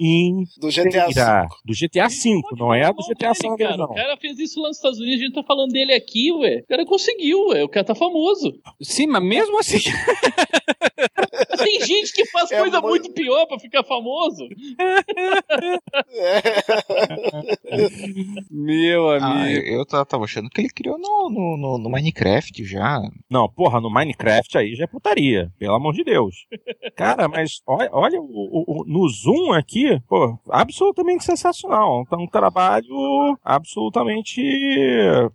Do 0.60 0.70
GTA 0.70 1.08
V. 1.08 1.48
Do 1.64 1.74
GTA 1.74 2.08
V, 2.10 2.42
não 2.58 2.74
é 2.74 2.86
a 2.86 2.92
do 2.92 3.02
GTA 3.08 3.34
San 3.34 3.46
Ele, 3.46 3.54
Andreas, 3.54 3.72
cara, 3.72 3.78
não. 3.78 3.92
O 3.92 3.96
cara 3.96 4.18
fez 4.18 4.38
isso 4.38 4.60
lá 4.62 4.68
nos 4.68 4.78
Estados 4.78 5.00
Unidos, 5.00 5.22
a 5.22 5.26
gente 5.26 5.34
tá 5.34 5.44
falando 5.44 5.72
dele 5.72 5.94
aqui, 5.94 6.30
ué. 6.34 6.58
O 6.58 6.68
cara 6.68 6.86
conseguiu, 6.86 7.48
ué. 7.50 7.64
O 7.64 7.70
cara 7.70 7.86
tá 7.86 7.96
famoso. 7.96 8.52
Sim, 8.82 9.08
mas 9.08 9.24
mesmo 9.24 9.58
assim. 9.60 9.78
Tem 11.58 11.82
gente 11.86 12.14
que 12.14 12.26
faz 12.28 12.52
É 12.52 12.60
coisa 12.60 12.82
muito- 12.82 13.04
muito 13.04 13.14
pior 13.14 13.46
pra 13.46 13.60
ficar 13.60 13.84
famoso. 13.84 14.48
Meu 18.50 19.10
Ah, 19.10 19.16
amigo. 19.42 19.60
eu, 19.60 19.78
eu 19.80 19.86
ta- 19.86 20.06
tava 20.06 20.24
achando 20.26 20.50
que 20.50 20.62
ele 20.62 20.70
criou 20.70 20.98
no, 20.98 21.30
no, 21.30 21.58
no- 21.58 21.78
no 21.78 21.90
Minecraft 21.90 22.64
já. 22.66 23.00
Não, 23.30 23.48
porra, 23.50 23.80
no 23.82 23.90
Minecraft 23.90 24.58
aí 24.58 24.76
já 24.76 24.84
é 24.86 24.88
putaria, 24.88 25.52
pelo 25.60 25.76
amor 25.76 25.94
de 25.94 26.04
Deus. 26.04 26.36
Cara, 26.96 27.28
mas 27.28 27.62
olha, 27.68 27.90
olha 27.92 28.20
o, 28.22 28.26
o- 28.26 28.82
o- 28.82 28.86
no 28.86 29.08
Zoom 29.10 29.54
aqui, 29.54 30.00
pô, 30.08 30.38
absolutamente 30.50 31.24
sensacional. 31.24 32.06
Tá 32.10 32.18
um 32.18 32.28
trabalho 32.28 33.38
absolutamente 33.44 34.42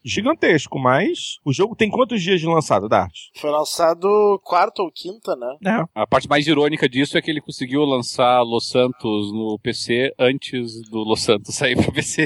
gigantesco, 0.05 0.79
mas 0.79 1.37
o 1.45 1.53
jogo 1.53 1.77
tem 1.77 1.91
quantos 1.91 2.23
dias 2.23 2.41
de 2.41 2.47
lançado, 2.47 2.89
Dart? 2.89 3.12
Foi 3.37 3.51
lançado 3.51 4.41
quarta 4.45 4.83
ou 4.83 4.91
quinta, 4.91 5.35
né? 5.37 5.57
É, 5.66 5.85
A 5.94 6.06
parte 6.06 6.27
mais 6.27 6.47
irônica 6.47 6.89
disso 6.89 7.19
é 7.19 7.23
que 7.23 7.31
ele 7.31 7.43
conseguiu 7.43 7.85
lançar 7.85 8.40
Los 8.40 8.70
Santos 8.70 9.31
no 9.31 9.59
PC 9.59 10.14
antes 10.19 10.81
do 10.89 11.01
Los 11.01 11.20
Santos 11.20 11.55
sair 11.55 11.77
pro 11.77 11.93
PC. 11.93 12.24